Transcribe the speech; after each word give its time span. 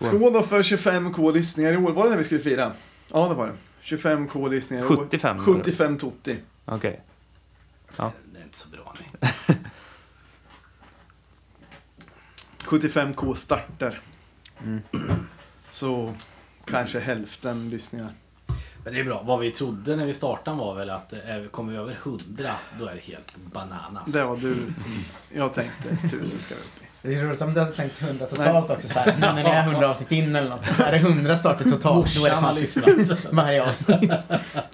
Skål. 0.00 0.08
Skål 0.08 0.32
då 0.32 0.42
för 0.42 0.62
25k 0.62 1.32
lyssningar 1.32 1.72
i 1.72 1.76
år. 1.76 1.92
Var 1.92 2.04
det 2.04 2.10
det 2.10 2.16
vi 2.16 2.24
skulle 2.24 2.40
fira? 2.40 2.72
Ja, 3.08 3.28
det 3.28 3.34
var 3.34 3.46
det. 3.46 3.52
25k 3.82 4.50
lyssningar 4.50 4.82
i 4.82 4.86
år. 4.86 4.96
75 4.96 5.36
var 5.36 5.54
det. 5.54 5.60
75 5.60 5.98
Totti. 5.98 6.38
Okej. 6.64 7.02
Ja. 7.96 8.12
Det 8.32 8.38
är 8.38 8.44
inte 8.44 8.58
så 8.58 8.68
bra. 8.68 8.94
Nej. 9.20 9.32
75k 12.58 13.34
starter. 13.34 14.00
Mm. 14.64 14.82
Så 15.70 16.14
kanske 16.64 17.00
hälften 17.00 17.70
lyssningar. 17.70 18.14
Men 18.84 18.94
det 18.94 19.00
är 19.00 19.04
bra. 19.04 19.22
Vad 19.22 19.40
vi 19.40 19.50
trodde 19.50 19.96
när 19.96 20.06
vi 20.06 20.14
startade 20.14 20.56
var 20.56 20.74
väl 20.74 20.90
att 20.90 21.12
eh, 21.12 21.18
kommer 21.50 21.72
vi 21.72 21.78
över 21.78 21.98
100 22.02 22.52
då 22.78 22.86
är 22.86 22.94
det 22.94 23.00
helt 23.00 23.36
bananas. 23.36 24.12
Det 24.12 24.24
var 24.24 24.36
du 24.36 24.54
som 24.54 25.04
jag 25.32 25.54
tänkte 25.54 25.88
1000 25.88 26.40
ska 26.40 26.54
vi 26.54 26.60
upp 26.60 26.82
i. 26.82 26.86
Det 27.06 27.14
är 27.14 27.24
roligt 27.24 27.42
om 27.42 27.54
du 27.54 27.60
hade 27.60 27.76
tänkt 27.76 28.02
100 28.02 28.26
totalt 28.26 28.70
också. 28.70 28.88
Så 28.88 28.98
här, 28.98 29.16
när 29.20 29.44
det 29.44 29.50
är 29.50 29.62
100 29.62 29.90
avsnitt 29.90 30.12
in 30.12 30.36
eller 30.36 30.50
något. 30.50 30.66
Så 30.76 30.82
är 30.82 30.92
det 30.92 30.98
100 30.98 31.36
starter 31.36 31.70
totalt. 31.70 32.14
Då 32.16 32.26
är 32.26 32.30
det 32.30 32.36
fan 32.36 32.54
sista 32.54 32.90
varje 33.30 33.68
avsnitt. 33.68 34.00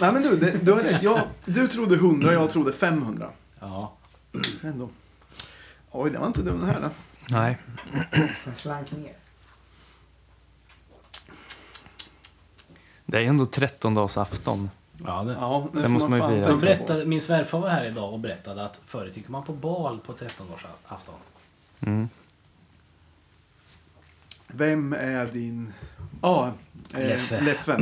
Nej 0.00 0.12
men 0.12 0.22
du, 0.22 0.36
det, 0.36 0.64
du 0.64 0.72
har 0.72 0.82
rätt. 0.82 1.02
Jag, 1.02 1.20
du 1.44 1.68
trodde 1.68 1.94
100, 1.94 2.32
jag 2.32 2.50
trodde 2.50 2.72
500. 2.72 3.30
Ja. 3.60 3.92
Ändå. 4.62 4.88
Oj, 5.90 6.10
det 6.10 6.18
var 6.18 6.26
inte 6.26 6.42
dum 6.42 6.60
den 6.60 6.68
här 6.68 6.80
då. 6.80 6.88
Nej. 7.28 7.58
Den 8.44 8.54
slank 8.54 8.90
ner. 8.92 9.12
Det 13.06 13.18
är 13.18 13.24
ändå 13.24 13.46
trettondagsafton. 13.46 14.70
ja 15.06 15.22
det. 15.22 15.32
Ja, 15.32 15.68
Det 15.72 15.82
får 15.82 15.88
måste 15.88 16.08
man 16.10 16.18
ju 16.18 16.36
fira. 16.36 16.48
De 16.48 16.60
berättade, 16.60 17.04
min 17.04 17.20
svärfar 17.20 17.58
var 17.58 17.68
här 17.68 17.84
idag 17.84 18.12
och 18.12 18.18
berättade 18.18 18.64
att 18.64 18.80
förut 18.86 19.16
gick 19.16 19.28
man 19.28 19.44
på 19.44 19.52
bal 19.52 19.98
på 20.06 20.12
13-årsafton. 20.12 21.14
Mm. 21.80 22.08
Vem 24.54 24.92
är 24.92 25.26
din... 25.32 25.72
Ja, 26.22 26.52
eh, 26.94 27.00
Leffe. 27.00 27.40
Leffe. 27.40 27.80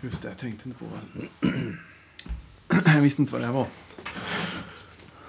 Just 0.00 0.22
det, 0.22 0.28
jag 0.28 0.38
tänkte 0.38 0.68
inte 0.68 0.80
på 0.80 0.84
det. 1.40 1.48
Jag 2.94 3.00
visste 3.00 3.22
inte 3.22 3.32
vad 3.32 3.42
det 3.42 3.46
här 3.46 3.54
var. 3.54 3.66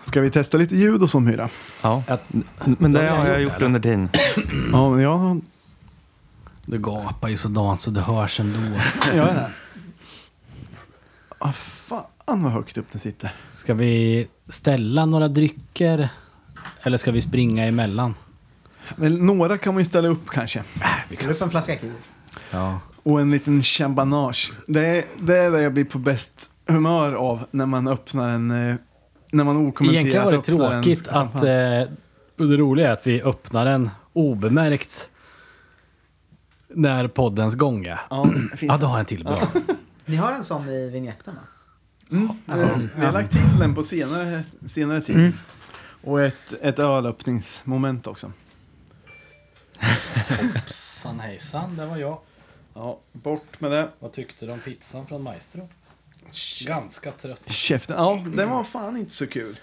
Ska 0.01 0.21
vi 0.21 0.29
testa 0.29 0.57
lite 0.57 0.75
ljud 0.75 1.03
och 1.03 1.09
så 1.09 1.19
Myra? 1.19 1.49
Ja. 1.81 2.03
Att, 2.07 2.33
Men 2.79 2.93
det 2.93 3.09
har 3.09 3.17
har 3.17 3.27
jag 3.27 3.41
gjort 3.41 3.59
det, 3.59 3.65
under 3.65 3.79
tiden. 3.79 4.09
Ja, 4.71 4.89
men 4.89 4.99
jag, 4.99 5.41
du 6.65 6.79
gapar 6.79 7.29
ju 7.29 7.37
sådant 7.37 7.81
så 7.81 7.91
det 7.91 8.01
hörs 8.01 8.39
ändå. 8.39 8.59
där. 9.13 9.49
Ah, 11.37 11.51
fan 11.51 12.43
vad 12.43 12.51
högt 12.51 12.77
upp 12.77 12.91
den 12.91 12.99
sitter. 12.99 13.31
Ska 13.49 13.73
vi 13.73 14.27
ställa 14.47 15.05
några 15.05 15.27
drycker? 15.27 16.09
Eller 16.81 16.97
ska 16.97 17.11
vi 17.11 17.21
springa 17.21 17.65
emellan? 17.65 18.15
Men 18.95 19.13
några 19.25 19.57
kan 19.57 19.73
man 19.73 19.81
ju 19.81 19.85
ställa 19.85 20.07
upp 20.07 20.29
kanske. 20.29 20.63
Ställ 21.11 21.29
upp 21.29 21.41
en 21.41 21.49
flaska 21.49 21.75
kir. 21.75 21.91
Ja. 22.51 22.79
Och 23.03 23.21
en 23.21 23.31
liten 23.31 23.63
chabanage. 23.63 24.51
Det 24.67 24.85
är, 24.85 25.05
det 25.19 25.37
är 25.37 25.51
det 25.51 25.61
jag 25.61 25.73
blir 25.73 25.85
på 25.85 25.97
bäst 25.97 26.51
humör 26.67 27.13
av 27.13 27.45
när 27.51 27.65
man 27.65 27.87
öppnar 27.87 28.29
en... 28.29 28.51
eh, 28.69 28.75
När 29.31 29.43
man 29.43 29.57
okommenterat 29.67 29.95
Egentligen 30.05 30.25
var 30.25 30.31
det 30.31 30.37
öppnar 30.37 30.73
en 30.77 30.83
tråkigt 30.83 31.07
att... 31.07 31.35
Eh, 31.35 31.93
det 32.47 32.57
roliga 32.57 32.87
är 32.89 32.93
att 32.93 33.07
vi 33.07 33.21
öppnar 33.21 33.65
den 33.65 33.89
obemärkt 34.13 35.09
när 36.67 37.07
poddens 37.07 37.55
gång 37.55 37.85
är. 37.85 38.01
Ja, 38.09 38.27
det 38.51 38.57
finns 38.57 38.69
Ja, 38.71 38.77
du 38.77 38.85
har 38.85 38.99
en 38.99 39.05
till. 39.05 39.23
Bra. 39.23 39.47
Ni 40.05 40.15
har 40.15 40.31
en 40.31 40.43
sån 40.43 40.69
i 40.69 40.89
vignetten 40.89 41.35
va? 41.35 41.41
Mm, 42.11 42.29
Alltså, 42.47 42.67
vi, 42.79 42.89
vi 42.95 43.05
har 43.05 43.11
lagt 43.13 43.31
till 43.31 43.59
den 43.59 43.75
på 43.75 43.83
senare, 43.83 44.43
senare 44.65 45.01
tid. 45.01 45.15
Mm. 45.15 45.33
Och 46.03 46.21
ett, 46.21 46.53
ett 46.61 46.79
ölöppningsmoment 46.79 48.07
också. 48.07 48.31
Hoppsan 50.53 51.19
hejsan, 51.19 51.77
det 51.77 51.85
var 51.85 51.97
jag. 51.97 52.17
Ja, 52.73 52.99
bort 53.11 53.59
med 53.61 53.71
det. 53.71 53.89
Vad 53.99 54.11
tyckte 54.11 54.45
du 54.45 54.51
om 54.51 54.59
pizzan 54.59 55.07
från 55.07 55.23
Maestro? 55.23 55.69
Ganska 56.67 57.11
trött. 57.11 57.41
Käften. 57.51 57.95
Ja, 57.97 58.23
den 58.35 58.49
var 58.49 58.63
fan 58.63 58.97
inte 58.97 59.11
så 59.11 59.27
kul. 59.27 59.59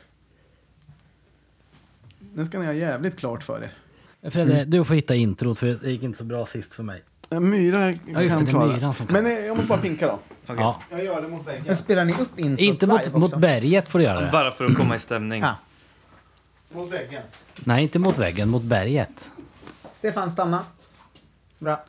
Den 2.18 2.46
ska 2.46 2.58
ni 2.58 2.66
ha 2.66 2.72
jävligt 2.72 3.18
klart 3.18 3.42
för 3.42 3.62
er. 3.62 4.30
Fredde, 4.30 4.64
du 4.64 4.84
får 4.84 4.94
hitta 4.94 5.14
introt 5.14 5.58
för 5.58 5.66
det 5.66 5.90
gick 5.90 6.02
inte 6.02 6.18
så 6.18 6.24
bra 6.24 6.46
sist 6.46 6.74
för 6.74 6.82
mig. 6.82 7.02
Myra 7.30 7.90
Ja, 7.90 8.22
just 8.22 8.36
kan 8.36 8.38
det, 8.38 8.44
det 8.44 8.48
är 8.48 8.50
klara 8.50 8.66
myran 8.66 8.94
som 8.94 9.06
kan. 9.06 9.22
Men 9.22 9.32
eh, 9.32 9.46
jag 9.46 9.56
måste 9.56 9.68
bara 9.68 9.80
pinka 9.80 10.06
då. 10.06 10.18
Ja. 10.46 10.82
Jag 10.90 11.04
gör 11.04 11.22
det 11.22 11.28
mot 11.28 11.46
väggen. 11.46 11.62
Men 11.66 11.76
spelar 11.76 12.04
ni 12.04 12.12
upp 12.12 12.38
introt 12.38 12.60
Inte 12.60 12.86
mot, 12.86 13.04
live 13.06 13.18
mot 13.18 13.28
också? 13.28 13.38
berget 13.38 13.88
får 13.88 13.98
du 13.98 14.04
göra 14.04 14.20
det. 14.20 14.30
Bara 14.32 14.52
för 14.52 14.64
att 14.64 14.74
komma 14.74 14.96
i 14.96 14.98
stämning. 14.98 15.42
Ja. 15.42 15.54
Mot 16.72 16.92
väggen. 16.92 17.22
Nej, 17.64 17.82
inte 17.82 17.98
mot 17.98 18.18
väggen, 18.18 18.48
mot 18.48 18.62
berget. 18.62 19.30
Stefan, 20.00 20.30
stanna. 20.30 20.64
Bra. 21.58 21.84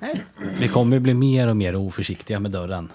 Hej. 0.00 0.24
Vi 0.58 0.68
kommer 0.68 0.98
bli 0.98 1.14
mer 1.14 1.48
och 1.48 1.56
mer 1.56 1.76
oförsiktiga 1.76 2.40
med 2.40 2.50
dörren. 2.50 2.92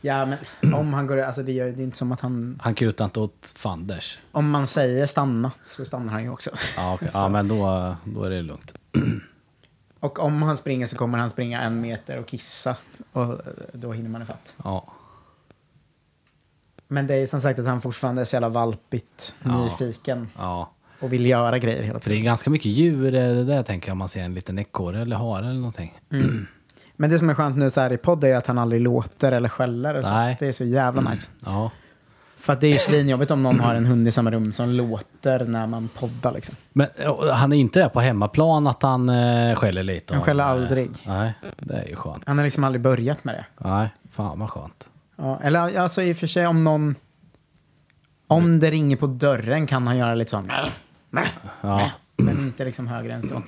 Ja, 0.00 0.26
men 0.26 0.74
om 0.74 0.94
han 0.94 1.06
går... 1.06 1.18
Alltså 1.18 1.42
det, 1.42 1.52
gör, 1.52 1.66
det 1.66 1.82
är 1.82 1.84
inte 1.84 1.96
som 1.98 2.12
att 2.12 2.20
han... 2.20 2.60
Han 2.62 2.74
kutar 2.74 3.04
inte 3.04 3.20
åt 3.20 3.54
fanders. 3.56 4.18
Om 4.32 4.50
man 4.50 4.66
säger 4.66 5.06
stanna 5.06 5.52
så 5.64 5.84
stannar 5.84 6.12
han 6.12 6.22
ju 6.22 6.30
också. 6.30 6.50
Ja, 6.76 6.94
okej. 6.94 7.10
ja 7.14 7.28
men 7.28 7.48
då, 7.48 7.94
då 8.04 8.22
är 8.24 8.30
det 8.30 8.42
lugnt. 8.42 8.74
Och 10.00 10.18
om 10.18 10.42
han 10.42 10.56
springer 10.56 10.86
så 10.86 10.96
kommer 10.96 11.18
han 11.18 11.28
springa 11.30 11.60
en 11.60 11.80
meter 11.80 12.18
och 12.18 12.26
kissa. 12.26 12.76
Och 13.12 13.40
då 13.72 13.92
hinner 13.92 14.10
man 14.10 14.22
ifatt. 14.22 14.54
Ja. 14.64 14.92
Men 16.88 17.06
det 17.06 17.14
är 17.14 17.18
ju 17.18 17.26
som 17.26 17.40
sagt 17.40 17.58
att 17.58 17.66
han 17.66 17.80
fortfarande 17.80 18.20
är 18.20 18.24
så 18.24 18.36
jävla 18.36 18.48
valpigt 18.48 19.34
Ja. 19.42 19.64
nyfiken. 19.64 20.28
ja. 20.38 20.70
Och 21.00 21.12
vill 21.12 21.26
göra 21.26 21.58
grejer 21.58 21.82
hela 21.82 21.98
För 21.98 22.10
det 22.10 22.14
är 22.14 22.16
tiden. 22.16 22.24
ganska 22.24 22.50
mycket 22.50 22.66
djur 22.72 23.14
eh, 23.14 23.20
det 23.20 23.44
där 23.44 23.62
tänker 23.62 23.88
jag 23.88 23.92
om 23.92 23.98
man 23.98 24.08
ser 24.08 24.22
en 24.22 24.34
liten 24.34 24.58
ekorre 24.58 25.02
eller 25.02 25.16
hare 25.16 25.44
eller 25.44 25.54
någonting. 25.54 26.00
Men 26.96 27.10
det 27.10 27.18
som 27.18 27.30
är 27.30 27.34
skönt 27.34 27.56
nu 27.56 27.70
så 27.70 27.80
här 27.80 27.92
i 27.92 27.96
podd 27.96 28.24
är 28.24 28.36
att 28.36 28.46
han 28.46 28.58
aldrig 28.58 28.80
låter 28.80 29.32
eller 29.32 29.48
skäller. 29.48 29.94
Och 29.94 30.04
så. 30.04 30.10
Nej. 30.10 30.36
Det 30.40 30.46
är 30.46 30.52
så 30.52 30.64
jävla 30.64 31.10
nice. 31.10 31.30
Ja. 31.44 31.70
För 32.36 32.52
att 32.52 32.60
det 32.60 32.66
är 32.66 32.72
ju 32.72 32.78
svinjobbigt 32.78 33.30
om 33.30 33.42
någon 33.42 33.60
har 33.60 33.74
en 33.74 33.86
hund 33.86 34.08
i 34.08 34.10
samma 34.10 34.30
rum 34.30 34.52
som 34.52 34.70
låter 34.70 35.44
när 35.44 35.66
man 35.66 35.88
poddar 35.88 36.32
liksom. 36.32 36.56
Men 36.72 36.86
han 37.32 37.52
är 37.52 37.56
inte 37.56 37.80
där 37.80 37.88
på 37.88 38.00
hemmaplan 38.00 38.66
att 38.66 38.82
han 38.82 39.08
eh, 39.08 39.54
skäller 39.54 39.82
lite? 39.82 40.14
Han 40.14 40.22
skäller 40.22 40.44
eh, 40.44 40.50
aldrig. 40.50 40.90
Nej, 41.06 41.32
det 41.58 41.74
är 41.74 41.88
ju 41.88 41.96
skönt. 41.96 42.22
Han 42.26 42.38
har 42.38 42.44
liksom 42.44 42.64
aldrig 42.64 42.82
börjat 42.82 43.24
med 43.24 43.34
det. 43.34 43.44
Nej, 43.68 43.88
fan 44.10 44.38
vad 44.38 44.50
skönt. 44.50 44.88
Ja, 45.16 45.40
eller 45.42 45.78
alltså 45.78 46.02
i 46.02 46.12
och 46.12 46.16
för 46.16 46.26
sig 46.26 46.46
om 46.46 46.60
någon... 46.60 46.94
Om 48.26 48.60
det 48.60 48.70
ringer 48.70 48.96
på 48.96 49.06
dörren 49.06 49.66
kan 49.66 49.86
han 49.86 49.96
göra 49.96 50.14
lite 50.14 50.30
sån... 50.30 50.50
Ja. 51.60 51.90
Men 52.16 52.38
inte 52.38 52.64
liksom 52.64 52.88
högre 52.88 53.12
än 53.12 53.22
så. 53.22 53.42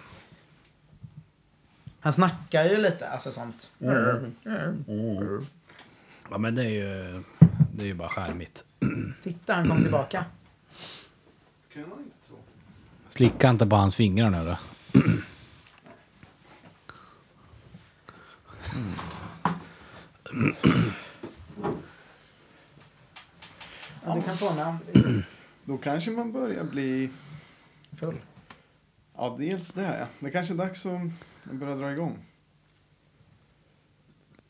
Han 2.00 2.12
snackar 2.12 2.64
ju 2.64 2.76
lite, 2.76 3.08
alltså 3.08 3.32
sånt. 3.32 3.70
ja, 6.30 6.38
men 6.38 6.54
det 6.54 6.64
är 6.64 6.68
ju, 6.68 7.22
det 7.74 7.82
är 7.82 7.86
ju 7.86 7.94
bara 7.94 8.08
skärmigt. 8.08 8.64
Titta, 9.22 9.54
han 9.54 9.68
kom 9.68 9.82
tillbaka. 9.82 10.24
Kan 11.72 11.88
man 11.88 11.98
inte 11.98 12.26
tro. 12.28 12.36
Slicka 13.08 13.50
inte 13.50 13.66
på 13.66 13.76
hans 13.76 13.96
fingrar 13.96 14.30
nu 14.30 14.44
då. 14.44 14.56
Ja, 24.04 24.14
du 24.14 24.22
kan 24.22 24.36
få 24.36 24.50
vill. 24.50 24.78
Då 25.64 25.78
kanske 25.78 26.10
man 26.10 26.32
börjar 26.32 26.64
bli... 26.64 27.10
Full. 27.96 28.20
Ja, 29.16 29.36
dels 29.38 29.72
det 29.72 29.82
här 29.82 29.98
ja. 29.98 30.06
Det 30.18 30.30
kanske 30.30 30.54
är 30.54 30.58
dags 30.58 30.86
att 30.86 31.00
börja 31.50 31.76
dra 31.76 31.92
igång. 31.92 32.18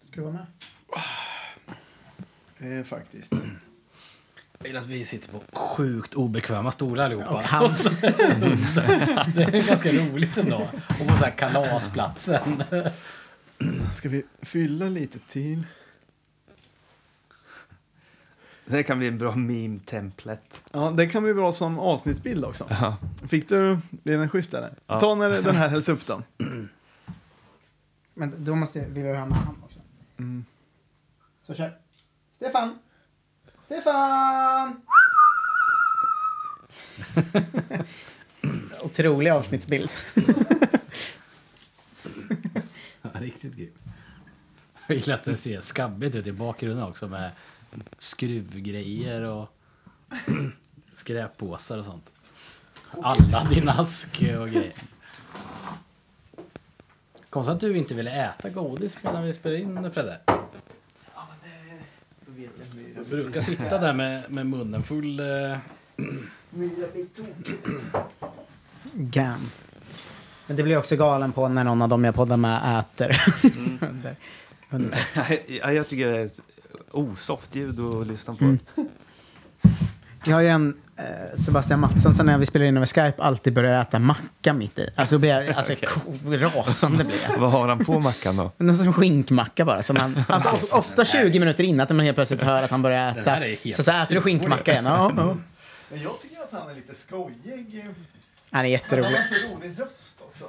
Ska 0.02 0.20
du 0.20 0.22
vara 0.22 0.32
med? 0.32 0.46
Eh, 2.78 2.84
faktiskt. 2.84 3.32
Jag 4.58 4.66
gillar 4.66 4.80
att 4.80 4.86
vi 4.86 5.04
sitter 5.04 5.28
på 5.32 5.58
sjukt 5.58 6.14
obekväma 6.14 6.70
stolar 6.70 7.04
allihopa. 7.04 7.42
Han, 7.46 7.64
Det 9.34 9.42
är 9.42 9.66
ganska 9.66 9.92
roligt 9.92 10.38
ändå. 10.38 10.68
Och 11.00 11.06
på 11.08 11.16
så 11.16 11.24
här 11.24 11.30
kalasplatsen. 11.30 12.62
Ska 13.94 14.08
vi 14.08 14.22
fylla 14.42 14.86
lite 14.86 15.18
till? 15.18 15.66
Det 18.64 18.82
kan 18.82 18.98
bli 18.98 19.08
en 19.08 19.18
bra 19.18 19.34
meme-templet. 19.34 20.64
Ja, 20.72 20.90
det 20.90 21.06
kan 21.06 21.22
bli 21.22 21.34
bra 21.34 21.52
som 21.52 21.78
avsnittsbild 21.78 22.44
också. 22.44 22.66
Ja. 22.70 22.96
Fick 23.28 23.48
du, 23.48 23.78
blir 23.90 24.18
den 24.18 24.28
schysst 24.28 24.54
eller? 24.54 24.74
Ja. 24.86 25.00
Ta 25.00 25.14
när 25.14 25.30
den 25.42 25.56
här 25.56 25.68
hälls 25.68 25.88
upp 25.88 26.06
då. 26.06 26.22
men 28.14 28.44
då 28.44 28.54
måste 28.54 28.78
jag, 28.78 28.86
vill 28.86 29.04
jag 29.04 29.16
ha 29.16 29.26
med 29.26 29.38
han 29.38 29.56
också. 29.64 29.78
Mm. 30.18 30.44
Så 31.42 31.54
kör. 31.54 31.78
Stefan! 32.32 32.78
Stefan! 33.64 34.82
Otrolig 38.82 39.30
avsnittsbild. 39.30 39.92
Ja, 43.02 43.10
riktigt 43.20 43.56
grym. 43.56 43.72
Jag 44.86 44.96
gillar 44.96 45.14
att 45.14 45.24
det 45.24 45.36
ser 45.36 45.60
skabbigt 45.60 46.14
ut 46.14 46.26
i 46.26 46.32
bakgrunden 46.32 46.84
också 46.84 47.08
med 47.08 47.30
skruvgrejer 47.98 49.22
och 49.22 49.48
skräppåsar 50.92 51.78
och 51.78 51.84
sånt. 51.84 52.10
Alla 53.02 53.44
din 53.44 53.68
ask 53.68 54.22
och 54.40 54.48
grejer. 54.48 54.72
Konstigt 57.30 57.54
att 57.54 57.60
du 57.60 57.76
inte 57.76 57.94
ville 57.94 58.24
äta 58.24 58.48
godis 58.48 58.98
medan 59.02 59.24
vi 59.24 59.32
spelade 59.32 59.60
in 59.60 59.92
Fredde. 59.92 60.18
Du 62.96 63.04
brukar 63.10 63.40
sitta 63.40 63.78
där 63.78 63.92
med, 63.92 64.30
med 64.30 64.46
munnen 64.46 64.82
full. 64.82 65.20
Eh, 65.20 65.58
Gam. 68.92 69.50
Men 70.46 70.56
det 70.56 70.62
blir 70.62 70.72
jag 70.72 70.80
också 70.80 70.96
galen 70.96 71.32
på 71.32 71.48
när 71.48 71.64
någon 71.64 71.82
av 71.82 71.88
dem 71.88 72.04
jag 72.04 72.14
poddar 72.14 72.36
med 72.36 72.80
äter. 72.80 73.22
under, 73.88 74.16
under. 74.70 74.98
Ja, 75.60 75.72
jag 75.72 75.88
tycker 75.88 76.06
det 76.06 76.18
är 76.18 76.30
osoft 76.92 77.54
ljud 77.54 77.80
att 77.80 78.06
lyssna 78.06 78.34
på. 78.34 78.44
Mm. 78.44 78.58
Vi 80.24 80.32
har 80.32 80.40
ju 80.40 80.48
en 80.48 80.76
eh, 80.96 81.04
Sebastian 81.36 81.80
Mattsson 81.80 82.14
som 82.14 82.26
när 82.26 82.38
vi 82.38 82.46
spelar 82.46 82.66
in 82.66 82.76
över 82.76 82.86
Skype 82.86 83.22
alltid 83.22 83.52
börjar 83.52 83.80
äta 83.82 83.98
macka 83.98 84.52
mitt 84.52 84.78
i. 84.78 84.88
Alltså, 84.96 85.18
blir 85.18 85.30
jag, 85.30 85.48
alltså 85.56 85.74
ko- 85.86 86.00
rasande 86.36 87.04
blir 87.04 87.16
jag. 87.30 87.38
Vad 87.38 87.50
har 87.50 87.68
han 87.68 87.84
på 87.84 87.98
mackan 88.00 88.36
då? 88.36 88.50
Någon 88.56 88.78
som 88.78 88.92
skinkmacka 88.92 89.64
bara. 89.64 89.82
Som 89.82 89.96
han, 89.96 90.24
alltså, 90.28 90.48
of- 90.48 90.74
ofta 90.78 91.04
20 91.04 91.38
minuter 91.38 91.64
innan 91.64 91.80
att 91.84 91.90
man 91.96 92.00
helt 92.06 92.16
plötsligt 92.16 92.42
hör 92.42 92.62
att 92.62 92.70
han 92.70 92.82
börjar 92.82 93.14
Det 93.14 93.20
äta. 93.20 93.30
här 93.30 93.40
är 93.42 93.56
helt 93.56 93.76
Så, 93.76 93.84
så 93.84 93.90
äter 93.90 94.14
du 94.14 94.20
skinkmacka 94.20 94.72
igen. 94.72 94.84
Ja, 94.84 95.12
ja. 95.16 95.36
Men 95.90 96.02
jag 96.02 96.20
tycker 96.20 96.42
att 96.42 96.52
han 96.52 96.70
är 96.70 96.74
lite 96.74 96.94
skojig. 96.94 97.84
Han 98.50 98.60
är 98.60 98.64
Han 98.64 98.70
jätterolig. 98.70 99.04
har 99.04 99.48
så 99.50 99.54
rolig 99.56 99.80
röst 99.80 100.20
också. 100.30 100.44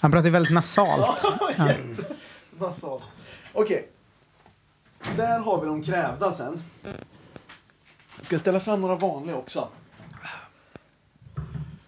Han 0.00 0.10
pratar 0.10 0.24
ju 0.24 0.30
väldigt 0.30 0.52
nasalt. 0.52 1.24
Ja, 1.58 1.68
jättebasal. 1.68 3.00
Okej. 3.52 3.88
Där 5.16 5.38
har 5.38 5.60
vi 5.60 5.66
de 5.66 5.82
krävda 5.82 6.32
sen. 6.32 6.62
Ska 8.20 8.34
jag 8.34 8.40
ställa 8.40 8.60
fram 8.60 8.80
några 8.80 8.96
vanliga 8.96 9.36
också? 9.36 9.68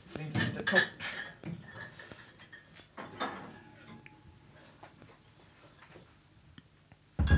Så 0.08 0.18
det 0.18 0.24
inte 0.24 0.40
sitter 0.40 0.64
torrt. 0.64 0.80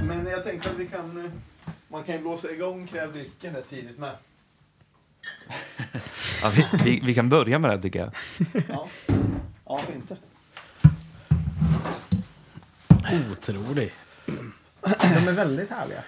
Men 0.02 0.26
jag 0.26 0.44
tänkte 0.44 0.70
att 0.70 0.76
vi 0.76 0.86
kan... 0.86 1.32
Man 1.88 2.04
kan 2.04 2.14
ju 2.14 2.20
blåsa 2.20 2.50
igång 2.50 2.86
kräv 2.86 3.12
drycken 3.12 3.54
rätt 3.54 3.68
tidigt 3.68 3.98
med. 3.98 4.16
Ja, 6.42 6.52
vi, 6.56 6.66
vi, 6.84 7.00
vi 7.04 7.14
kan 7.14 7.28
börja 7.28 7.58
med 7.58 7.70
det 7.70 7.82
tycker 7.82 7.98
jag. 7.98 8.12
Ja, 8.68 8.88
ja 9.64 9.80
inte? 9.94 10.16
otrolig. 13.30 13.92
De 14.86 15.28
är 15.28 15.32
väldigt 15.32 15.70
härliga. 15.70 16.02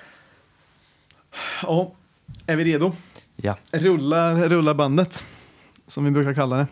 Ja, 1.63 1.93
är 2.47 2.57
vi 2.57 2.65
redo? 2.65 2.93
Ja. 3.37 3.59
Rulla, 3.71 4.49
rulla 4.49 4.75
bandet, 4.75 5.25
som 5.87 6.05
vi 6.05 6.11
brukar 6.11 6.35
kalla 6.35 6.57
det. 6.57 6.67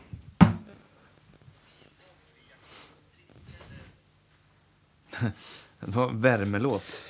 Det 5.80 5.96
var 5.96 6.08
en 6.08 6.20
värmelåt. 6.20 7.02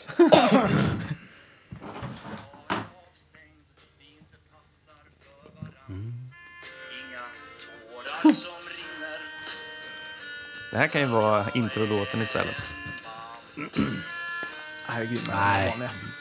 Det 10.70 10.78
här 10.78 10.88
kan 10.88 11.00
ju 11.00 11.06
vara 11.06 11.50
introlåten 11.50 12.22
istället. 12.22 12.56
Herregud, 14.86 15.20
Nej, 15.28 15.74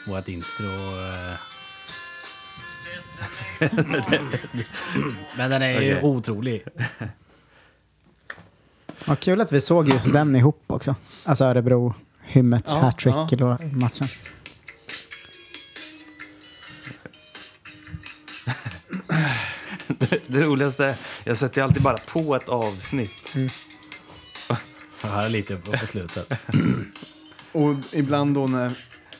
vårt 0.06 0.28
intro... 0.28 1.00
eh. 1.00 1.34
Men 5.36 5.50
den 5.50 5.62
är 5.62 5.80
ju 5.80 5.92
Okej. 5.96 6.02
otrolig. 6.02 6.62
Vad 9.04 9.20
kul 9.20 9.40
att 9.40 9.52
vi 9.52 9.60
såg 9.60 9.88
just 9.88 10.12
den 10.12 10.36
ihop 10.36 10.62
också. 10.66 10.94
Alltså 11.24 11.44
Örebro, 11.44 11.94
Hymmets 12.22 12.70
Ja, 12.70 12.78
hattrick 12.78 13.14
ja. 13.30 13.58
i 13.62 13.66
matchen. 13.66 14.08
Det 20.26 20.40
roligaste 20.40 20.86
är, 20.86 20.96
jag 21.24 21.36
sätter 21.36 21.60
ju 21.60 21.64
alltid 21.64 21.82
bara 21.82 21.96
på 21.96 22.36
ett 22.36 22.48
avsnitt. 22.48 23.34
Jag 25.02 25.08
hör 25.08 25.28
lite 25.28 25.56
på, 25.56 25.72
på 25.72 25.86
slutet. 25.86 26.32
Och 27.56 27.74
ibland 27.92 28.34
då 28.34 28.46
när 28.46 28.72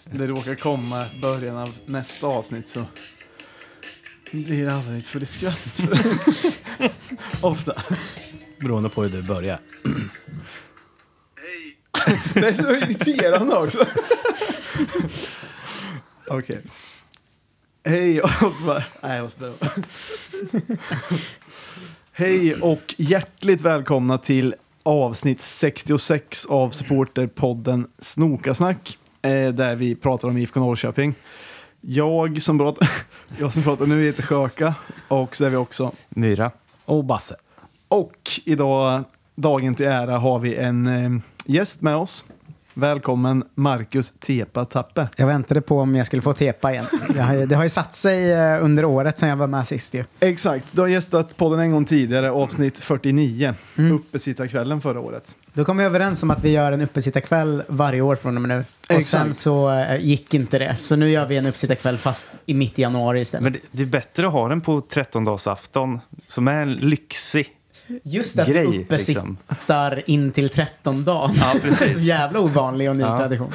det 0.05 0.27
råkar 0.27 0.55
komma 0.55 1.07
början 1.23 1.57
av 1.57 1.79
nästa 1.87 2.27
avsnitt 2.27 2.69
så 2.69 2.85
blir 4.31 4.67
det 4.67 4.75
alldeles 4.75 5.09
för 5.09 5.25
skratt. 5.25 5.81
Ofta. 7.43 7.83
Beroende 8.61 8.89
på 8.89 9.03
hur 9.03 9.11
du 9.11 9.23
börjar. 9.23 9.61
Det 12.35 12.49
är 12.49 12.53
så 12.53 12.75
irriterande 12.75 13.57
också. 13.57 13.87
Okej. 16.29 16.63
Hej 17.85 18.21
och... 18.21 18.31
Nej, 19.03 19.17
jag 19.17 19.23
måste. 19.23 19.53
Hej 22.13 22.55
och 22.55 22.95
hjärtligt 22.99 23.61
välkomna 23.61 24.19
till 24.19 24.55
avsnitt 24.87 25.41
66 25.41 26.47
av 26.47 26.71
supporterpodden 26.71 27.87
Snokasnack. 27.99 28.99
Eh, 29.23 29.49
där 29.49 29.77
vi 29.77 29.95
pratar 29.95 30.29
om 30.29 30.39
IFK 30.39 30.61
Norrköping. 30.61 31.15
Jag 31.81 32.43
som 32.43 32.59
pratar, 32.59 32.91
jag 33.39 33.53
som 33.53 33.63
pratar 33.63 33.87
nu 33.87 34.03
heter 34.03 34.23
Sjöka 34.23 34.75
och 35.09 35.37
så 35.37 35.45
är 35.45 35.51
vi 35.51 35.57
också 35.57 35.93
Myra. 36.09 36.51
Och 36.85 37.05
Basse. 37.05 37.37
och 37.89 38.41
idag, 38.45 39.05
dagen 39.35 39.75
till 39.75 39.87
ära, 39.87 40.19
har 40.19 40.39
vi 40.39 40.55
en 40.55 40.87
eh, 40.87 41.23
gäst 41.45 41.83
med 41.83 41.97
oss. 41.97 42.25
Välkommen 42.79 43.45
Marcus 43.55 44.15
Tepa 44.19 44.65
Tappe. 44.65 45.09
Jag 45.17 45.27
väntade 45.27 45.61
på 45.61 45.81
om 45.81 45.95
jag 45.95 46.07
skulle 46.07 46.23
få 46.23 46.33
tepa 46.33 46.73
igen. 46.73 46.85
Det 47.15 47.21
har 47.21 47.35
ju, 47.35 47.47
det 47.47 47.57
har 47.57 47.63
ju 47.63 47.69
satt 47.71 47.95
sig 47.95 48.33
eh, 48.33 48.65
under 48.65 48.85
året 48.85 49.19
sedan 49.19 49.29
jag 49.29 49.37
var 49.37 49.47
med 49.47 49.67
sist 49.69 49.95
ju. 49.95 50.05
Exakt, 50.21 50.65
du 50.73 50.81
har 50.81 50.89
gästat 50.89 51.37
podden 51.37 51.61
en 51.61 51.73
gång 51.73 51.85
tidigare, 51.85 52.31
avsnitt 52.31 52.79
49, 52.79 53.55
Mm. 53.79 53.93
uppesittarkvällen 53.97 54.81
förra 54.81 55.01
året. 55.01 55.37
Då 55.53 55.65
kom 55.65 55.77
vi 55.77 55.85
överens 55.85 56.23
om 56.23 56.31
att 56.31 56.45
vi 56.45 56.51
gör 56.51 56.73
en 56.73 56.83
uppesittarkväll 56.83 57.63
varje 57.69 58.01
år 58.01 58.17
från 58.17 58.37
och 58.37 58.43
med 58.43 58.49
nu. 58.49 58.59
Och 58.59 58.65
sen 58.87 58.99
Exakt. 58.99 59.37
så 59.37 59.71
eh, 59.73 60.01
gick 60.01 60.35
inte 60.35 60.59
det. 60.59 60.77
Så 60.77 60.97
nu 60.97 61.11
gör 61.11 61.27
vi 61.27 61.37
en 61.37 61.47
uppesittarkväll 61.47 61.99
fast 61.99 62.39
i 62.47 62.55
mitt 62.55 62.79
i 62.79 62.83
januari 62.83 63.21
istället. 63.21 63.43
Men 63.43 63.53
det, 63.53 63.59
det 63.71 63.83
är 63.83 63.87
bättre 63.87 64.27
att 64.27 64.33
ha 64.33 64.49
den 64.49 64.61
på 64.61 64.81
trettondagsafton 64.81 66.01
som 66.27 66.49
är 66.49 66.63
en 66.63 66.73
lyxig. 66.73 67.47
Just 68.05 68.39
att 68.39 68.49
grej, 68.49 68.67
vi 68.67 68.79
liksom. 68.79 69.39
uppesittar 69.47 70.03
in 70.11 70.33
till 70.33 70.49
13 70.49 71.05
dagen. 71.05 71.35
Ja, 71.41 71.55
precis. 71.63 71.93
Så 71.93 71.99
jävla 71.99 72.41
ovanlig 72.41 72.91
och 72.91 72.97
ny 72.97 73.03
Ja. 73.03 73.19
tradition. 73.19 73.53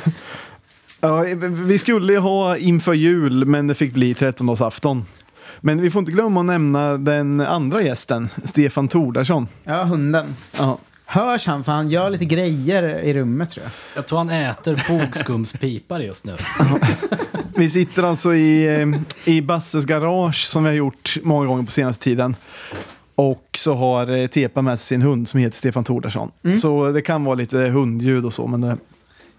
Ja, 1.02 1.26
vi 1.50 1.80
skulle 1.80 2.18
ha 2.20 2.58
inför 2.58 2.94
jul, 2.94 3.46
men 3.46 3.68
det 3.68 3.76
fick 3.76 3.94
bli 3.94 4.14
13-dagsafton. 4.14 5.06
Men 5.60 5.82
vi 5.82 5.92
får 5.92 6.00
inte 6.00 6.12
glömma 6.12 6.40
att 6.40 6.46
nämna 6.46 6.98
den 6.98 7.42
andra 7.42 7.82
gästen, 7.82 8.30
Stefan 8.44 8.88
Tordarsson. 8.88 9.48
Ja, 9.64 9.84
hunden. 9.84 10.36
Ja. 10.58 10.78
Hörs 11.06 11.48
han? 11.48 11.64
För 11.64 11.72
han 11.72 11.90
gör 11.90 12.10
lite 12.10 12.26
grejer 12.26 12.84
i 13.00 13.14
rummet 13.14 13.50
tror 13.50 13.64
jag. 13.66 13.72
Jag 13.96 14.08
tror 14.08 14.18
han 14.18 14.30
äter 14.30 14.76
fogskumspipar 14.76 16.00
just 16.00 16.26
nu. 16.26 16.36
Vi 17.56 17.70
sitter 17.70 18.04
alltså 18.04 18.34
i, 18.36 18.82
eh, 18.82 18.88
i 19.34 19.42
Basses 19.42 19.86
garage 19.86 20.48
som 20.48 20.64
vi 20.64 20.70
har 20.70 20.76
gjort 20.76 21.18
många 21.24 21.46
gånger 21.48 21.64
på 21.64 21.72
senaste 21.72 22.04
tiden. 22.04 22.36
Och 23.30 23.58
så 23.58 23.76
har 23.76 24.18
eh, 24.18 24.28
Tepa 24.28 24.62
med 24.62 24.80
sig 24.80 24.88
sin 24.88 25.02
hund 25.02 25.28
som 25.28 25.40
heter 25.40 25.58
Stefan 25.58 25.84
Tordarsson. 25.84 26.32
Så 26.62 26.92
det 26.92 27.02
kan 27.02 27.24
vara 27.24 27.36
lite 27.36 27.58
hundljud 27.58 28.26
och 28.26 28.34
så, 28.34 28.48
men 28.48 28.62
det, 28.62 28.78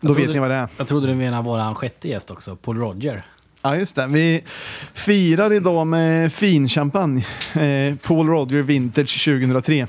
då 0.01 0.11
Jag 0.11 0.15
vet 0.15 0.31
ni 0.31 0.39
vad 0.39 0.51
det 0.51 0.55
är. 0.55 0.69
Jag 0.77 0.89
trodde 0.89 1.07
du 1.07 1.15
menade 1.15 1.43
vår 1.43 1.75
sjätte 1.75 2.09
gäst 2.09 2.31
också, 2.31 2.57
Paul 2.57 2.77
Roger. 2.77 3.25
Ja, 3.63 3.77
just 3.77 3.97
det. 3.97 4.07
Vi 4.07 4.45
firar 4.95 5.53
idag 5.53 5.87
med 5.87 6.33
fin 6.33 6.69
champagne. 6.69 7.27
Eh, 7.55 7.95
Paul 7.97 8.27
Rodger 8.27 8.63
Vintage 8.63 9.25
2003. 9.25 9.87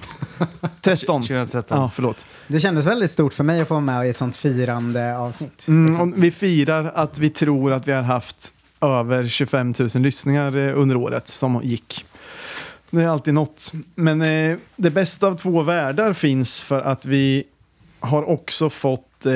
13. 0.81 1.21
2013. 1.21 1.77
Ja, 1.77 1.91
förlåt. 1.95 2.27
Det 2.47 2.59
kändes 2.59 2.88
väldigt 2.88 3.12
stort 3.12 3.33
för 3.33 3.43
mig 3.43 3.62
att 3.62 3.67
få 3.67 3.73
vara 3.73 3.81
med 3.81 4.07
i 4.07 4.09
ett 4.09 4.17
sånt 4.17 4.35
firande 4.35 5.17
avsnitt. 5.17 5.65
Mm, 5.67 6.01
och 6.01 6.23
vi 6.23 6.31
firar 6.31 6.91
att 6.95 7.17
vi 7.17 7.29
tror 7.29 7.71
att 7.73 7.88
vi 7.88 7.91
har 7.91 8.03
haft 8.03 8.53
över 8.81 9.27
25 9.27 9.73
000 9.79 9.89
lyssningar 9.93 10.57
eh, 10.57 10.79
under 10.79 10.95
året 10.95 11.27
som 11.27 11.62
gick. 11.63 12.05
Det 12.93 13.03
är 13.03 13.07
alltid 13.07 13.33
något. 13.33 13.71
Men 13.95 14.21
eh, 14.21 14.57
det 14.75 14.89
bästa 14.89 15.27
av 15.27 15.35
två 15.35 15.62
världar 15.62 16.13
finns 16.13 16.62
för 16.62 16.81
att 16.81 17.05
vi 17.05 17.43
har 18.00 18.29
också 18.29 18.69
fått 18.69 19.25
eh, 19.25 19.33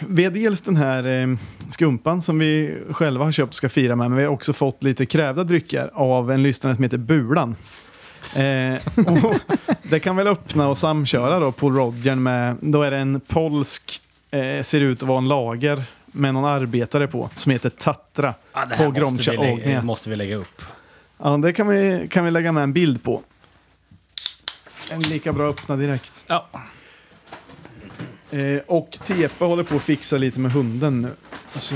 vi 0.00 0.24
har 0.24 0.30
dels 0.30 0.62
den 0.62 0.76
här 0.76 1.06
eh, 1.06 1.36
skumpan 1.70 2.22
som 2.22 2.38
vi 2.38 2.78
själva 2.90 3.24
har 3.24 3.32
köpt 3.32 3.48
och 3.48 3.54
ska 3.54 3.68
fira 3.68 3.96
med, 3.96 4.10
men 4.10 4.18
vi 4.18 4.24
har 4.24 4.30
också 4.30 4.52
fått 4.52 4.82
lite 4.82 5.06
krävda 5.06 5.44
drycker 5.44 5.90
av 5.94 6.30
en 6.30 6.42
lyssnare 6.42 6.74
som 6.74 6.84
heter 6.84 6.98
Bulan. 6.98 7.56
Eh, 8.34 8.82
det 9.82 10.00
kan 10.00 10.16
väl 10.16 10.28
öppna 10.28 10.68
och 10.68 10.78
samköra 10.78 11.40
då 11.40 11.52
på 11.52 11.70
Rodgern 11.70 12.22
med, 12.22 12.56
då 12.60 12.82
är 12.82 12.90
det 12.90 12.98
en 12.98 13.20
polsk, 13.20 14.00
eh, 14.30 14.62
ser 14.62 14.80
ut 14.80 15.02
att 15.02 15.08
vara 15.08 15.18
en 15.18 15.28
lager 15.28 15.84
med 16.06 16.34
någon 16.34 16.44
arbetare 16.44 17.06
på, 17.06 17.30
som 17.34 17.52
heter 17.52 17.70
Tatra. 17.70 18.34
Ja, 18.52 18.64
det 18.64 18.76
På 18.76 18.82
här 18.82 18.88
måste 18.88 19.00
Gromcha 19.00 19.30
vi, 19.30 19.36
lägga, 19.36 19.82
måste 19.82 20.10
vi 20.10 20.16
lägga 20.16 20.36
upp. 20.36 20.62
Ja, 21.18 21.36
det 21.36 21.52
kan 21.52 21.68
vi, 21.68 22.08
kan 22.10 22.24
vi 22.24 22.30
lägga 22.30 22.52
med 22.52 22.62
en 22.62 22.72
bild 22.72 23.02
på. 23.02 23.22
En 24.92 25.00
lika 25.00 25.32
bra 25.32 25.48
öppna 25.48 25.76
direkt. 25.76 26.24
Ja. 26.26 26.48
Eh, 28.30 28.58
och 28.66 28.90
Tepe 28.90 29.44
håller 29.44 29.62
på 29.62 29.74
att 29.76 29.82
fixa 29.82 30.18
lite 30.18 30.40
med 30.40 30.52
hunden 30.52 31.02
nu. 31.02 31.12
Så, 31.56 31.74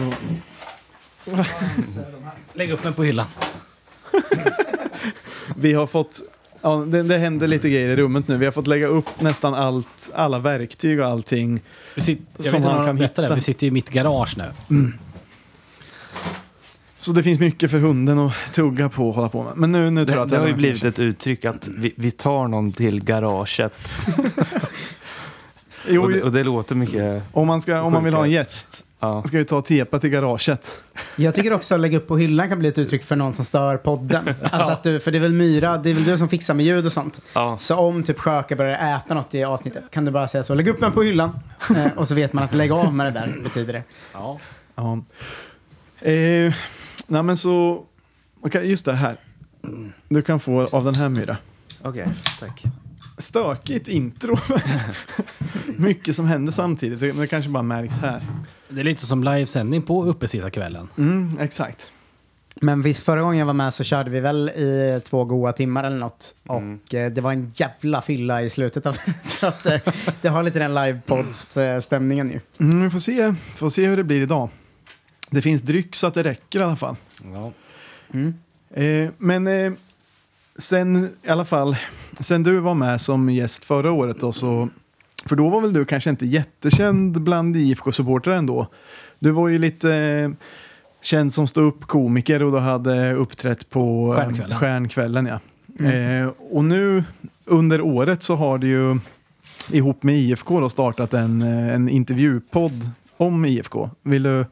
Lägg 2.52 2.70
upp 2.70 2.84
mig 2.84 2.92
på 2.92 3.04
hyllan. 3.04 3.26
vi 5.56 5.72
har 5.72 5.87
fått... 5.87 6.20
Ja, 6.64 6.76
det, 6.76 7.02
det 7.02 7.18
händer 7.18 7.46
lite 7.46 7.68
grejer 7.70 7.88
i 7.88 7.96
rummet 7.96 8.28
nu. 8.28 8.37
Vi 8.37 8.44
har 8.44 8.52
fått 8.52 8.66
lägga 8.66 8.87
upp 8.87 9.20
nästan 9.20 9.54
allt, 9.54 10.11
alla 10.14 10.38
verktyg 10.38 11.00
och 11.00 11.06
allting. 11.06 11.61
Vi 11.94 12.00
sitter, 12.00 12.25
jag 12.37 12.44
Som 12.46 12.52
vet 12.52 12.54
inte 12.56 12.68
han 12.68 12.78
om 12.80 12.87
kan 12.87 12.96
de 12.96 12.99
berättar 12.99 13.22
det, 13.22 13.26
hitta. 13.26 13.34
vi 13.34 13.40
sitter 13.40 13.66
i 13.66 13.70
mitt 13.70 13.90
garage 13.90 14.37
nu. 14.37 14.52
Så 17.02 17.12
det 17.12 17.23
finns 17.23 17.38
mycket 17.38 17.71
för 17.71 17.78
hunden 17.78 18.18
att 18.18 18.35
tugga 18.52 18.88
på 18.88 19.09
och 19.09 19.14
hålla 19.14 19.28
på 19.28 19.42
med. 19.42 19.52
Men 19.56 19.73
nu, 19.73 19.90
nu 19.90 20.06
tror 20.06 20.18
jag 20.18 20.18
Det, 20.18 20.23
att 20.23 20.30
det 20.30 20.38
har 20.38 20.47
ju 20.47 20.54
blivit 20.54 20.85
ett 20.85 20.99
uttryck 20.99 21.44
att 21.44 21.68
vi, 21.68 21.94
vi 21.97 22.11
tar 22.11 22.49
någon 22.49 22.73
till 22.73 23.04
garaget. 23.04 23.97
Jo, 25.88 26.02
och, 26.02 26.12
det, 26.12 26.23
och 26.23 26.32
det 26.32 26.44
låter 26.44 26.75
mycket... 26.75 27.23
om, 27.32 27.47
man 27.47 27.61
ska, 27.61 27.80
om 27.82 27.92
man 27.92 28.04
vill 28.04 28.14
ha 28.14 28.25
en 28.25 28.30
gäst 28.30 28.87
Ja. 29.00 29.23
ska 29.26 29.38
vi 29.38 29.44
ta 29.44 29.61
Tepa 29.61 29.99
till 29.99 30.11
garaget. 30.11 30.82
Jag 31.16 31.35
tycker 31.35 31.52
också 31.52 31.75
att 31.75 31.80
lägga 31.80 31.99
upp 31.99 32.09
på 32.09 32.16
hyllan 32.16 32.49
kan 32.49 32.59
bli 32.59 32.68
ett 32.68 32.78
uttryck 32.78 33.04
för 33.04 33.16
någon 33.16 33.32
som 33.32 33.44
stör 33.44 33.76
podden. 33.76 34.35
Alltså 34.42 34.71
att 34.73 34.82
du, 34.82 35.00
för 35.00 35.11
det 35.11 35.18
är 35.18 35.21
väl 35.21 35.32
Myra, 35.32 35.78
det 35.78 35.90
är 35.90 35.94
väl 35.94 36.04
du 36.04 36.18
som 36.18 36.28
fixar 36.28 36.54
med 36.54 36.66
ljud 36.66 36.87
och 36.87 36.92
sånt. 36.92 37.21
Ja. 37.32 37.56
Så 37.61 37.76
om 37.76 38.02
typ 38.02 38.18
Sjöka 38.18 38.56
börjar 38.56 38.97
äta 38.97 39.14
något 39.14 39.35
i 39.35 39.44
avsnittet 39.44 39.90
kan 39.90 40.04
du 40.04 40.11
bara 40.11 40.28
säga 40.28 40.44
så, 40.44 40.54
lägg 40.54 40.68
upp 40.68 40.80
den 40.80 40.92
på 40.92 41.02
hyllan. 41.02 41.38
Eh, 41.76 41.87
och 41.97 42.09
så 42.09 42.14
vet 42.14 42.32
man 42.32 42.44
att 42.44 42.54
lägg 42.54 42.73
av 42.73 42.94
med 42.94 43.06
det 43.06 43.21
där 43.21 43.40
betyder 43.42 43.73
det. 43.73 43.82
Ja. 44.12 44.38
Ja. 44.75 44.99
Eh, 46.11 46.54
nej 47.06 47.23
men 47.23 47.37
så... 47.37 47.85
Okej, 48.40 48.71
just 48.71 48.85
det 48.85 48.92
här. 48.92 49.16
Du 50.09 50.23
kan 50.23 50.40
få 50.40 50.66
av 50.73 50.85
den 50.85 50.94
här 50.94 51.09
Myra. 51.09 51.37
Okej, 51.82 52.09
tack. 52.40 52.62
Stökigt 53.18 53.88
intro. 53.88 54.38
Mycket 55.76 56.16
som 56.16 56.26
händer 56.26 56.52
samtidigt. 56.52 57.00
Det, 57.00 57.12
det 57.12 57.26
kanske 57.26 57.50
bara 57.50 57.62
märks 57.62 57.94
här. 57.94 58.23
Det 58.68 58.80
är 58.80 58.85
lite 58.85 59.06
som 59.06 59.25
livesändning 59.25 59.82
på 59.82 60.04
uppesittarkvällen. 60.04 60.88
Mm, 60.99 61.38
exakt. 61.40 61.92
Men 62.61 62.82
visst, 62.82 63.04
förra 63.04 63.23
gången 63.23 63.38
jag 63.38 63.47
var 63.47 63.52
med 63.52 63.75
så 63.75 63.85
körde 63.85 64.11
vi 64.11 64.21
väl 64.21 64.49
i 64.49 65.00
två 65.04 65.25
goa 65.25 65.52
timmar 65.52 65.85
eller 65.85 65.97
något. 65.97 66.35
Och 66.47 66.94
eh, 66.94 67.12
det 67.12 67.21
var 67.21 67.32
en 67.32 67.52
jävla 67.54 68.02
fylla 68.02 68.42
i 68.42 68.50
slutet 68.50 68.87
av 68.87 68.97
Så 69.23 69.47
att 69.47 69.66
eh, 69.66 69.80
det 70.21 70.28
har 70.28 70.42
lite 70.42 70.59
den 70.59 70.75
livepods-stämningen 70.75 72.30
ju. 72.30 72.40
Mm, 72.61 72.82
vi 72.82 72.90
får 72.90 72.99
se, 72.99 73.35
får 73.56 73.68
se 73.68 73.87
hur 73.87 73.97
det 73.97 74.04
blir 74.04 74.23
idag. 74.23 74.49
Det 75.32 75.42
finns 75.42 75.62
dryck 75.62 75.96
så 75.96 76.06
att 76.06 76.14
det 76.14 76.22
räcker 76.22 76.60
i 76.60 76.62
alla 76.62 76.76
fall. 76.76 76.96
Ja. 77.32 77.52
Eh, 78.82 79.10
men 79.18 79.46
eh, 79.46 79.72
sen 80.56 81.08
i 81.22 81.28
alla 81.28 81.44
fall, 81.44 81.76
sen 82.20 82.42
du 82.42 82.58
var 82.58 82.74
med 82.74 83.00
som 83.00 83.30
gäst 83.30 83.64
förra 83.64 83.92
året 83.92 84.20
då 84.20 84.32
så, 84.32 84.68
för 85.26 85.36
då 85.36 85.48
var 85.48 85.60
väl 85.60 85.72
du 85.72 85.84
kanske 85.84 86.10
inte 86.10 86.26
jättekänd 86.26 87.20
bland 87.20 87.56
IFK-supportrar 87.56 88.34
ändå. 88.34 88.66
Du 89.18 89.30
var 89.30 89.48
ju 89.48 89.58
lite 89.58 89.94
eh, 89.94 90.30
känd 91.02 91.34
som 91.34 91.46
stå-upp-komiker 91.46 92.42
och 92.42 92.52
du 92.52 92.58
hade 92.58 93.12
uppträtt 93.12 93.70
på 93.70 94.14
eh, 94.14 94.20
Stjärnkvällen. 94.20 94.58
Stjärnkvällen 94.58 95.26
ja. 95.26 95.40
Eh, 95.86 96.28
och 96.50 96.64
nu 96.64 97.04
under 97.44 97.80
året 97.80 98.22
så 98.22 98.36
har 98.36 98.58
du 98.58 98.66
ju 98.66 98.98
ihop 99.70 100.02
med 100.02 100.16
IFK 100.16 100.60
då 100.60 100.68
startat 100.68 101.14
en, 101.14 101.42
eh, 101.42 101.74
en 101.74 101.88
intervjupodd 101.88 102.90
om 103.16 103.44
IFK. 103.44 103.90
Vill 104.02 104.22
du 104.22 104.44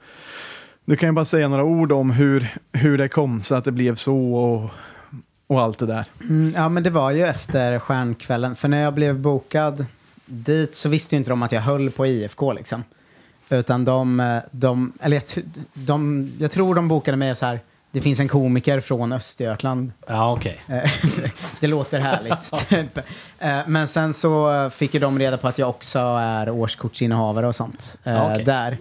du 0.90 0.96
kan 0.96 1.08
ju 1.08 1.12
bara 1.12 1.24
säga 1.24 1.48
några 1.48 1.64
ord 1.64 1.92
om 1.92 2.10
hur, 2.10 2.54
hur 2.72 2.98
det 2.98 3.08
kom 3.08 3.40
så 3.40 3.54
att 3.54 3.64
det 3.64 3.72
blev 3.72 3.94
så 3.94 4.34
och, 4.34 4.70
och 5.46 5.60
allt 5.60 5.78
det 5.78 5.86
där. 5.86 6.04
Mm, 6.20 6.52
ja, 6.56 6.68
men 6.68 6.82
det 6.82 6.90
var 6.90 7.10
ju 7.10 7.26
efter 7.26 7.78
stjärnkvällen. 7.78 8.56
För 8.56 8.68
när 8.68 8.82
jag 8.82 8.94
blev 8.94 9.18
bokad 9.18 9.86
dit 10.26 10.74
så 10.74 10.88
visste 10.88 11.14
ju 11.14 11.18
inte 11.18 11.30
de 11.30 11.42
att 11.42 11.52
jag 11.52 11.60
höll 11.60 11.90
på 11.90 12.06
IFK 12.06 12.52
liksom. 12.52 12.84
Utan 13.48 13.84
de, 13.84 14.20
eh, 14.20 14.38
de 14.50 14.92
eller 15.00 15.16
jag, 15.16 15.44
de, 15.74 16.30
jag 16.38 16.50
tror 16.50 16.74
de 16.74 16.88
bokade 16.88 17.16
mig 17.16 17.34
så 17.34 17.46
här. 17.46 17.60
Det 17.92 18.00
finns 18.00 18.20
en 18.20 18.28
komiker 18.28 18.80
från 18.80 19.12
Östergötland. 19.12 19.92
Ja, 20.06 20.32
okej. 20.32 20.60
Eh, 20.66 20.90
det 21.60 21.66
låter 21.66 22.00
härligt. 22.00 22.68
typ. 22.68 22.98
Eh, 23.38 23.58
Men 23.66 23.88
sen 23.88 24.14
så 24.14 24.70
fick 24.70 24.94
ju 24.94 25.00
de 25.00 25.18
reda 25.18 25.36
på 25.36 25.48
att 25.48 25.58
jag 25.58 25.68
också 25.68 25.98
är 26.20 26.50
årskortsinnehavare 26.50 27.46
och 27.46 27.56
sånt 27.56 27.96
eh, 28.04 28.12
Ja, 28.14 28.32
okej. 28.32 28.44
där. 28.44 28.78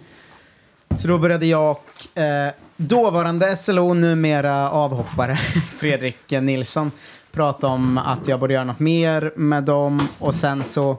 Så 0.98 1.08
då 1.08 1.17
började 1.17 1.46
jag 1.46 1.72
och 1.72 2.17
eh, 2.22 2.51
dåvarande 2.77 3.55
SLO, 3.55 3.93
numera 3.93 4.72
avhoppare, 4.72 5.36
Fredrik 5.77 6.31
Nilsson, 6.31 6.91
prata 7.31 7.67
om 7.67 7.98
att 7.98 8.27
jag 8.27 8.39
borde 8.39 8.53
göra 8.53 8.63
något 8.63 8.79
mer 8.79 9.34
med 9.36 9.63
dem 9.63 10.08
och 10.19 10.36
sen 10.36 10.63
så... 10.63 10.98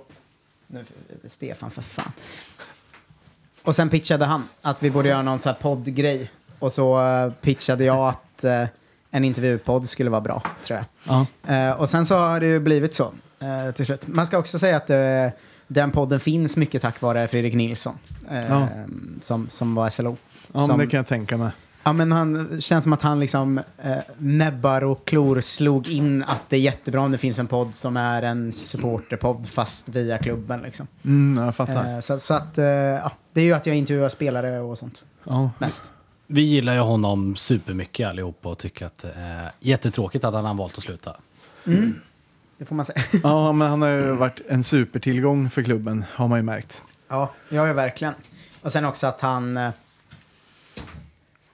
Nu, 0.67 0.85
Stefan, 1.27 1.71
för 1.71 1.83
fan. 1.83 2.13
Och 3.63 3.77
sen 3.77 3.89
pitchade 3.89 4.25
han 4.25 4.49
att 4.63 4.83
vi 4.83 4.91
borde 4.91 5.09
göra 5.09 5.23
någon 5.23 5.39
sån 5.39 5.53
här 5.53 5.61
poddgrej. 5.61 6.31
Och 6.59 6.73
så 6.73 7.07
eh, 7.07 7.33
pitchade 7.33 7.85
jag 7.85 8.09
att 8.09 8.45
eh, 8.45 8.65
en 9.11 9.25
intervjupodd 9.25 9.89
skulle 9.89 10.11
vara 10.11 10.21
bra, 10.21 10.43
tror 10.63 10.79
jag. 10.79 10.87
Ja. 11.45 11.55
Eh, 11.55 11.73
och 11.73 11.91
sen 11.91 12.07
så 12.07 12.15
har 12.17 12.41
det 12.41 12.47
ju 12.47 12.61
blivit 12.61 12.95
så 12.95 13.13
eh, 13.41 13.73
till 13.75 13.87
slut. 13.87 14.07
Man 14.07 14.27
ska 14.27 14.39
också 14.39 14.59
säga 14.59 14.77
att 14.77 14.91
eh, 14.91 15.27
den 15.73 15.91
podden 15.91 16.21
finns 16.21 16.57
mycket 16.57 16.83
tack 16.83 17.01
vare 17.01 17.29
Fredrik 17.29 17.55
Nilsson. 17.55 17.99
Eh, 18.31 18.47
Ja. 18.49 18.69
som, 19.21 19.49
som 19.49 19.75
var 19.75 19.91
SLO. 19.91 20.17
Ja, 20.53 20.59
som, 20.61 20.69
men 20.69 20.79
det 20.79 20.87
kan 20.87 20.99
jag 20.99 21.07
tänka 21.07 21.37
mig. 21.37 21.51
ja, 21.83 21.93
men 21.93 22.13
han 22.13 22.61
känns 22.61 22.85
som 22.85 22.93
att 22.93 23.03
han 23.03 23.21
liksom 23.21 23.59
eh, 23.83 23.97
näbbar 24.19 24.85
och 24.85 25.05
klor 25.07 25.41
slog 25.41 25.89
in 25.89 26.23
att 26.23 26.43
det 26.49 26.57
är 26.57 26.61
jättebra 26.61 27.01
om 27.01 27.13
det 27.13 27.19
finns 27.19 27.39
en 27.39 27.47
podd 27.47 27.75
som 27.75 27.97
är 27.97 28.23
en 28.23 28.53
supporterpodd 28.53 29.49
fast 29.49 29.89
via 29.89 30.19
klubben. 30.19 30.61
Liksom. 30.63 30.87
Mm, 31.05 31.45
jag 31.45 31.57
fattar. 31.57 31.95
Eh, 31.95 32.01
så 32.01 32.21
så 32.21 32.35
att, 32.35 32.59
eh, 32.59 32.65
ja, 32.65 33.13
det 33.33 33.41
är 33.41 33.45
ju 33.45 33.53
att 33.53 33.67
jag 33.67 33.77
intervjuar 33.77 34.09
spelare 34.09 34.61
och 34.61 34.79
sånt 34.79 35.05
Ja. 35.25 35.51
mest. 35.59 35.93
Vi 36.27 36.43
gillar 36.43 36.75
ju 36.75 36.81
honom 36.81 37.37
supermycket 37.37 38.09
allihopa 38.09 38.49
och 38.49 38.59
tycker 38.59 38.87
att 38.87 38.99
det 38.99 39.13
är 39.17 39.51
jättetråkigt 39.61 40.25
att 40.25 40.35
han 40.35 40.45
har 40.45 40.55
valt 40.55 40.79
att 40.79 40.85
sluta. 40.85 41.17
Det 42.61 42.67
får 42.67 42.75
man 42.75 42.85
säga. 42.85 43.03
ja, 43.23 43.53
men 43.53 43.69
han 43.71 43.83
har 43.83 43.89
ju 43.89 44.13
varit 44.13 44.41
en 44.49 44.65
supertillgång 44.65 45.51
för 45.51 45.63
klubben, 45.63 46.05
har 46.13 46.29
man 46.29 46.39
ju 46.39 46.43
märkt. 46.43 46.83
Ja, 47.09 47.33
ja, 47.49 47.67
ja, 47.67 47.73
verkligen. 47.73 48.15
Och 48.63 48.73
sen 48.73 48.85
också 48.85 49.07
att 49.07 49.21
han... 49.21 49.57
eh, 49.57 49.71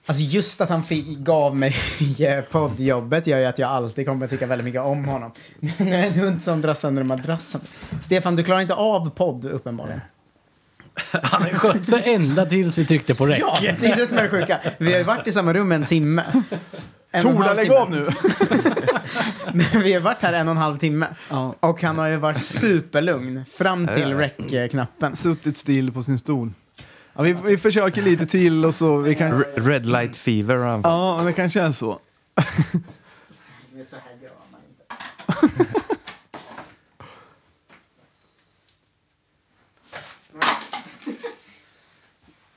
Alltså 0.05 0.23
just 0.23 0.61
att 0.61 0.69
han 0.69 0.83
fick, 0.83 1.17
gav 1.17 1.55
mig 1.55 1.75
eh, 2.19 2.41
poddjobbet 2.43 3.27
gör 3.27 3.39
ju 3.39 3.45
att 3.45 3.59
jag 3.59 3.69
alltid 3.69 4.05
kommer 4.05 4.25
att 4.25 4.31
tycka 4.31 4.47
väldigt 4.47 4.65
mycket 4.65 4.81
om 4.81 5.05
honom. 5.05 5.31
Nu 5.77 5.95
är 5.95 6.07
en 6.07 6.13
hund 6.13 6.43
som 6.43 6.61
drar 6.61 6.73
sönder 6.73 7.03
madrassen. 7.03 7.61
Stefan, 8.03 8.35
du 8.35 8.43
klarar 8.43 8.61
inte 8.61 8.73
av 8.73 9.09
podd 9.09 9.45
uppenbarligen. 9.45 10.01
Han 11.11 11.41
har 11.41 11.49
ju 11.49 11.55
skött 11.55 11.85
sig 11.85 12.13
ända 12.13 12.45
tills 12.45 12.77
vi 12.77 12.85
tryckte 12.85 13.15
på 13.15 13.25
räck. 13.25 13.39
Ja, 13.41 13.57
det 13.79 13.87
är 13.87 13.95
det 13.95 14.07
som 14.07 14.17
är 14.17 14.23
det 14.23 14.29
sjuka. 14.29 14.59
Vi 14.77 14.91
har 14.91 14.97
ju 14.97 15.03
varit 15.03 15.27
i 15.27 15.31
samma 15.31 15.53
rum 15.53 15.71
en 15.71 15.85
timme. 15.85 16.23
En 17.11 17.25
och 17.25 17.31
en 17.31 17.37
Torda, 17.37 17.47
halv 17.47 17.55
lägg 17.57 17.65
timme. 17.65 17.79
av 17.79 17.91
nu! 17.91 18.07
Men 19.73 19.81
vi 19.83 19.93
har 19.93 20.01
varit 20.01 20.21
här 20.21 20.33
en 20.33 20.47
och 20.47 20.51
en 20.51 20.57
halv 20.57 20.77
timme. 20.77 21.07
Ja. 21.29 21.55
Och 21.59 21.81
han 21.83 21.97
har 21.97 22.07
ju 22.07 22.17
varit 22.17 22.45
superlugn 22.45 23.45
fram 23.45 23.87
till 23.87 24.13
rec-knappen. 24.17 25.15
Suttit 25.15 25.57
still 25.57 25.91
på 25.91 26.03
sin 26.03 26.17
stol. 26.19 26.51
Ja, 27.13 27.21
vi, 27.23 27.33
vi 27.33 27.57
försöker 27.57 28.01
lite 28.01 28.25
till 28.25 28.65
och 28.65 28.75
så. 28.75 28.97
Vi 28.97 29.15
kan, 29.15 29.27
R- 29.41 29.45
Red 29.55 29.85
light 29.85 30.15
fever 30.17 30.55
har 30.55 30.65
han 30.65 30.83
fått. 30.83 30.89
ja, 30.91 31.21
det 31.25 31.33
kanske 31.33 31.61
är 31.61 31.71
så. 31.71 31.99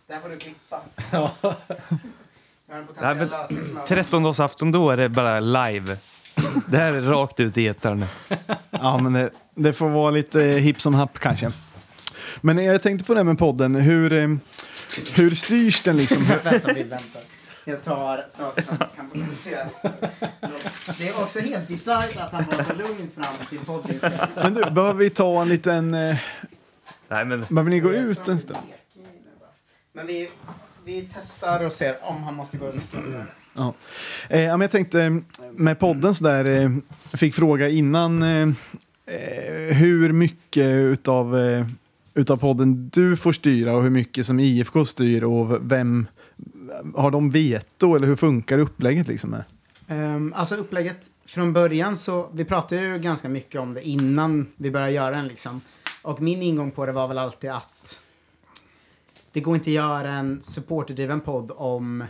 Det 0.06 0.14
här 0.14 0.20
får 0.20 0.28
du 0.28 0.36
klippa. 0.38 0.82
Ja. 1.12 1.30
Jag 1.42 1.50
har 1.50 1.56
en 1.88 1.98
Nej, 2.70 2.78
men, 2.78 2.86
potentiell 2.86 3.28
lösning 3.30 3.64
som 3.66 3.76
jag- 3.76 3.86
Trettondagsafton, 3.86 4.72
då 4.72 4.90
är 4.90 4.96
det 4.96 5.08
bara 5.08 5.40
live. 5.40 5.96
Det 6.66 6.76
här 6.76 6.92
är 6.92 7.00
rakt 7.00 7.40
ut 7.40 7.58
i 7.58 7.66
etern. 7.66 8.04
Ja, 8.70 8.98
men 8.98 9.12
det, 9.12 9.30
det 9.54 9.72
får 9.72 9.88
vara 9.88 10.10
lite 10.10 10.40
hipp 10.42 10.80
som 10.80 10.94
happ 10.94 11.18
kanske. 11.18 11.50
Men 12.40 12.64
jag 12.64 12.82
tänkte 12.82 13.04
på 13.06 13.14
det 13.14 13.20
här 13.20 13.24
med 13.24 13.38
podden. 13.38 13.74
Hur, 13.74 14.12
eh, 14.12 14.28
hur 15.14 15.30
styrs 15.34 15.82
den 15.82 15.96
liksom? 15.96 16.24
Hur, 16.26 16.38
vänta, 16.50 16.72
vi 16.72 16.82
väntar. 16.82 17.22
Jag 17.64 17.84
tar 17.84 18.26
saker 18.38 18.62
som 18.62 18.76
kan 18.96 19.10
producera. 19.10 19.66
Det 20.98 21.08
är 21.08 21.22
också 21.22 21.40
helt 21.40 21.68
bisarrt 21.68 22.16
att 22.16 22.32
han 22.32 22.44
var 22.56 22.64
så 22.64 22.72
lugn 22.74 23.10
fram 23.14 23.34
till 23.48 23.58
poddinspelningen. 23.58 24.28
men 24.34 24.54
du, 24.54 24.70
behöver 24.70 24.92
vi 24.94 25.10
ta 25.10 25.42
en 25.42 25.48
liten... 25.48 25.94
Eh, 25.94 26.16
Nej, 27.08 27.24
men 27.24 27.40
behöver 27.48 27.70
ni 27.70 27.80
gå 27.80 27.92
ut 27.92 28.28
en 28.28 28.38
stund? 28.38 28.58
Men 29.92 30.06
vi, 30.06 30.30
vi 30.90 31.08
testar 31.14 31.64
och 31.64 31.72
ser 31.72 31.96
om 32.02 32.22
han 32.22 32.34
måste 32.34 32.56
gå 32.56 32.68
ut. 32.68 32.82
Ja. 33.54 33.74
Eh, 34.28 34.40
jag 34.40 34.70
tänkte 34.70 35.02
eh, 35.02 35.12
med 35.52 35.78
podden 35.78 36.14
så 36.14 36.24
där, 36.24 36.44
eh, 36.44 36.70
fick 37.12 37.34
fråga 37.34 37.68
innan 37.68 38.22
eh, 38.22 38.48
eh, 39.06 39.76
hur 39.76 40.12
mycket 40.12 40.66
utav, 40.66 41.38
eh, 41.38 41.66
utav 42.14 42.36
podden 42.36 42.88
du 42.88 43.16
får 43.16 43.32
styra 43.32 43.74
och 43.74 43.82
hur 43.82 43.90
mycket 43.90 44.26
som 44.26 44.40
IFK 44.40 44.84
styr 44.84 45.24
och 45.24 45.72
vem 45.72 46.06
har 46.94 47.10
de 47.10 47.30
veto 47.30 47.94
eller 47.96 48.06
hur 48.06 48.16
funkar 48.16 48.58
upplägget 48.58 49.08
liksom? 49.08 49.30
Med? 49.30 49.44
Um, 49.88 50.32
alltså 50.36 50.56
upplägget 50.56 51.06
från 51.26 51.52
början 51.52 51.96
så, 51.96 52.30
vi 52.32 52.44
pratade 52.44 52.82
ju 52.82 52.98
ganska 52.98 53.28
mycket 53.28 53.60
om 53.60 53.74
det 53.74 53.88
innan 53.88 54.46
vi 54.56 54.70
började 54.70 54.92
göra 54.92 55.16
den 55.16 55.28
liksom. 55.28 55.60
Och 56.02 56.20
min 56.20 56.42
ingång 56.42 56.70
på 56.70 56.86
det 56.86 56.92
var 56.92 57.08
väl 57.08 57.18
alltid 57.18 57.50
att 57.50 58.00
det 59.32 59.40
går 59.40 59.54
inte 59.54 59.70
att 59.70 59.74
göra 59.74 60.12
en 60.12 60.40
supporterdriven 60.44 61.20
podd 61.20 61.50
om, 61.56 62.04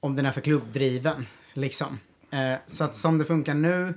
om 0.00 0.16
den 0.16 0.26
är 0.26 0.30
för 0.30 0.40
klubbdriven. 0.40 1.26
Liksom. 1.52 1.98
Eh, 2.30 2.54
så 2.66 2.84
att 2.84 2.96
som 2.96 3.18
det 3.18 3.24
funkar 3.24 3.54
nu 3.54 3.94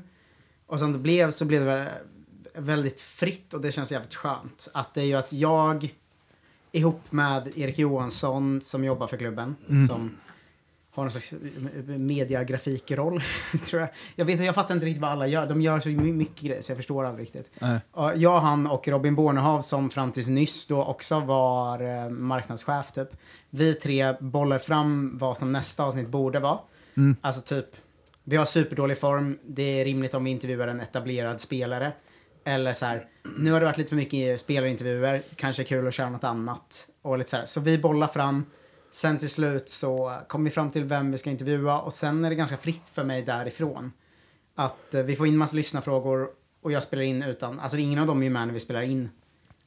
och 0.66 0.80
som 0.80 0.94
det 0.94 1.00
blev 1.00 1.32
så 1.32 1.46
blev 1.46 1.66
det 1.66 1.68
väl 1.68 1.88
väldigt 2.56 3.02
fritt 3.02 3.54
och 3.54 3.62
det 3.62 3.72
känns 3.72 3.92
jävligt 3.92 4.16
skönt. 4.16 4.70
Att 4.74 4.94
det 4.94 5.02
är 5.02 5.06
ju 5.06 5.16
att 5.16 5.34
jag 5.34 5.96
ihop 6.72 7.02
med 7.10 7.52
Erik 7.56 7.80
Johansson 7.80 8.62
som 8.62 8.84
jobbar 8.84 9.08
för 9.08 9.18
klubben 9.18 9.56
som 9.88 10.18
har 10.96 11.04
någon 11.04 11.12
slags 11.12 11.34
mediagrafikroll, 11.86 13.22
tror 13.66 13.82
jag. 13.82 13.90
Jag 14.16 14.26
vet 14.26 14.44
jag 14.44 14.56
fattar 14.56 14.74
inte 14.74 14.86
riktigt 14.86 15.02
vad 15.02 15.12
alla 15.12 15.28
gör. 15.28 15.48
De 15.48 15.62
gör 15.62 15.80
så 15.80 15.90
mycket 15.90 16.42
grejer 16.42 16.62
så 16.62 16.72
jag 16.72 16.78
förstår 16.78 17.06
aldrig 17.06 17.24
riktigt. 17.26 17.50
Nej. 17.60 17.80
Ja, 17.96 18.14
Jag, 18.16 18.40
han 18.40 18.68
och 18.68 18.88
Robin 18.88 19.16
Bornehav 19.16 19.62
som 19.62 19.90
fram 19.90 20.12
tills 20.12 20.28
nyss 20.28 20.68
då 20.68 20.84
också 20.84 21.20
var 21.20 21.82
eh, 21.82 22.10
marknadschef 22.10 22.92
typ. 22.92 23.10
Vi 23.50 23.74
tre 23.74 24.14
bollar 24.20 24.60
fram 24.60 25.18
vad 25.18 25.38
som 25.38 25.52
nästa 25.52 25.84
avsnitt 25.84 26.08
borde 26.08 26.40
vara. 26.40 26.60
Alltså 27.22 27.42
typ, 27.42 27.66
vi 28.24 28.36
har 28.36 28.46
superdålig 28.46 29.00
form, 29.00 29.38
det 29.44 29.82
är 29.82 29.86
rimligt 29.86 30.14
om 30.14 30.24
vi 30.24 30.32
intervjuar 30.32 30.68
en 30.68 30.82
etablerad 30.82 31.42
spelare. 31.42 31.92
Eller 32.44 32.74
så 32.74 32.86
här, 32.86 33.08
nu 33.38 33.52
har 33.52 33.60
det 33.60 33.66
varit 33.66 33.78
lite 33.78 33.90
för 33.90 33.96
mycket 33.96 34.40
spelarintervjuer, 34.40 35.22
kanske 35.36 35.62
är 35.62 35.66
kul 35.66 35.88
att 35.88 35.94
köra 35.94 36.10
något 36.10 36.24
annat. 36.24 36.88
Och 37.02 37.18
lite 37.18 37.30
så, 37.30 37.38
här. 37.38 37.46
så 37.46 37.60
vi 37.60 37.78
bollar 37.78 38.08
fram, 38.08 38.46
sen 38.96 39.18
till 39.18 39.30
slut 39.30 39.70
så 39.70 40.14
kommer 40.28 40.46
vi 40.46 40.52
fram 40.52 40.72
till 40.72 40.84
vem 40.84 41.12
vi 41.12 41.18
ska 41.18 41.30
intervjua 41.30 41.80
och 41.80 41.94
sen 41.94 42.26
är 42.26 42.30
det 42.30 42.36
ganska 42.36 42.58
fritt 42.58 42.90
för 42.94 43.04
mig 43.04 43.22
därifrån. 43.22 43.92
Att 44.56 44.94
eh, 44.94 45.04
vi 45.04 45.16
får 45.16 45.28
in 45.28 45.38
massa 45.38 45.56
lyssnarfrågor 45.56 46.30
och 46.62 46.72
jag 46.72 46.84
spelar 46.84 47.04
in 47.04 47.24
utan, 47.24 47.60
alltså 47.60 47.78
ingen 47.78 48.00
av 48.00 48.08
dem 48.08 48.20
är 48.20 48.24
ju 48.24 48.30
med 48.30 48.48
när 48.48 48.54
vi 48.54 48.60
spelar 48.60 48.82
in. 48.82 49.10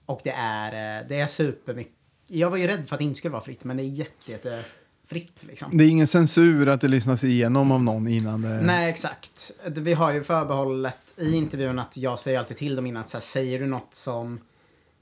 Och 0.07 0.21
det 0.25 0.31
är, 0.31 1.01
eh, 1.01 1.09
det 1.09 1.21
är 1.21 1.27
supermycket, 1.27 1.95
jag 2.27 2.51
var 2.51 2.57
ju 2.57 2.67
rädd 2.67 2.89
för 2.89 2.95
att 2.95 2.99
det 2.99 3.05
inte 3.05 3.19
skulle 3.19 3.33
vara 3.33 3.43
fritt 3.43 3.65
men 3.65 3.77
det 3.77 3.83
är 3.83 3.85
jätte, 3.85 4.33
jätte 4.33 4.65
fritt 5.07 5.37
liksom. 5.41 5.79
Det 5.79 5.85
är 5.85 5.89
ingen 5.89 6.07
censur 6.07 6.69
att 6.69 6.81
det 6.81 6.89
lyssnas 6.89 7.25
igenom 7.25 7.73
av 7.73 7.83
någon 7.83 8.09
innan 8.09 8.43
det... 8.43 8.61
Nej, 8.61 8.91
exakt. 8.91 9.53
Vi 9.65 9.95
har 9.95 10.13
ju 10.13 10.23
förbehållet 10.23 11.15
i 11.17 11.35
intervjun 11.35 11.79
att 11.79 11.97
jag 11.97 12.19
säger 12.19 12.39
alltid 12.39 12.57
till 12.57 12.77
dem 12.77 12.87
innan 12.87 13.03
att 13.03 13.09
så 13.09 13.17
här, 13.17 13.23
säger 13.23 13.59
du 13.59 13.67
något 13.67 13.95
som 13.95 14.41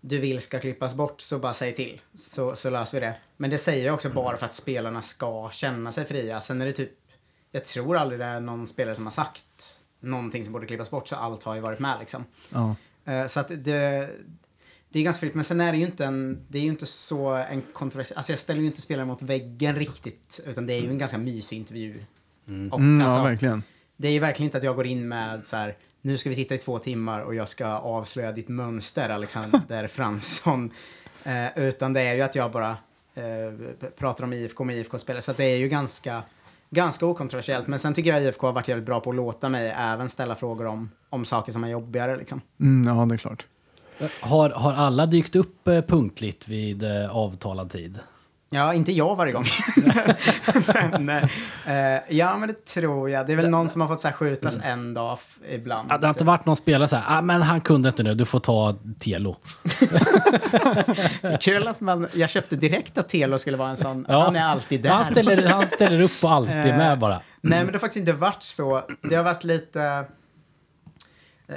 du 0.09 0.19
vill 0.19 0.41
ska 0.41 0.59
klippas 0.61 0.95
bort 0.95 1.21
så 1.21 1.39
bara 1.39 1.55
säg 1.55 1.75
till. 1.75 2.01
Så, 2.15 2.57
så 2.57 2.71
löser 2.71 3.01
vi 3.01 3.07
det. 3.07 3.15
Men 3.37 3.51
det 3.51 3.59
säger 3.59 3.87
jag 3.87 3.95
också 3.95 4.11
bara 4.11 4.37
för 4.37 4.47
att 4.47 4.55
spelarna 4.55 5.03
ska 5.03 5.51
känna 5.53 5.93
sig 5.93 6.05
fria. 6.05 6.41
Sen 6.41 6.61
är 6.61 6.67
det 6.67 6.73
typ, 6.73 6.91
jag 7.53 7.65
tror 7.65 7.97
aldrig 7.97 8.21
det 8.21 8.25
är 8.27 8.41
någon 8.41 8.67
spelare 8.67 8.95
som 8.95 9.05
har 9.07 9.11
sagt 9.13 9.81
någonting 10.01 10.45
som 10.45 10.53
borde 10.53 10.67
klippas 10.67 10.91
bort 10.91 11.09
så 11.09 11.17
allt 11.17 11.43
har 11.43 11.55
ju 11.55 11.61
varit 11.61 11.79
med 11.79 11.97
liksom. 12.01 12.25
Eh, 13.05 13.27
Så 13.27 13.41
att 13.41 13.49
det, 13.49 14.09
det 14.89 14.99
är 14.99 15.03
ganska 15.03 15.21
fritt, 15.21 15.35
men 15.35 15.45
sen 15.45 15.61
är 15.61 15.73
det 15.73 15.79
ju 15.79 15.87
inte 15.87 16.05
en, 16.05 16.47
det 16.49 16.59
är 16.59 16.63
ju 16.63 16.69
inte 16.69 16.87
så 16.87 17.29
en 17.29 17.63
kontroversiell, 17.73 18.17
alltså 18.17 18.33
jag 18.33 18.39
ställer 18.39 18.61
ju 18.61 18.67
inte 18.67 18.81
spelare 18.83 19.07
mot 19.07 19.23
väggen 19.23 19.77
riktigt, 19.77 20.41
utan 20.47 20.67
det 20.67 20.73
är 20.75 20.81
ju 20.81 20.89
en 20.91 20.99
ganska 20.99 21.19
mysig 21.19 21.57
intervju. 21.57 22.05
Och 22.45 22.49
Mm, 22.49 22.73
alltså, 23.03 23.19
ja, 23.19 23.25
verkligen. 23.25 23.63
det 23.97 24.09
är 24.09 24.13
ju 24.13 24.19
verkligen 24.19 24.47
inte 24.49 24.59
att 24.59 24.65
jag 24.65 24.77
går 24.77 24.87
in 24.87 25.09
med 25.09 25.45
så 25.47 25.57
här, 25.57 25.77
nu 26.07 26.19
ska 26.19 26.29
vi 26.29 26.35
sitta 26.35 26.55
i 26.55 26.59
två 26.59 26.79
timmar 26.79 27.21
och 27.21 27.35
jag 27.35 27.49
ska 27.49 27.67
avslöja 27.67 28.33
ditt 28.33 28.49
mönster, 28.49 29.09
Alexander 29.09 29.87
Fransson. 29.89 30.71
Eh, 31.25 31.59
utan 31.59 31.93
det 31.93 32.01
är 32.01 32.15
ju 32.15 32.23
att 32.23 32.35
jag 32.35 32.53
bara 32.53 32.71
eh, 33.15 33.25
pratar 33.99 34.25
om 34.25 34.33
IFK 34.33 34.65
med 34.65 34.77
IFK-spelare. 34.77 35.23
Så 35.23 35.31
att 35.31 35.37
det 35.37 35.45
är 35.45 35.57
ju 35.57 35.69
ganska, 35.69 36.23
ganska 36.71 37.07
okontroversiellt. 37.07 37.67
Men 37.67 37.79
sen 37.79 37.95
tycker 37.95 38.11
jag 38.11 38.23
IFK 38.23 38.47
har 38.47 38.53
varit 38.53 38.69
jävligt 38.69 38.87
bra 38.87 39.01
på 39.01 39.11
att 39.11 39.17
låta 39.17 39.49
mig 39.49 39.75
även 39.77 40.09
ställa 40.09 40.35
frågor 40.35 40.67
om, 40.67 40.91
om 41.11 41.25
saker 41.25 41.53
som 41.53 41.65
är 41.65 41.69
jobbigare. 41.69 42.17
Liksom. 42.17 42.41
Mm, 42.61 42.97
ja, 42.97 43.05
det 43.05 43.15
är 43.15 43.19
klart. 43.19 43.47
Har, 44.21 44.51
har 44.51 44.73
alla 44.73 45.07
dykt 45.07 45.37
upp 45.37 45.69
eh, 45.69 45.81
punktligt 45.81 46.49
vid 46.49 46.83
eh, 46.83 47.17
avtalad 47.17 47.71
tid? 47.71 47.99
Ja, 48.51 48.75
inte 48.75 48.93
jag 48.93 49.17
varje 49.17 49.33
gång. 49.33 49.45
men, 51.01 51.23
eh, 51.67 52.01
ja, 52.17 52.37
men 52.39 52.49
det 52.49 52.65
tror 52.65 53.11
jag. 53.11 53.27
Det 53.27 53.33
är 53.33 53.37
väl 53.37 53.51
någon 53.51 53.69
som 53.69 53.81
har 53.81 53.89
fått 53.89 54.01
så 54.01 54.09
här, 54.09 54.15
skjutas 54.15 54.59
en 54.63 54.95
dag 54.95 55.19
ibland. 55.51 55.91
Ja, 55.93 55.99
Det 55.99 56.07
har 56.07 56.15
inte 56.15 56.25
varit 56.25 56.47
någon 56.47 56.57
spelare 56.57 56.89
så 56.89 56.97
här, 56.97 57.19
ah, 57.19 57.23
men 57.23 57.43
han 57.43 57.61
kunde 57.61 57.89
inte 57.89 58.03
nu, 58.03 58.15
du 58.15 58.25
får 58.25 58.41
ta 58.41 58.77
Telo. 58.99 59.37
Kul 61.41 61.69
att 61.69 61.81
man, 61.81 62.09
jag 62.15 62.31
köpte 62.31 62.57
direkt 62.57 62.99
att 62.99 63.09
Telo 63.09 63.39
skulle 63.39 63.57
vara 63.57 63.71
en 63.71 63.77
sån, 63.77 64.07
Ja. 64.09 64.25
han 64.25 64.37
är 64.37 64.45
alltid 64.45 64.83
där. 64.83 64.91
Han 64.91 65.05
ställer, 65.05 65.49
han 65.49 65.67
ställer 65.67 66.01
upp 66.01 66.25
och 66.25 66.31
alltid 66.33 66.57
Eh, 66.57 66.77
med 66.77 66.99
bara. 66.99 67.21
Nej, 67.41 67.59
men 67.59 67.67
det 67.67 67.73
har 67.73 67.79
faktiskt 67.79 67.97
inte 68.01 68.13
varit 68.13 68.43
så. 68.43 68.83
Det 69.03 69.15
har 69.17 69.25
varit 69.25 69.45
lite 69.45 70.05
eh, 71.49 71.55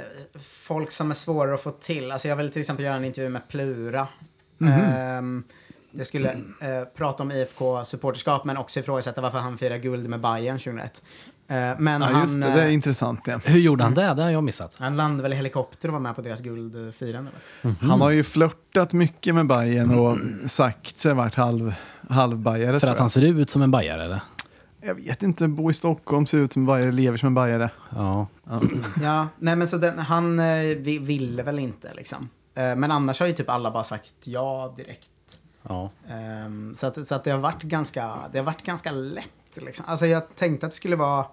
folk 0.62 0.90
som 0.90 1.10
är 1.10 1.14
svårare 1.14 1.54
att 1.54 1.62
få 1.62 1.70
till. 1.70 2.12
Alltså 2.12 2.28
jag 2.28 2.36
vill 2.36 2.52
till 2.52 2.60
exempel 2.60 2.84
göra 2.84 2.96
en 2.96 3.04
intervju 3.04 3.30
med 3.30 3.48
Plura. 3.48 4.08
Mhm. 4.58 4.72
Ehm, 4.72 5.44
jag 5.90 6.06
skulle 6.06 6.30
eh, 6.60 6.84
prata 6.96 7.22
om 7.22 7.32
IFK-supporterskap 7.32 8.44
men 8.44 8.56
också 8.56 8.80
ifrågasätta 8.80 9.20
varför 9.20 9.38
han 9.38 9.58
firar 9.58 9.76
guld 9.76 10.08
med 10.08 10.20
Bayern 10.20 10.58
2001. 10.58 11.02
Eh, 11.48 11.56
men 11.78 12.02
Ja, 12.02 12.08
han, 12.08 12.22
just 12.22 12.42
det. 12.42 12.46
Det 12.46 12.62
är 12.62 12.66
eh, 12.66 12.74
intressant. 12.74 13.20
Ja. 13.26 13.40
Hur 13.44 13.60
gjorde 13.60 13.84
han 13.84 13.94
det? 13.94 14.14
Det 14.14 14.22
har 14.22 14.30
jag 14.30 14.44
missat. 14.44 14.74
han 14.78 14.96
landade 14.96 15.22
väl 15.22 15.32
i 15.32 15.36
helikopter 15.36 15.88
och 15.88 15.92
var 15.92 16.00
med 16.00 16.16
på 16.16 16.22
deras 16.22 16.40
guldfirande. 16.40 17.30
eller? 17.62 17.76
Han 17.80 18.00
har 18.00 18.10
ju 18.10 18.24
flörtat 18.24 18.92
mycket 18.92 19.34
med 19.34 19.46
Bayern 19.46 19.98
och 19.98 20.18
sagt 20.50 20.98
sig 20.98 21.14
varit 21.14 21.34
halv, 21.34 21.74
halvbajare. 22.08 22.80
För 22.80 22.88
att 22.88 22.98
han 22.98 23.10
ser 23.10 23.22
ut 23.22 23.50
som 23.50 23.62
en 23.62 23.70
bajare 23.70 24.04
eller? 24.04 24.20
Jag 24.82 24.94
vet 24.94 25.22
inte, 25.22 25.48
bo 25.48 25.70
i 25.70 25.74
Stockholm, 25.74 26.26
ser 26.26 26.38
ut 26.38 26.52
som 26.52 26.62
en 26.62 26.66
bajare, 26.66 26.92
lever 26.92 27.18
som 27.18 27.26
en 27.26 27.34
bajare. 27.34 27.70
Ja. 27.96 28.26
Ja, 29.02 29.28
nej 29.38 29.56
men 29.56 29.68
så 29.68 29.76
den, 29.76 29.98
han 29.98 30.38
eh, 30.38 30.76
vi, 30.76 30.98
ville 30.98 31.42
väl 31.42 31.58
inte 31.58 31.94
liksom. 31.94 32.28
Eh, 32.54 32.76
men 32.76 32.90
annars 32.90 33.20
har 33.20 33.26
ju 33.26 33.32
typ 33.32 33.50
alla 33.50 33.70
bara 33.70 33.84
sagt 33.84 34.14
ja 34.24 34.74
direkt. 34.76 35.09
Ja. 35.62 35.90
Ehm, 36.08 36.74
så 36.74 36.86
att, 36.86 37.06
så 37.06 37.14
att 37.14 37.24
det, 37.24 37.30
har 37.30 37.38
varit 37.38 37.62
ganska, 37.62 38.16
det 38.32 38.38
har 38.38 38.44
varit 38.44 38.62
ganska 38.62 38.90
lätt. 38.90 39.26
Liksom. 39.54 39.84
Alltså 39.88 40.06
jag 40.06 40.36
tänkte 40.36 40.66
att 40.66 40.72
det 40.72 40.76
skulle 40.76 40.96
vara 40.96 41.26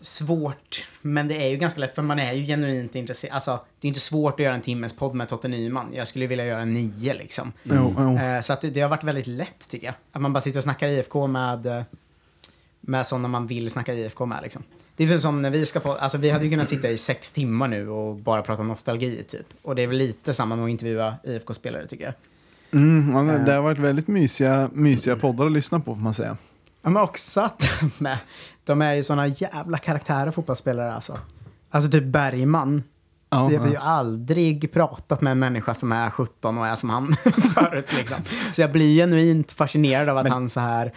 svårt, 0.00 0.88
men 1.02 1.28
det 1.28 1.42
är 1.42 1.48
ju 1.48 1.56
ganska 1.56 1.80
lätt 1.80 1.94
för 1.94 2.02
man 2.02 2.18
är 2.18 2.32
ju 2.32 2.46
genuint 2.46 2.94
intresserad. 2.94 3.34
Alltså, 3.34 3.60
det 3.80 3.86
är 3.86 3.88
inte 3.88 4.00
svårt 4.00 4.34
att 4.34 4.44
göra 4.44 4.54
en 4.54 4.60
timmes 4.60 4.92
podd 4.92 5.14
med 5.14 5.28
Totte 5.28 5.48
Nyman. 5.48 5.90
Jag 5.92 6.08
skulle 6.08 6.26
vilja 6.26 6.46
göra 6.46 6.64
nio 6.64 7.14
liksom. 7.14 7.52
Jo. 7.62 8.18
Eh, 8.18 8.40
så 8.40 8.52
att 8.52 8.60
det, 8.60 8.70
det 8.70 8.80
har 8.80 8.88
varit 8.88 9.04
väldigt 9.04 9.26
lätt 9.26 9.68
tycker 9.68 9.86
jag. 9.86 9.94
Att 10.12 10.22
man 10.22 10.32
bara 10.32 10.40
sitter 10.40 10.58
och 10.58 10.64
snackar 10.64 10.88
IFK 10.88 11.26
med, 11.26 11.84
med 12.80 13.06
sådana 13.06 13.28
man 13.28 13.46
vill 13.46 13.70
snacka 13.70 13.94
IFK 13.94 14.26
med 14.26 14.42
liksom. 14.42 14.62
Det 14.96 15.04
är 15.04 15.08
väl 15.08 15.20
som 15.20 15.42
när 15.42 15.50
vi 15.50 15.66
ska 15.66 15.80
på, 15.80 15.92
alltså 15.92 16.18
vi 16.18 16.30
hade 16.30 16.44
ju 16.44 16.50
kunnat 16.50 16.68
sitta 16.68 16.90
i 16.90 16.98
sex 16.98 17.32
timmar 17.32 17.68
nu 17.68 17.88
och 17.88 18.16
bara 18.16 18.42
prata 18.42 18.62
nostalgi 18.62 19.22
typ. 19.28 19.46
Och 19.62 19.74
det 19.74 19.82
är 19.82 19.86
väl 19.86 19.96
lite 19.96 20.34
samma 20.34 20.56
med 20.56 20.64
att 20.64 20.70
intervjua 20.70 21.16
IFK-spelare 21.24 21.86
tycker 21.86 22.04
jag. 22.04 22.14
Mm, 22.72 23.28
ja, 23.28 23.34
Eh. 23.34 23.44
det 23.44 23.52
har 23.52 23.62
varit 23.62 23.78
väldigt 23.78 24.08
mysiga, 24.08 24.70
mysiga 24.72 25.16
poddar 25.16 25.46
att 25.46 25.52
lyssna 25.52 25.80
på 25.80 25.94
får 25.94 26.02
man 26.02 26.14
säga. 26.14 26.36
Ja, 26.82 26.90
men 26.90 27.02
också 27.02 27.40
att 27.40 27.68
de 27.98 28.06
är, 28.06 28.18
de 28.64 28.82
är 28.82 28.94
ju 28.94 29.02
såna 29.02 29.26
jävla 29.26 29.78
karaktärer 29.78 30.30
fotbollsspelare 30.30 30.94
alltså. 30.94 31.18
Alltså 31.70 31.90
typ 31.90 32.04
Bergman. 32.04 32.82
Ja, 33.30 33.46
Vi 33.46 33.56
har 33.56 33.68
ju 33.68 33.76
aldrig 33.76 34.72
pratat 34.72 35.20
med 35.20 35.30
en 35.30 35.38
människa 35.38 35.74
som 35.74 35.92
är 35.92 36.10
17 36.10 36.58
och 36.58 36.66
är 36.66 36.74
som 36.74 36.90
han 36.90 37.16
förut. 37.54 37.88
Liksom. 37.98 38.16
Så 38.52 38.60
jag 38.60 38.72
blir 38.72 38.96
genuint 38.96 39.52
fascinerad 39.52 40.08
av 40.08 40.18
att 40.18 40.28
han 40.28 40.48
så 40.48 40.60
här 40.60 40.92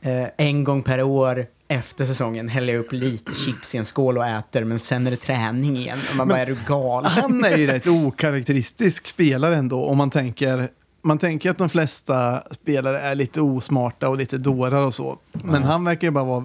eh, 0.00 0.26
en 0.36 0.64
gång 0.64 0.82
per 0.82 1.02
år 1.02 1.46
efter 1.68 2.04
säsongen 2.04 2.48
häller 2.48 2.74
upp 2.78 2.92
lite 2.92 3.34
chips 3.34 3.74
i 3.74 3.78
en 3.78 3.84
skål 3.84 4.18
och 4.18 4.26
äter 4.26 4.64
men 4.64 4.78
sen 4.78 5.06
är 5.06 5.10
det 5.10 5.16
träning 5.16 5.76
igen. 5.76 5.98
Och 6.10 6.16
man 6.16 6.28
bara, 6.28 6.38
är 6.38 6.46
du 6.46 6.56
galen? 6.66 7.10
Han 7.10 7.44
är 7.44 7.56
ju 7.56 7.66
rätt 7.72 7.86
okaraktäristisk 7.86 9.06
spelare 9.06 9.56
ändå 9.56 9.84
om 9.84 9.98
man 9.98 10.10
tänker 10.10 10.68
man 11.04 11.18
tänker 11.18 11.50
att 11.50 11.58
de 11.58 11.68
flesta 11.68 12.42
spelare 12.50 13.00
är 13.00 13.14
lite 13.14 13.40
osmarta 13.40 14.08
och 14.08 14.16
lite 14.16 14.38
dårar 14.38 14.82
och 14.82 14.94
så. 14.94 15.18
Men 15.32 15.62
han 15.62 15.84
verkar 15.84 16.06
ju 16.06 16.10
bara 16.10 16.24
vara 16.24 16.44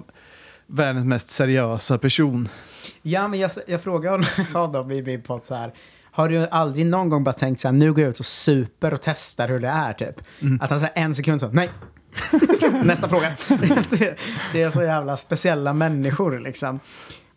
världens 0.66 1.06
mest 1.06 1.30
seriösa 1.30 1.98
person. 1.98 2.48
Ja, 3.02 3.28
men 3.28 3.38
jag, 3.38 3.50
jag 3.66 3.82
frågade 3.82 4.26
honom 4.52 4.90
i 4.92 5.02
min 5.02 5.22
podd 5.22 5.44
så 5.44 5.54
här. 5.54 5.72
Har 6.12 6.28
du 6.28 6.46
aldrig 6.46 6.86
någon 6.86 7.08
gång 7.08 7.24
bara 7.24 7.32
tänkt 7.32 7.60
så 7.60 7.68
här, 7.68 7.72
nu 7.72 7.92
går 7.92 8.00
jag 8.02 8.10
ut 8.10 8.20
och 8.20 8.26
super 8.26 8.94
och 8.94 9.00
testar 9.02 9.48
hur 9.48 9.60
det 9.60 9.68
är 9.68 9.92
typ? 9.92 10.20
Att 10.60 10.70
han 10.70 10.80
säger 10.80 10.92
en 10.94 11.14
sekund 11.14 11.40
så, 11.40 11.48
nej. 11.48 11.70
Nästa 12.84 13.08
fråga. 13.08 13.36
det, 13.90 14.16
det 14.52 14.62
är 14.62 14.70
så 14.70 14.82
jävla 14.82 15.16
speciella 15.16 15.72
människor 15.72 16.38
liksom. 16.38 16.80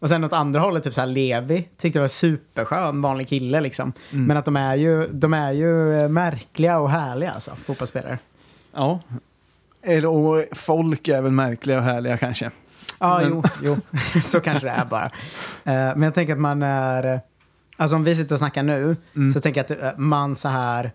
Och 0.04 0.10
sen 0.10 0.24
åt 0.24 0.34
andra 0.34 0.60
hållet, 0.60 0.84
typ 0.84 0.94
så 0.94 1.02
här 1.02 1.08
Levi, 1.08 1.68
tyckte 1.78 2.00
jag 2.00 2.04
var 2.04 2.08
superskön, 2.08 3.02
vanlig 3.02 3.30
kille 3.30 3.62
liksom. 3.62 3.94
Men 4.10 4.38
att 4.38 4.46
de 4.46 4.56
är 4.56 4.76
ju, 4.76 5.08
de 5.08 5.34
är 5.34 5.52
ju 5.52 5.68
märkliga 6.10 6.80
och 6.80 6.89
härliga 6.89 7.32
alltså, 7.32 7.56
fotbollsspelare. 7.56 8.20
Ja. 8.74 9.00
Eller, 9.82 10.10
och 10.10 10.46
folk 10.52 11.08
är 11.08 11.22
väl 11.22 11.32
märkliga 11.32 11.78
och 11.78 11.84
härliga 11.84 12.18
kanske. 12.18 12.52
Ja, 13.00 13.20
Men- 13.20 13.30
jo, 13.32 13.44
jo. 13.62 13.78
så 14.22 14.39
kanske 14.39 14.68
det 14.68 14.72
är 14.72 14.86
bara. 14.86 15.06
Eh, 15.63 15.96
men 15.96 16.02
jag 16.02 16.13
tänker 16.13 16.34
att 16.34 16.39
man 16.39 16.63
är... 16.63 17.22
Alltså 17.78 17.96
om 17.96 18.04
vi 18.04 18.16
sitter 18.16 18.36
och 18.36 18.39
snackar 18.39 18.63
nu, 18.63 18.96
så 19.34 19.42
tänker 19.42 19.66
jag 19.68 19.78
att 19.78 19.94
eh, 19.94 20.00
man 20.00 20.36
så 20.36 20.50
här... 20.50 20.92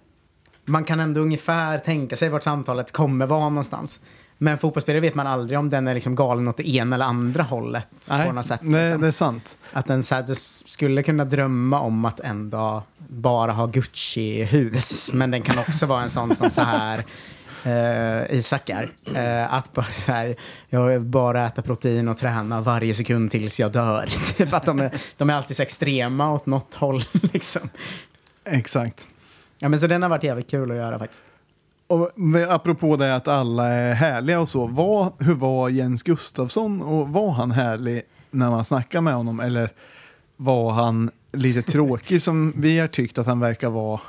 Man 0.65 0.85
kan 0.85 1.01
ändå 1.01 1.21
ungefär 1.21 1.79
tänka 1.79 2.17
sig 2.17 2.29
vart 2.29 2.43
samtalet 2.43 2.93
kommer 2.93 3.27
vara 3.27 3.49
någonstans. 3.49 4.01
Men 4.39 4.59
fotbollsspelare 4.59 5.01
vet 5.01 5.15
man 5.15 5.27
aldrig 5.27 5.59
om 5.59 5.71
den 5.71 5.89
är 5.89 5.95
liksom 5.95 6.15
galen 6.15 6.49
åt 6.49 6.57
det 6.57 6.69
ena 6.69 6.97
eller 6.97 7.05
andra 7.05 7.43
hållet 7.43 7.89
på 8.09 8.33
något 8.33 8.47
sätt. 8.47 8.61
liksom. 8.63 9.01
det 9.01 9.07
är 9.07 9.11
sant. 9.11 9.59
Att 9.73 9.87
den 9.87 10.03
så 10.03 10.15
här, 10.15 10.23
det 10.23 10.35
skulle 10.69 11.03
kunna 11.03 11.25
drömma 11.25 11.81
om 11.81 12.05
att 12.05 12.21
en 12.21 12.51
dag 12.51 12.83
bara 13.09 13.53
ha 13.53 13.67
Gucci-hus. 13.67 15.11
Men 15.13 15.31
den 15.31 15.43
kan 15.43 15.59
också 15.59 15.87
vara 15.87 16.03
en 16.03 16.11
sån 16.11 16.35
som 16.35 16.51
så 16.51 16.63
här 16.63 17.05
eh, 17.65 18.39
Isak 18.39 18.71
är. 18.71 18.91
Eh, 19.15 19.55
att 19.55 19.73
bara 19.73 19.87
så 19.87 20.13
här, 20.13 20.37
jag 20.69 21.03
bara 21.03 21.47
äta 21.47 21.63
protein 21.63 22.09
och 22.09 22.17
träna 22.17 22.61
varje 22.61 22.95
sekund 22.95 23.31
tills 23.31 23.61
jag 23.61 23.73
dör. 23.73 24.07
typ 24.37 24.53
att 24.53 24.67
de 24.67 24.81
är, 24.81 24.91
de 25.17 25.31
är 25.31 25.35
alltid 25.35 25.57
så 25.57 25.63
extrema 25.63 26.33
åt 26.33 26.47
något 26.47 26.75
håll 26.75 27.03
liksom. 27.33 27.69
Exakt. 28.45 29.09
Ja 29.59 29.69
men 29.69 29.81
så 29.81 29.87
den 29.87 30.03
har 30.03 30.09
varit 30.09 30.23
jävligt 30.23 30.51
kul 30.51 30.71
att 30.71 30.77
göra 30.77 30.99
faktiskt. 30.99 31.25
Och 31.89 32.11
apropå 32.49 32.97
det 32.97 33.15
att 33.15 33.29
alla 33.29 33.67
är 33.69 33.95
härliga 33.95 34.41
och 34.41 34.49
så, 34.49 34.67
vad, 34.67 35.13
hur 35.19 35.35
var 35.35 35.69
Jens 35.69 36.03
Gustafsson 36.03 36.83
och 36.83 37.09
var 37.09 37.31
han 37.33 37.51
härlig 37.51 38.03
när 38.31 38.51
man 38.51 38.65
snackade 38.65 39.03
med 39.03 39.15
honom 39.15 39.41
eller 39.41 39.71
var 40.37 40.71
han 40.73 41.11
lite 41.33 41.63
tråkig 41.63 42.23
som 42.23 42.53
vi 42.57 42.79
har 42.79 42.87
tyckt 42.89 43.19
att 43.19 43.27
han 43.27 43.41
verkar 43.41 43.69
vara? 43.71 44.01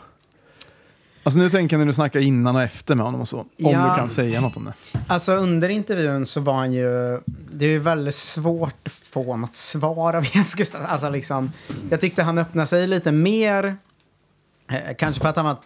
Alltså 1.23 1.39
nu 1.39 1.49
tänker 1.49 1.75
jag 1.75 1.79
när 1.79 1.85
du 1.85 1.93
snackar 1.93 2.19
innan 2.19 2.55
och 2.55 2.61
efter 2.61 2.95
med 2.95 3.05
honom 3.05 3.21
och 3.21 3.27
så, 3.27 3.39
om 3.39 3.47
Ja. 3.57 3.89
du 3.89 3.99
kan 3.99 4.09
säga 4.09 4.41
något 4.41 4.57
om 4.57 4.65
det. 4.65 4.73
Alltså 5.07 5.31
under 5.33 5.69
intervjun 5.69 6.25
så 6.25 6.39
var 6.41 6.53
han 6.53 6.73
ju... 6.73 7.19
Det 7.53 7.65
är 7.65 7.69
ju 7.69 7.79
väldigt 7.79 8.15
svårt 8.15 8.87
att 8.87 8.91
få 8.91 9.37
något 9.37 9.55
svar 9.55 10.13
av 10.15 10.25
Jens 10.35 10.55
Gustafsson. 10.55 10.89
Alltså 10.89 11.09
liksom, 11.09 11.51
jag 11.89 12.01
tyckte 12.01 12.23
han 12.23 12.37
öppnade 12.37 12.67
sig 12.67 12.87
lite 12.87 13.11
mer. 13.11 13.77
Eh, 14.69 14.95
kanske 14.97 15.21
för 15.21 15.29
att 15.29 15.35
han 15.35 15.45
var 15.45 15.57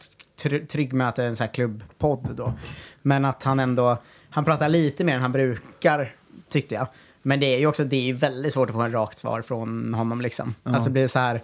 tr- 0.43 0.65
trygg 0.65 0.93
med 0.93 1.09
att 1.09 1.15
det 1.15 1.23
är 1.23 1.27
en 1.27 1.35
sån 1.35 1.45
här 1.47 1.53
klubbpodd 1.53 2.29
då. 2.35 2.53
Men 3.01 3.25
att 3.25 3.43
han 3.43 3.59
ändå... 3.59 3.97
Han 4.29 4.45
pratar 4.45 4.69
lite 4.69 5.03
mer 5.03 5.15
än 5.15 5.21
han 5.21 5.31
brukar, 5.31 6.15
tyckte 6.49 6.75
jag. 6.75 6.87
Men 7.21 7.39
det 7.39 7.45
är 7.45 7.59
ju 7.59 7.67
också 7.67 7.83
det 7.83 8.09
är 8.09 8.13
väldigt 8.13 8.53
svårt 8.53 8.69
att 8.69 8.75
få 8.75 8.81
en 8.81 8.91
rakt 8.91 9.17
svar 9.17 9.41
från 9.41 9.93
honom 9.93 10.21
liksom. 10.21 10.55
Alltså 10.63 10.83
det 10.83 10.89
blir 10.93 11.07
så 11.07 11.19
här... 11.19 11.41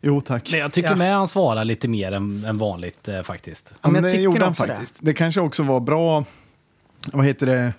Jo 0.00 0.20
tack. 0.20 0.48
Men 0.50 0.60
jag 0.60 0.72
tycker 0.72 0.90
Ja. 0.90 0.96
med 0.96 1.14
han 1.14 1.28
svarar 1.28 1.64
lite 1.64 1.88
mer 1.88 2.12
än, 2.12 2.44
än 2.44 2.58
vanligt 2.58 3.08
eh, 3.08 3.22
faktiskt. 3.22 3.74
Ja, 3.82 3.88
men 3.88 3.94
jag 3.94 4.04
det 4.04 4.10
tycker 4.10 4.22
gjorde 4.22 4.40
han 4.40 4.50
också 4.50 4.62
det. 4.62 4.68
faktiskt. 4.68 4.98
Det. 5.02 5.14
kanske 5.14 5.40
också 5.40 5.62
var 5.62 5.80
bra, 5.80 6.24
vad 7.12 7.24
heter 7.26 7.46
det, 7.46 7.72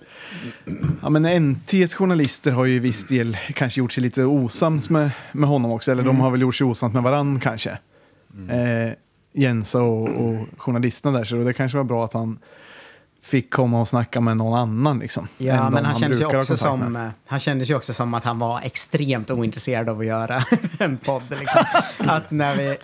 ja 1.02 1.08
men 1.10 1.42
NTs 1.52 1.94
journalister 1.94 2.52
har 2.52 2.64
ju 2.64 2.74
i 2.74 2.78
viss 2.78 3.06
del 3.06 3.36
kanske 3.54 3.80
gjort 3.80 3.92
sig 3.92 4.02
lite 4.02 4.24
osams 4.24 4.90
med, 4.90 5.10
med 5.32 5.48
honom 5.48 5.70
också, 5.72 5.92
eller 5.92 6.02
Mm. 6.02 6.14
de 6.16 6.20
har 6.22 6.30
väl 6.30 6.40
gjort 6.40 6.54
sig 6.54 6.64
osams 6.64 6.94
med 6.94 7.02
varann 7.02 7.40
kanske. 7.40 7.70
Eh, 8.50 8.92
Jensa 9.38 9.82
och, 9.82 10.08
och 10.08 10.46
journalisterna 10.58 11.18
där, 11.18 11.24
så 11.24 11.36
det 11.36 11.52
kanske 11.52 11.76
var 11.78 11.84
bra 11.84 12.04
att 12.04 12.12
han 12.12 12.38
fick 13.22 13.50
komma 13.50 13.80
och 13.80 13.88
snacka 13.88 14.20
med 14.20 14.36
någon 14.36 14.58
annan 14.58 14.98
liksom. 14.98 15.28
Ja, 15.38 15.70
men 15.70 15.84
han 15.84 15.94
kändes, 15.94 16.20
ju 16.20 16.24
också 16.38 16.56
som, 16.56 16.80
med. 16.92 17.04
eh, 17.06 17.10
han 17.26 17.40
kändes 17.40 17.70
ju 17.70 17.74
också 17.74 17.94
som 17.94 18.14
att 18.14 18.24
han 18.24 18.38
var 18.38 18.60
extremt 18.62 19.30
ointresserad 19.30 19.88
av 19.88 20.00
att 20.00 20.06
göra 20.06 20.42
en 20.78 20.96
podd. 20.98 21.22
Liksom. 21.40 21.62
att 21.98 22.30
när 22.30 22.56
vi, 22.56 22.76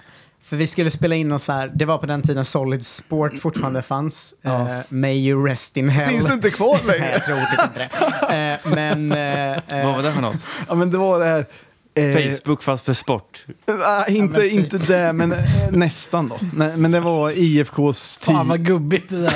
för 0.42 0.56
vi 0.56 0.66
skulle 0.66 0.90
spela 0.90 1.14
in 1.14 1.28
något 1.28 1.42
så 1.42 1.52
här, 1.52 1.72
det 1.74 1.84
var 1.84 1.98
på 1.98 2.06
den 2.06 2.22
tiden 2.22 2.44
Solid 2.44 2.86
Sport 2.86 3.38
fortfarande 3.38 3.82
fanns. 3.82 4.34
Ja. 4.42 4.60
Eh, 4.70 4.78
May 4.88 5.14
you 5.28 5.46
rest 5.46 5.76
in 5.76 5.88
hell. 5.88 6.08
Finns 6.10 6.26
det 6.26 6.32
inte 6.34 6.50
kvar 6.50 6.78
Nej, 6.86 6.98
längre? 6.98 7.12
jag 7.12 7.24
tror 7.24 7.36
typ 7.36 7.60
inte 7.64 7.88
det. 8.28 8.58
Eh, 8.64 8.74
men... 8.74 9.12
eh, 9.12 9.84
Vad 9.84 9.94
var 9.96 10.02
det 10.02 10.12
för 10.12 10.22
något? 10.22 10.46
ja 10.68 10.74
men 10.74 10.90
det 10.90 10.98
var 10.98 11.18
det 11.18 11.26
här. 11.26 11.46
Eh, 11.94 12.30
Facebook 12.30 12.62
fast 12.62 12.84
för 12.84 12.92
sport. 12.92 13.46
ah, 13.66 14.06
inte, 14.06 14.40
Ja, 14.40 14.48
typ. 14.48 14.52
inte 14.52 14.78
det, 14.78 15.12
men 15.12 15.32
eh, 15.32 15.38
nästan 15.70 16.28
då. 16.28 16.38
Nej, 16.54 16.76
men 16.76 16.90
det 16.90 17.00
var 17.00 17.30
IFKs 17.30 18.18
Fan 18.22 18.48
vad 18.48 18.66
gubbigt 18.66 19.10
det 19.10 19.22
där 19.22 19.32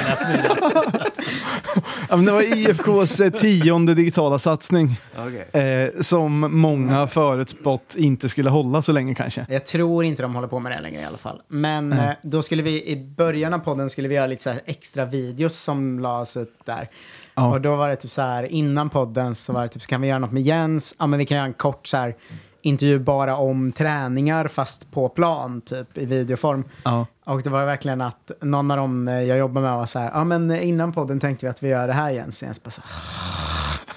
ja, 2.09 2.16
men 2.16 2.25
det 2.25 2.33
var 2.33 2.57
IFKs 2.57 3.21
eh, 3.21 3.31
tionde 3.31 3.94
digitala 3.94 4.38
satsning. 4.38 5.01
Okay. 5.12 5.62
Eh, 5.62 5.90
som 6.01 6.61
många 6.61 7.07
förutspått 7.07 7.94
inte 7.97 8.29
skulle 8.29 8.51
hålla 8.51 8.83
så 8.83 8.92
länge 8.92 9.14
kanske. 9.14 9.47
Jag 9.49 9.66
tror 9.66 10.05
inte 10.05 10.23
de 10.23 10.35
håller 10.35 10.49
på 10.49 10.59
med 10.59 10.73
det 10.73 10.81
längre 10.81 11.01
i 11.01 11.05
alla 11.05 11.18
fall. 11.18 11.42
Men 11.49 11.92
eh, 11.92 12.11
då 12.23 12.42
skulle 12.42 12.62
vi 12.62 12.87
i 12.87 12.97
början 12.97 13.55
av 13.55 13.59
podden 13.59 13.90
skulle 13.90 14.09
vi 14.09 14.14
göra 14.14 14.27
lite 14.27 14.42
så 14.42 14.51
här 14.51 14.61
extra 14.66 15.05
videos 15.05 15.57
som 15.57 15.99
lades 15.99 16.37
ut 16.37 16.55
där. 16.64 16.88
Ja. 17.35 17.47
Och 17.47 17.61
då 17.61 17.77
var 17.77 17.88
det 17.88 17.97
typ 17.97 18.11
så 18.11 18.23
här 18.23 18.44
innan 18.44 18.90
podden 18.90 19.35
så 19.35 19.53
var 19.53 19.62
det 19.62 19.68
typ 19.68 19.83
så 19.83 19.88
kan 19.88 20.01
vi 20.01 20.09
göra 20.09 20.18
något 20.18 20.33
med 20.33 20.42
Jens? 20.42 20.94
Ja 20.99 21.07
men 21.07 21.18
vi 21.18 21.27
kan 21.27 21.37
göra 21.37 21.47
en 21.47 21.53
kort 21.53 21.87
så 21.87 21.97
här 21.97 22.14
intervju 22.62 22.99
bara 22.99 23.37
om 23.37 23.73
träningar 23.73 24.49
fast 24.49 24.90
på 24.90 25.09
plan 25.09 25.61
typ 25.61 25.99
i 25.99 26.05
videoform. 26.05 26.64
Ja. 26.85 27.07
Och 27.25 27.42
det 27.42 27.51
var 27.51 27.64
verkligen 27.64 28.01
att 28.01 28.31
någon 28.40 28.71
av 28.71 28.77
dem 28.77 29.09
eh, 29.09 29.23
jag 29.23 29.38
jobbar 29.38 29.62
med 29.62 29.73
var 29.77 29.87
så 29.87 29.99
här, 29.99 30.11
ja 30.14 30.25
men 30.25 30.51
eh, 30.51 30.68
innan 30.68 30.92
podden 30.92 31.21
tänkte 31.21 31.47
vi 31.47 31.51
att 31.51 31.62
vi 31.62 31.68
gör 31.68 31.87
det 31.87 31.92
här 31.92 32.11
Jens. 32.11 32.42
Jens 32.42 32.62
bara 32.62 32.71
så 32.71 32.83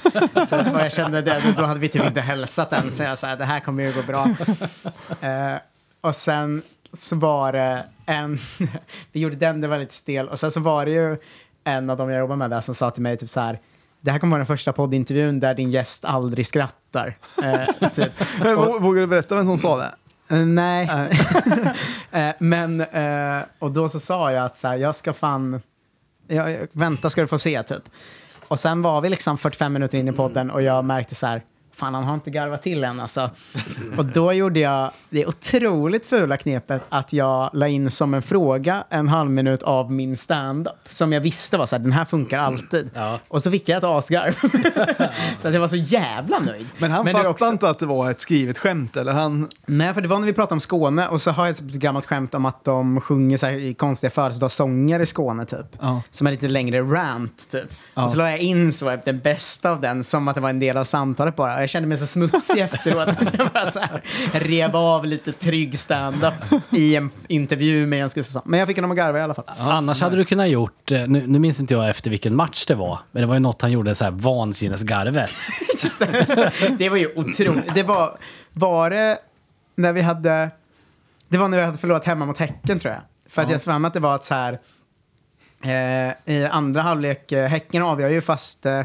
och 0.73 0.79
jag 0.79 0.91
kände 0.91 1.21
det, 1.21 1.53
då 1.57 1.63
hade 1.63 1.79
vi 1.79 1.89
typ 1.89 2.05
inte 2.05 2.21
hälsat 2.21 2.73
än, 2.73 2.91
så 2.91 3.03
jag 3.03 3.17
sa 3.17 3.35
det 3.35 3.45
här 3.45 3.59
kommer 3.59 3.83
ju 3.83 3.93
gå 3.93 4.01
bra. 4.01 4.29
Eh, 5.21 5.55
och 6.01 6.15
sen 6.15 6.61
så 6.93 7.15
var 7.15 7.53
det 7.53 7.83
en, 8.05 8.37
vi 9.11 9.19
gjorde 9.19 9.35
den, 9.35 9.61
det 9.61 9.67
var 9.67 9.77
lite 9.77 9.93
stel, 9.93 10.29
och 10.29 10.39
sen 10.39 10.51
så 10.51 10.59
var 10.59 10.85
det 10.85 10.91
ju 10.91 11.17
en 11.63 11.89
av 11.89 11.97
dem 11.97 12.09
jag 12.09 12.19
jobbar 12.19 12.35
med 12.35 12.49
där 12.49 12.61
som 12.61 12.75
sa 12.75 12.91
till 12.91 13.01
mig 13.01 13.17
typ 13.17 13.29
så 13.29 13.39
här, 13.39 13.59
det 14.01 14.11
här 14.11 14.19
kommer 14.19 14.31
vara 14.31 14.39
den 14.39 14.45
första 14.57 14.73
poddintervjun 14.73 15.39
där 15.39 15.53
din 15.53 15.71
gäst 15.71 16.05
aldrig 16.05 16.47
skrattar. 16.47 17.17
Eh, 17.43 17.89
typ. 17.89 18.11
Men, 18.39 18.57
vå- 18.57 18.79
Vågar 18.79 19.01
du 19.01 19.07
berätta 19.07 19.35
vem 19.35 19.45
som 19.45 19.57
sa 19.57 19.77
det? 19.77 19.91
Eh, 20.35 20.45
Nej. 20.45 20.89
Eh, 22.11 22.31
men, 22.39 22.81
eh, 22.81 23.41
och 23.59 23.71
då 23.71 23.89
så 23.89 23.99
sa 23.99 24.31
jag 24.31 24.45
att 24.45 24.57
så 24.57 24.67
här, 24.67 24.75
jag 24.75 24.95
ska 24.95 25.13
fan, 25.13 25.61
jag, 26.27 26.51
jag, 26.51 26.67
vänta 26.71 27.09
ska 27.09 27.21
du 27.21 27.27
få 27.27 27.39
se 27.39 27.63
typ. 27.63 27.83
Och 28.47 28.59
sen 28.59 28.81
var 28.81 29.01
vi 29.01 29.09
liksom 29.09 29.37
45 29.37 29.73
minuter 29.73 29.97
in 29.97 30.07
i 30.07 30.11
podden 30.11 30.51
och 30.51 30.61
jag 30.61 30.85
märkte 30.85 31.15
så 31.15 31.27
här, 31.27 31.41
fan 31.75 31.93
han 31.93 32.03
har 32.03 32.13
inte 32.13 32.29
garvat 32.29 32.61
till 32.61 32.83
än 32.83 32.99
alltså. 32.99 33.29
Och 33.97 34.05
då 34.05 34.33
gjorde 34.33 34.59
jag 34.59 34.91
det 35.09 35.25
otroligt 35.25 36.05
fula 36.05 36.37
knepet 36.37 36.81
att 36.89 37.13
jag 37.13 37.49
la 37.53 37.67
in 37.67 37.91
som 37.91 38.13
en 38.13 38.21
fråga 38.21 38.83
en 38.89 39.07
halv 39.07 39.29
minut 39.29 39.63
av 39.63 39.91
min 39.91 40.17
stand-up. 40.17 40.73
Som 40.89 41.13
jag 41.13 41.21
visste 41.21 41.57
var 41.57 41.65
så 41.65 41.75
här, 41.75 41.83
den 41.83 41.91
här 41.91 42.05
funkar 42.05 42.39
alltid. 42.39 42.89
Ja. 42.93 43.19
Och 43.27 43.43
så 43.43 43.51
fick 43.51 43.69
jag 43.69 43.77
ett 43.77 43.83
asgarv. 43.83 44.31
så 45.41 45.47
att 45.47 45.53
jag 45.53 45.61
var 45.61 45.67
så 45.67 45.75
jävla 45.75 46.39
nöjd. 46.39 46.67
Men 46.77 46.91
han 46.91 47.05
fattade 47.05 47.29
också- 47.29 47.47
inte 47.47 47.69
att 47.69 47.79
det 47.79 47.85
var 47.85 48.11
ett 48.11 48.21
skrivet 48.21 48.57
skämt 48.57 48.97
eller 48.97 49.11
han... 49.11 49.49
Nej, 49.65 49.93
för 49.93 50.01
det 50.01 50.07
var 50.07 50.19
när 50.19 50.27
vi 50.27 50.33
pratade 50.33 50.53
om 50.53 50.59
Skåne 50.59 51.07
och 51.07 51.21
så 51.21 51.31
har 51.31 51.45
jag 51.45 51.51
ett 51.51 51.59
gammalt 51.59 52.05
skämt 52.05 52.33
om 52.33 52.45
att 52.45 52.63
de 52.63 53.01
sjunger 53.01 53.37
så 53.37 53.45
här 53.45 53.53
i 53.53 53.73
konstiga 53.73 54.11
födelsedagssånger 54.11 54.99
i 54.99 55.05
Skåne 55.05 55.45
typ. 55.45 55.65
Ja. 55.79 56.01
Som 56.11 56.27
är 56.27 56.31
lite 56.31 56.47
längre 56.47 56.81
rant 56.81 57.47
typ. 57.51 57.73
Ja. 57.93 58.03
Och 58.03 58.11
så 58.11 58.17
la 58.17 58.29
jag 58.29 58.39
in 58.39 58.73
så 58.73 58.89
här, 58.89 59.01
den 59.05 59.19
bästa 59.19 59.71
av 59.71 59.81
den 59.81 60.03
som 60.03 60.27
att 60.27 60.35
det 60.35 60.41
var 60.41 60.49
en 60.49 60.59
del 60.59 60.77
av 60.77 60.83
samtalet 60.83 61.35
bara. 61.35 61.61
Jag 61.61 61.69
kände 61.71 61.87
mig 61.87 61.97
så 61.97 62.07
smutsig 62.07 62.59
efteråt 62.59 63.07
att 63.07 63.37
jag 63.37 63.47
bara 63.47 63.71
så 63.71 63.79
här 63.79 64.01
rev 64.31 64.75
av 64.75 65.05
lite 65.05 65.31
trygg 65.31 65.79
stand-up 65.79 66.33
i 66.69 66.95
en 66.95 67.09
intervju 67.27 67.85
med 67.87 67.99
Jens 67.99 68.13
Gustafsson. 68.13 68.41
Men 68.45 68.59
jag 68.59 68.67
fick 68.67 68.77
honom 68.77 68.91
att 68.91 68.97
garva 68.97 69.19
i 69.19 69.21
alla 69.21 69.33
fall. 69.33 69.45
Annars 69.59 70.01
hade 70.01 70.15
du 70.15 70.25
kunnat 70.25 70.49
gjort, 70.49 70.91
eh, 70.91 71.07
nu, 71.07 71.27
nu 71.27 71.39
minns 71.39 71.59
inte 71.59 71.73
jag 71.73 71.89
efter 71.89 72.09
vilken 72.09 72.35
match 72.35 72.65
det 72.65 72.75
var, 72.75 72.99
men 73.11 73.21
det 73.21 73.27
var 73.27 73.35
ju 73.35 73.39
något 73.39 73.61
han 73.61 73.71
gjorde 73.71 73.95
så 73.95 74.03
här 74.03 74.11
vansinnesgarvet. 74.11 75.31
det 76.77 76.89
var 76.89 76.97
ju 76.97 77.13
otroligt. 77.15 77.73
Det 77.73 77.83
var, 77.83 78.17
var 78.53 78.89
det 78.89 79.19
när 79.75 79.93
vi 79.93 80.01
hade, 80.01 80.49
det 81.27 81.37
var 81.37 81.47
när 81.47 81.57
vi 81.57 81.63
hade 81.63 81.77
förlorat 81.77 82.05
hemma 82.05 82.25
mot 82.25 82.37
Häcken 82.37 82.79
tror 82.79 82.93
jag. 82.93 83.01
För 83.29 83.41
att 83.41 83.49
jag 83.49 83.55
har 83.55 83.59
för 83.79 83.87
att 83.87 83.93
det 83.93 83.99
var 83.99 84.15
att 84.15 84.23
så 84.23 84.33
här, 84.33 84.59
eh, 85.63 86.35
i 86.35 86.45
andra 86.45 86.81
halvlek, 86.81 87.31
eh, 87.31 87.47
Häcken 87.47 87.83
avgör 87.83 88.09
ju 88.09 88.21
fast 88.21 88.65
eh, 88.65 88.81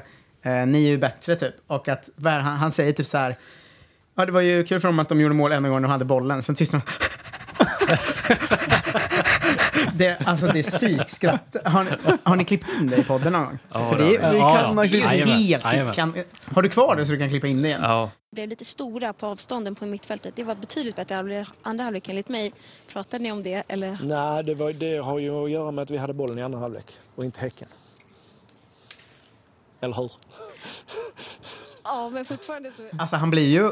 eh, 0.47 0.67
ni 0.67 0.85
är 0.85 0.89
ju 0.89 0.99
bättre 0.99 1.37
typ. 1.37 1.55
Och 1.67 1.89
att 1.89 2.09
han, 2.25 2.41
han 2.43 2.73
säger 2.73 2.93
typ 2.93 3.07
så 3.07 3.19
här, 3.19 3.37
ja 4.17 4.27
det 4.27 4.33
var 4.33 4.41
ju 4.41 4.65
kul 4.65 4.81
för 4.81 4.89
dem 4.89 4.99
att 4.99 5.09
de 5.09 5.21
gjorde 5.21 5.35
mål 5.35 5.53
en 5.53 5.63
gång 5.63 5.73
när 5.73 5.81
de 5.81 5.91
hade 5.91 6.05
bollen, 6.05 6.43
sen 6.43 6.55
tystnade 6.55 6.85
de. 7.89 7.97
det, 9.95 10.19
alltså 10.27 10.47
det 10.47 10.59
är 10.59 10.63
psykskratt. 10.63 11.57
Har, 11.65 11.85
ni- 11.85 12.17
har 12.23 12.37
ni 12.37 12.45
klippt 12.45 12.69
in 12.81 12.87
det 12.87 12.97
i 12.97 13.05
podden 13.05 13.33
någon 13.33 13.45
gång? 13.45 13.59
Ja, 13.73 13.91
För 13.91 13.99
det 13.99 14.05
det 14.05 14.11
vi. 14.11 14.17
det 14.17 14.21
kan 14.39 14.57
är 14.57 14.75
ha 14.75 14.83
klippt 14.85 15.13
in. 15.13 15.29
helt. 15.29 15.95
Kan, 15.97 16.15
har 16.55 16.63
du 16.63 16.69
kvar 16.69 16.97
det 16.97 17.07
så 17.07 17.13
du 17.13 17.19
kan 17.19 17.29
klippa 17.29 17.47
in 17.47 17.63
det 17.63 17.69
igen? 17.69 17.81
Ja. 17.83 18.11
blev 18.33 18.49
lite 18.49 18.65
stora 18.65 19.13
på 19.13 19.27
avstånden 19.27 19.75
på 19.75 19.87
mittfältet. 19.87 20.37
Det 20.37 20.45
var 20.45 20.55
betydligt 20.55 20.97
bättre 20.97 21.47
andra 21.63 21.85
halvlek 21.85 22.09
enligt 22.09 22.29
mig. 22.29 22.53
Pratade 22.93 23.23
ni 23.23 23.33
om 23.33 23.43
det 23.43 23.63
eller? 23.69 23.99
Nej, 24.03 24.45
det, 24.45 24.55
var, 24.55 24.73
det 24.73 24.97
har 24.97 25.19
ju 25.19 25.45
att 25.45 25.51
göra 25.51 25.71
med 25.71 25.83
att 25.83 25.91
vi 25.91 25.97
hade 25.97 26.13
bollen 26.13 26.39
i 26.39 26.43
andra 26.43 26.59
halvlek 26.59 26.87
och 27.15 27.25
inte 27.25 27.41
Häcken. 27.41 27.69
Eller 29.81 29.95
hur? 29.95 30.11
Ja, 31.85 32.11
men 32.13 32.25
fortfarande 32.25 32.71
så... 32.77 32.83
Alltså 32.99 33.17
han 33.17 33.31
blir 33.31 33.49
ju 33.49 33.71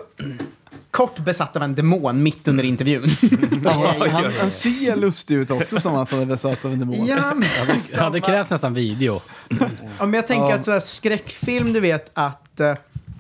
kort 0.91 1.19
besatt 1.19 1.57
av 1.57 1.63
en 1.63 1.75
demon 1.75 2.23
mitt 2.23 2.49
under 2.49 2.65
intervjun. 2.65 3.11
Ja, 3.65 3.95
han, 4.11 4.33
han 4.41 4.51
ser 4.51 4.97
lustig 4.97 5.35
ut 5.35 5.51
också 5.51 5.81
som 5.81 5.95
att 5.97 6.11
han 6.11 6.21
är 6.21 6.27
besatt 6.27 6.65
av 6.65 6.73
en 6.73 6.79
demon. 6.79 7.07
ja, 7.07 7.35
men, 7.35 7.49
Det 7.93 8.01
hade 8.01 8.21
krävts 8.21 8.51
nästan 8.51 8.75
video. 8.75 9.21
ja, 9.99 10.07
men 10.07 10.13
jag 10.15 10.27
tänker 10.27 10.49
Ja. 10.49 10.55
att 10.55 10.65
så 10.65 10.71
här, 10.73 10.81
skräckfilm, 10.81 11.73
du 11.73 11.81
vet 11.81 12.11
att 12.15 12.61
eh, 12.61 12.75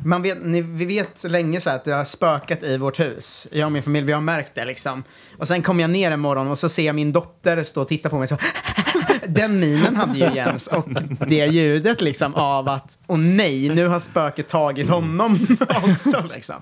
man 0.05 0.23
vet, 0.23 0.39
ni, 0.45 0.61
vi 0.63 0.85
vet 0.85 1.25
länge 1.25 1.61
så 1.61 1.71
här 1.71 1.77
att 1.77 1.85
det 1.85 1.93
har 1.93 2.05
spökat 2.05 2.63
i 2.63 2.77
vårt 2.77 3.01
hus. 3.01 3.47
Jag 3.53 3.67
och 3.67 3.73
min 3.73 3.83
familj, 3.83 4.07
vi 4.07 4.13
har 4.13 4.21
märkt 4.21 4.55
det 4.55 4.65
liksom. 4.65 5.05
Och 5.39 5.49
sen 5.49 5.63
kommer 5.63 5.83
jag 5.83 5.91
ner 5.91 6.11
en 6.11 6.21
morgon 6.21 6.49
och 6.51 6.59
så 6.59 6.69
ser 6.69 6.83
jag 6.83 6.95
min 6.95 7.13
dotter 7.13 7.63
stå 7.63 7.83
och 7.83 7.89
titta 7.89 8.09
på 8.11 8.19
mig 8.19 8.29
så. 8.29 8.39
Den 9.29 9.61
minen 9.61 9.97
hade 9.97 10.19
ju 10.19 10.35
Jens 10.35 10.67
och 10.67 10.89
det 11.27 11.47
ljudet 11.47 12.01
liksom 12.01 12.35
av 12.35 12.69
att, 12.69 12.99
åh 13.07 13.19
nej, 13.19 13.69
nu 13.69 13.87
har 13.87 14.01
spöket 14.01 14.49
tagit 14.49 14.89
honom 14.89 15.57
också 15.69 16.25
liksom. 16.35 16.55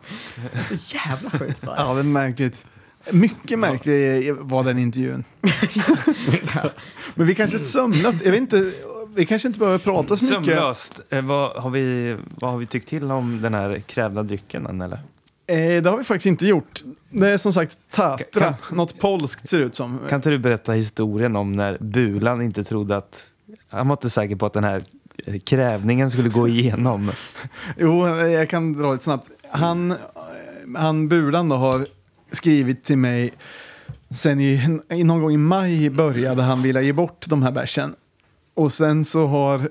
Det 0.53 0.59
är 0.59 0.77
så 0.77 0.97
jävla 0.97 1.31
sjukt 1.31 1.61
bara. 1.61 1.77
Ja, 1.77 1.95
det 1.95 2.01
är 2.01 2.05
märkligt. 2.05 2.67
Mycket 3.11 3.59
märklig 3.59 4.35
var 4.35 4.65
den 4.65 4.79
intervjun. 4.79 5.25
Men 7.15 7.27
vi 7.27 7.35
kanske 7.35 7.59
sömnlöst, 7.59 8.25
jag 8.25 8.31
vet 8.31 8.41
inte, 8.41 8.73
vi 9.15 9.27
kanske 9.27 9.49
inte 9.49 9.59
behöver 9.61 9.79
prata 9.79 10.17
så 10.17 10.25
mycket. 10.25 10.55
Sömlöst. 10.55 11.01
Eh, 11.11 11.23
vad, 11.23 11.63
har 11.63 11.71
vi, 11.71 12.17
vad 12.35 12.51
har 12.51 12.59
vi 12.59 12.67
tyckt 12.67 12.89
till 12.89 13.11
om 13.11 13.43
den 13.43 13.55
här 13.55 13.83
krävda 13.87 14.23
drycken 14.23 14.67
än, 14.67 14.81
eller? 14.81 14.99
Eh, 15.47 15.83
det 15.83 15.91
har 15.91 15.99
vi 15.99 16.05
faktiskt 16.05 16.27
inte 16.27 16.47
gjort. 16.47 16.83
Det 17.11 17.29
är 17.29 17.39
som 17.39 17.53
sagt 17.53 17.79
Tatra, 17.91 18.55
Kan- 18.55 18.77
något 18.77 18.99
polskt 18.99 19.49
ser 19.49 19.59
det 19.59 19.65
ut 19.65 19.75
som. 19.75 19.99
Kan 20.09 20.17
inte 20.17 20.31
du 20.31 20.39
berätta 20.39 20.73
historien 20.73 21.37
om 21.37 21.53
när 21.53 21.79
Bulan 21.81 22.43
inte 22.43 22.65
trodde 22.65 22.97
att... 22.97 23.29
Han 23.69 23.89
var 23.89 23.97
inte 23.97 24.11
säker 24.11 24.37
på 24.37 24.47
att 24.47 24.53
den 24.53 24.65
här 24.65 24.83
eh, 25.27 25.39
krävningen 25.39 26.11
skulle 26.11 26.29
gå 26.29 26.49
igenom. 26.49 27.11
Jo, 27.79 28.07
jag 28.09 28.49
kan 28.49 28.73
dra 28.73 28.93
lite 28.93 29.05
snabbt. 29.05 29.29
Han, 29.51 29.95
han 30.77 31.09
Bulan 31.09 31.49
då 31.49 31.57
har 31.57 31.87
skrivit 32.31 32.85
till 32.85 32.99
mig 32.99 33.33
sen 34.11 34.41
i, 34.41 34.79
någon 35.05 35.23
gång 35.23 35.33
i 35.33 35.37
maj 35.37 35.91
började 35.91 36.43
han 36.43 36.63
vilja 36.63 36.83
ge 36.83 36.93
bort 36.93 37.25
de 37.29 37.43
här 37.43 37.51
bärsen. 37.51 37.95
Och 38.55 38.73
sen 38.73 39.05
så 39.05 39.27
har 39.27 39.69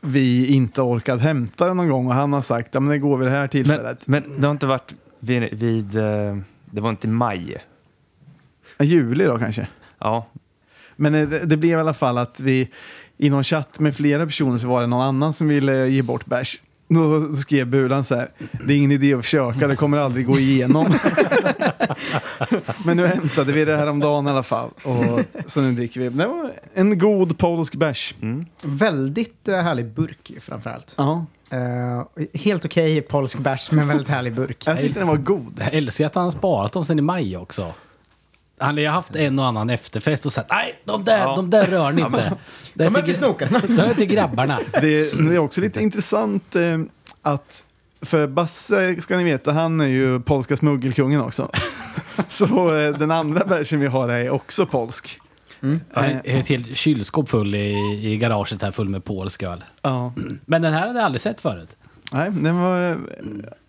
vi 0.00 0.46
inte 0.46 0.82
orkat 0.82 1.20
hämta 1.20 1.66
den 1.66 1.76
någon 1.76 1.88
gång 1.88 2.06
och 2.06 2.14
han 2.14 2.32
har 2.32 2.42
sagt 2.42 2.76
att 2.76 2.88
det 2.88 2.98
går 2.98 3.16
vid 3.16 3.26
det 3.26 3.32
här 3.32 3.40
Men, 3.40 3.48
tillfället. 3.48 4.06
men 4.06 4.40
det 4.40 4.46
har 4.46 4.52
inte 4.52 4.66
varit 4.66 4.94
vid... 5.20 5.54
vid 5.54 5.96
eh, 5.96 6.36
det 6.72 6.80
var 6.80 6.90
inte 6.90 7.06
i 7.06 7.10
maj. 7.10 7.56
Juli 8.80 9.24
då 9.24 9.38
kanske. 9.38 9.68
Ja, 9.98 10.26
Men 10.96 11.14
eh, 11.14 11.28
det, 11.28 11.38
det 11.38 11.56
blev 11.56 11.78
i 11.78 11.80
alla 11.80 11.94
fall 11.94 12.18
att 12.18 12.40
vi 12.40 12.68
i 13.16 13.30
någon 13.30 13.44
chatt 13.44 13.80
med 13.80 13.96
flera 13.96 14.26
personer 14.26 14.58
så 14.58 14.68
var 14.68 14.80
det 14.80 14.86
någon 14.86 15.02
annan 15.02 15.32
som 15.32 15.48
ville 15.48 15.88
ge 15.88 16.02
bort 16.02 16.26
bärs. 16.26 16.60
Då 16.88 17.34
skrev 17.34 17.66
Bulan 17.66 18.04
så 18.04 18.14
här, 18.14 18.30
det 18.66 18.72
är 18.72 18.76
ingen 18.76 18.90
idé 18.92 19.14
att 19.14 19.24
försöka, 19.24 19.66
det 19.68 19.76
kommer 19.76 19.98
aldrig 19.98 20.26
gå 20.26 20.38
igenom. 20.38 20.86
Men 22.84 22.96
nu 22.96 23.06
hämtade 23.06 23.52
vi 23.52 23.64
det 23.64 23.76
här 23.76 23.86
om 23.86 24.00
dagen 24.00 24.26
i 24.26 24.30
alla 24.30 24.42
fall. 24.42 24.70
Och 24.82 25.20
så 25.46 25.60
nu 25.60 25.72
dricker 25.72 26.00
vi. 26.00 26.08
Det 26.08 26.26
var 26.26 26.52
en 26.74 26.98
god 26.98 27.38
polsk 27.38 27.74
bärs. 27.74 28.14
mm. 28.22 28.46
Väldigt 28.64 29.48
eh, 29.48 29.56
härlig 29.56 29.86
burk 29.86 30.32
framförallt. 30.40 30.94
Ja, 30.96 31.26
Eh, 31.50 32.02
helt 32.34 32.64
okej 32.64 33.02
polsk 33.02 33.38
bärs, 33.38 33.70
men 33.70 33.88
väldigt 33.88 34.08
härlig 34.08 34.34
burk. 34.34 34.62
jag 34.66 34.80
tyckte 34.80 34.98
den 34.98 35.08
var 35.08 35.16
god. 35.16 35.60
Jag 35.60 35.74
älskar 35.74 36.06
att 36.06 36.14
han 36.14 36.24
har 36.24 36.30
sparat 36.30 36.72
dem 36.72 36.84
sen 36.84 36.98
i 36.98 37.02
maj 37.02 37.36
också. 37.36 37.72
Han 38.58 38.74
har 38.74 38.80
ju 38.80 38.88
haft 38.88 39.16
en 39.16 39.38
och 39.38 39.46
annan 39.46 39.70
efterfest 39.70 40.26
och 40.26 40.32
sagt 40.32 40.50
nej, 40.50 40.80
de 40.84 41.04
där, 41.04 41.18
Ja. 41.18 41.36
de 41.36 41.50
där 41.50 41.64
rör 41.66 41.92
ni 41.92 42.02
inte. 42.02 42.36
Det 42.74 42.84
är 42.84 42.90
De 42.90 42.96
är 42.96 43.02
till 43.02 43.06
till, 43.14 43.14
snokarna. 43.18 43.58
det 43.68 43.82
är 43.82 43.94
till 43.94 44.06
grabbarna. 44.06 44.58
Det, 44.72 44.80
det 45.28 45.34
är 45.34 45.38
också 45.38 45.60
lite 45.60 45.82
intressant 45.82 46.56
eh, 46.56 46.78
att 47.22 47.64
för 48.02 48.26
Basse 48.26 49.02
ska 49.02 49.16
ni 49.16 49.24
veta, 49.24 49.52
han 49.52 49.80
är 49.80 49.86
ju 49.86 50.20
polska 50.20 50.56
smuggelkungen 50.56 51.20
också. 51.20 51.50
Så 52.28 52.76
eh, 52.76 52.92
den 52.98 53.10
andra 53.10 53.44
bärsen 53.44 53.80
vi 53.80 53.86
har 53.86 54.08
är 54.08 54.30
också 54.30 54.66
polsk. 54.66 55.20
Jag 55.60 56.02
har 56.02 56.20
Ett 56.24 56.48
helt 56.48 56.76
kylskåp 56.76 57.28
full 57.28 57.54
i, 57.54 58.00
i 58.12 58.16
garaget 58.16 58.62
här 58.62 58.72
full 58.72 58.88
med 58.88 59.04
polsk 59.04 59.42
öl. 59.42 59.64
Ja. 59.82 60.12
Men 60.46 60.62
den 60.62 60.72
här 60.72 60.86
hade 60.86 60.98
jag 60.98 61.04
aldrig 61.06 61.20
sett 61.20 61.40
förut. 61.40 61.76
Nej, 62.12 62.30
den 62.30 62.60
var 62.60 62.90
eh, 62.90 62.96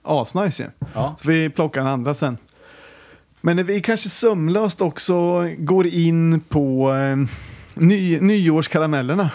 asnice 0.04 0.64
ju. 0.64 0.70
Ja. 0.94 1.16
Så 1.22 1.28
vi 1.28 1.50
plockar 1.50 1.82
den 1.82 1.90
andra 1.90 2.14
sen. 2.14 2.38
Men 3.42 3.66
vi 3.66 3.82
kanske 3.82 4.10
sömlöst 4.10 4.82
också 4.82 5.48
går 5.58 5.88
in 5.88 6.42
på 6.42 6.94
eh, 6.94 7.18
ny, 7.74 8.20
nyårskaramellerna. 8.20 9.32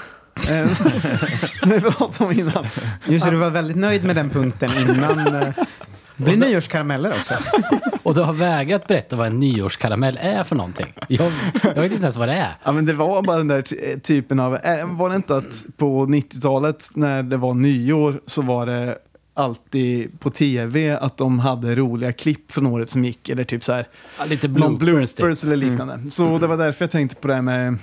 Eh, 0.49 0.73
Som 1.61 1.71
vi 1.71 1.81
pratade 1.81 2.25
om 2.25 2.33
innan. 2.41 2.67
Just 3.09 3.25
det, 3.25 3.31
du 3.31 3.37
var 3.37 3.51
väldigt 3.51 3.77
nöjd 3.77 4.05
med 4.05 4.17
den 4.17 4.31
punkten 4.31 4.69
innan. 4.79 5.53
Det 6.17 6.25
blir 6.25 6.37
nyårskarameller 6.37 7.11
också. 7.11 7.35
Och 8.03 8.15
du 8.15 8.21
har 8.23 8.33
vägrat 8.33 8.87
berätta 8.87 9.17
vad 9.17 9.27
en 9.27 9.39
nyårskaramell 9.39 10.19
är 10.23 10.43
för 10.45 10.57
någonting. 10.57 10.87
Jag, 11.09 11.33
jag 11.63 11.75
vet 11.83 11.93
inte 11.93 12.03
ens 12.05 12.17
vad 12.17 12.29
det 12.29 12.35
är. 12.35 12.55
Ja, 12.65 12.73
men 12.73 12.87
det 12.87 12.93
var 12.93 13.23
bara 13.23 13.37
den 13.37 13.49
där 13.49 13.63
ty- 13.63 14.01
typen 14.01 14.41
av... 14.41 14.55
eh, 14.55 14.87
Var 14.91 15.11
det 15.11 15.17
inte 15.17 15.37
att 15.37 15.67
på 15.77 16.07
90-talet 16.07 16.89
när 16.95 17.23
det 17.23 17.37
var 17.37 17.55
nyår 17.55 18.21
så 18.27 18.43
var 18.43 18.67
det 18.67 18.99
alltid 19.35 20.21
på 20.21 20.31
tv 20.31 20.97
att 20.97 21.17
de 21.17 21.39
hade 21.39 21.75
roliga 21.77 22.13
klipp 22.13 22.53
från 22.53 22.67
året 22.67 22.91
som 22.91 23.05
gick. 23.05 23.29
Eller 23.29 23.45
typ 23.45 23.65
så 23.65 23.73
här 23.73 23.87
Ja, 24.19 24.25
Lite 24.25 24.49
bloopers. 24.49 25.13
typ. 25.13 25.17
bloopers 25.17 25.45
eller 25.45 25.57
liknande. 25.57 26.11
Så 26.11 26.39
det 26.39 26.47
var 26.47 26.57
därför 26.57 26.85
jag 26.85 26.91
tänkte 26.91 27.17
på 27.17 27.29
det 27.29 27.35
här 27.35 27.43
med 27.43 27.79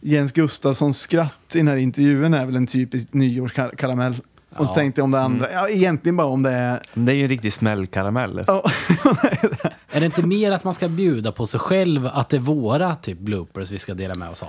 Jens 0.00 0.32
Gustafssons 0.32 0.98
skratt 1.00 1.34
i 1.54 1.58
den 1.58 1.68
här 1.68 1.76
intervjun 1.76 2.34
är 2.34 2.46
väl 2.46 2.56
en 2.56 2.66
typisk 2.66 3.12
nyårskaramell. 3.12 4.14
Och 4.56 4.66
så 4.66 4.70
Ja. 4.72 4.74
tänkte 4.74 5.00
jag 5.00 5.04
om 5.04 5.10
det 5.10 5.20
andra, 5.20 5.52
ja 5.52 5.68
egentligen 5.68 6.16
bara 6.16 6.26
om 6.26 6.42
det 6.42 6.50
är... 6.50 6.80
Men 6.94 7.06
det 7.06 7.12
är 7.12 7.16
ju 7.16 7.22
en 7.22 7.28
riktig 7.28 7.52
smällkaramell. 7.52 8.44
Ja, 8.46 8.70
Är 9.90 10.00
det 10.00 10.06
inte 10.06 10.22
mer 10.22 10.52
att 10.52 10.64
man 10.64 10.74
ska 10.74 10.88
bjuda 10.88 11.32
på 11.32 11.46
sig 11.46 11.60
själv 11.60 12.06
att 12.06 12.28
det 12.28 12.36
är 12.36 12.40
våra 12.40 12.94
typ 12.96 13.18
bloopers 13.18 13.70
vi 13.70 13.78
ska 13.78 13.94
dela 13.94 14.14
med 14.14 14.28
oss 14.30 14.42
av? 14.42 14.48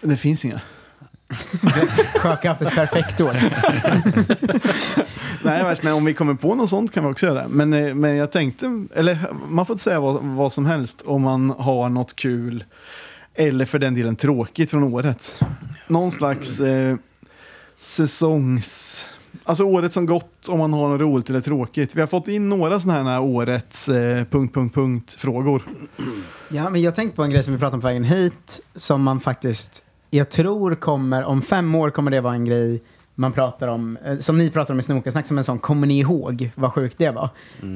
det 0.00 0.16
finns 0.16 0.44
inga. 0.44 0.60
Sjöka 2.14 2.28
har 2.28 2.46
haft 2.48 2.62
ett 2.62 2.74
perfekt 2.74 3.20
år. 3.20 3.32
Nej, 5.44 5.76
men 5.82 5.92
om 5.92 6.04
vi 6.04 6.14
kommer 6.14 6.34
på 6.34 6.54
något 6.54 6.70
sånt 6.70 6.92
kan 6.92 7.04
vi 7.04 7.12
också 7.12 7.26
göra 7.26 7.42
det. 7.42 7.48
Men, 7.48 7.72
eh, 7.72 7.94
men 7.94 8.16
jag 8.16 8.32
tänkte, 8.32 8.86
eller 8.94 9.18
man 9.48 9.66
får 9.66 9.74
inte 9.74 9.84
säga 9.84 10.00
vad, 10.00 10.22
vad 10.22 10.52
som 10.52 10.66
helst 10.66 11.02
om 11.06 11.22
man 11.22 11.50
har 11.50 11.88
något 11.88 12.16
kul 12.16 12.64
eller 13.34 13.64
för 13.64 13.78
den 13.78 13.94
delen 13.94 14.16
tråkigt 14.16 14.70
från 14.70 14.84
året. 14.84 15.42
Någon 15.86 16.10
slags 16.10 16.60
eh, 16.60 16.96
säsongs... 17.82 19.06
Alltså 19.44 19.64
året 19.64 19.92
som 19.92 20.06
gått 20.06 20.48
om 20.48 20.58
man 20.58 20.72
har 20.72 20.88
något 20.88 21.00
roligt 21.00 21.30
eller 21.30 21.40
tråkigt. 21.40 21.96
Vi 21.96 22.00
har 22.00 22.08
fått 22.08 22.28
in 22.28 22.48
några 22.48 22.80
sådana 22.80 23.10
här 23.10 23.20
årets 23.20 23.88
eh, 23.88 24.24
punkt, 24.24 24.54
punkt, 24.54 24.74
punkt 24.74 25.12
frågor. 25.12 25.62
Ja, 26.48 26.70
men 26.70 26.82
jag 26.82 26.94
tänkte 26.94 27.16
på 27.16 27.22
en 27.24 27.30
grej 27.30 27.42
som 27.42 27.52
vi 27.52 27.58
pratade 27.58 27.74
om 27.76 27.80
på 27.80 27.86
vägen 27.86 28.04
hit, 28.04 28.60
som 28.74 29.02
man 29.02 29.20
faktiskt, 29.20 29.84
jag 30.10 30.30
tror 30.30 30.74
kommer, 30.74 31.24
om 31.24 31.42
fem 31.42 31.74
år 31.74 31.90
kommer 31.90 32.10
det 32.10 32.20
vara 32.20 32.34
en 32.34 32.44
grej 32.44 32.82
man 33.14 33.32
pratar 33.32 33.68
om, 33.68 33.98
eh, 34.04 34.18
som 34.18 34.38
ni 34.38 34.50
pratar 34.50 34.74
om 34.74 34.80
i 34.80 34.82
Snokasnack, 34.82 35.26
som 35.26 35.38
en 35.38 35.44
sån, 35.44 35.58
kommer 35.58 35.86
ni 35.86 35.98
ihåg 35.98 36.50
vad 36.54 36.72
sjukt 36.72 36.98
det 36.98 37.10
var? 37.10 37.28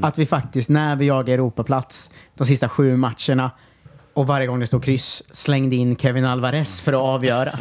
Att 0.02 0.18
vi 0.18 0.26
faktiskt, 0.26 0.70
när 0.70 0.96
vi 0.96 1.06
jagade 1.06 1.32
Europaplats, 1.32 2.10
de 2.34 2.46
sista 2.46 2.68
sju 2.68 2.96
matcherna, 2.96 3.50
och 4.16 4.26
varje 4.26 4.46
gång 4.46 4.61
det 4.61 4.66
stod 4.66 4.85
kryss 4.85 5.22
slängde 5.33 5.76
in 5.76 5.96
Kevin 5.96 6.24
Alvarez 6.24 6.81
för 6.81 6.92
att 6.92 6.98
avgöra. 6.98 7.59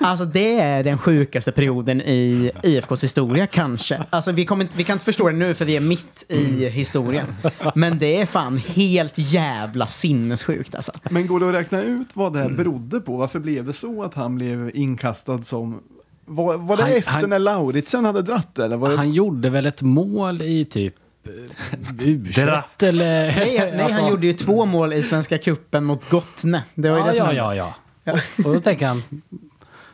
Alltså 0.00 0.24
det 0.24 0.60
är 0.60 0.84
den 0.84 0.98
sjukaste 0.98 1.52
perioden 1.52 2.00
i 2.00 2.50
IFKs 2.62 3.04
historia 3.04 3.46
kanske. 3.46 4.04
Alltså 4.10 4.32
vi, 4.32 4.42
inte, 4.42 4.76
vi 4.76 4.84
kan 4.84 4.94
inte 4.94 5.04
förstå 5.04 5.28
det 5.28 5.36
nu 5.36 5.54
för 5.54 5.64
vi 5.64 5.76
är 5.76 5.80
mitt 5.80 6.24
i 6.28 6.68
historien. 6.68 7.26
Men 7.74 7.98
det 7.98 8.20
är 8.20 8.26
fan 8.26 8.56
helt 8.56 9.12
jävla 9.18 9.86
sinnessjukt 9.86 10.74
alltså. 10.74 10.92
Men 11.10 11.26
går 11.26 11.40
det 11.40 11.48
att 11.48 11.54
räkna 11.54 11.82
ut 11.82 12.16
vad 12.16 12.32
det 12.32 12.38
här 12.38 12.50
berodde 12.50 13.00
på? 13.00 13.16
Varför 13.16 13.38
blev 13.38 13.64
det 13.64 13.72
så 13.72 14.02
att 14.02 14.14
han 14.14 14.34
blev 14.34 14.70
inkastad 14.74 15.42
som... 15.42 15.80
Var, 16.26 16.56
var 16.56 16.76
det 16.76 16.82
Han- 16.82 16.92
efter 16.92 17.12
han- 17.12 17.30
när 17.30 17.38
Lauritsen 17.38 18.04
hade 18.04 18.22
dratt 18.22 18.58
eller? 18.58 18.76
Var 18.76 18.90
det, 18.90 18.96
Han 18.96 19.12
gjorde 19.12 19.50
väl 19.50 19.66
ett 19.66 19.82
mål 19.82 20.42
i 20.42 20.64
typ 20.64 20.94
U21 21.98 22.62
eller... 22.78 23.06
Nej, 23.36 23.58
nej 23.58 23.80
Alltså- 23.82 24.00
han 24.00 24.10
gjorde 24.10 24.26
ju 24.26 24.32
två 24.32 24.64
mål 24.64 24.92
i 24.92 25.02
Svenska 25.02 25.38
Cupen 25.38 25.84
mot 25.84 26.08
Gottne. 26.10 26.62
Det 26.74 26.90
var 26.90 26.98
ju 26.98 27.04
Ja, 27.04 27.10
det 27.12 27.18
som 27.18 27.36
ja, 27.36 27.54
ja, 27.54 27.74
ja. 28.04 28.12
Och, 28.12 28.46
och 28.46 28.54
då 28.54 28.60
tänker 28.60 28.86
han, 28.86 29.02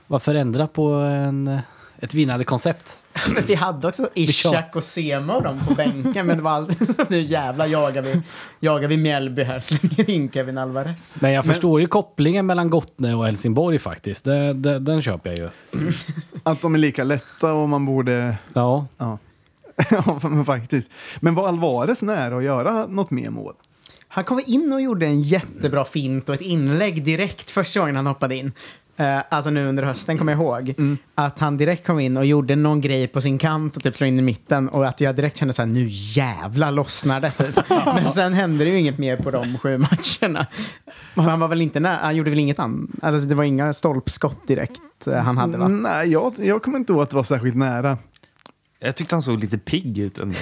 varför 0.06 0.34
ändra 0.34 0.66
på 0.66 0.92
en, 0.92 1.58
ett 1.98 2.14
vinnande 2.14 2.44
koncept? 2.44 2.96
Men 3.34 3.42
vi 3.46 3.54
hade 3.54 3.88
också 3.88 4.08
Ishak 4.14 4.76
och 4.76 4.84
Sema 4.84 5.36
och 5.36 5.42
dem 5.42 5.60
på 5.68 5.74
bänken. 5.74 6.26
Men 6.26 6.36
det 6.36 6.42
var 6.42 6.50
alltid 6.50 6.96
så 6.96 7.04
nu 7.08 7.20
jävlar 7.20 7.66
jagar 7.66 8.02
vi, 8.02 8.22
jagar 8.60 8.88
vi 8.88 8.96
Mjällby 8.96 9.42
här. 9.42 9.60
Slänger 9.60 10.10
in 10.10 10.30
Kevin 10.30 10.58
Alvarez. 10.58 11.16
Men 11.20 11.32
jag 11.32 11.44
förstår 11.44 11.80
ju 11.80 11.86
kopplingen 11.86 12.46
mellan 12.46 12.70
Gottne 12.70 13.14
och 13.14 13.24
Helsingborg 13.26 13.78
faktiskt. 13.78 14.24
Det, 14.24 14.52
det, 14.52 14.78
den 14.78 15.02
köper 15.02 15.30
jag 15.30 15.38
ju. 15.38 15.48
Att 16.42 16.60
de 16.60 16.74
är 16.74 16.78
lika 16.78 17.04
lätta 17.04 17.52
och 17.52 17.68
man 17.68 17.86
borde... 17.86 18.36
Ja. 18.52 18.86
Ja, 18.98 19.18
ja 19.90 20.20
men 20.22 20.44
faktiskt. 20.44 20.90
Men 21.20 21.34
var 21.34 21.48
Alvarez 21.48 22.02
nära 22.02 22.36
att 22.36 22.44
göra 22.44 22.86
något 22.86 23.10
mer 23.10 23.30
mål? 23.30 23.54
Han 24.08 24.24
kom 24.24 24.40
in 24.46 24.72
och 24.72 24.80
gjorde 24.80 25.06
en 25.06 25.20
jättebra 25.20 25.84
fint 25.84 26.28
och 26.28 26.34
ett 26.34 26.40
inlägg 26.40 27.04
direkt 27.04 27.50
första 27.50 27.80
gången 27.80 27.96
han 27.96 28.06
hoppade 28.06 28.36
in. 28.36 28.52
Eh, 28.96 29.18
alltså 29.28 29.50
nu 29.50 29.68
under 29.68 29.82
hösten 29.82 30.18
kommer 30.18 30.32
jag 30.32 30.40
ihåg. 30.40 30.74
Att 31.14 31.38
han 31.38 31.56
direkt 31.56 31.86
kom 31.86 32.00
in 32.00 32.16
och 32.16 32.26
gjorde 32.26 32.56
någon 32.56 32.80
grej 32.80 33.08
på 33.08 33.20
sin 33.20 33.38
kant 33.38 33.76
och 33.76 33.82
typ 33.82 33.96
slog 33.96 34.08
in 34.08 34.18
i 34.18 34.22
mitten. 34.22 34.68
Och 34.68 34.86
att 34.86 35.00
jag 35.00 35.16
direkt 35.16 35.36
kände 35.36 35.54
så 35.54 35.62
här, 35.62 35.66
nu 35.66 35.86
jävla 35.90 36.70
lossnar 36.70 37.20
det 37.20 37.30
typ. 37.30 37.68
Men 37.68 38.10
sen 38.10 38.32
hände 38.32 38.64
det 38.64 38.70
ju 38.70 38.78
inget 38.78 38.98
mer 38.98 39.16
på 39.16 39.30
de 39.30 39.58
sju 39.58 39.78
matcherna. 39.78 40.46
För 41.14 41.22
han 41.22 41.40
var 41.40 41.48
väl 41.48 41.62
inte 41.62 41.80
nära, 41.80 41.98
han 42.02 42.16
gjorde 42.16 42.30
väl 42.30 42.38
inget 42.38 42.58
annat. 42.58 42.90
Alltså 43.02 43.28
det 43.28 43.34
var 43.34 43.44
inga 43.44 43.72
stolpskott 43.72 44.46
direkt 44.46 45.06
eh, 45.06 45.14
han 45.14 45.38
hade 45.38 45.58
va? 45.58 45.68
Nej, 45.68 46.08
jag, 46.08 46.32
jag 46.38 46.62
kommer 46.62 46.78
inte 46.78 46.92
ihåg 46.92 47.02
att 47.02 47.10
det 47.10 47.16
var 47.16 47.22
särskilt 47.22 47.56
nära. 47.56 47.98
Jag 48.84 48.96
tyckte 48.96 49.14
han 49.14 49.22
såg 49.22 49.40
lite 49.40 49.58
pigg 49.58 49.98
ut 49.98 50.18
ändå. 50.18 50.34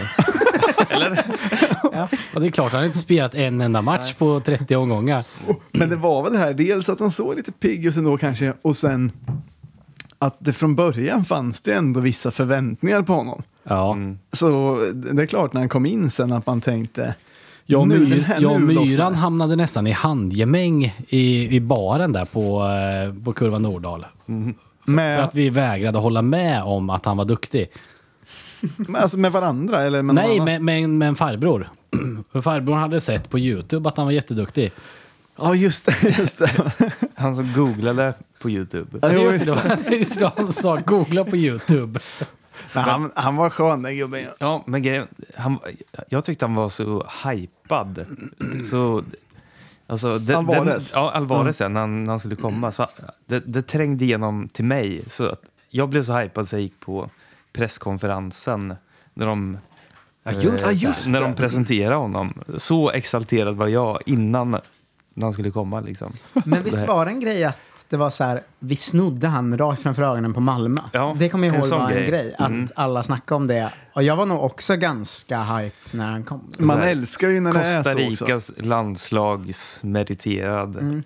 Och 2.34 2.40
det 2.40 2.46
är 2.46 2.50
klart, 2.50 2.72
han 2.72 2.80
har 2.80 2.86
inte 2.86 2.98
spelat 2.98 3.34
en 3.34 3.60
enda 3.60 3.82
match 3.82 4.14
på 4.14 4.40
30 4.40 4.76
omgångar. 4.76 5.24
Men 5.72 5.88
det 5.88 5.96
var 5.96 6.22
väl 6.22 6.36
här, 6.36 6.54
dels 6.54 6.88
att 6.88 7.00
han 7.00 7.10
såg 7.10 7.36
lite 7.36 7.52
pigg 7.52 7.86
ut 7.86 7.96
ändå 7.96 8.18
kanske, 8.18 8.52
och 8.62 8.76
sen 8.76 9.12
att 10.18 10.36
det 10.38 10.52
från 10.52 10.74
början 10.74 11.24
fanns 11.24 11.60
det 11.60 11.74
ändå 11.74 12.00
vissa 12.00 12.30
förväntningar 12.30 13.02
på 13.02 13.12
honom. 13.12 13.42
Ja. 13.64 13.96
Så 14.32 14.78
det 14.94 15.22
är 15.22 15.26
klart 15.26 15.52
när 15.52 15.60
han 15.60 15.68
kom 15.68 15.86
in 15.86 16.10
sen 16.10 16.32
att 16.32 16.46
man 16.46 16.60
tänkte, 16.60 17.14
och, 17.76 17.88
Nu, 17.88 17.98
myr, 17.98 18.10
den 18.10 18.24
här 18.24 18.40
lossnar 18.40 18.58
myran 18.58 19.12
det. 19.12 19.18
hamnade 19.18 19.56
nästan 19.56 19.86
i 19.86 19.90
handgemäng 19.90 20.96
i, 21.08 21.56
i 21.56 21.60
baren 21.60 22.12
där 22.12 22.24
på, 22.24 22.64
eh, 22.64 23.24
på 23.24 23.32
Kurva 23.32 23.58
Nordahl. 23.58 24.06
För 24.84 24.90
Med, 24.90 25.24
att 25.24 25.34
vi 25.34 25.50
vägrade 25.50 25.98
hålla 25.98 26.22
med 26.22 26.62
om 26.62 26.90
att 26.90 27.04
han 27.04 27.16
var 27.16 27.24
duktig. 27.24 27.66
Alltså 28.94 29.18
med 29.18 29.32
varandra 29.32 29.82
eller 29.82 30.02
med 30.02 30.14
Nej, 30.14 30.40
med, 30.40 30.62
med, 30.62 30.84
en- 30.84 30.98
med 30.98 31.08
en 31.08 31.16
farbror. 31.16 31.68
För 32.32 32.40
farbrorn 32.40 32.78
hade 32.78 33.00
sett 33.00 33.30
på 33.30 33.38
YouTube 33.38 33.88
att 33.88 33.96
han 33.96 34.06
var 34.06 34.12
jätteduktig. 34.12 34.72
Ja, 35.36 35.54
just 35.54 35.84
det. 35.86 36.18
Just 36.18 36.38
det. 36.38 36.72
Han 37.14 37.36
som 37.36 37.52
googlade 37.52 38.14
på 38.40 38.50
YouTube. 38.50 38.98
Ja, 39.02 39.12
just 39.12 39.44
det, 39.46 39.90
just 39.96 40.18
det 40.18 40.32
han 40.36 40.52
sa. 40.52 40.76
Googla 40.76 41.24
på 41.24 41.36
YouTube. 41.36 42.00
Men 42.74 42.84
han, 42.84 43.10
han 43.14 43.36
var 43.36 43.50
skön 43.50 43.82
den 43.82 43.96
gubben. 43.96 44.26
Ja, 44.38 44.62
men 44.66 44.82
grejen, 44.82 45.06
han, 45.36 45.58
jag 46.08 46.24
tyckte 46.24 46.44
han 46.44 46.54
var 46.54 46.68
så 46.68 47.06
hypad. 47.24 48.06
Så, 48.64 49.04
alltså, 49.86 50.18
det, 50.18 50.36
Alvarez. 50.38 50.92
Den, 50.92 51.02
ja, 51.02 51.10
Alvarez 51.12 51.60
ja, 51.60 51.68
när, 51.68 51.80
han, 51.80 52.04
när 52.04 52.10
han 52.12 52.18
skulle 52.18 52.36
komma. 52.36 52.72
Så, 52.72 52.86
det, 53.26 53.40
det 53.46 53.62
trängde 53.62 54.04
igenom 54.04 54.48
till 54.48 54.64
mig. 54.64 55.02
Så 55.10 55.28
att 55.28 55.42
jag 55.70 55.88
blev 55.88 56.02
så 56.04 56.12
hypad 56.12 56.48
så 56.48 56.56
jag 56.56 56.62
gick 56.62 56.80
på 56.80 57.10
presskonferensen 57.52 58.74
när 59.14 59.26
de, 59.26 59.58
Ja, 60.24 60.32
just 60.32 60.66
eh, 60.66 60.82
just 60.82 61.08
när 61.08 61.20
de 61.20 61.34
presenterade 61.34 61.96
honom. 61.96 62.34
Så 62.56 62.90
exalterad 62.90 63.56
var 63.56 63.68
jag 63.68 63.98
innan 64.06 64.50
när 65.14 65.26
han 65.26 65.32
skulle 65.32 65.50
komma. 65.50 65.80
Liksom. 65.80 66.12
Men 66.44 66.62
visst 66.62 66.86
var 66.86 67.04
det 67.06 67.10
en 67.10 67.20
grej 67.20 67.44
att 67.44 67.56
det 67.88 67.96
var 67.96 68.10
så 68.10 68.24
här, 68.24 68.40
vi 68.58 68.76
snodde 68.76 69.28
han 69.28 69.58
rakt 69.58 69.82
framför 69.82 70.02
ögonen 70.02 70.34
på 70.34 70.40
Malmö. 70.40 70.80
Ja, 70.92 71.16
det 71.18 71.28
kommer 71.28 71.46
jag 71.48 71.56
ihåg 71.56 71.66
var 71.68 71.90
en 71.90 71.96
grej. 71.96 72.06
grej. 72.06 72.34
Att 72.38 72.48
Mm. 72.50 72.68
alla 72.76 73.02
snackade 73.02 73.36
om 73.36 73.48
det. 73.48 73.72
Och 73.94 74.02
jag 74.02 74.16
var 74.16 74.26
nog 74.26 74.44
också 74.44 74.76
ganska 74.76 75.42
hype 75.42 75.76
när 75.96 76.06
han 76.10 76.24
kom. 76.24 76.52
Man 76.58 76.78
här, 76.78 76.86
älskar 76.86 77.28
ju 77.28 77.40
när 77.40 77.52
det 77.52 77.60
är 77.60 77.76
Costa 77.76 77.92
så 77.92 78.08
också. 78.10 78.24
Ricas 78.24 78.50
landslagsmeriterad. 78.56 80.76
Mm. 80.76 81.02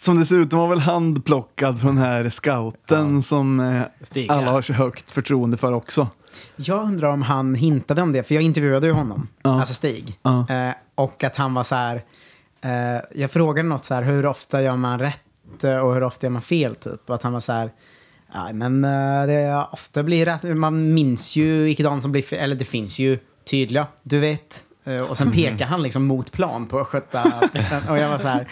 Som 0.00 0.18
dessutom 0.18 0.58
var 0.58 0.68
väl 0.68 0.78
handplockad 0.78 1.80
från 1.80 1.94
den 1.96 2.04
här 2.04 2.28
scouten 2.28 3.22
som 3.22 3.60
eh, 3.60 3.82
alla 4.28 4.42
ja. 4.46 4.50
har 4.50 4.62
så 4.62 4.72
högt 4.72 5.10
förtroende 5.10 5.56
för 5.56 5.72
också. 5.72 6.08
Jag 6.56 6.82
undrar 6.82 7.08
om 7.08 7.22
han 7.22 7.54
hintade 7.54 8.02
om 8.02 8.12
det, 8.12 8.22
för 8.22 8.34
jag 8.34 8.42
intervjuade 8.42 8.86
ju 8.86 8.92
honom, 8.92 9.28
Ja. 9.42 9.60
alltså 9.60 9.74
Stig. 9.74 10.18
Ja. 10.22 10.46
Eh, 10.48 10.74
och 10.94 11.24
att 11.24 11.36
han 11.36 11.54
var 11.54 11.64
så 11.64 11.74
här, 11.74 12.04
eh, 12.60 13.02
jag 13.14 13.30
frågade 13.30 13.68
något 13.68 13.84
så 13.84 13.94
här, 13.94 14.02
hur 14.02 14.26
ofta 14.26 14.62
gör 14.62 14.76
man 14.76 14.98
rätt 14.98 15.64
eh, 15.64 15.76
och 15.78 15.94
hur 15.94 16.02
ofta 16.02 16.26
gör 16.26 16.32
man 16.32 16.42
fel 16.42 16.76
typ? 16.76 17.08
Och 17.10 17.14
att 17.14 17.22
han 17.22 17.32
var 17.32 17.40
så 17.40 17.52
här, 17.52 17.70
ja 18.32 18.52
men 18.52 18.84
eh, 18.84 19.26
det 19.26 19.66
ofta 19.72 20.02
blir 20.02 20.24
rätt, 20.26 20.42
man 20.56 20.94
minns 20.94 21.36
ju 21.36 21.62
vilka 21.62 22.00
som 22.00 22.12
blir 22.12 22.22
fel, 22.22 22.38
eller 22.38 22.56
det 22.56 22.64
finns 22.64 22.98
ju 22.98 23.18
tydliga, 23.50 23.86
du 24.02 24.18
vet. 24.20 24.64
Eh, 24.88 25.02
Och 25.02 25.16
sen 25.18 25.32
pekar 25.32 25.66
han 25.66 25.82
liksom 25.82 26.06
mot 26.06 26.32
plan 26.32 26.66
på 26.66 26.80
Östgöta. 26.80 27.22
och 27.90 27.98
jag 27.98 28.08
var 28.08 28.18
så 28.18 28.28
här, 28.28 28.48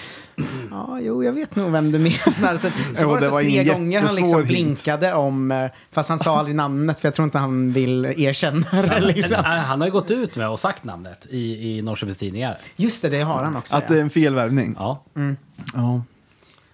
ja 0.70 0.98
jo 1.00 1.24
jag 1.24 1.32
vet 1.32 1.56
nog 1.56 1.72
vem 1.72 1.92
du 1.92 1.98
menar. 1.98 2.56
Så, 2.56 2.70
så 2.94 3.08
var 3.08 3.20
det, 3.20 3.26
så 3.26 3.32
var 3.32 3.40
tre 3.40 3.64
gånger 3.64 4.00
han 4.00 4.14
liksom 4.14 4.42
blinkade 4.42 5.14
om, 5.14 5.52
eh, 5.52 5.66
fast 5.92 6.08
han 6.08 6.18
sa 6.18 6.38
aldrig 6.38 6.56
namnet 6.56 7.00
för 7.00 7.08
jag 7.08 7.14
tror 7.14 7.24
inte 7.24 7.38
han 7.38 7.72
vill 7.72 8.04
erkänna 8.04 8.82
det. 8.82 9.00
Liksom. 9.00 9.44
Han 9.44 9.80
har 9.80 9.88
ju 9.88 9.92
gått 9.92 10.10
ut 10.10 10.36
med 10.36 10.48
och 10.48 10.60
sagt 10.60 10.84
namnet 10.84 11.26
i, 11.30 11.70
i 11.78 11.82
Norrköpings 11.82 12.18
tidningar. 12.18 12.58
Just 12.76 13.02
det, 13.02 13.08
det 13.08 13.20
har 13.20 13.44
han 13.44 13.56
också. 13.56 13.76
Att 13.76 13.88
det 13.88 13.96
är 13.96 14.00
en 14.00 14.10
felvärvning. 14.10 14.76
Ja. 14.78 15.02
Ja. 15.74 16.02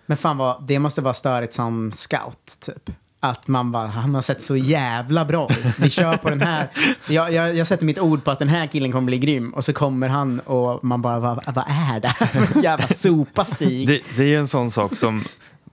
Men 0.07 0.17
fan 0.17 0.37
vad, 0.37 0.65
det 0.67 0.79
måste 0.79 1.01
vara 1.01 1.15
störigt 1.15 1.53
som 1.55 1.93
scout 1.93 2.59
typ. 2.67 2.91
Att 3.25 3.49
man 3.49 3.73
bara, 3.73 3.87
han 3.87 4.15
har 4.15 4.23
sett 4.23 4.43
så 4.43 4.57
jävla 4.57 5.25
bra 5.25 5.49
ut. 5.51 5.79
Vi 5.79 5.91
kör 5.91 6.17
på 6.17 6.31
den 6.31 6.41
här. 6.41 6.69
Jag, 7.09 7.33
jag, 7.33 7.55
jag 7.57 7.67
sätter 7.67 7.85
mitt 7.85 7.99
ord 7.99 8.25
på 8.25 8.31
att 8.31 8.39
den 8.39 8.49
här 8.49 8.67
killen 8.67 8.93
kommer 8.93 9.07
bli 9.07 9.19
grym. 9.19 9.51
Och 9.55 9.65
så 9.65 9.73
kommer 9.73 10.09
han 10.09 10.41
och 10.41 10.85
man 10.85 11.03
bara, 11.03 11.19
vad, 11.19 11.55
vad 11.55 11.65
är 11.69 12.01
det 12.01 12.09
här 12.09 12.63
jävla 12.63 12.89
sopa 12.89 13.45
Stig? 13.45 13.87
Det, 13.89 14.01
det 14.17 14.23
är 14.23 14.27
ju 14.27 14.37
en 14.37 14.49
sån 14.49 14.71
sak 14.71 14.97
som 14.97 15.25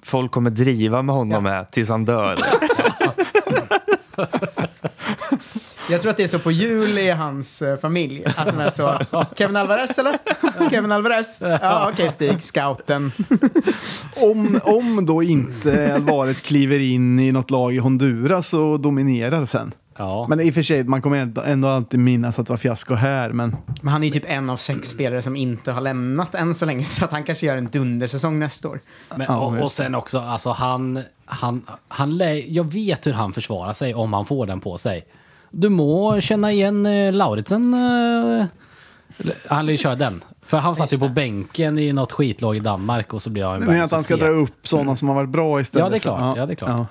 folk 0.01 0.31
kommer 0.31 0.49
driva 0.49 1.01
med 1.01 1.15
honom 1.15 1.31
Ja. 1.45 1.51
med 1.51 1.71
tills 1.71 1.89
han 1.89 2.05
dör. 2.05 2.39
Jag 5.89 6.01
tror 6.01 6.11
att 6.11 6.17
det 6.17 6.23
är 6.23 6.27
så 6.27 6.39
på 6.39 6.51
jul 6.51 6.97
i 6.97 7.09
hans 7.11 7.61
eh, 7.61 7.77
familj. 7.79 8.23
Att 8.37 8.45
de 8.47 8.59
är 8.59 8.69
så, 8.69 8.99
Kevin 9.37 9.55
Alvarez 9.55 9.99
eller? 9.99 10.17
Kevin 10.69 10.91
Alvarez? 10.91 11.37
Ja, 11.41 11.89
okej 11.93 12.09
Stig, 12.09 12.43
scouten. 12.43 13.11
Om, 14.15 14.59
om 14.63 15.05
då 15.05 15.23
inte 15.23 15.93
Alvarez 15.95 16.41
kliver 16.41 16.79
in 16.79 17.19
i 17.19 17.31
något 17.31 17.51
lag 17.51 17.73
i 17.73 17.77
Honduras 17.77 18.53
och 18.53 18.79
dominerar 18.79 19.45
sen. 19.45 19.71
ja. 19.97 20.25
Men 20.29 20.39
i 20.39 20.49
och 20.49 20.53
för 20.53 20.61
sig, 20.61 20.83
man 20.83 21.01
kommer 21.01 21.17
ändå, 21.17 21.41
ändå 21.41 21.67
alltid 21.67 21.99
minnas 21.99 22.39
att 22.39 22.47
det 22.47 22.53
var 22.53 22.57
fiasko 22.57 22.93
här. 22.95 23.29
Men 23.31 23.55
Men 23.81 23.91
han 23.93 24.03
är 24.03 24.07
ju 24.07 24.13
typ 24.13 24.25
en 24.27 24.49
av 24.49 24.57
sex 24.57 24.89
spelare 24.89 25.21
som 25.21 25.35
inte 25.35 25.71
har 25.71 25.81
lämnat 25.81 26.35
än 26.35 26.55
så 26.55 26.65
länge. 26.65 26.85
Så 26.85 27.05
att 27.05 27.11
han 27.11 27.23
kanske 27.23 27.45
gör 27.45 27.57
en 27.57 27.69
dundersäsong 27.71 28.39
nästa 28.39 28.67
år. 28.69 28.79
Men, 29.15 29.25
Ja, 29.29 29.37
och, 29.37 29.51
och 29.51 29.57
just 29.59 29.75
sen 29.75 29.95
också, 29.95 30.19
alltså 30.19 30.49
han, 30.51 30.99
han, 31.25 31.61
han 31.87 32.17
lä- 32.17 32.45
jag 32.47 32.73
vet 32.73 33.07
hur 33.07 33.13
han 33.13 33.33
försvarar 33.33 33.73
sig 33.73 33.93
om 33.93 34.13
han 34.13 34.25
får 34.25 34.45
den 34.45 34.59
på 34.59 34.77
sig. 34.77 35.05
Du 35.51 35.69
må 35.69 36.21
känna 36.21 36.51
igen 36.51 36.85
eh, 36.85 37.13
Lauritsen. 37.13 37.73
Eh, 37.73 38.45
han 39.49 39.65
lär 39.65 39.71
ju 39.71 39.77
köra 39.77 39.95
den. 39.95 40.23
För 40.45 40.57
han 40.57 40.75
satt 40.75 40.93
ju 40.93 40.97
på 40.99 41.07
bänken 41.09 41.79
i 41.79 41.93
något 41.93 42.11
skitlag 42.11 42.57
i 42.57 42.59
Danmark 42.59 43.13
och 43.13 43.21
så 43.21 43.29
blev 43.29 43.45
han 43.47 43.55
en 43.61 43.67
men 43.67 43.81
att 43.81 43.91
han 43.91 44.03
ska 44.03 44.15
dra 44.17 44.27
upp 44.27 44.67
sådana 44.67 44.95
som 44.95 45.07
har 45.07 45.15
varit 45.15 45.29
bra 45.29 45.61
istället. 45.61 45.85
Ja, 45.85 45.89
det 45.89 45.95
är 45.97 45.99
klart. 45.99 46.19
för- 46.35 46.39
Ja, 46.41 46.45
det 46.45 46.53
är 46.53 46.55
klart. 46.55 46.87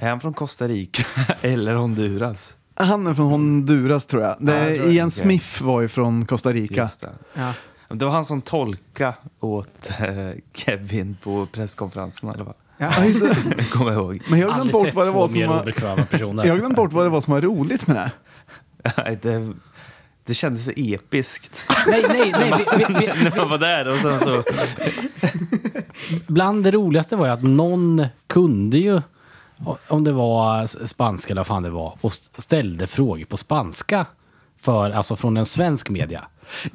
Är 0.00 0.08
han 0.10 0.20
från 0.20 0.34
Costa 0.34 0.68
Rica 0.68 1.02
eller 1.40 1.74
Honduras? 1.74 2.56
Han 2.74 3.06
är 3.06 3.14
från 3.14 3.26
Honduras 3.30 4.06
tror 4.06 4.22
jag. 4.22 4.36
Det, 4.40 4.52
Ja, 4.52 4.64
jag 4.68 4.76
tror 4.76 4.86
det. 4.86 4.92
Ian 4.92 5.06
Okej. 5.06 5.10
Smith 5.22 5.62
var 5.62 5.80
ju 5.80 5.88
från 5.88 6.26
Costa 6.26 6.52
Rica. 6.52 6.74
Just 6.82 7.00
det. 7.00 7.10
Ja. 7.34 7.52
Det 7.88 8.04
var 8.04 8.12
han 8.12 8.24
som 8.24 8.42
tolka 8.42 9.14
åt 9.40 9.90
eh, 10.00 10.06
Kevin 10.54 11.16
på 11.22 11.46
presskonferensen 11.52 12.28
i 12.28 12.32
alla 12.32 12.44
fall. 12.44 12.54
Ja, 12.78 13.04
just 13.04 13.22
det. 13.22 13.36
Jag 13.56 13.70
kommer 13.70 13.92
ihåg. 13.92 14.22
Men 14.28 14.38
jag 14.38 14.48
har 14.48 14.54
glömt 14.54 14.72
bort 14.72 14.94
vad 14.94 15.06
det 15.06 15.10
var 15.10 15.28
som 15.28 15.46
var... 15.46 15.62
obekväma 15.62 16.04
personer. 16.04 16.44
Jag 16.44 16.52
har 16.52 16.58
glömt 16.58 16.76
bort 16.76 16.92
vad 16.92 17.06
det 17.06 17.10
var 17.10 17.20
som 17.20 17.34
var 17.34 17.40
roligt 17.40 17.86
med 17.86 17.96
det. 17.96 18.10
Nej, 18.96 19.18
det, 19.22 19.52
det 20.24 20.34
kändes 20.34 20.64
så 20.64 20.72
episkt 20.76 21.64
Nej, 21.86 22.04
nej, 22.08 22.32
nej. 22.32 22.66
Vi, 22.78 22.84
vi, 22.84 22.94
vi, 22.94 23.06
när 23.24 23.36
man 23.36 23.50
var 23.50 23.58
där 23.58 23.88
och 23.88 23.98
sen 23.98 24.18
så... 24.18 24.42
bland 26.26 26.64
det 26.64 26.70
roligaste 26.70 27.16
var 27.16 27.26
ju 27.26 27.32
att 27.32 27.42
någon 27.42 28.06
kunde 28.26 28.78
ju, 28.78 29.00
om 29.88 30.04
det 30.04 30.12
var 30.12 30.66
spanska 30.86 31.32
eller 31.32 31.40
vad 31.40 31.46
fan 31.46 31.62
det 31.62 31.70
var, 31.70 31.98
och 32.00 32.12
ställde 32.12 32.86
frågor 32.86 33.24
på 33.24 33.36
spanska. 33.36 34.06
För, 34.60 34.90
alltså 34.90 35.16
från 35.16 35.36
en 35.36 35.46
svensk 35.46 35.90
media. 35.90 36.24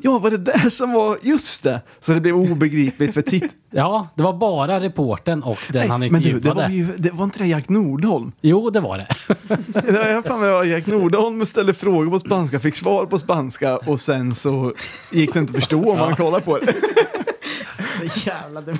Ja, 0.01 0.19
var 0.19 0.31
det 0.31 0.37
det 0.37 0.71
som 0.71 0.91
var... 0.93 1.17
Just 1.21 1.63
det! 1.63 1.81
Så 1.99 2.13
det 2.13 2.19
blev 2.21 2.35
obegripligt 2.35 3.13
för 3.13 3.21
titt... 3.21 3.43
Ja, 3.75 4.07
det 4.15 4.23
var 4.23 4.33
bara 4.33 4.79
reporten 4.79 5.43
och 5.43 5.59
den 5.69 5.89
han 5.89 5.99
Nej, 5.99 6.09
men 6.11 6.21
du, 6.21 6.29
det 6.29 6.35
intervjuade. 6.35 6.61
var, 6.61 6.69
ju, 6.69 6.87
det 6.97 7.11
var 7.11 7.23
inte 7.23 7.39
det 7.39 7.47
Jack 7.47 7.69
Nordholm? 7.69 8.31
Jo, 8.41 8.69
det 8.69 8.79
var 8.79 8.97
det. 8.97 9.07
Det 9.81 9.91
var- 9.91 10.07
Jag 10.07 10.39
mig 10.39 10.47
det 10.47 10.53
var 10.53 10.63
Jack 10.63 10.85
Nordholm 10.87 11.45
ställde 11.45 11.73
frågor 11.73 12.09
på 12.11 12.19
spanska, 12.19 12.59
fick 12.59 12.75
svar 12.75 13.05
på 13.05 13.19
spanska 13.19 13.77
och 13.77 13.99
sen 13.99 14.35
så 14.35 14.73
gick 15.11 15.33
det 15.33 15.39
inte 15.39 15.51
att 15.51 15.55
förstå 15.55 15.91
om 15.91 15.99
man 15.99 16.15
kollar 16.15 16.39
på 16.39 16.57
det. 16.59 16.73
Så 18.09 18.29
jävla 18.29 18.61
dumt. 18.61 18.77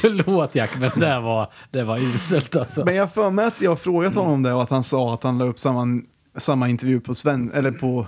Förlåt 0.00 0.54
Jack, 0.54 0.70
men 0.80 0.90
det 0.96 1.20
var, 1.20 1.48
det 1.70 1.84
var 1.84 1.98
uselt 1.98 2.56
alltså. 2.56 2.84
Men 2.84 2.94
jag 2.94 3.02
har 3.02 3.08
för 3.08 3.30
mig 3.30 3.44
att 3.46 3.60
jag 3.60 3.80
frågat 3.80 4.14
honom 4.14 4.32
om 4.32 4.42
det 4.42 4.52
och 4.52 4.62
att 4.62 4.70
han 4.70 4.84
sa 4.84 5.14
att 5.14 5.22
han 5.22 5.38
la 5.38 5.44
upp 5.44 5.58
samma, 5.58 6.00
samma 6.36 6.68
intervju 6.68 7.00
på 7.00 7.14
sven, 7.14 7.50
eller 7.54 7.70
på 7.70 8.06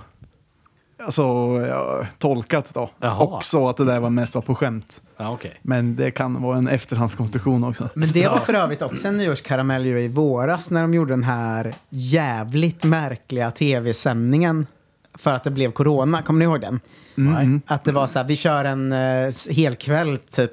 Alltså 1.03 1.23
ja, 1.69 2.05
tolkat 2.17 2.71
då. 2.73 2.89
Jaha. 2.99 3.23
Och 3.23 3.45
sa 3.45 3.69
att 3.69 3.77
det 3.77 3.85
där 3.85 3.99
var 3.99 4.09
mest 4.09 4.35
var 4.35 4.41
på 4.41 4.55
skämt. 4.55 5.01
Ja, 5.17 5.31
okej. 5.31 5.59
Men 5.61 5.95
det 5.95 6.11
kan 6.11 6.41
vara 6.41 6.57
en 6.57 6.67
efterhandskonstruktion 6.67 7.63
också. 7.63 7.89
Men 7.93 8.11
det 8.11 8.27
var 8.27 8.37
för 8.37 8.53
övrigt 8.53 8.81
också 8.81 9.07
en 9.07 9.17
nyårskaramell 9.17 9.85
ju 9.85 9.99
i 9.99 10.07
våras 10.07 10.71
när 10.71 10.81
de 10.81 10.93
gjorde 10.93 11.13
den 11.13 11.23
här 11.23 11.75
jävligt 11.89 12.83
märkliga 12.83 13.51
tv-sändningen 13.51 14.67
för 15.13 15.33
att 15.33 15.43
det 15.43 15.51
blev 15.51 15.71
corona. 15.71 16.21
Kommer 16.21 16.39
ni 16.39 16.45
ihåg 16.45 16.61
den? 16.61 16.79
Mm. 17.27 17.61
Att 17.67 17.83
det 17.83 17.91
var 17.91 18.07
så 18.07 18.19
här, 18.19 18.25
vi 18.25 18.35
kör 18.35 18.65
en 18.65 18.91
uh, 18.91 19.33
helkväll 19.49 20.17
typ 20.17 20.51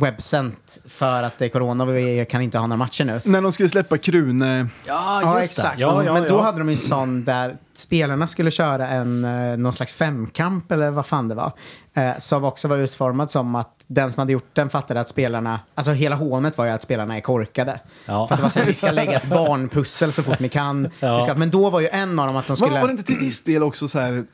webbsänt 0.00 0.78
för 0.88 1.22
att 1.22 1.38
det 1.38 1.44
är 1.44 1.48
corona 1.48 1.84
och 1.84 1.96
vi 1.96 2.26
kan 2.30 2.42
inte 2.42 2.58
ha 2.58 2.66
några 2.66 2.76
matcher 2.76 3.04
nu. 3.04 3.20
När 3.24 3.42
de 3.42 3.52
skulle 3.52 3.68
släppa 3.68 3.98
Krune, 3.98 4.66
Ja, 4.86 5.22
Ja, 5.22 5.40
just 5.40 5.58
exakt. 5.58 5.76
det. 5.76 5.82
Ja, 5.82 6.04
ja, 6.04 6.12
men 6.12 6.22
då 6.22 6.34
ja. 6.34 6.42
hade 6.42 6.58
de 6.58 6.70
ju 6.70 6.76
sån 6.76 7.24
där 7.24 7.56
spelarna 7.74 8.26
skulle 8.26 8.50
köra 8.50 8.88
en, 8.88 9.24
eh, 9.24 9.56
någon 9.56 9.72
slags 9.72 9.94
femkamp 9.94 10.72
eller 10.72 10.90
vad 10.90 11.06
fan 11.06 11.28
det 11.28 11.34
var. 11.34 11.52
Eh, 11.94 12.12
som 12.18 12.44
också 12.44 12.68
var 12.68 12.76
utformad 12.76 13.30
som 13.30 13.54
att 13.54 13.84
den 13.86 14.12
som 14.12 14.20
hade 14.20 14.32
gjort 14.32 14.50
den 14.52 14.70
fattade 14.70 15.00
att 15.00 15.08
spelarna, 15.08 15.60
alltså 15.74 15.92
hela 15.92 16.16
hånet 16.16 16.58
var 16.58 16.64
ju 16.64 16.70
att 16.70 16.82
spelarna 16.82 17.16
är 17.16 17.20
korkade. 17.20 17.80
Ja. 18.06 18.28
För 18.28 18.34
att 18.34 18.38
det 18.38 18.42
var 18.42 18.50
så 18.50 18.58
här, 18.58 18.66
vi 18.66 18.74
ska 18.74 18.90
lägga 18.90 19.12
ett 19.12 19.28
barnpussel 19.30 20.12
så 20.12 20.22
fort 20.22 20.40
ni 20.40 20.48
kan. 20.48 20.90
Ja. 21.00 21.20
Ska, 21.20 21.34
men 21.34 21.50
då 21.50 21.70
var 21.70 21.80
ju 21.80 21.88
en 21.88 22.18
av 22.18 22.26
dem 22.26 22.36
att 22.36 22.46
de 22.46 22.56
skulle... 22.56 22.72
var, 22.72 22.80
var 22.80 22.88
det 22.88 22.90
inte 22.90 23.02
till 23.02 23.18
viss 23.18 23.44
del 23.44 23.62
också 23.62 23.88
så 23.88 23.98
här 23.98 24.24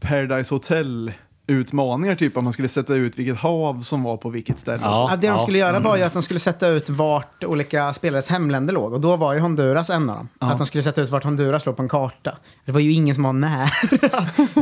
Paradise 0.00 0.54
Hotel 0.54 1.12
utmaningar, 1.48 2.14
typ 2.14 2.36
att 2.36 2.44
man 2.44 2.52
skulle 2.52 2.68
sätta 2.68 2.94
ut 2.94 3.18
vilket 3.18 3.36
hav 3.38 3.80
som 3.80 4.02
var 4.02 4.16
på 4.16 4.28
vilket 4.30 4.58
ställe. 4.58 4.82
Ja. 4.82 5.06
Ja, 5.10 5.16
det 5.16 5.20
de 5.26 5.26
Ja. 5.26 5.38
skulle 5.38 5.58
göra 5.58 5.78
var 5.78 5.96
ju 5.96 6.02
att 6.02 6.12
de 6.12 6.22
skulle 6.22 6.40
sätta 6.40 6.68
ut 6.68 6.88
vart 6.88 7.44
olika 7.44 7.94
spelares 7.94 8.28
hemländer 8.28 8.74
låg. 8.74 8.92
Och 8.92 9.00
då 9.00 9.16
var 9.16 9.32
ju 9.34 9.40
Honduras 9.40 9.90
en 9.90 10.10
av 10.10 10.16
dem. 10.16 10.28
Att 10.38 10.58
de 10.58 10.66
skulle 10.66 10.82
sätta 10.82 11.02
ut 11.02 11.10
vart 11.10 11.24
Honduras 11.24 11.66
låg 11.66 11.76
på 11.76 11.82
en 11.82 11.88
karta. 11.88 12.36
Det 12.64 12.72
var 12.72 12.80
ju 12.80 12.92
ingen 12.92 13.14
som 13.14 13.24
var 13.24 13.32
nära 13.32 13.68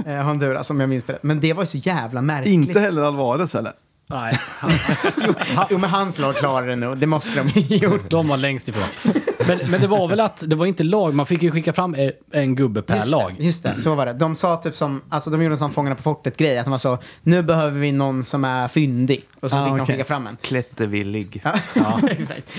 eh, 0.19 0.25
Honduras 0.27 0.71
om 0.71 0.81
jag 0.81 0.89
minns 0.89 1.05
det 1.05 1.13
rätt. 1.13 1.23
Men 1.23 1.41
det 1.41 1.53
var 1.53 1.63
ju 1.63 1.67
så 1.67 1.79
jävla 1.79 2.23
märkligt. 2.23 2.55
Inte 2.55 2.81
heller 2.81 3.03
Alvarez 3.03 3.55
heller. 3.55 3.73
Nej, 4.07 4.39
Jo, 5.71 5.79
men 5.79 5.91
hans 5.91 6.19
lag 6.19 6.35
klarade 6.37 6.67
det 6.67 6.77
nog. 6.77 6.99
Det 6.99 7.07
måste 7.07 7.43
de 7.43 7.49
ju 7.61 7.77
gjort. 7.77 8.11
de 8.11 8.29
var 8.29 8.37
längst 8.37 8.69
ifrån. 8.69 9.15
Men, 9.49 9.71
men 9.71 9.81
det 9.81 9.87
var 9.87 10.09
väl 10.09 10.21
att 10.21 10.43
det 10.47 10.57
var 10.57 10.67
inte 10.67 10.85
lag, 10.85 11.15
man 11.15 11.27
fick 11.27 11.43
ju 11.43 11.51
skicka 11.51 11.73
fram 11.73 11.95
en, 11.95 12.13
en 12.33 12.55
gubbe 12.55 12.83
per 12.83 12.97
Just 12.97 13.09
lag. 13.11 13.35
det, 13.39 13.45
just 13.45 13.63
det, 13.63 13.77
så 13.77 13.95
var 13.95 14.07
det. 14.07 14.13
De 14.13 14.37
sa 14.37 14.57
typ 14.57 14.75
som, 14.75 15.03
alltså 15.09 15.31
de 15.31 15.43
gjorde 15.43 15.53
en 15.53 15.57
sån 15.59 15.73
Fångarna 15.73 15.97
på 15.97 16.03
fortet-grej. 16.03 16.59
Att 16.59 16.65
de 16.65 16.71
var 16.71 16.79
så, 16.79 16.99
nu 17.23 17.43
behöver 17.43 17.81
vi 17.81 17.93
någon 17.93 18.25
som 18.25 18.45
är 18.45 18.69
fyndig. 18.69 19.25
Och 19.41 19.51
så 19.51 19.57
Ah, 19.57 19.65
fick 19.65 19.75
de 19.77 19.81
okej. 19.83 19.95
skicka 19.95 20.05
fram 20.09 20.27
en. 20.27 20.37
Klättervillig. 20.43 21.43
Ja, 21.75 22.01
exakt. 22.11 22.51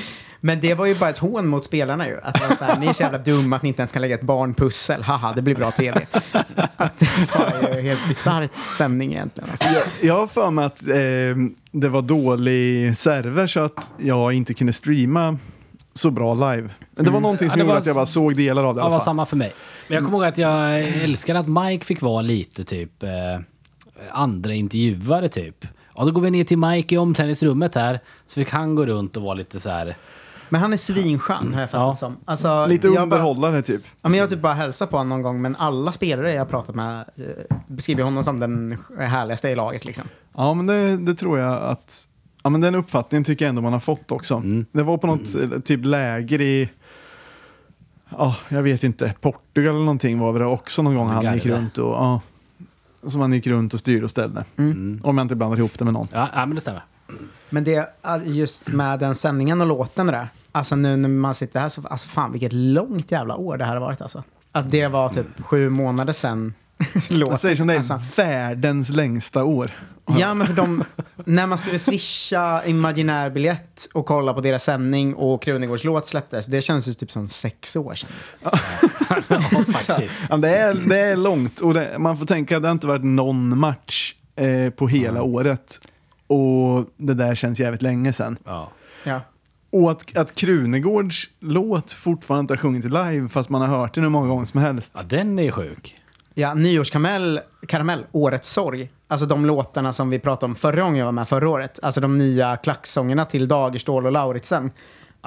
Men 0.46 0.60
det 0.60 0.74
var 0.74 0.86
ju 0.86 0.96
bara 0.96 1.10
ett 1.10 1.18
hån 1.18 1.48
mot 1.48 1.66
spelarna 1.66 2.08
ju. 2.08 2.20
Att 2.24 2.39
var 2.50 2.56
så 2.56 2.64
här, 2.64 2.80
ni 2.80 2.88
är 2.88 2.93
så 2.93 3.04
jävla 3.04 3.18
dumma 3.18 3.56
att 3.56 3.62
ni 3.62 3.68
inte 3.70 3.82
ens 3.82 3.91
kan 3.91 4.02
lägga 4.02 4.16
ett 4.16 4.22
barnpussel. 4.22 5.04
Haha, 5.04 5.34
det 5.34 5.41
blir 5.41 5.56
bra 5.56 5.72
tv. 5.72 6.06
Att 6.78 7.00
det 7.00 7.10
var 7.72 7.76
ju 7.76 7.82
helt 7.82 8.08
bisarrt 8.08 8.52
sändning 8.78 9.14
egentligen. 9.14 9.50
Alltså. 9.50 9.68
Jag 10.02 10.14
har 10.14 10.28
för 10.28 10.52
mig 10.52 10.66
att 10.66 10.89
eh, 10.89 10.96
det 11.72 11.89
var 11.89 12.02
dålig 12.02 12.98
server 12.98 13.48
så 13.48 13.60
att 13.60 13.93
jag 13.98 14.34
inte 14.34 14.54
kunde 14.54 14.74
streama 14.74 15.38
så 15.93 16.12
bra 16.12 16.34
live. 16.34 16.70
Men 16.91 17.06
det 17.06 17.12
var 17.12 17.20
någonting 17.20 17.50
som 17.50 17.60
Ja, 17.60 17.66
gjorde 17.66 17.78
att 17.78 17.86
jag 17.86 17.96
bara 17.96 18.06
såg 18.06 18.36
delar 18.36 18.64
av 18.64 18.76
det 18.76 18.82
Det 18.82 18.89
var 18.89 19.00
samma 19.00 19.26
för 19.26 19.36
mig. 19.36 19.54
Men 19.88 19.96
jag 19.96 20.06
kommer 20.06 20.18
ihåg 20.18 20.26
att 20.28 20.38
jag 20.38 20.80
älskade 20.88 21.39
att 21.39 21.48
Mike 21.48 21.86
fick 21.86 22.02
vara 22.02 22.22
lite 22.22 22.64
typ 22.64 23.04
eh, 23.04 23.10
andra 24.12 24.54
intervjuare 24.54 25.30
typ. 25.30 25.66
Ja, 25.96 26.06
då 26.06 26.12
går 26.12 26.22
vi 26.22 26.32
ner 26.32 26.43
till 26.43 26.58
Mike 26.58 26.96
i 26.96 26.98
omklädningsrummet 26.98 27.76
här. 27.76 28.00
Så 28.28 28.34
fick 28.39 28.50
han 28.50 28.76
gå 28.76 28.86
runt 28.86 29.18
och 29.18 29.24
vara 29.24 29.34
lite 29.34 29.60
så 29.60 29.70
här. 29.70 29.96
Men 30.50 30.62
han 30.62 30.74
är 30.74 30.78
svinskön 30.78 31.54
har 31.54 31.62
jag 31.62 31.70
fattat 31.70 31.88
Ja. 31.88 31.96
som. 31.96 32.18
Alltså, 32.26 32.66
Lite 32.66 32.88
underhållare 32.88 33.62
typ. 33.62 33.82
Ja, 34.02 34.10
men 34.10 34.18
jag 34.18 34.24
har 34.26 34.30
typ 34.30 34.41
bara 34.41 34.54
hälsat 34.54 34.89
på 34.89 34.98
honom 34.98 35.10
någon 35.10 35.22
gång, 35.22 35.41
men 35.41 35.56
alla 35.56 35.91
spelare 35.91 36.34
jag 36.34 36.50
pratat 36.50 36.76
med 36.76 37.00
eh, 37.16 37.56
beskriver 37.68 38.04
honom 38.04 38.24
som 38.24 38.39
den 38.39 38.78
härligaste 39.00 39.50
i 39.50 39.56
laget. 39.56 39.86
Liksom. 39.86 40.06
Ja, 40.36 40.54
men 40.54 40.66
det, 40.66 40.98
det 40.98 41.16
tror 41.16 41.39
jag 41.39 41.64
att... 41.64 42.08
Ja, 42.43 42.50
men 42.50 42.62
den 42.62 42.76
uppfattningen 42.76 43.24
tycker 43.24 43.46
jag 43.46 43.50
ändå 43.50 43.62
man 43.62 43.74
har 43.74 43.80
fått 43.80 44.12
också. 44.12 44.36
Mm. 44.36 44.66
Det 44.72 44.84
var 44.84 44.98
på 44.98 45.08
något 45.08 45.36
eh, 45.36 45.60
typ 45.60 45.86
läger 45.86 46.41
i... 46.41 46.70
Ja, 48.10 48.36
jag 48.50 48.64
vet 48.64 48.84
inte. 48.84 49.14
Portugal 49.22 49.76
eller 49.76 49.86
någonting 49.86 50.20
var 50.20 50.39
det 50.39 50.46
också 50.46 50.82
någon 50.82 50.96
gång 50.96 51.08
han 51.10 51.34
gick 51.34 51.46
runt 51.46 51.78
och... 51.78 51.93
Ja, 51.93 52.22
som 53.08 53.22
han 53.22 53.34
gick 53.34 53.48
runt 53.48 53.74
och 53.74 53.80
styrde 53.80 54.04
och 54.04 54.10
ställde. 54.10 54.43
Mm. 54.58 55.02
Om 55.04 55.18
jag 55.18 55.26
inte 55.26 55.36
blandar 55.36 55.58
ihop 55.58 55.80
det 55.80 55.86
med 55.86 55.93
någon. 55.93 56.08
Ja, 56.12 56.30
ja 56.36 56.46
men 56.46 56.56
det 56.56 56.62
stämmer. 56.62 56.84
Men 57.56 57.64
det, 57.64 57.89
just 58.26 58.68
med 58.68 58.99
den 58.99 59.16
sändningen 59.16 59.62
och 59.62 59.68
låten 59.68 60.08
där. 60.08 60.28
Alltså 60.51 60.76
nu 60.76 60.97
när 60.97 61.10
man 61.10 61.36
sitter 61.36 61.60
här 61.60 61.70
så, 61.70 61.88
alltså 61.88 62.08
fan 62.08 62.32
vilket 62.32 62.53
långt 62.53 63.12
jävla 63.12 63.36
år 63.36 63.58
det 63.58 63.66
här 63.66 63.74
har 63.74 63.82
varit 63.82 64.01
alltså. 64.01 64.24
Att 64.51 64.70
det 64.70 64.88
var 64.88 65.10
typ 65.10 65.26
sju 65.45 65.70
månader 65.70 66.14
sedan 66.14 66.53
låten. 67.10 67.32
Jag 67.32 67.39
säger 67.39 67.56
som 67.56 67.68
det 67.68 67.74
är 67.74 67.78
alltså. 67.78 67.99
världens 68.16 68.89
längsta 68.89 69.43
år. 69.43 69.72
Ja, 70.20 70.34
men 70.34 70.47
för 70.47 70.53
de, 70.53 70.84
när 71.26 71.47
man 71.47 71.58
skulle 71.58 71.80
swisha 71.80 72.66
imaginär 72.66 73.30
biljett 73.30 73.88
och 73.93 74.06
kolla 74.06 74.34
på 74.34 74.41
deras 74.41 74.64
sändning 74.64 75.16
och 75.16 75.41
Krunegårds 75.41 75.84
låt 75.84 76.08
släpptes, 76.08 76.45
det 76.45 76.62
känns 76.62 76.88
ju 76.88 76.93
typ 76.93 77.12
som 77.12 77.28
sex 77.28 77.76
år 77.76 77.95
sedan. 77.95 78.10
Ja, 78.41 78.58
faktiskt. 79.74 80.14
Ja, 80.30 80.38
det, 80.38 80.58
är, 80.58 80.74
det 80.74 80.99
är 80.99 81.16
långt 81.16 81.60
och 81.60 81.74
det, 81.74 81.95
man 81.99 82.18
får 82.18 82.26
tänka 82.26 82.58
att 82.58 82.64
det 82.64 82.68
har 82.68 82.74
inte 82.74 82.88
varit 82.88 83.03
någon 83.03 83.60
match 83.60 84.14
eh, 84.36 84.70
på 84.70 84.88
hela 84.88 85.24
året. 85.24 85.80
Och 86.28 86.86
det 86.97 87.13
där 87.13 87.36
känns 87.36 87.59
jävligt 87.59 87.82
länge 87.82 88.13
sedan. 88.13 88.38
Ja. 88.45 88.71
Ja. 89.03 89.21
Och 89.69 89.91
att, 89.91 90.17
att 90.17 90.36
Krunegårds 90.36 91.30
låt 91.39 91.91
fortfarande 91.91 92.39
inte 92.41 92.51
har 92.53 92.57
sjungit 92.57 92.86
live 92.86 93.30
fast 93.30 93.49
man 93.49 93.61
har 93.61 93.67
hört 93.67 93.93
den 93.93 94.03
hur 94.03 94.09
många 94.09 94.28
gånger 94.28 94.45
som 94.45 94.59
helst. 94.59 94.91
ja, 94.95 95.03
den 95.07 95.39
är 95.39 95.51
sjuk. 95.51 95.95
Ja, 96.34 96.53
Nyårskaramell, 96.53 97.39
karamell, 97.67 98.05
Årets 98.11 98.49
sorg. 98.49 98.89
Alltså 99.07 99.26
de 99.26 99.45
låtarna 99.45 99.93
som 99.93 100.09
vi 100.09 100.19
pratade 100.19 100.45
om 100.49 100.55
förra 100.55 100.82
gången 100.82 100.95
jag 100.97 101.05
var 101.05 101.11
med 101.11 101.28
förra 101.28 101.49
året. 101.49 101.80
Alltså 101.84 102.01
de 102.01 102.17
nya 102.17 102.57
klacksångerna 102.57 103.26
till 103.26 103.47
Dagerstål 103.47 104.05
och 104.05 104.11
Lauritsen. 104.11 104.71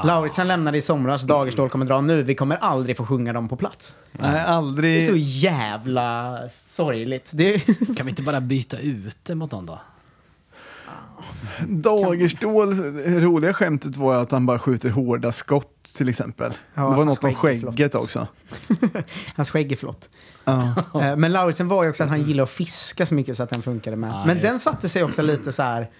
Lauritsen 0.04 0.48
lämnade 0.48 0.78
i 0.78 0.82
somras, 0.82 1.22
Dagerstål 1.22 1.68
kommer 1.68 1.86
dra 1.86 2.00
nu. 2.00 2.22
Vi 2.22 2.34
kommer 2.34 2.56
aldrig 2.56 2.96
få 2.96 3.06
sjunga 3.06 3.32
dem 3.32 3.48
på 3.48 3.56
plats. 3.56 3.98
Nej, 4.12 4.30
Det 4.32 4.38
är 4.38 4.44
aldrig. 4.44 5.06
så 5.06 5.16
jävla 5.16 6.38
sorgligt. 6.48 7.30
Det 7.34 7.58
Kan 7.96 8.06
vi 8.06 8.10
inte 8.10 8.22
bara 8.22 8.40
byta 8.40 8.78
ut 8.78 9.16
det 9.22 9.34
mot 9.34 9.52
någon 9.52 9.66
då? 9.66 9.80
Dagerstål, 11.68 12.76
det 12.94 13.20
roliga 13.20 13.54
skämtet 13.54 13.96
var 13.96 14.14
att 14.22 14.30
han 14.30 14.46
bara 14.46 14.58
skjuter 14.58 14.90
hårda 14.90 15.32
skott 15.32 15.82
till 15.96 16.08
exempel. 16.08 16.52
Ja, 16.74 16.90
det 16.90 16.96
var 16.96 17.04
något 17.04 17.24
om 17.24 17.34
skägget 17.34 17.94
också. 17.94 18.26
Hans 19.36 19.50
skägg 19.50 19.72
är 19.72 19.76
flott. 19.76 20.10
Ja. 20.44 20.74
Eh, 20.94 21.16
Men 21.16 21.32
Lauritsen 21.32 21.68
var 21.68 21.84
ju 21.84 21.90
också 21.90 22.02
att 22.02 22.08
han 22.08 22.22
gillade 22.22 22.42
att 22.42 22.50
fiska 22.50 23.06
så 23.06 23.14
mycket 23.14 23.36
så 23.36 23.42
att 23.42 23.50
den 23.50 23.62
funkade 23.62 23.96
med. 23.96 24.10
Ja, 24.10 24.24
Men 24.26 24.40
den 24.40 24.58
satte 24.60 24.88
sig 24.88 25.04
också 25.04 25.22
lite 25.22 25.52
så 25.52 25.62
här. 25.62 25.90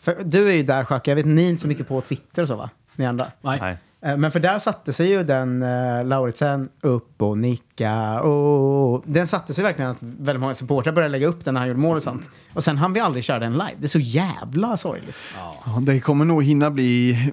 För 0.00 0.16
du 0.24 0.48
är 0.48 0.52
ju 0.54 0.62
där 0.62 0.84
Sjöke, 0.84 1.10
jag 1.10 1.16
vet 1.16 1.26
ni 1.26 1.44
är 1.44 1.50
inte 1.50 1.62
så 1.62 1.68
mycket 1.68 1.88
på 1.88 2.00
Twitter 2.00 2.42
och 2.42 2.48
så 2.48 2.56
va? 2.56 2.70
Ni 2.96 3.06
andra? 3.06 3.26
Nej. 3.40 3.76
Eh, 4.02 4.16
Men 4.16 4.32
för 4.32 4.40
där 4.40 4.58
satte 4.58 4.92
sig 4.92 5.08
ju 5.08 5.22
den 5.22 5.62
uh, 5.62 6.04
Lauritsen 6.04 6.68
upp 6.80 7.22
och 7.22 7.38
nicka 7.38 8.20
och 8.20 9.02
den 9.06 9.26
satte 9.26 9.54
sig 9.54 9.64
verkligen 9.64 9.90
att 9.90 10.02
väldigt 10.02 10.40
många 10.40 10.54
supportrar 10.54 10.92
började 10.92 11.12
lägga 11.12 11.26
upp 11.26 11.44
den 11.44 11.54
när 11.54 11.60
han 11.60 11.68
gjorde 11.68 11.80
mål 11.80 11.96
och 11.96 12.02
sånt. 12.02 12.30
Och 12.54 12.64
sen 12.64 12.76
hann 12.78 12.92
vi 12.92 13.00
aldrig 13.00 13.24
köra 13.24 13.38
den 13.38 13.52
live. 13.52 13.74
Det 13.78 13.86
är 13.86 13.88
så 13.88 13.98
jävla 13.98 14.76
sorgligt. 14.76 15.16
Ja, 15.36 15.78
det 15.80 16.00
kommer 16.00 16.24
nog 16.24 16.44
hinna 16.44 16.70
bli... 16.70 17.32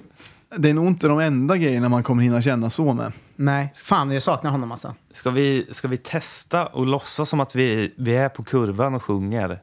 Det 0.56 0.70
är 0.70 0.74
nog 0.74 0.86
inte 0.86 1.08
de 1.08 1.18
enda 1.18 1.56
grejerna 1.56 1.88
man 1.88 2.02
kommer 2.02 2.22
hinna 2.22 2.42
känna 2.42 2.70
så 2.70 2.92
med. 2.92 3.12
Nej, 3.36 3.72
fan 3.74 4.10
jag 4.10 4.22
saknar 4.22 4.50
honom 4.50 4.72
alltså. 4.72 4.94
Ska 5.12 5.30
vi, 5.30 5.66
ska 5.70 5.88
vi 5.88 5.96
testa 5.96 6.66
och 6.66 6.86
låtsas 6.86 7.28
som 7.28 7.40
att 7.40 7.54
vi, 7.54 7.94
vi 7.96 8.16
är 8.16 8.28
på 8.28 8.42
kurvan 8.42 8.94
och 8.94 9.02
sjunger? 9.02 9.60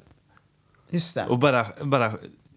Just 0.89 1.16
det. 1.16 1.26
Och 1.26 1.39
bara, 1.39 1.66
bara 1.84 2.12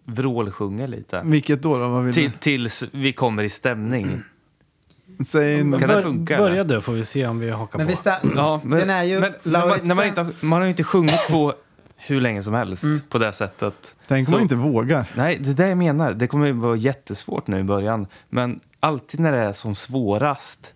vrålsjunger 0.05 0.87
lite. 0.87 1.21
Vilket 1.25 1.61
då? 1.61 1.77
då 1.77 1.87
vad 1.87 2.03
vill 2.03 2.13
Till, 2.13 2.31
tills 2.31 2.83
vi 2.91 3.13
kommer 3.13 3.43
i 3.43 3.49
stämning. 3.49 4.23
Säg 5.25 5.57
Kan 5.59 5.71
det 5.71 6.01
funka, 6.01 6.37
Börja 6.37 6.61
eller? 6.61 6.75
du 6.75 6.81
får 6.81 6.93
vi 6.93 7.05
se 7.05 7.27
om 7.27 7.39
vi 7.39 7.49
hakar 7.49 7.77
Men 7.79 7.87
på. 7.87 7.91
visst 7.91 8.05
Ja, 8.35 8.61
men, 8.63 8.79
den 8.79 8.89
är 8.89 9.03
ju 9.03 9.19
men 9.19 9.33
Lauritsen. 9.43 9.87
när 9.87 9.95
man, 9.95 10.05
inte, 10.05 10.21
har- 10.21 10.33
man 10.41 10.59
har 10.59 10.63
ju 10.65 10.69
inte 10.69 10.83
sjungit 10.83 11.27
på 11.29 11.53
hur 11.95 12.21
länge 12.21 12.43
som 12.43 12.53
helst 12.53 12.83
på 13.09 13.17
det 13.17 13.33
sättet. 13.33 13.95
Tänk 14.07 14.19
om 14.27 14.31
Så- 14.31 14.31
man 14.31 14.41
inte 14.41 14.55
vågar. 14.55 15.11
Nej, 15.15 15.37
det 15.39 15.49
är 15.49 15.53
det 15.53 15.69
jag 15.69 15.77
menar. 15.77 16.13
Det 16.13 16.27
kommer 16.27 16.45
ju 16.45 16.51
vara 16.51 16.75
jättesvårt 16.75 17.47
nu 17.47 17.59
i 17.59 17.63
början. 17.63 18.07
Men 18.29 18.59
alltid 18.79 19.19
när 19.19 19.31
det 19.31 19.37
är 19.39 19.53
som 19.53 19.75
svårast 19.75 20.73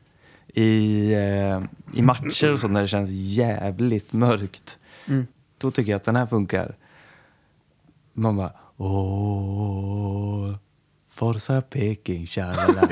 i, 0.54 1.14
eh, 1.14 1.62
i 1.94 2.02
matcher 2.02 2.52
och 2.54 2.60
så, 2.60 2.68
när 2.68 2.82
det 2.82 2.88
känns 2.88 3.10
jävligt 3.12 4.14
mörkt, 4.14 4.78
Mm. 5.08 5.28
då 5.58 5.72
tycker 5.72 5.92
jag 5.92 5.98
att 5.98 6.04
den 6.04 6.16
här 6.16 6.26
funkar. 6.26 6.76
Man 8.14 8.38
bara 8.38 8.52
åh, 8.78 10.56
Forza 11.16 11.62
Peking, 11.62 12.28
shalala. 12.28 12.90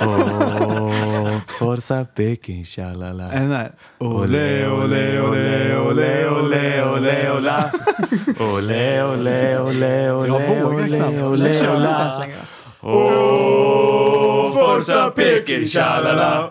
Åh, 0.00 1.38
Forza 1.58 2.04
Peking, 2.14 2.64
shalala. 2.64 3.32
Är 3.32 3.40
den 3.40 3.52
här? 3.52 3.72
Ole, 3.98 4.68
ole, 4.68 5.20
ole, 5.20 5.78
ole, 5.78 6.28
ole, 6.28 6.84
ole, 6.84 7.30
ola. 7.32 7.70
Ole, 8.40 9.04
ole, 9.04 9.58
ole, 9.60 10.10
ole, 10.12 10.62
ole, 10.64 11.24
ole, 11.24 11.70
ola. 11.70 12.26
Åh, 12.80 14.52
Forza 14.54 15.10
Peking, 15.10 15.68
shalala. 15.68 16.50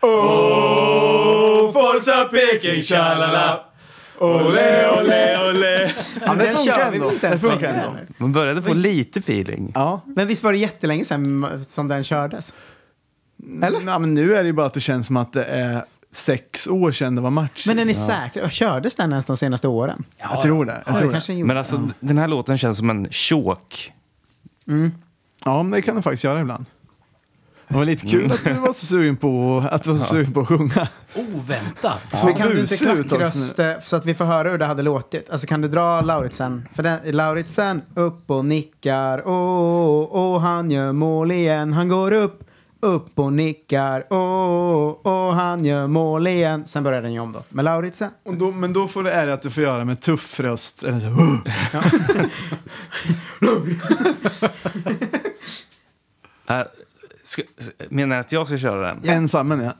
Åh, 0.00 1.72
Forza 1.72 2.28
Peking, 2.32 2.82
shalala. 2.82 3.60
Ole, 4.18 4.90
ole, 5.00 5.50
ole. 5.50 5.90
Ja, 6.20 6.26
men 6.26 6.38
det 6.38 6.44
Den 6.44 6.56
funkar 6.56 6.74
kör 6.74 6.90
vi 6.90 6.98
väl 6.98 7.08
inte 7.12 7.20
Det 7.20 7.26
ens 7.26 7.40
funkar 7.40 7.74
ändå. 7.74 7.96
Man 8.18 8.32
började 8.32 8.62
få 8.62 8.74
lite 8.74 9.18
feeling. 9.18 9.72
Ja. 9.74 10.00
Men 10.06 10.26
visst 10.26 10.42
var 10.44 10.52
det 10.52 10.58
jättelänge 10.58 11.04
sedan 11.04 11.46
som 11.66 11.88
den 11.88 12.04
kördes? 12.04 12.54
Eller? 13.62 13.80
Ja, 13.86 13.98
men 13.98 14.14
nu 14.14 14.34
är 14.34 14.42
det 14.42 14.46
ju 14.46 14.52
bara 14.52 14.66
att 14.66 14.74
det 14.74 14.80
känns 14.80 15.06
som 15.06 15.16
att 15.16 15.32
det 15.32 15.44
är 15.44 15.84
sex 16.10 16.66
år 16.66 16.92
sedan 16.92 17.14
det 17.14 17.20
var 17.20 17.30
match 17.30 17.64
Men 17.66 17.78
är 17.78 17.84
ni 17.84 17.94
sist. 17.94 18.06
säkra? 18.06 18.50
Kördes 18.50 18.96
den 18.96 19.10
ens 19.10 19.26
de 19.26 19.36
senaste 19.36 19.68
åren? 19.68 20.04
Jag 20.18 20.40
tror 20.40 20.64
det. 20.64 20.72
Jag 20.72 20.94
Ja, 20.94 20.98
tror 20.98 21.00
det 21.00 21.06
det. 21.08 21.12
kanske 21.12 21.32
den 21.32 21.38
gjorde. 21.38 21.46
Men 21.48 21.56
alltså, 21.56 21.88
den 22.00 22.18
här 22.18 22.28
låten 22.28 22.58
känns 22.58 22.78
som 22.78 22.90
en 22.90 23.06
chok. 23.10 23.92
Ja, 25.44 25.62
men 25.62 25.70
det 25.70 25.82
kan 25.82 25.96
det 25.96 26.02
faktiskt 26.02 26.24
göra 26.24 26.40
ibland. 26.40 26.66
Det 27.68 27.74
var 27.74 27.84
lite 27.84 28.06
kul 28.06 28.32
att 28.32 28.44
du 28.44 28.52
var 28.54 28.72
så 28.72 28.86
sugen 28.86 29.16
på 29.16 29.64
att, 29.70 29.82
du 29.84 29.90
var 29.92 29.98
så 29.98 30.04
sugen 30.04 30.32
på 30.32 30.40
att 30.40 30.48
sjunga. 30.48 30.88
Oväntat. 31.14 32.00
Så 32.12 32.26
kan 32.34 32.50
du 32.50 32.60
inte 32.60 32.76
klackröst 32.76 33.60
så 33.82 33.96
att 33.96 34.06
vi 34.06 34.14
får 34.14 34.24
höra 34.24 34.50
hur 34.50 34.58
det 34.58 34.64
hade 34.64 34.82
låtit? 34.82 35.30
Alltså 35.30 35.46
kan 35.46 35.60
du 35.60 35.68
dra 35.68 36.00
Lauritsen? 36.00 36.68
För 36.74 36.82
den, 36.82 36.98
Lauritsen 37.04 37.82
upp 37.94 38.30
och 38.30 38.44
nickar, 38.44 39.28
åh, 39.28 40.08
åh, 40.10 40.40
han 40.40 40.70
gör 40.70 40.92
mål 40.92 41.32
igen. 41.32 41.72
Han 41.72 41.88
går 41.88 42.12
upp, 42.12 42.44
upp 42.80 43.18
och 43.18 43.32
nickar. 43.32 44.06
Åh, 44.10 44.96
åh, 45.04 45.34
han 45.34 45.64
gör 45.64 45.86
mål 45.86 46.26
igen. 46.26 46.64
Sen 46.66 46.82
börjar 46.82 47.02
den 47.02 47.12
ju 47.12 47.20
om 47.20 47.32
då. 47.32 47.42
Med 47.48 47.64
Lauritsen. 47.64 48.10
Och 48.24 48.34
då, 48.34 48.50
men 48.50 48.72
då 48.72 48.88
får 48.88 49.02
det 49.02 49.12
är 49.12 49.28
att 49.28 49.42
du 49.42 49.50
får 49.50 49.62
göra 49.62 49.84
med 49.84 50.00
tuff 50.00 50.40
röst. 50.40 50.82
Eller 50.82 51.00
så, 51.00 51.06
"Åh!" 51.06 51.36
Äh, 56.46 56.62
ska, 57.24 57.42
menar 57.88 58.16
du 58.16 58.20
att 58.20 58.32
jag 58.32 58.46
ska 58.48 58.58
köra 58.58 58.86
den? 58.86 59.00
Ensam, 59.04 59.60
ja. 59.60 59.72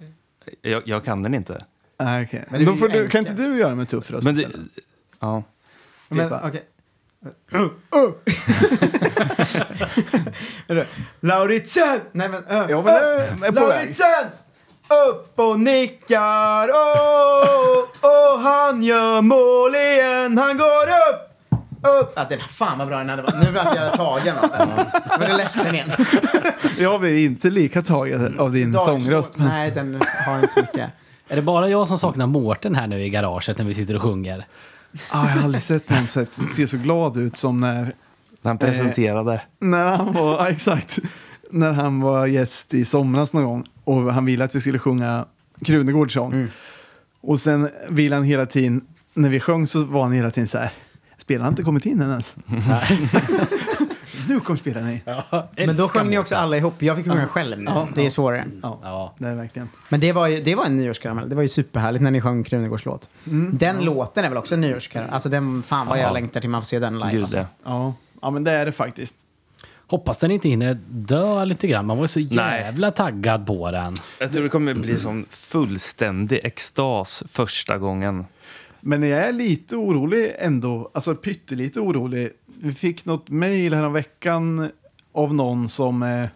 Jag, 0.62 0.82
jag 0.86 1.04
kan 1.04 1.22
den 1.22 1.34
inte. 1.34 1.64
Nej, 1.98 2.24
okej. 2.24 2.44
Men 2.48 2.60
det 2.60 2.66
Då 2.66 2.76
får 2.76 2.88
du, 2.88 3.08
kan 3.08 3.18
inte 3.20 3.32
du 3.32 3.58
göra 3.58 3.74
med 3.74 3.88
tuff 3.88 4.10
röst? 4.10 4.24
Men 4.24 4.36
det, 4.36 4.46
ja. 5.20 5.42
Men, 6.08 6.28
bara- 6.28 6.48
okej. 6.48 6.64
Är 10.66 10.74
det- 10.74 10.86
Lauritsen! 11.20 12.00
Nej 12.12 12.28
men, 12.28 12.42
Ja, 12.48 12.66
men 12.66 12.78
är 12.84 13.36
på 13.38 13.52
väg. 13.52 13.54
Lauritsen! 13.54 14.26
Upp 15.10 15.32
och 15.38 15.60
nickar, 15.60 16.68
åh, 16.70 17.84
åh, 18.02 18.40
han 18.40 18.82
gör 18.82 19.20
mål 19.22 19.74
igen, 19.74 20.38
han 20.38 20.58
går 20.58 20.86
upp! 20.86 21.33
Upp! 22.00 22.12
Ah, 22.16 22.24
den, 22.28 22.40
fan 22.40 22.78
vad 22.78 22.88
bra 22.88 22.98
den 22.98 23.08
hade 23.08 23.22
varit. 23.22 23.34
Nu 23.44 23.50
vart 23.50 23.76
jag 23.76 23.94
tagen 23.94 24.34
av 24.38 24.50
den. 24.50 24.68
Jag 25.10 25.18
blev 25.18 25.36
ledsen 25.36 25.74
igen. 25.74 25.90
Jag 26.78 27.00
blir 27.00 27.24
inte 27.24 27.50
lika 27.50 27.82
tagen 27.82 28.38
av 28.38 28.52
din 28.52 28.72
sångröst. 28.72 29.36
Men... 29.36 29.48
Nej, 29.48 29.70
den 29.70 30.02
har 30.26 30.36
inte 30.38 30.52
så 30.52 30.60
mycket. 30.60 30.90
Är 31.28 31.36
det 31.36 31.42
bara 31.42 31.68
jag 31.68 31.88
som 31.88 31.98
saknar 31.98 32.26
Mårten 32.26 32.74
här 32.74 32.86
nu 32.86 33.02
i 33.02 33.10
garaget 33.10 33.58
när 33.58 33.64
vi 33.64 33.74
sitter 33.74 33.96
och 33.96 34.02
sjunger? 34.02 34.46
Ah, 35.10 35.28
jag 35.28 35.36
har 35.36 35.42
aldrig 35.44 35.62
sett 35.62 35.90
någon 35.90 36.06
sett, 36.06 36.32
se 36.32 36.66
så 36.66 36.76
glad 36.76 37.16
ut 37.16 37.36
som 37.36 37.60
när, 37.60 37.82
När 38.42 38.50
han 38.50 38.58
presenterade. 38.58 39.40
när 39.58 39.96
han 39.96 40.12
var, 40.12 40.32
ja, 40.32 40.48
exakt, 40.48 40.98
när 41.50 41.72
han 41.72 42.00
var 42.00 42.26
gäst 42.26 42.74
i 42.74 42.84
somras 42.84 43.32
någon 43.32 43.44
gång 43.44 43.64
och 43.84 44.12
han 44.12 44.24
ville 44.24 44.44
att 44.44 44.54
vi 44.54 44.60
skulle 44.60 44.78
sjunga 44.78 45.24
Krunegårds 45.64 46.14
sång. 46.14 46.32
Mm. 46.32 46.48
Och 47.20 47.40
sen 47.40 47.70
ville 47.88 48.14
han 48.14 48.24
hela 48.24 48.46
tiden, 48.46 48.80
när 49.14 49.28
vi 49.28 49.40
sjöng 49.40 49.66
så 49.66 49.84
var 49.84 50.02
han 50.02 50.12
hela 50.12 50.30
tiden 50.30 50.48
så 50.48 50.58
här, 50.58 50.70
spelar 51.24 51.48
inte 51.48 51.62
kommit 51.62 51.86
in 51.86 52.00
än 52.02 52.10
ens? 52.10 52.36
nu 54.28 54.40
kom 54.40 54.56
spelaren 54.56 54.88
i. 54.90 55.00
Men 55.66 55.76
då 55.76 55.88
sjöng 55.88 56.10
ni 56.10 56.18
också 56.18 56.36
alla 56.36 56.56
ihop. 56.56 56.82
Jag 56.82 56.96
fick 56.96 57.06
sjunga 57.06 57.26
själv 57.28 57.58
nu. 57.58 57.64
Ja, 57.74 57.88
det 57.94 58.00
är 58.00 58.04
ja. 58.04 58.10
svårare. 58.10 58.44
Ja, 58.62 58.78
Ja. 58.82 59.14
det 59.18 59.28
är 59.28 59.34
verkligen. 59.34 59.68
Men 59.88 60.00
det 60.00 60.12
var 60.12 60.26
ju 60.26 60.40
det 60.42 60.54
var 60.54 60.64
en 60.64 60.76
nyårskaramell. 60.76 61.28
Det 61.28 61.34
var 61.34 61.42
ju 61.42 61.48
superhärligt 61.48 62.02
när 62.02 62.10
ni 62.10 62.20
sjöng 62.20 62.44
Krunegårds 62.44 62.84
låt. 62.84 63.08
Den 63.52 63.84
låten 63.84 64.24
är 64.24 64.28
väl 64.28 64.38
också 64.38 64.54
en 64.54 64.60
nyårskaramell? 64.60 65.14
Alltså 65.14 65.28
den, 65.28 65.62
fan 65.62 65.86
vad 65.86 65.98
jag 65.98 66.04
Ja. 66.04 66.12
längtar 66.12 66.40
till 66.40 66.50
man 66.50 66.62
får 66.62 66.66
se 66.66 66.78
den 66.78 66.98
live. 66.98 67.10
Gud, 67.12 67.22
alltså. 67.22 67.46
Ja. 67.64 67.94
ja, 68.22 68.30
men 68.30 68.44
det 68.44 68.50
är 68.50 68.66
det 68.66 68.72
faktiskt. 68.72 69.16
Hoppas 69.86 70.18
den 70.18 70.30
inte 70.30 70.48
hinner 70.48 70.78
dö 70.88 71.44
lite 71.44 71.66
grann. 71.66 71.86
Man 71.86 71.96
var 71.96 72.04
ju 72.04 72.08
så 72.08 72.20
jävla 72.20 72.90
taggad 72.90 73.46
på 73.46 73.70
den. 73.70 73.94
Jag 74.18 74.32
tror 74.32 74.42
det 74.42 74.48
kommer 74.48 74.74
bli 74.74 74.98
som 74.98 75.26
fullständig 75.30 76.40
extas 76.44 77.22
första 77.28 77.78
gången. 77.78 78.24
Men 78.86 79.02
jag 79.02 79.20
är 79.20 79.32
lite 79.32 79.76
orolig 79.76 80.32
ändå, 80.38 80.90
alltså 80.94 81.14
pyttelite 81.14 81.80
orolig. 81.80 82.30
Vi 82.60 82.72
fick 82.72 83.04
något 83.04 83.28
mejl 83.28 83.74
veckan 83.74 84.70
av 85.12 85.34
någon 85.34 85.68
som 85.68 86.02
eh, 86.02 86.28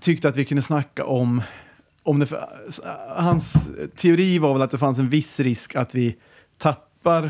tyckte 0.00 0.28
att 0.28 0.36
vi 0.36 0.44
kunde 0.44 0.62
snacka 0.62 1.04
om, 1.04 1.42
om 2.02 2.18
det, 2.18 2.26
hans 3.16 3.70
teori 3.96 4.38
var 4.38 4.52
väl 4.52 4.62
att 4.62 4.70
det 4.70 4.78
fanns 4.78 4.98
en 4.98 5.08
viss 5.08 5.40
risk 5.40 5.76
att 5.76 5.94
vi 5.94 6.16
tappar 6.58 7.24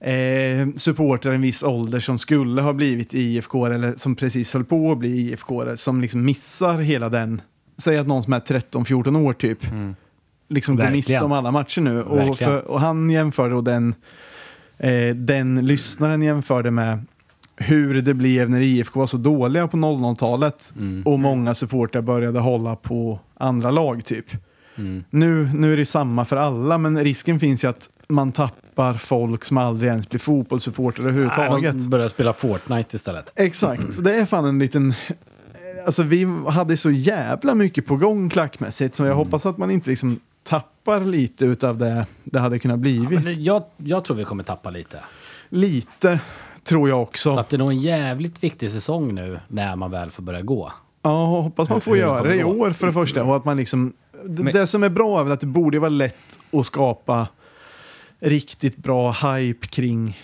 eh, 0.00 0.68
supportrar 0.76 1.32
i 1.32 1.34
en 1.34 1.42
viss 1.42 1.62
ålder 1.62 2.00
som 2.00 2.18
skulle 2.18 2.62
ha 2.62 2.72
blivit 2.72 3.14
IFK 3.14 3.66
eller 3.66 3.94
som 3.96 4.16
precis 4.16 4.52
höll 4.52 4.64
på 4.64 4.92
att 4.92 4.98
bli 4.98 5.08
IFK 5.08 5.76
som 5.76 6.00
liksom 6.00 6.24
missar 6.24 6.78
hela 6.78 7.08
den, 7.08 7.42
säg 7.78 7.98
att 7.98 8.06
någon 8.06 8.22
som 8.22 8.32
är 8.32 8.40
13-14 8.40 9.26
år 9.26 9.32
typ, 9.32 9.70
mm 9.70 9.94
liksom 10.50 10.76
Verkligen. 10.76 10.92
miste 10.96 11.20
om 11.20 11.32
alla 11.32 11.50
matcher 11.50 11.80
nu. 11.80 12.02
Och, 12.02 12.38
för, 12.38 12.70
och 12.70 12.80
han 12.80 13.10
jämförde 13.10 13.54
och 13.54 13.64
den, 13.64 13.94
eh, 14.78 15.14
den 15.14 15.66
lyssnaren 15.66 16.22
jämförde 16.22 16.70
med 16.70 17.04
hur 17.56 18.02
det 18.02 18.14
blev 18.14 18.50
när 18.50 18.60
IFK 18.60 19.00
var 19.00 19.06
så 19.06 19.16
dåliga 19.16 19.68
på 19.68 19.76
00-talet 19.76 20.72
Mm. 20.76 21.02
och 21.06 21.18
många 21.20 21.54
supportrar 21.54 22.02
började 22.02 22.38
hålla 22.38 22.76
på 22.76 23.18
andra 23.38 23.70
lag 23.70 24.04
typ. 24.04 24.26
Mm. 24.78 25.04
Nu, 25.10 25.50
nu 25.54 25.72
är 25.72 25.76
det 25.76 25.84
samma 25.86 26.24
för 26.24 26.36
alla, 26.36 26.78
men 26.78 27.04
risken 27.04 27.40
finns 27.40 27.64
ju 27.64 27.68
att 27.68 27.88
man 28.08 28.32
tappar 28.32 28.94
folk 28.94 29.44
som 29.44 29.56
aldrig 29.58 29.90
ens 29.90 30.08
blir 30.08 30.20
fotbollssupportrar 30.20 31.04
överhuvudtaget. 31.04 31.74
Nej, 31.74 31.82
de 31.84 31.90
börjar 31.90 32.08
spela 32.08 32.32
Fortnite 32.32 32.96
istället. 32.96 33.32
Exakt, 33.36 33.94
så 33.94 34.02
det 34.02 34.14
är 34.14 34.26
fan 34.26 34.44
en 34.44 34.58
liten... 34.58 34.94
Alltså 35.86 36.02
vi 36.02 36.24
hade 36.48 36.76
så 36.76 36.90
jävla 36.90 37.54
mycket 37.54 37.86
på 37.86 37.96
gång 37.96 38.28
klackmässigt 38.30 38.94
så 38.94 39.04
jag 39.04 39.14
hoppas 39.14 39.46
att 39.46 39.58
man 39.58 39.70
inte 39.70 39.90
liksom 39.90 40.18
tappar 40.50 41.00
lite 41.00 41.44
utav 41.44 41.78
det 41.78 42.06
det 42.24 42.38
hade 42.38 42.58
kunnat 42.58 42.78
blivit. 42.78 43.10
Men 43.10 43.24
det- 43.24 43.32
jag, 43.32 43.62
jag 43.76 44.04
tror 44.04 44.16
vi 44.16 44.24
kommer 44.24 44.44
tappa 44.44 44.70
lite. 44.70 44.98
Lite 45.48 46.20
tror 46.64 46.88
jag 46.88 47.02
också. 47.02 47.32
Så 47.32 47.38
att 47.40 47.48
det 47.48 47.56
är 47.56 47.58
nog 47.58 47.70
en 47.70 47.80
jävligt 47.80 48.42
viktig 48.44 48.70
säsong 48.70 49.14
nu 49.14 49.40
när 49.48 49.76
man 49.76 49.90
väl 49.90 50.10
får 50.10 50.22
börja 50.22 50.40
gå. 50.42 50.72
Ja, 51.02 51.26
hoppas 51.42 51.68
man 51.68 51.80
får 51.80 51.92
Hur 51.92 51.98
göra 52.00 52.22
det 52.22 52.34
i 52.36 52.44
år 52.44 52.70
för 52.70 52.86
det 52.86 52.92
första. 52.92 53.24
Och 53.24 53.36
att 53.36 53.44
man 53.44 53.56
liksom, 53.56 53.92
det, 54.24 54.42
Men- 54.42 54.52
det 54.54 54.66
som 54.66 54.82
är 54.82 54.88
bra 54.88 55.20
är 55.20 55.24
väl 55.24 55.32
att 55.32 55.40
det 55.40 55.46
borde 55.46 55.78
vara 55.78 55.88
lätt 55.88 56.38
att 56.52 56.66
skapa 56.66 57.28
riktigt 58.20 58.76
bra 58.76 59.10
hype 59.12 59.66
kring 59.66 60.18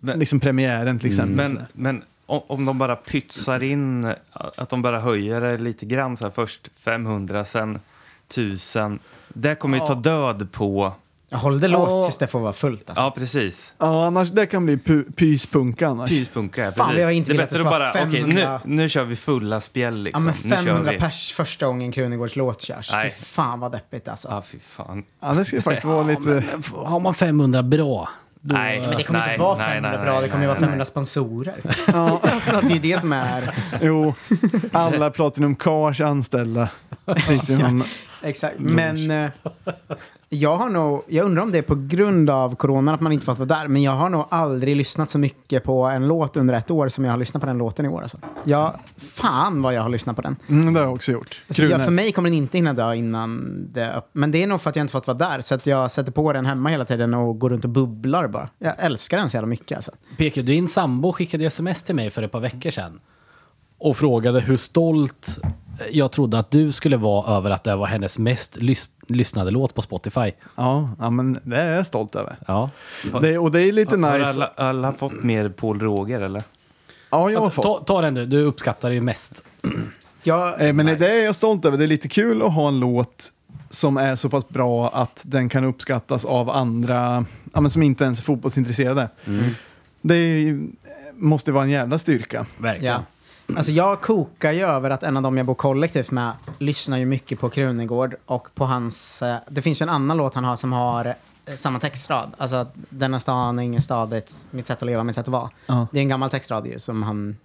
Men- 0.00 0.18
liksom 0.18 0.40
premiären 0.40 0.98
till 0.98 1.08
exempel. 1.08 1.36
Men, 1.52 1.66
men 1.72 2.02
om, 2.26 2.40
om 2.46 2.64
de 2.64 2.78
bara 2.78 2.96
pytsar 2.96 3.62
in, 3.62 4.12
att 4.32 4.68
de 4.68 4.82
bara 4.82 5.00
höjer 5.00 5.40
det 5.40 5.58
lite 5.58 5.86
grann, 5.86 6.16
så 6.16 6.24
här, 6.24 6.30
först 6.30 6.68
500, 6.76 7.44
sen 7.44 7.80
1000. 8.28 8.98
Det 9.34 9.54
kommer 9.54 9.78
ju 9.78 9.86
ta 9.86 9.94
död 9.94 10.52
på... 10.52 10.92
Jag 11.32 11.38
håll 11.38 11.60
det 11.60 11.68
låst 11.68 11.92
Ja. 11.92 12.04
tills 12.06 12.18
det 12.18 12.26
får 12.26 12.40
vara 12.40 12.52
fullt. 12.52 12.90
Alltså. 12.90 13.02
Ja, 13.04 13.10
precis. 13.10 13.74
Ja, 13.78 14.06
annars 14.06 14.30
det 14.30 14.46
kan 14.46 14.66
bli 14.66 14.76
pu- 14.76 15.12
pyspunka 15.12 15.88
annars. 15.88 16.10
Pyspunka, 16.10 16.64
ja, 16.64 16.72
Fan, 16.72 16.86
precis. 16.86 16.98
vi 17.00 17.02
har 17.04 17.10
inte 17.10 17.32
det 17.32 17.34
är 17.34 17.36
velat 17.36 17.50
bättre 17.50 17.62
att 17.68 17.74
att 17.74 17.80
det 17.80 17.86
ska 17.86 18.00
bara, 18.00 18.04
vara 18.04 18.08
okej, 18.28 18.34
500. 18.34 18.60
nu, 18.64 18.76
nu 18.82 18.88
kör 18.88 19.04
vi 19.04 19.16
fulla 19.16 19.60
spjäll 19.60 19.96
Ja, 19.98 20.02
liksom. 20.02 20.24
men 20.24 20.34
nu 20.44 20.50
kör 20.50 20.56
500 20.56 20.92
vi. 20.92 20.98
pers 20.98 21.32
första 21.32 21.66
gången 21.66 21.92
Krunegårds 21.92 22.36
låt 22.36 22.62
körs. 22.62 22.92
Nej. 22.92 23.14
Fy 23.18 23.24
fan 23.24 23.60
vad 23.60 23.72
deppigt 23.72 24.08
alltså. 24.08 24.28
Ja, 24.28 24.42
fy 24.42 24.58
fan. 24.58 25.04
Ja, 25.20 25.32
det 25.32 25.44
skulle 25.44 25.62
faktiskt 25.62 25.84
vara 25.84 26.02
lite... 26.02 26.44
Har 26.74 27.00
man 27.00 27.14
500 27.14 27.62
då... 27.62 28.08
då 28.42 28.54
Nej, 28.54 28.80
Men 28.80 28.96
det 28.96 29.02
kommer 29.02 29.20
Nej, 29.20 29.30
inte 29.32 29.42
vara 29.42 29.58
nej, 29.58 29.66
500 29.66 29.90
nej, 29.90 30.04
bra, 30.04 30.14
det 30.14 30.20
nej, 30.20 30.30
kommer 30.30 30.42
ju 30.42 30.48
vara 30.48 30.58
nej. 30.58 30.66
500 30.66 30.84
sponsorer. 30.84 31.54
Ja, 31.86 32.20
alltså, 32.22 32.68
det 32.68 32.74
är 32.74 32.80
det 32.80 33.00
som 33.00 33.12
är... 33.12 33.54
jo, 33.82 34.14
alla 34.72 35.10
Platinum 35.10 35.56
Cars 35.56 36.00
anställda 36.00 36.68
sitter 37.22 37.58
någon... 37.58 37.82
Exakt. 38.22 38.58
Men 38.58 39.10
eh, 39.10 39.30
jag 40.32 40.56
har 40.56 40.70
nog, 40.70 41.02
jag 41.06 41.26
undrar 41.26 41.42
om 41.42 41.52
det 41.52 41.58
är 41.58 41.62
på 41.62 41.74
grund 41.74 42.30
av 42.30 42.54
coronan 42.54 42.94
att 42.94 43.00
man 43.00 43.12
inte 43.12 43.24
fått 43.24 43.38
vara 43.38 43.48
där, 43.48 43.68
men 43.68 43.82
jag 43.82 43.92
har 43.92 44.08
nog 44.08 44.24
aldrig 44.30 44.76
lyssnat 44.76 45.10
så 45.10 45.18
mycket 45.18 45.64
på 45.64 45.84
en 45.84 46.08
låt 46.08 46.36
under 46.36 46.54
ett 46.54 46.70
år 46.70 46.88
som 46.88 47.04
jag 47.04 47.12
har 47.12 47.18
lyssnat 47.18 47.40
på 47.40 47.46
den 47.46 47.58
låten 47.58 47.86
i 47.86 47.88
år. 47.88 48.02
Alltså. 48.02 48.18
Jag, 48.44 48.78
fan 48.96 49.62
vad 49.62 49.74
jag 49.74 49.82
har 49.82 49.88
lyssnat 49.88 50.16
på 50.16 50.22
den. 50.22 50.36
Mm, 50.48 50.74
det 50.74 50.80
har 50.80 50.86
jag 50.86 50.94
också 50.94 51.12
gjort. 51.12 51.42
Alltså, 51.48 51.64
jag, 51.64 51.84
för 51.84 51.92
mig 51.92 52.12
kommer 52.12 52.30
den 52.30 52.38
inte 52.38 52.58
hinna 52.58 52.72
dö 52.72 52.94
innan 52.94 53.58
det. 53.72 54.02
Men 54.12 54.30
det 54.30 54.42
är 54.42 54.46
nog 54.46 54.60
för 54.60 54.70
att 54.70 54.76
jag 54.76 54.84
inte 54.84 54.92
fått 54.92 55.06
vara 55.06 55.18
där, 55.18 55.40
så 55.40 55.54
att 55.54 55.66
jag 55.66 55.90
sätter 55.90 56.12
på 56.12 56.32
den 56.32 56.46
hemma 56.46 56.68
hela 56.68 56.84
tiden 56.84 57.14
och 57.14 57.38
går 57.38 57.50
runt 57.50 57.64
och 57.64 57.70
bubblar 57.70 58.28
bara. 58.28 58.48
Jag 58.58 58.74
älskar 58.78 59.16
den 59.16 59.30
så 59.30 59.36
jävla 59.36 59.48
mycket 59.48 59.76
alltså. 59.76 59.92
PK, 60.16 60.42
din 60.42 60.68
sambo 60.68 61.12
skickade 61.12 61.44
sms 61.44 61.82
till 61.82 61.94
mig 61.94 62.10
för 62.10 62.22
ett 62.22 62.32
par 62.32 62.40
veckor 62.40 62.70
sedan. 62.70 63.00
Och 63.78 63.96
frågade 63.96 64.40
hur 64.40 64.56
stolt 64.56 65.40
jag 65.92 66.12
trodde 66.12 66.38
att 66.38 66.50
du 66.50 66.72
skulle 66.72 66.96
vara 66.96 67.36
över 67.36 67.50
att 67.50 67.64
det 67.64 67.76
var 67.76 67.86
hennes 67.86 68.18
mest 68.18 68.56
lys- 68.56 68.90
lyssnade 69.06 69.50
låt 69.50 69.74
på 69.74 69.82
Spotify. 69.82 70.32
Ja, 70.56 70.90
ja, 70.98 71.10
men 71.10 71.38
det 71.42 71.56
är 71.56 71.76
jag 71.76 71.86
stolt 71.86 72.14
över. 72.14 72.36
Ja. 72.46 72.70
Det, 73.20 73.38
och 73.38 73.50
det 73.52 73.62
är 73.62 73.72
lite 73.72 73.96
Har 73.98 74.18
nice. 74.18 74.30
alla, 74.30 74.46
alla 74.56 74.92
fått 74.92 75.22
mer 75.22 75.48
Paul 75.48 75.80
Roger, 75.80 76.20
eller? 76.20 76.42
Ja, 77.10 77.30
jag 77.30 77.40
har 77.40 77.50
Ta, 77.50 77.62
fått. 77.62 77.86
ta 77.86 78.00
den 78.00 78.14
du, 78.14 78.26
du 78.26 78.42
uppskattar 78.42 78.88
det 78.88 78.94
ju 78.94 79.00
mest. 79.00 79.42
Jag, 80.22 80.60
Eh, 80.66 80.72
Men 80.72 80.86
det 80.86 81.10
är 81.20 81.24
jag 81.24 81.36
stolt 81.36 81.64
över. 81.64 81.78
Det 81.78 81.84
är 81.84 81.88
lite 81.88 82.08
kul 82.08 82.42
att 82.42 82.52
ha 82.54 82.68
en 82.68 82.80
låt 82.80 83.32
som 83.70 83.96
är 83.96 84.16
så 84.16 84.28
pass 84.28 84.48
bra 84.48 84.88
att 84.88 85.22
den 85.26 85.48
kan 85.48 85.64
uppskattas 85.64 86.24
av 86.24 86.50
andra 86.50 87.24
ja, 87.52 87.60
men 87.60 87.70
som 87.70 87.82
inte 87.82 88.04
ens 88.04 88.18
är 88.18 88.22
fotbollsintresserade. 88.22 89.08
Det 90.02 90.14
är, 90.14 90.38
ju- 90.38 90.68
måste 91.14 91.52
vara 91.52 91.64
en 91.64 91.70
jävla 91.70 91.98
styrka. 91.98 92.46
Verkligen. 92.58 92.94
Ja. 92.94 93.02
Alltså 93.56 93.72
jag 93.72 94.00
kokar 94.00 94.52
ju 94.52 94.62
över 94.62 94.90
att 94.90 95.02
en 95.02 95.16
av 95.16 95.22
dem 95.22 95.36
jag 95.36 95.46
bor 95.46 95.54
kollektivt 95.54 96.10
med 96.10 96.32
lyssnar 96.58 96.98
ju 96.98 97.06
mycket 97.06 97.40
på 97.40 97.48
Krunegård 97.48 98.16
och 98.26 98.48
på 98.54 98.64
hans... 98.64 99.22
Eh, 99.22 99.36
det 99.48 99.62
finns 99.62 99.80
ju 99.80 99.84
en 99.84 99.88
annan 99.88 100.16
låt 100.16 100.34
han 100.34 100.44
har 100.44 100.56
som 100.56 100.72
har 100.72 101.14
samma 101.56 101.80
textrad. 101.80 102.30
Alltså 102.38 102.56
att 102.56 102.74
denna 102.88 103.20
stan 103.20 103.58
är 103.58 103.62
ingen 103.62 103.82
stad, 103.82 104.12
är 104.12 104.16
ett, 104.18 104.46
mitt 104.50 104.66
sätt 104.66 104.82
att 104.82 104.86
leva, 104.86 105.04
mitt 105.04 105.14
sätt 105.14 105.28
att 105.28 105.32
vara. 105.32 105.50
Ja. 105.66 105.86
Det 105.92 105.98
är 105.98 106.02
en 106.02 106.08
gammal 106.08 106.30
textrad 106.30 106.66
ju 106.66 106.78
som 106.78 107.02
han 107.02 107.36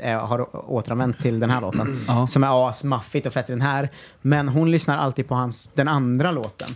eh, 0.00 0.26
har 0.26 0.70
återanvänt 0.72 1.18
till 1.18 1.40
den 1.40 1.50
här 1.50 1.60
låten. 1.60 2.04
Ja. 2.08 2.26
Som 2.26 2.44
är 2.44 2.68
asmaffigt 2.70 3.26
och 3.26 3.32
fett 3.32 3.48
i 3.48 3.52
den 3.52 3.60
här. 3.60 3.88
Men 4.22 4.48
hon 4.48 4.70
lyssnar 4.70 4.98
alltid 4.98 5.28
på 5.28 5.34
hans, 5.34 5.66
den 5.74 5.88
andra 5.88 6.30
låten. 6.32 6.68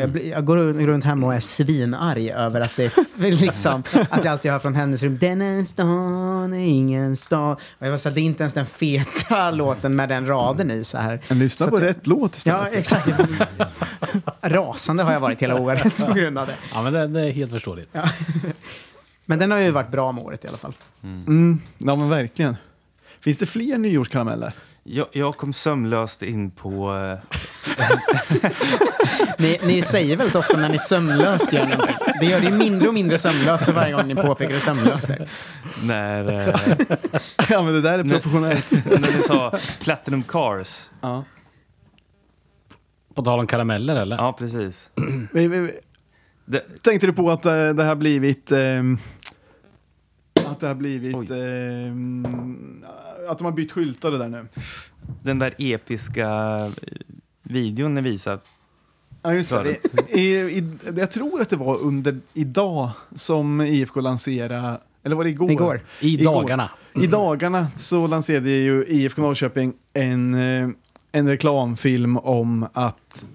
Jag, 0.00 0.10
blir- 0.10 0.30
jag 0.30 0.44
går 0.44 0.56
runt 0.86 1.04
hemma 1.04 1.26
och 1.26 1.34
är 1.34 1.40
svinarg 1.40 2.30
över 2.30 2.60
att 2.60 2.76
det 2.76 2.84
är 2.84 3.30
liksom, 3.40 3.82
att 4.10 4.24
jag 4.24 4.32
alltid 4.32 4.50
hör 4.50 4.58
från 4.58 4.74
hennes 4.74 5.02
rum, 5.02 5.18
denna 5.18 5.64
stan 5.64 6.54
är 6.54 6.66
ingen 6.66 7.16
stad. 7.16 7.52
Och 7.78 7.86
jag 7.86 7.90
var 7.90 7.98
så 7.98 8.08
här, 8.08 8.14
det 8.14 8.20
är 8.20 8.22
inte 8.22 8.42
ens 8.42 8.52
den 8.54 8.66
feta 8.66 9.50
låten 9.50 9.96
med 9.96 10.08
den 10.08 10.26
raden 10.26 10.70
i 10.70 10.84
så 10.84 10.98
här. 10.98 11.20
Men 11.28 11.38
lyssna 11.38 11.64
Så 11.66 11.70
på 11.70 11.76
att- 11.76 11.82
rätt 11.82 12.06
låt 12.06 12.46
Ja, 12.46 12.68
istället. 12.68 12.78
exakt. 12.78 13.08
Rasande 14.42 15.02
har 15.02 15.12
jag 15.12 15.20
varit 15.20 15.42
hela 15.42 15.60
året 15.60 16.00
grund 16.16 16.38
av 16.38 16.46
det. 16.46 16.54
Ja, 16.74 16.82
men 16.82 16.92
det, 16.92 17.06
det 17.06 17.20
är 17.20 17.30
helt 17.32 17.50
förståeligt. 17.52 17.90
Men 19.28 19.38
den 19.38 19.50
har 19.50 19.58
ju 19.58 19.70
varit 19.70 19.90
bra 19.90 20.12
med 20.12 20.24
året 20.24 20.44
i 20.44 20.48
alla 20.48 20.56
fall. 20.56 20.72
Mm, 21.02 21.60
ja, 21.78 21.96
men 21.96 22.08
verkligen. 22.08 22.56
Finns 23.20 23.38
det 23.38 23.46
fler 23.46 23.78
nyårskarameller? 23.78 24.52
Jag, 24.82 25.06
jag 25.12 25.36
kom 25.36 25.52
sömlöst 25.52 26.22
in 26.22 26.50
på... 26.50 26.94
eh, 26.96 27.18
Ni, 29.38 29.58
ni 29.64 29.82
säger 29.82 30.16
väldigt 30.16 30.36
ofta 30.36 30.56
när 30.56 30.68
ni 30.68 30.78
sömnlöst 30.78 31.52
gör 31.52 31.66
någonting. 31.66 31.96
Det 32.20 32.26
gör 32.26 32.40
det 32.40 32.46
ju 32.46 32.52
mindre 32.52 32.88
och 32.88 32.94
mindre 32.94 33.18
sömnlöst 33.18 33.64
för 33.64 33.72
varje 33.72 33.92
gång 33.92 34.06
ni 34.08 34.14
påpekar 34.14 34.52
hur 34.52 34.60
sömnlöst 34.60 35.08
det 35.08 35.14
är. 35.14 35.28
när, 35.82 36.48
eh, 36.48 36.54
Ja, 37.50 37.62
men 37.62 37.74
det 37.74 37.80
där 37.80 37.98
är 37.98 38.02
Nej. 38.02 38.12
professionellt. 38.20 38.70
när 38.72 39.16
ni 39.16 39.22
sa 39.22 39.58
Platinum 39.82 40.22
Cars. 40.22 40.86
ja. 41.00 41.24
På 43.14 43.22
tal 43.22 43.38
om 43.40 43.46
karameller 43.46 43.96
eller? 43.96 44.16
Ja, 44.16 44.32
precis. 44.32 44.90
Vi- 45.32 45.48
vi- 45.48 45.72
Det, 46.46 46.82
Tänkte 46.82 47.06
du 47.06 47.12
på 47.12 47.30
att 47.30 47.44
eh, 47.46 47.68
det 47.68 47.84
har 47.84 47.96
blivit... 47.96 48.52
ehm, 48.52 48.98
att 50.46 50.60
det 50.60 50.66
har 50.68 50.74
blivit... 50.74 51.30
Ehm, 51.30 52.84
att 53.28 53.38
de 53.38 53.44
har 53.44 53.52
bytt 53.52 53.72
skyltar 53.72 54.10
det 54.10 54.18
där 54.18 54.28
nu. 54.28 54.46
den 55.22 55.38
där 55.38 55.54
episka 55.58 56.28
eh, 56.28 56.70
videon 57.42 57.94
ni 57.94 58.00
visade. 58.00 58.38
Ja, 59.22 59.34
just 59.34 59.50
det. 59.50 59.56
Förut. 59.56 60.10
I, 60.10 60.20
i, 60.34 60.72
jag 60.96 61.10
tror 61.10 61.40
att 61.40 61.48
det 61.48 61.56
var 61.56 61.78
under 61.78 62.20
idag 62.34 62.90
som 63.14 63.60
IFK 63.60 64.00
lanserade... 64.00 64.80
Eller 65.02 65.16
var 65.16 65.24
det 65.24 65.30
igår? 65.30 65.50
Igår. 65.50 65.80
I 66.00 66.14
Igår. 66.14 66.32
dagarna. 66.32 66.70
I 66.94 67.06
dagarna 67.06 67.66
så 67.76 68.06
lanserade 68.06 68.50
ju 68.50 68.84
IFK 68.88 69.22
Norrköping 69.22 69.72
en, 69.92 70.34
eh, 70.34 70.68
en 71.12 71.28
reklamfilm 71.28 72.16
om 72.16 72.66
att 72.72 73.28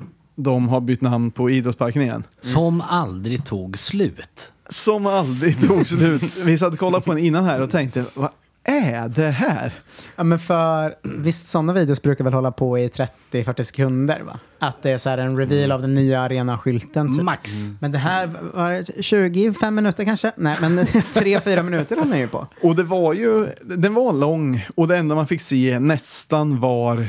de 0.44 0.70
har 0.70 0.82
bytt 0.82 1.02
namn 1.02 1.32
på 1.32 1.50
idrottsparken 1.50 2.02
igen. 2.02 2.24
Som 2.42 2.82
aldrig 2.82 3.46
tog 3.46 3.78
slut. 3.78 4.52
Som 4.70 5.06
aldrig 5.06 5.68
tog 5.68 5.88
slut. 5.88 6.38
Vi 6.38 6.58
satt 6.58 6.74
och 6.74 6.80
kollade 6.80 7.04
på 7.06 7.14
den 7.14 7.24
innan 7.24 7.46
här 7.46 7.62
och 7.62 7.72
tänkte, 7.72 8.06
vad 8.14 8.30
är 8.64 9.10
det 9.10 9.30
här? 9.30 9.74
Ja, 10.16 10.24
men 10.24 10.40
för 10.40 10.96
visst, 11.04 11.50
sådana 11.50 11.74
videos 11.74 12.02
brukar 12.02 12.24
väl 12.24 12.34
hålla 12.34 12.52
på 12.52 12.80
i 12.80 12.88
30-40 12.88 13.64
sekunder, 13.64 14.22
va? 14.22 14.40
Att 14.60 14.84
det 14.84 14.92
är 14.92 14.98
så 14.98 15.10
här 15.10 15.18
en 15.18 15.38
reveal 15.38 15.72
av 15.72 15.82
den 15.82 15.94
nya 15.96 16.22
arenaskylten, 16.22 17.14
typ. 17.14 17.24
Max. 17.24 17.52
Men 17.80 17.92
det 17.92 17.98
här 17.98 18.30
var 18.54 18.72
det 18.72 19.04
25 19.04 19.76
minuter 19.76 20.06
kanske? 20.06 20.32
Nej, 20.36 20.58
men 20.62 20.80
3-4 20.86 21.64
minuter 21.64 21.96
höll 21.96 22.10
den 22.10 22.20
ju 22.20 22.28
på. 22.28 22.48
Och 22.62 22.76
det 22.76 22.84
var 22.84 23.14
ju, 23.14 23.48
den 23.62 23.94
var 23.94 24.14
lång 24.14 24.66
och 24.76 24.88
det 24.88 24.98
enda 24.98 25.16
man 25.16 25.28
fick 25.28 25.42
se 25.42 25.80
nästan 25.80 26.60
var 26.60 27.08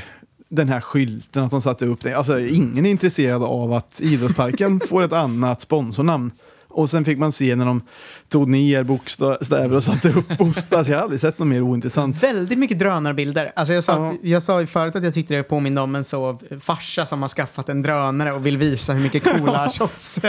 den 0.52 0.68
här 0.68 0.80
skylten, 0.80 1.44
att 1.44 1.50
de 1.50 1.62
satte 1.62 1.86
upp 1.86 2.00
det. 2.00 2.14
Alltså 2.14 2.40
ingen 2.40 2.86
är 2.86 2.90
intresserad 2.90 3.42
av 3.42 3.72
att 3.72 4.00
idrottsparken 4.00 4.80
får 4.88 5.02
ett 5.02 5.12
annat 5.12 5.62
sponsornamn. 5.62 6.30
Och 6.72 6.90
sen 6.90 7.04
fick 7.04 7.18
man 7.18 7.32
se 7.32 7.56
när 7.56 7.66
de 7.66 7.80
tog 8.28 8.48
ner 8.48 8.82
bokstäver 8.84 9.76
och 9.76 9.84
satte 9.84 10.08
upp 10.12 10.38
bokstäver. 10.38 10.76
Alltså 10.78 10.92
jag 10.92 10.98
har 10.98 11.02
aldrig 11.02 11.20
sett 11.20 11.38
något 11.38 11.48
mer 11.48 11.62
ointressant. 11.62 12.22
Väldigt 12.22 12.58
mycket 12.58 12.78
drönarbilder. 12.78 13.52
Alltså 13.56 13.72
jag, 13.74 13.84
sa, 13.84 13.92
Ja. 13.92 14.10
att- 14.10 14.16
jag 14.22 14.42
sa 14.42 14.60
ju 14.60 14.66
förut 14.66 14.96
att 14.96 15.04
jag 15.04 15.14
tyckte 15.14 15.34
det 15.34 15.42
påminde 15.42 15.80
om 15.80 15.94
en 15.94 16.04
så 16.04 16.38
farsa 16.60 17.06
som 17.06 17.22
har 17.22 17.28
skaffat 17.28 17.68
en 17.68 17.82
drönare 17.82 18.32
och 18.32 18.46
vill 18.46 18.56
visa 18.56 18.92
hur 18.92 19.02
mycket 19.02 19.24
coola 19.24 19.68
shots 19.78 20.20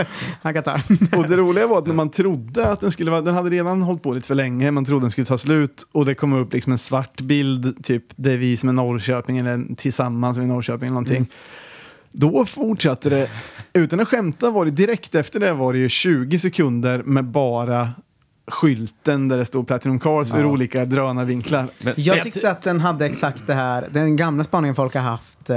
han 0.42 0.54
kan 0.54 0.64
ta. 0.64 0.80
Och 1.18 1.30
det 1.30 1.38
roliga 1.38 1.68
var 1.68 1.78
att 1.78 1.88
när 1.88 1.94
man 1.94 2.10
trodde 2.10 2.68
att 2.68 2.80
den 2.80 2.92
skulle 2.92 3.12
vara, 3.12 3.22
den 3.22 3.36
hade 3.36 3.50
redan 3.50 3.82
hållit 3.82 4.04
på 4.04 4.14
lite 4.14 4.28
för 4.28 4.36
länge, 4.36 4.72
man 4.72 4.86
trodde 4.86 5.04
den 5.04 5.12
skulle 5.12 5.26
ta 5.26 5.38
slut 5.38 5.88
och 5.92 6.06
det 6.06 6.16
kom 6.16 6.34
upp 6.34 6.54
liksom 6.54 6.72
en 6.72 6.78
svart 6.78 7.22
bild, 7.22 7.84
typ 7.84 8.04
det 8.16 8.32
är 8.34 8.38
vi 8.38 8.58
som 8.58 8.70
är 8.70 8.74
Norrköping 8.74 9.38
eller 9.38 9.76
tillsammans 9.76 10.38
med 10.38 10.48
Norrköping 10.48 10.86
eller 10.88 10.94
någonting. 10.94 11.28
Då 12.12 12.46
fortsatte 12.46 13.10
det, 13.10 13.30
utan 13.74 14.00
att 14.00 14.08
skämta 14.08 14.52
var 14.52 14.66
det 14.66 14.72
direkt 14.72 15.16
efter 15.16 15.40
det 15.40 15.54
var 15.54 15.74
det 15.74 15.80
ju 15.80 15.90
20 15.90 16.40
sekunder 16.40 17.04
med 17.04 17.26
bara 17.26 17.90
skylten 18.48 19.28
där 19.28 19.38
det 19.38 19.46
stod 19.46 19.68
Platinum 19.68 20.00
Cars 20.00 20.34
ur 20.34 20.46
olika 20.46 20.86
drönarvinklar. 20.86 21.68
Men, 21.84 21.94
Jag 21.98 22.24
tyckte 22.24 22.52
att 22.52 22.62
den 22.62 22.80
hade 22.80 23.06
exakt 23.06 23.48
det 23.48 23.54
här, 23.54 23.88
den 23.92 24.16
gamla 24.16 24.44
spaningen 24.44 24.76
folk 24.76 24.94
har 24.94 25.02
haft, 25.02 25.50
eh, 25.50 25.56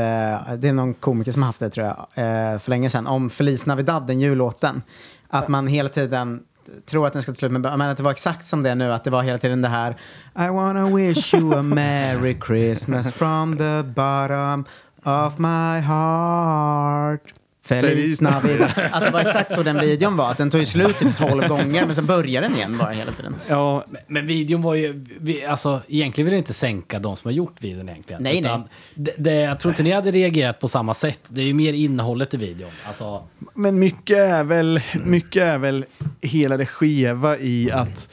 det 0.58 0.68
är 0.68 0.72
någon 0.72 0.94
komiker 0.94 1.32
som 1.32 1.42
har 1.42 1.46
haft 1.46 1.60
det 1.60 1.70
tror 1.70 1.86
jag, 1.86 1.96
eh, 1.98 2.58
för 2.58 2.70
länge 2.70 2.90
sedan, 2.90 3.06
om 3.06 3.30
Feliz 3.30 3.66
Navidad, 3.66 4.06
den 4.06 4.20
jullåten. 4.20 4.82
Att 5.28 5.48
man 5.48 5.66
hela 5.66 5.88
tiden 5.88 6.40
tror 6.86 7.06
att 7.06 7.12
den 7.12 7.22
ska 7.22 7.32
ta 7.32 7.36
slut, 7.36 7.52
men 7.52 7.62
men 7.62 7.80
att 7.80 7.96
det 7.96 8.02
var 8.02 8.10
exakt 8.10 8.46
som 8.46 8.62
det 8.62 8.70
är 8.70 8.74
nu, 8.74 8.92
att 8.92 9.04
det 9.04 9.10
var 9.10 9.22
hela 9.22 9.38
tiden 9.38 9.62
det 9.62 9.68
här 9.68 9.96
I 10.38 10.48
wanna 10.48 10.96
wish 10.96 11.34
you 11.34 11.54
a 11.58 11.62
merry 11.62 12.36
Christmas 12.46 13.12
from 13.12 13.56
the 13.56 13.82
bottom 13.82 14.64
of 15.04 15.38
my 15.38 15.80
heart. 15.80 17.34
Feliz 17.66 18.20
Navidad. 18.20 18.70
Att 18.92 19.04
det 19.04 19.10
var 19.10 19.20
exakt 19.20 19.52
så 19.52 19.62
den 19.62 19.80
videon 19.80 20.16
var, 20.16 20.30
att 20.30 20.38
den 20.38 20.50
tog 20.50 20.60
ju 20.60 20.66
slut 20.66 20.98
typ 20.98 21.16
12 21.16 21.42
gånger, 21.48 21.86
men 21.86 21.94
sen 21.94 22.06
börjar 22.06 22.42
den 22.42 22.54
igen 22.54 22.78
bara 22.78 22.90
hela 22.90 23.12
tiden. 23.12 23.36
Ja, 23.48 23.84
Men 24.06 24.26
videon 24.26 24.62
var 24.62 24.74
ju, 24.74 25.04
vi, 25.20 25.44
alltså 25.44 25.80
egentligen 25.88 26.24
vill 26.24 26.32
jag 26.32 26.40
inte 26.40 26.54
sänka 26.54 26.98
de 26.98 27.16
som 27.16 27.28
har 27.28 27.32
gjort 27.32 27.56
videon 27.60 27.88
egentligen. 27.88 28.22
Nej, 28.22 28.38
Utan 28.40 28.60
nej. 28.60 28.68
Det, 28.94 29.14
det, 29.16 29.34
jag 29.34 29.60
tror 29.60 29.72
inte 29.72 29.82
ni 29.82 29.90
hade 29.92 30.10
reagerat 30.10 30.60
på 30.60 30.68
samma 30.68 30.94
sätt. 30.94 31.20
Det 31.28 31.40
är 31.40 31.46
ju 31.46 31.54
mer 31.54 31.72
innehållet 31.72 32.34
i 32.34 32.36
videon. 32.36 32.70
Alltså, 32.86 33.24
Men 33.54 33.78
mycket 33.78 34.18
är 34.18 34.44
väl, 34.44 34.80
mycket 35.04 35.42
är 35.42 35.58
väl 35.58 35.84
hela 36.20 36.56
det 36.56 36.66
skeva 36.66 37.38
i 37.38 37.70
att 37.70 38.10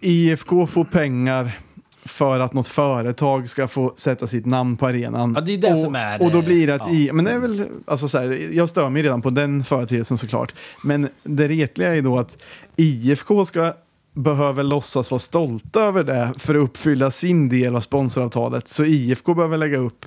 IFK 0.00 0.66
får 0.66 0.84
pengar 0.84 1.52
för 2.08 2.40
att 2.40 2.52
något 2.52 2.68
företag 2.68 3.50
ska 3.50 3.68
få 3.68 3.92
sätta 3.96 4.26
sitt 4.26 4.46
namn 4.46 4.76
på 4.76 4.86
arenan. 4.86 5.32
Ja, 5.34 5.40
det 5.40 5.54
är 5.54 5.58
det 5.58 5.70
och, 5.70 5.78
som 5.78 5.94
är, 5.94 6.22
Och 6.22 6.30
då 6.30 6.42
blir 6.42 6.66
det 6.66 6.74
att 6.74 6.86
ja. 6.86 6.92
I, 6.92 7.12
men 7.12 7.24
det 7.24 7.30
är 7.30 7.38
väl, 7.38 7.66
alltså 7.86 8.08
så 8.08 8.18
här, 8.18 8.48
jag 8.52 8.68
stör 8.68 8.90
mig 8.90 9.02
redan 9.02 9.22
på 9.22 9.30
den 9.30 9.64
företeelsen 9.64 10.18
såklart. 10.18 10.54
Men 10.84 11.08
det 11.22 11.48
retliga 11.48 11.96
är 11.96 12.02
då 12.02 12.18
att 12.18 12.36
IFK 12.76 13.44
ska 13.44 13.74
behöver 14.12 14.62
låtsas 14.62 15.10
vara 15.10 15.18
stolta 15.18 15.80
över 15.80 16.04
det 16.04 16.32
för 16.38 16.54
att 16.54 16.62
uppfylla 16.62 17.10
sin 17.10 17.48
del 17.48 17.76
av 17.76 17.80
sponsoravtalet. 17.80 18.68
Så 18.68 18.84
IFK 18.84 19.34
behöver 19.34 19.56
lägga 19.56 19.78
upp 19.78 20.06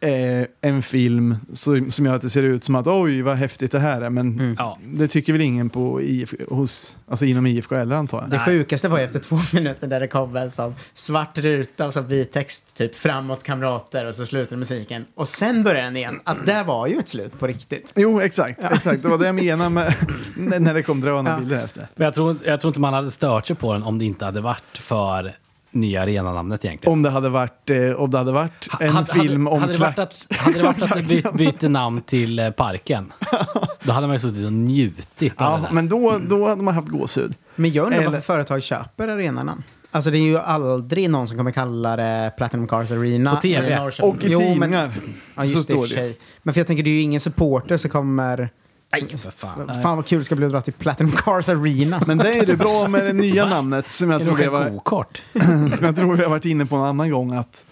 eh, 0.00 0.46
en 0.60 0.82
film 0.82 1.36
som, 1.52 1.90
som 1.90 2.06
gör 2.06 2.14
att 2.14 2.22
det 2.22 2.30
ser 2.30 2.42
ut 2.42 2.64
som 2.64 2.74
att 2.74 2.86
oj 2.86 3.22
vad 3.22 3.36
häftigt 3.36 3.72
det 3.72 3.78
här 3.78 4.00
är. 4.00 4.10
Men 4.10 4.56
ja. 4.58 4.78
det 4.84 5.08
tycker 5.08 5.32
väl 5.32 5.42
ingen 5.42 5.70
på 5.70 6.02
IF, 6.02 6.34
hos, 6.48 6.98
alltså 7.08 7.24
inom 7.24 7.46
IFK 7.46 7.76
heller 7.76 7.96
antar 7.96 8.20
jag. 8.20 8.30
Det 8.30 8.38
sjukaste 8.38 8.88
var 8.88 8.98
ju 8.98 9.04
efter 9.04 9.18
två 9.18 9.38
minuter 9.52 9.86
där 9.86 10.00
det 10.00 10.08
kom 10.08 10.36
en 10.36 10.50
sån 10.50 10.74
svart 10.94 11.38
ruta 11.38 11.86
och 11.86 11.92
så 11.92 12.00
vit 12.00 12.32
text 12.32 12.76
typ 12.76 12.94
framåt 12.94 13.42
kamrater 13.42 14.04
och 14.04 14.14
så 14.14 14.26
slutar 14.26 14.56
musiken. 14.56 15.04
Och 15.14 15.28
sen 15.28 15.62
börjar 15.62 15.82
den 15.82 15.96
igen. 15.96 16.20
Att 16.24 16.46
där 16.46 16.64
var 16.64 16.86
ju 16.86 16.98
ett 16.98 17.08
slut 17.08 17.38
på 17.38 17.46
riktigt. 17.46 17.92
Jo, 17.96 18.20
exakt. 18.20 18.64
exakt. 18.64 19.02
Det 19.02 19.08
var 19.08 19.18
det 19.18 19.26
jag 19.26 19.34
menade 19.34 19.70
med 19.70 19.94
när 20.36 20.60
när 20.66 20.74
det 20.74 20.82
kom 20.82 21.00
drönarbilder 21.00 21.64
efter. 21.64 21.88
Men 21.94 22.04
jag 22.04 22.14
tror, 22.14 22.36
jag 22.44 22.60
tror 22.60 22.68
inte 22.68 22.80
man 22.80 22.94
hade 22.94 23.10
stört 23.10 23.46
sig 23.46 23.56
på 23.56 23.72
den 23.72 23.82
om 23.82 23.98
det 23.98 24.04
inte 24.04 24.24
hade 24.24 24.40
varit 24.40 24.78
för 24.78 25.32
nya 25.80 26.02
arenanamnet 26.02 26.64
egentligen. 26.64 26.92
Om 26.92 27.02
det 27.02 27.10
hade 27.10 27.28
varit, 27.28 27.70
eh, 27.70 27.90
om 27.90 28.10
det 28.10 28.18
hade 28.18 28.32
varit 28.32 28.68
en 28.80 28.88
Hade- 28.90 29.12
film 29.12 29.46
hade, 29.46 29.54
om 29.56 29.60
hade 29.60 29.72
det 29.72 29.78
varit 29.78 29.98
att, 29.98 30.26
hade 30.30 30.58
det 30.58 30.64
varit 30.64 30.82
att 30.82 30.94
det 30.94 31.02
byt, 31.02 31.32
bytte 31.32 31.68
namn 31.68 32.00
till 32.00 32.38
eh, 32.38 32.50
parken, 32.50 33.12
då 33.82 33.92
hade 33.92 34.06
man 34.06 34.16
ju 34.16 34.20
suttit 34.20 34.46
och 34.46 34.52
njutit 34.52 35.42
av 35.42 35.50
det 35.50 35.56
Ja, 35.56 35.58
där. 35.68 35.74
men 35.74 35.88
då, 35.88 36.18
då 36.28 36.48
hade 36.48 36.62
man 36.62 36.74
haft 36.74 36.88
gåshud. 36.88 37.34
Men 37.56 37.72
jag 37.72 37.84
undrar 37.84 37.98
Eller- 37.98 38.06
varför 38.10 38.20
företag 38.20 38.62
köper 38.62 39.08
arenan. 39.08 39.62
Alltså 39.90 40.10
det 40.10 40.18
är 40.18 40.22
ju 40.22 40.38
aldrig 40.38 41.10
någon 41.10 41.26
som 41.26 41.36
kommer 41.36 41.50
kalla 41.50 41.96
det 41.96 42.32
Platinum 42.36 42.68
Cars 42.68 42.90
Arena. 42.90 43.34
På 43.34 43.40
TV. 43.40 43.74
i. 43.74 44.02
Och 44.02 44.24
i 44.24 44.28
Jo, 44.30 44.38
men- 44.40 44.52
tidningar. 44.52 44.92
Ja, 45.34 45.42
så 45.42 45.46
just 45.48 45.68
det 45.68 45.74
i 45.74 45.76
och 45.76 45.86
står 45.88 45.96
för 45.96 46.02
det. 46.02 46.08
sig. 46.12 46.18
Men 46.42 46.54
för 46.54 46.60
jag 46.60 46.66
tänker 46.66 46.84
det 46.84 46.90
är 46.90 46.94
ju 46.94 47.00
ingen 47.00 47.20
supporter 47.20 47.76
som 47.76 47.90
kommer... 47.90 48.50
Nej, 48.92 49.18
för 49.18 49.30
fan. 49.30 49.82
Fan 49.82 49.96
vad 49.96 50.06
kul 50.06 50.18
det 50.18 50.24
ska 50.24 50.36
bli 50.36 50.46
att 50.46 50.52
dra 50.52 50.60
till 50.60 50.72
Platinum 50.72 51.12
Cars 51.12 51.48
Arena. 51.48 52.00
Men 52.06 52.18
det 52.18 52.34
är 52.38 52.46
det 52.46 52.56
bra 52.56 52.88
med 52.88 53.04
det 53.04 53.12
nya 53.12 53.46
namnet 53.48 53.88
som 53.90 54.10
jag, 54.10 54.22
tror 54.24 54.36
vi 54.36 54.46
var, 54.46 54.64
som 54.64 55.78
jag 55.86 55.96
tror 55.96 56.14
vi 56.14 56.22
har 56.22 56.30
varit 56.30 56.44
inne 56.44 56.66
på 56.66 56.76
en 56.76 56.82
annan 56.82 57.10
gång. 57.10 57.32
att 57.34 57.66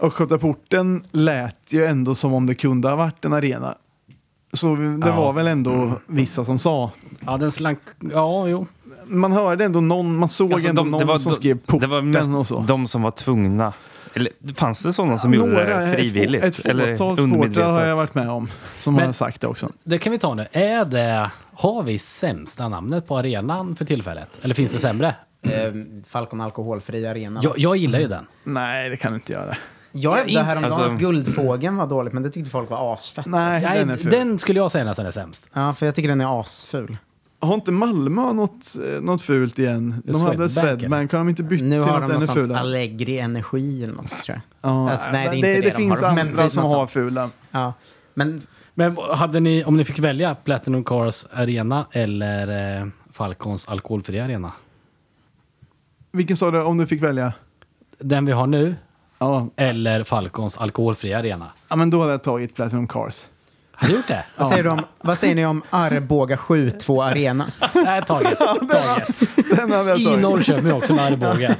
Östgötaporten 0.00 1.04
lät 1.10 1.72
ju 1.72 1.84
ändå 1.84 2.14
som 2.14 2.32
om 2.34 2.46
det 2.46 2.54
kunde 2.54 2.88
ha 2.88 2.96
varit 2.96 3.24
en 3.24 3.32
arena. 3.32 3.74
Så 4.52 4.74
det 4.76 5.06
Ja. 5.08 5.16
var 5.16 5.32
väl 5.32 5.46
ändå 5.46 5.92
vissa 6.06 6.44
som 6.44 6.58
sa. 6.58 6.90
Ja, 7.26 7.36
den 7.36 7.50
slank... 7.50 7.78
Ja, 8.12 8.48
jo. 8.48 8.66
Man 9.06 9.32
hörde 9.32 9.64
ändå 9.64 9.80
någon, 9.80 10.16
man 10.16 10.28
såg 10.28 10.52
Alltså, 10.52 10.68
ändå 10.68 10.82
de- 10.82 10.90
någon 10.90 11.06
var- 11.06 11.18
som 11.18 11.32
skrev 11.34 11.58
porten 11.58 11.80
det 11.80 11.86
var 11.96 12.02
mest 12.02 12.28
och 12.28 12.46
så. 12.46 12.60
de 12.60 12.86
som 12.88 13.02
var 13.02 13.10
tvungna 13.10 13.72
Eller 14.14 14.54
fanns 14.54 14.82
det 14.82 14.92
sådana 14.92 15.18
som 15.18 15.34
gjorde 15.34 15.52
Några, 15.52 15.80
det 15.80 15.92
frivilligt? 15.96 16.44
Ett, 16.44 16.56
få- 16.56 16.68
eller 16.68 16.88
ett 16.92 16.98
fåtal 16.98 17.16
supportrar 17.16 17.70
har 17.72 17.86
jag 17.86 17.96
varit 17.96 18.14
med 18.14 18.30
om 18.30 18.48
som 18.74 18.94
Men- 18.94 19.06
har 19.06 19.12
sagt 19.12 19.40
det 19.40 19.46
också. 19.46 19.70
Det 19.84 19.98
kan 19.98 20.12
vi 20.12 20.18
ta 20.18 20.34
nu. 20.34 20.46
Är 20.52 20.84
det, 20.84 21.30
har 21.54 21.82
vi 21.82 21.98
sämsta 21.98 22.68
namnet 22.68 23.06
på 23.06 23.18
arenan 23.18 23.76
för 23.76 23.84
tillfället? 23.84 24.28
Eller 24.42 24.54
finns 24.54 24.72
det 24.72 24.78
sämre? 24.78 25.14
Eh, 25.42 25.72
Falcon 26.06 26.40
Alkoholfri 26.40 27.06
Arena. 27.06 27.40
Jag, 27.42 27.58
jag 27.58 27.76
gillar 27.76 27.98
ju 27.98 28.08
den. 28.08 28.26
Nej, 28.44 28.90
det 28.90 28.96
kan 28.96 29.12
du 29.12 29.16
inte 29.16 29.32
göra. 29.32 29.56
Jag 29.92 30.14
hävdade 30.16 30.44
häromdagen 30.46 30.72
alltså- 30.72 30.92
att 30.92 30.98
Guldfågeln 30.98 31.76
var 31.76 31.86
dålig, 31.86 32.14
men 32.14 32.22
det 32.22 32.30
tyckte 32.30 32.50
folk 32.50 32.70
var 32.70 32.94
asfett. 32.94 33.26
Nej, 33.26 33.62
Nej, 33.62 33.78
den 33.78 33.90
är 33.90 33.96
ful. 33.96 34.10
den 34.10 34.38
skulle 34.38 34.60
jag 34.60 34.70
säga 34.70 34.84
nästan 34.84 35.06
är 35.06 35.10
sämst. 35.10 35.50
Ja, 35.52 35.72
för 35.72 35.86
jag 35.86 35.94
tycker 35.94 36.08
den 36.08 36.20
är 36.20 36.40
asful. 36.40 36.96
Har 37.40 37.54
inte 37.54 37.72
Malmö 37.72 38.32
något, 38.32 38.76
eh, 38.94 39.00
något 39.02 39.22
fult 39.22 39.58
igen? 39.58 40.02
De 40.04 40.12
Swedbank, 40.12 40.38
hade 40.38 40.48
Swedbank, 40.48 41.12
har 41.12 41.18
de 41.18 41.28
inte 41.28 41.42
bytt 41.42 41.62
Nu 41.62 41.80
till 41.80 41.90
har 41.90 42.00
något 42.00 42.08
de 42.08 42.14
ännu 42.14 42.18
något 42.18 42.26
sånt 42.26 42.38
fulare? 42.38 42.58
Allegri 42.58 43.18
Energi 43.18 43.84
eller 43.84 43.94
något, 43.94 44.10
tror 44.10 44.40
jag. 44.60 44.70
Ja, 44.70 44.90
Alltså, 44.90 45.08
nej, 45.12 45.24
det 45.28 45.30
är 45.30 45.34
inte 45.36 45.48
det, 45.48 45.54
det 45.54 45.60
det 45.60 45.70
de 45.70 45.76
finns 45.76 46.02
har, 46.02 46.14
men 46.14 46.28
andra 46.28 46.42
typ 46.44 46.52
som 46.52 46.64
har 46.64 46.86
fula. 46.86 47.30
Ja. 47.50 47.72
Men 48.14 48.42
Men 48.74 48.96
hade 49.12 49.40
ni, 49.40 49.64
om 49.64 49.76
ni 49.76 49.84
fick 49.84 49.98
välja 49.98 50.34
Platinum 50.34 50.84
Cars 50.84 51.26
Arena 51.32 51.86
eller 51.92 52.78
eh, 52.80 52.86
Falcons 53.12 53.68
alkoholfria 53.68 54.24
arena? 54.24 54.52
Vilken 56.12 56.36
sa 56.36 56.50
du 56.50 56.62
om 56.62 56.78
du 56.78 56.86
fick 56.86 57.02
välja? 57.02 57.32
Den 57.98 58.24
vi 58.26 58.32
har 58.32 58.46
nu 58.46 58.76
Ja, 59.18 59.48
eller 59.56 60.04
Falcons 60.04 60.56
alkoholfria 60.56 61.18
arena? 61.18 61.46
ja 61.68 61.76
men 61.76 61.90
då 61.90 62.00
hade 62.00 62.12
jag 62.12 62.22
tagit 62.22 62.54
Platinum 62.54 62.88
Cars. 62.88 63.24
Har 63.80 63.88
du 63.88 63.94
gjort 63.94 64.08
det? 64.08 64.24
vad, 64.36 64.48
säger 64.48 64.62
du 64.62 64.68
om, 64.68 64.84
vad 65.00 65.18
säger 65.18 65.34
ni 65.34 65.46
om 65.46 65.62
Arboga 65.70 66.36
7-2 66.36 67.04
Arena? 67.04 67.46
Nej, 67.74 68.02
taget. 68.06 68.38
taget. 68.38 69.20
Den 69.56 69.72
hade 69.72 69.90
jag 69.90 70.00
I 70.00 70.04
tagit. 70.04 70.20
Norrköping 70.20 70.72
också 70.72 70.94
med 70.94 71.04
Arboga. 71.04 71.56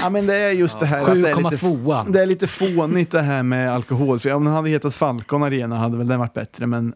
Ja, 0.00 0.10
men 0.10 0.26
det 0.26 0.36
är 0.36 0.50
just 0.50 0.80
det 0.80 0.86
här 0.86 1.00
att 1.00 1.22
det 1.22 1.30
är, 1.30 1.36
lite, 1.36 1.56
7,2. 1.56 2.12
det 2.12 2.22
är 2.22 2.26
lite 2.26 2.46
fånigt 2.46 3.10
det 3.10 3.20
här 3.20 3.42
med 3.42 3.72
alkoholfri. 3.72 4.32
Om 4.32 4.44
den 4.44 4.54
hade 4.54 4.70
hetat 4.70 4.94
Falcon 4.94 5.42
Arena 5.42 5.76
hade 5.76 5.96
väl 5.96 6.06
den 6.06 6.18
varit 6.18 6.34
bättre, 6.34 6.66
men... 6.66 6.94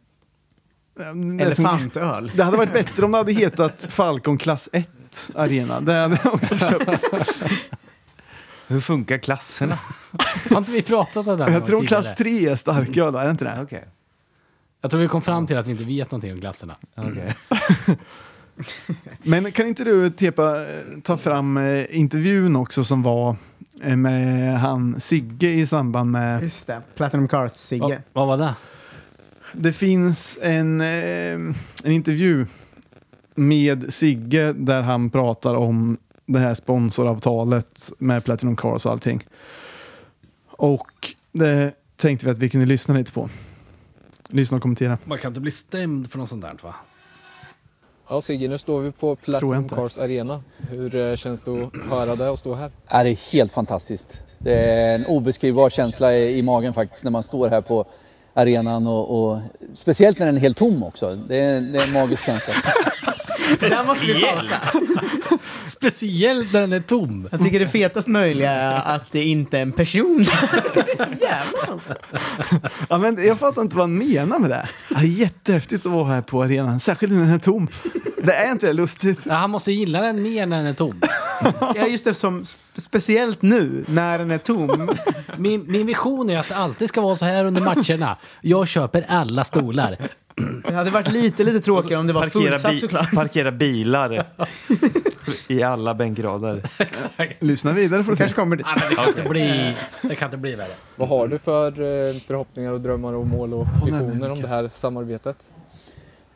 Elefantöl. 1.40 2.32
det 2.36 2.42
hade 2.42 2.56
varit 2.56 2.72
bättre 2.72 3.04
om 3.04 3.12
det 3.12 3.18
hade 3.18 3.32
hetat 3.32 3.86
Falcon 3.90 4.38
klass 4.38 4.68
1 4.72 4.88
Arena. 5.34 5.80
Det 5.80 5.92
hade 5.92 6.18
jag 6.24 6.34
också 6.34 6.58
köpt. 6.58 6.90
Hur 8.72 8.80
funkar 8.80 9.18
klasserna? 9.18 9.78
Har 10.50 10.58
inte 10.58 10.72
vi 10.72 10.82
pratat 10.82 11.26
om 11.26 11.38
det 11.38 11.44
här 11.44 11.52
Jag 11.52 11.66
tror 11.66 11.80
tidigare? 11.80 12.02
klass 12.02 12.16
3 12.16 12.48
är 12.48 12.56
starköl, 12.56 13.14
är 13.14 13.24
det 13.24 13.30
inte 13.30 13.44
det? 13.44 13.58
Okej. 13.62 13.84
Jag 14.80 14.90
tror 14.90 15.00
vi 15.00 15.08
kom 15.08 15.22
fram 15.22 15.46
till 15.46 15.56
att 15.56 15.66
vi 15.66 15.70
inte 15.70 15.84
vet 15.84 16.10
någonting 16.10 16.32
om 16.32 16.40
klasserna. 16.40 16.76
okej. 16.96 17.34
Men 19.22 19.52
kan 19.52 19.66
inte 19.66 19.84
du, 19.84 20.10
Tepa, 20.10 20.64
ta 21.02 21.18
fram 21.18 21.56
eh, 21.56 21.96
intervjun 21.98 22.56
också 22.56 22.84
som 22.84 23.02
var 23.02 23.36
eh, 23.82 23.96
med 23.96 24.60
han 24.60 25.00
Sigge 25.00 25.48
i 25.48 25.66
samband 25.66 26.10
med... 26.10 26.42
Just 26.42 26.66
det, 26.66 26.82
Platinum 26.94 27.28
Cars-Sigge. 27.28 28.02
Vad, 28.12 28.28
vad 28.28 28.38
var 28.38 28.46
det? 28.46 28.54
Det 29.52 29.72
finns 29.72 30.38
en, 30.42 30.80
eh, 30.80 31.32
en 31.84 31.92
intervju 31.92 32.46
med 33.34 33.94
Sigge 33.94 34.52
där 34.52 34.82
han 34.82 35.10
pratar 35.10 35.54
om 35.54 35.96
det 36.26 36.38
här 36.38 36.54
sponsoravtalet 36.54 37.92
med 37.98 38.24
Platinum 38.24 38.56
Cars 38.56 38.86
och 38.86 38.92
allting. 38.92 39.26
Och 40.46 41.14
det 41.32 41.72
tänkte 41.96 42.26
vi 42.26 42.32
att 42.32 42.38
vi 42.38 42.48
kunde 42.48 42.66
lyssna 42.66 42.94
lite 42.94 43.12
på. 43.12 43.28
Lyssna 44.28 44.56
och 44.56 44.62
kommentera. 44.62 44.98
Man 45.04 45.18
kan 45.18 45.30
inte 45.30 45.40
bli 45.40 45.50
stämd 45.50 46.10
för 46.10 46.18
något 46.18 46.28
sånt 46.28 46.42
där 46.42 46.56
va? 46.62 46.74
Ja 48.08 48.20
Sigge, 48.20 48.48
nu 48.48 48.58
står 48.58 48.80
vi 48.80 48.92
på 48.92 49.16
Platinum. 49.16 49.68
Cars 49.68 49.98
Arena. 49.98 50.42
Hur 50.56 50.94
eh, 50.94 51.16
känns 51.16 51.42
det 51.42 51.50
att 51.50 51.76
höra 51.90 52.16
det 52.16 52.28
och 52.28 52.38
stå 52.38 52.54
här? 52.54 52.70
Ja, 52.88 53.02
det 53.02 53.10
är 53.10 53.32
helt 53.32 53.52
fantastiskt. 53.52 54.22
Det 54.38 54.54
är 54.54 54.94
en 54.94 55.06
obeskrivbar 55.06 55.70
känsla 55.70 56.14
i, 56.14 56.38
i 56.38 56.42
magen 56.42 56.74
faktiskt 56.74 57.04
när 57.04 57.10
man 57.10 57.22
står 57.22 57.48
här 57.48 57.60
på 57.60 57.84
arenan 58.34 58.86
och, 58.86 59.32
och 59.32 59.40
speciellt 59.74 60.18
när 60.18 60.26
den 60.26 60.36
är 60.36 60.40
helt 60.40 60.56
tom 60.56 60.82
också. 60.82 61.16
Det 61.28 61.40
är, 61.40 61.60
det 61.60 61.78
är 61.78 61.86
en 61.86 61.92
magisk 61.92 62.24
känsla. 62.24 62.54
Det 63.60 63.68
där 63.68 63.84
måste 63.84 64.06
vi 64.06 64.22
pausa. 64.22 64.60
Speciellt 65.66 66.52
när 66.52 66.60
den 66.60 66.72
är 66.72 66.80
tom. 66.80 67.28
Jag 67.30 67.42
tycker 67.42 67.60
det 67.60 67.68
fetast 67.68 68.08
möjliga 68.08 68.50
är 68.50 68.94
att 68.94 69.12
det 69.12 69.24
inte 69.24 69.58
är 69.58 69.62
en 69.62 69.72
person. 69.72 70.24
det 70.74 70.80
är 70.80 70.96
så 70.96 71.12
jävla 71.20 71.58
konstigt. 71.66 71.96
Ja, 72.88 72.98
men 72.98 73.26
jag 73.26 73.38
fattar 73.38 73.62
inte 73.62 73.76
vad 73.76 73.82
han 73.82 73.98
menar 73.98 74.38
med 74.38 74.50
det. 74.50 74.68
det 74.88 74.94
är 74.94 75.02
jättehäftigt 75.02 75.86
att 75.86 75.92
vara 75.92 76.08
här 76.08 76.22
på 76.22 76.42
arenan, 76.42 76.80
särskilt 76.80 77.12
när 77.12 77.20
den 77.20 77.30
är 77.30 77.38
tom. 77.38 77.68
Det 78.24 78.32
är 78.32 78.52
inte 78.52 78.66
det 78.66 78.72
lustigt? 78.72 79.18
Ja, 79.24 79.34
han 79.34 79.50
måste 79.50 79.72
gilla 79.72 80.00
den 80.00 80.22
mer 80.22 80.46
när 80.46 80.56
den 80.56 80.66
är 80.66 80.72
tom. 80.72 81.00
Ja, 81.76 81.86
just 81.86 82.04
det, 82.04 82.14
som 82.14 82.42
sp- 82.42 82.56
speciellt 82.76 83.42
nu 83.42 83.84
när 83.88 84.18
den 84.18 84.30
är 84.30 84.38
tom. 84.38 84.90
Min, 85.36 85.64
min 85.72 85.86
vision 85.86 86.30
är 86.30 86.38
att 86.38 86.48
det 86.48 86.56
alltid 86.56 86.88
ska 86.88 87.00
vara 87.00 87.16
så 87.16 87.24
här 87.24 87.44
under 87.44 87.60
matcherna. 87.62 88.16
Jag 88.40 88.68
köper 88.68 89.04
alla 89.08 89.44
stolar. 89.44 89.96
Det 90.68 90.74
hade 90.74 90.90
varit 90.90 91.12
lite, 91.12 91.44
lite 91.44 91.60
tråkigare 91.60 92.00
om 92.00 92.06
det 92.06 92.12
var 92.12 92.20
Parkera, 92.22 92.42
fullsatt 92.50 92.72
bi- 92.72 92.80
såklart. 92.80 93.10
parkera 93.14 93.50
bilar 93.52 94.24
i 95.48 95.62
alla 95.62 95.94
bänkrader. 95.94 96.62
Exakt. 96.78 97.42
Lyssna 97.42 97.72
vidare 97.72 98.02
du 98.02 98.16
se. 98.16 98.16
kanske 98.16 98.34
kommer 98.34 98.56
dit. 98.56 98.66
Ja, 98.76 98.82
det, 98.88 98.94
kan 98.96 99.08
inte 99.08 99.22
bli, 99.28 99.74
det 100.02 100.14
kan 100.14 100.26
inte 100.26 100.36
bli 100.36 100.54
värre. 100.54 100.72
Vad 100.96 101.08
har 101.08 101.26
du 101.28 101.38
för 101.38 101.66
eh, 101.68 102.14
förhoppningar 102.26 102.72
och 102.72 102.80
drömmar 102.80 103.12
och 103.12 103.26
mål 103.26 103.54
och 103.54 103.66
visioner 103.86 104.30
om 104.30 104.42
det 104.42 104.48
här 104.48 104.68
samarbetet? 104.72 105.36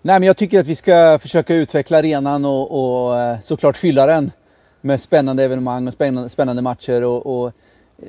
Nej, 0.02 0.20
men 0.20 0.26
jag 0.26 0.36
tycker 0.36 0.61
att 0.61 0.66
vi 0.66 0.74
ska 0.74 1.18
försöka 1.22 1.54
utveckla 1.54 1.98
arenan 1.98 2.44
och, 2.44 3.07
och 3.09 3.18
eh, 3.20 3.40
såklart 3.40 3.76
fylla 3.76 4.07
den 4.07 4.30
med 4.87 5.01
spännande 5.01 5.45
evenemang 5.45 5.87
och 5.87 5.93
spännande, 5.93 6.28
spännande 6.28 6.62
matcher. 6.62 7.03
Och, 7.05 7.45
och 7.45 7.53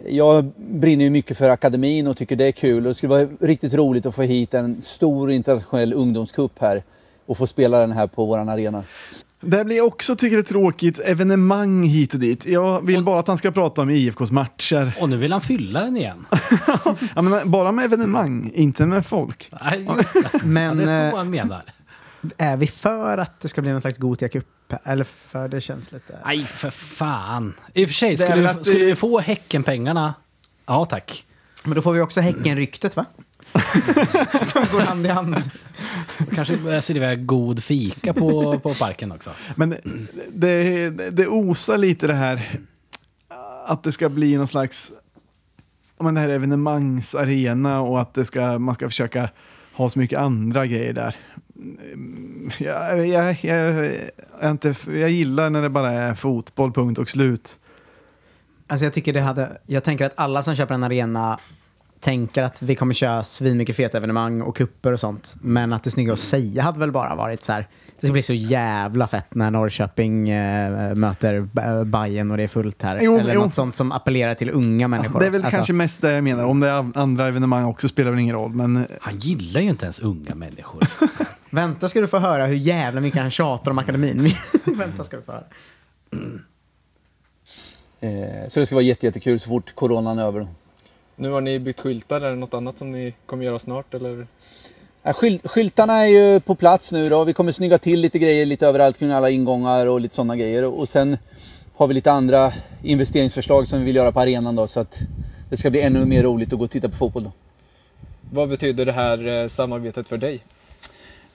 jag 0.08 0.52
brinner 0.58 1.04
ju 1.04 1.10
mycket 1.10 1.38
för 1.38 1.50
akademin 1.50 2.08
och 2.08 2.18
tycker 2.18 2.36
det 2.36 2.46
är 2.46 2.52
kul. 2.52 2.78
Och 2.78 2.90
det 2.90 2.96
skulle 2.96 3.10
vara 3.10 3.28
riktigt 3.40 3.74
roligt 3.74 4.06
att 4.06 4.16
få 4.16 4.22
hit 4.22 4.54
en 4.54 4.82
stor 4.82 5.32
internationell 5.32 5.94
ungdomscup 5.94 6.52
här 6.60 6.84
och 7.26 7.38
få 7.38 7.48
spela 7.48 7.80
den 7.80 7.92
här 7.92 8.08
på 8.08 8.26
våran 8.26 8.50
arena. 8.50 8.84
Det 9.42 9.66
blir 9.66 9.82
också, 9.82 10.16
tycker 10.16 10.36
jag, 10.36 10.44
är 10.44 10.48
tråkigt, 10.48 11.00
evenemang 11.00 11.84
hit 11.84 12.14
och 12.14 12.20
dit. 12.20 12.46
Jag 12.46 12.86
vill 12.86 13.04
bara 13.04 13.20
att 13.20 13.28
han 13.28 13.38
ska 13.38 13.52
prata 13.52 13.82
om 13.82 13.90
IFKs 13.90 14.32
matcher. 14.32 14.98
Och 15.02 15.10
nu 15.10 15.18
vill 15.18 15.32
han 15.32 15.42
fylla 15.42 15.82
den 15.82 15.98
igen. 15.98 16.26
Jag 17.16 17.24
menar, 17.24 17.46
bara 17.46 17.72
med 17.72 17.86
evenemang, 17.86 18.52
inte 18.56 18.86
med 18.86 19.06
folk. 19.06 19.52
Nej, 19.64 19.88
just 19.98 20.14
det. 20.14 20.30
Ja, 20.34 20.40
Men 20.44 20.78
det 20.78 20.84
är 20.84 21.06
eh, 21.06 21.12
så 21.12 21.18
han 21.18 21.30
menar. 21.30 21.62
Är 22.38 22.58
vi 22.58 22.68
för 22.68 23.18
att 23.18 23.40
det 23.40 23.48
ska 23.50 23.62
bli 23.62 23.72
någon 23.72 23.82
slags 23.82 23.98
Gotia 23.98 24.30
Cup? 24.30 24.46
Eller 24.84 25.04
för 25.04 25.48
det 25.48 25.62
känns 25.62 25.92
lite... 25.92 26.20
Nej, 26.26 26.46
för 26.46 26.70
fan. 26.70 27.54
I 27.74 27.84
och 27.86 27.90
för 27.90 27.94
sig, 27.94 28.16
Det 28.16 28.24
är 28.24 28.28
skulle, 28.30 28.42
vi, 28.42 28.48
att 28.48 28.66
skulle 28.66 28.80
det- 28.80 28.86
vi 28.86 28.96
få 28.96 29.20
Häcken-pengarna? 29.20 30.14
Ja, 30.66 30.86
tack. 30.86 31.26
Men 31.64 31.76
då 31.76 31.82
får 31.82 31.94
vi 31.94 32.00
också 32.02 32.22
Häcken-ryktet 32.22 32.96
va? 32.96 33.06
De 34.54 34.66
går 34.72 34.82
hand 34.82 35.06
i 35.06 35.10
hand. 35.10 35.36
Kanske 36.36 36.58
börjar 36.58 36.82
servera 36.82 37.16
god 37.16 37.64
fika 37.64 38.14
på, 38.14 38.60
på 38.60 38.74
parken 38.74 39.12
också. 39.12 39.32
Men 39.56 39.70
det, 39.70 40.90
det, 40.90 41.10
det 41.10 41.28
osar 41.28 41.78
lite 41.78 42.08
det 42.08 42.14
här 42.14 42.60
att 43.66 43.84
det 43.84 43.92
ska 43.92 44.10
bli 44.10 44.38
någon 44.38 44.48
slags 44.48 44.92
men 46.00 46.14
det 46.14 46.22
här 46.22 46.30
evenemangsarena 46.30 47.82
och 47.82 48.02
att 48.02 48.14
det 48.14 48.26
ska, 48.26 48.60
man 48.60 48.76
ska 48.76 48.90
försöka 48.90 49.30
ha 49.74 49.90
så 49.90 50.00
mycket 50.00 50.20
andra 50.20 50.66
grejer 50.66 50.94
där. 50.94 51.16
Jag, 52.58 53.08
jag, 53.08 53.38
jag, 53.44 53.92
jag, 54.42 54.52
inte, 54.52 54.76
jag 54.88 55.10
gillar 55.10 55.50
när 55.50 55.62
det 55.62 55.70
bara 55.70 55.92
är 55.92 56.16
fotboll, 56.16 56.72
punkt 56.74 56.98
och 56.98 57.10
slut. 57.10 57.60
Alltså 58.68 58.84
jag 58.86 58.94
tycker 58.94 59.14
det 59.14 59.22
hade... 59.22 59.58
Jag 59.66 59.84
tänker 59.84 60.06
att 60.06 60.14
alla 60.16 60.44
som 60.44 60.56
köper 60.56 60.74
en 60.74 60.84
arena 60.84 61.40
tänker 62.00 62.44
att 62.44 62.62
vi 62.62 62.76
kommer 62.76 62.94
köra 62.94 63.24
svinmycket 63.24 63.76
feta 63.76 63.98
evenemang 63.98 64.42
och 64.42 64.58
kupper 64.58 64.92
och 64.92 65.00
sånt. 65.00 65.36
Men 65.42 65.74
att 65.74 65.84
det 65.84 65.92
snygga 65.92 66.14
att 66.14 66.20
säga 66.20 66.64
hade 66.64 66.80
väl 66.80 66.92
bara 66.92 67.16
varit 67.16 67.44
så 67.44 67.54
här. 67.54 67.68
Det 68.00 68.08
ska 68.08 68.14
bli 68.14 68.22
så 68.22 68.34
jävla 68.34 69.08
fett 69.08 69.36
när 69.36 69.52
Norrköping 69.52 70.30
eh, 70.30 70.96
möter 70.96 71.50
B- 71.54 71.84
Bayern 71.86 72.32
och 72.32 72.38
det 72.38 72.44
är 72.44 72.48
fullt 72.48 72.82
här. 72.82 73.00
Jo, 73.02 73.18
Eller 73.18 73.34
jo. 73.34 73.42
något 73.42 73.54
sånt 73.54 73.76
som 73.76 73.92
appellerar 73.92 74.34
till 74.34 74.50
unga 74.50 74.88
människor. 74.88 75.20
Det 75.20 75.26
är 75.26 75.30
väl 75.30 75.42
Alltså, 75.42 75.56
kanske 75.56 75.74
mest 75.74 76.02
det 76.02 76.12
jag 76.12 76.24
menar. 76.24 76.44
Om 76.44 76.60
det 76.60 76.68
är 76.68 76.98
andra 76.98 77.28
evenemang 77.28 77.66
också 77.66 77.88
spelar 77.88 78.12
väl 78.12 78.20
ingen 78.20 78.36
roll. 78.36 78.52
Men 78.54 78.86
Han 79.02 79.18
gillar 79.18 79.62
ju 79.62 79.70
inte 79.70 79.86
ens 79.86 80.00
unga 80.00 80.36
människor. 80.36 80.82
Vänta 81.58 81.88
ska 81.88 82.02
du 82.02 82.08
få 82.08 82.18
höra 82.18 82.46
hur 82.46 82.56
jävla 82.56 83.02
mycket 83.02 83.22
han 83.22 83.32
tjatar 83.32 83.72
om 83.72 83.78
akademin. 83.78 84.32
Vänta 84.66 85.04
ska 85.04 85.18
du 85.18 85.24
få 85.24 85.32
höra. 85.32 85.44
Eh, 88.00 88.50
så 88.50 88.60
det 88.60 88.66
ska 88.66 88.76
vara 88.76 88.84
jätte, 88.84 89.06
jättekul 89.06 89.40
så 89.40 89.50
fort 89.50 89.76
coronan 89.76 90.20
är 90.20 90.24
över. 90.24 90.48
Nu 91.16 91.30
har 91.30 91.42
ni 91.42 91.60
bytt 91.60 91.80
skyltar, 91.80 92.22
är 92.22 92.30
det 92.30 92.36
något 92.36 92.54
annat 92.54 92.78
som 92.78 92.92
ni 92.92 93.14
kommer 93.26 93.46
göra 93.46 93.60
snart 93.60 93.94
eller? 93.94 94.28
Ja, 95.04 95.12
skyl- 95.14 95.48
skyltarna 95.48 95.94
är 95.94 96.06
ju 96.06 96.40
på 96.40 96.56
plats 96.56 96.92
nu 96.92 97.10
då. 97.10 97.24
Vi 97.24 97.34
kommer 97.34 97.52
snygga 97.52 97.78
till 97.78 98.00
lite 98.00 98.20
grejer 98.20 98.46
lite 98.46 98.68
överallt 98.68 98.98
kring 98.98 99.12
alla 99.12 99.30
ingångar 99.30 99.86
och 99.86 100.02
lite 100.02 100.16
sådana 100.16 100.36
grejer. 100.36 100.66
Och 100.66 100.90
sen 100.90 101.18
har 101.76 101.88
vi 101.88 101.94
lite 101.94 102.12
andra 102.12 102.54
investeringsförslag 102.84 103.68
som 103.68 103.80
vi 103.80 103.86
vill 103.86 103.96
göra 103.96 104.12
på 104.12 104.20
arenan 104.20 104.56
då 104.56 104.68
så 104.68 104.80
att 104.80 105.00
det 105.50 105.58
ska 105.58 105.70
bli 105.70 105.82
ännu 105.82 106.06
mer 106.06 106.24
roligt 106.24 106.54
att 106.54 106.60
gå 106.60 106.66
och 106.66 106.72
titta 106.72 106.90
på 106.90 106.96
fotboll 106.96 107.24
då. 107.24 107.32
Vad 108.32 108.50
betyder 108.50 108.86
det 108.86 108.92
här 108.92 109.28
eh, 109.28 109.48
samarbetet 109.48 110.08
för 110.08 110.18
dig? 110.18 110.40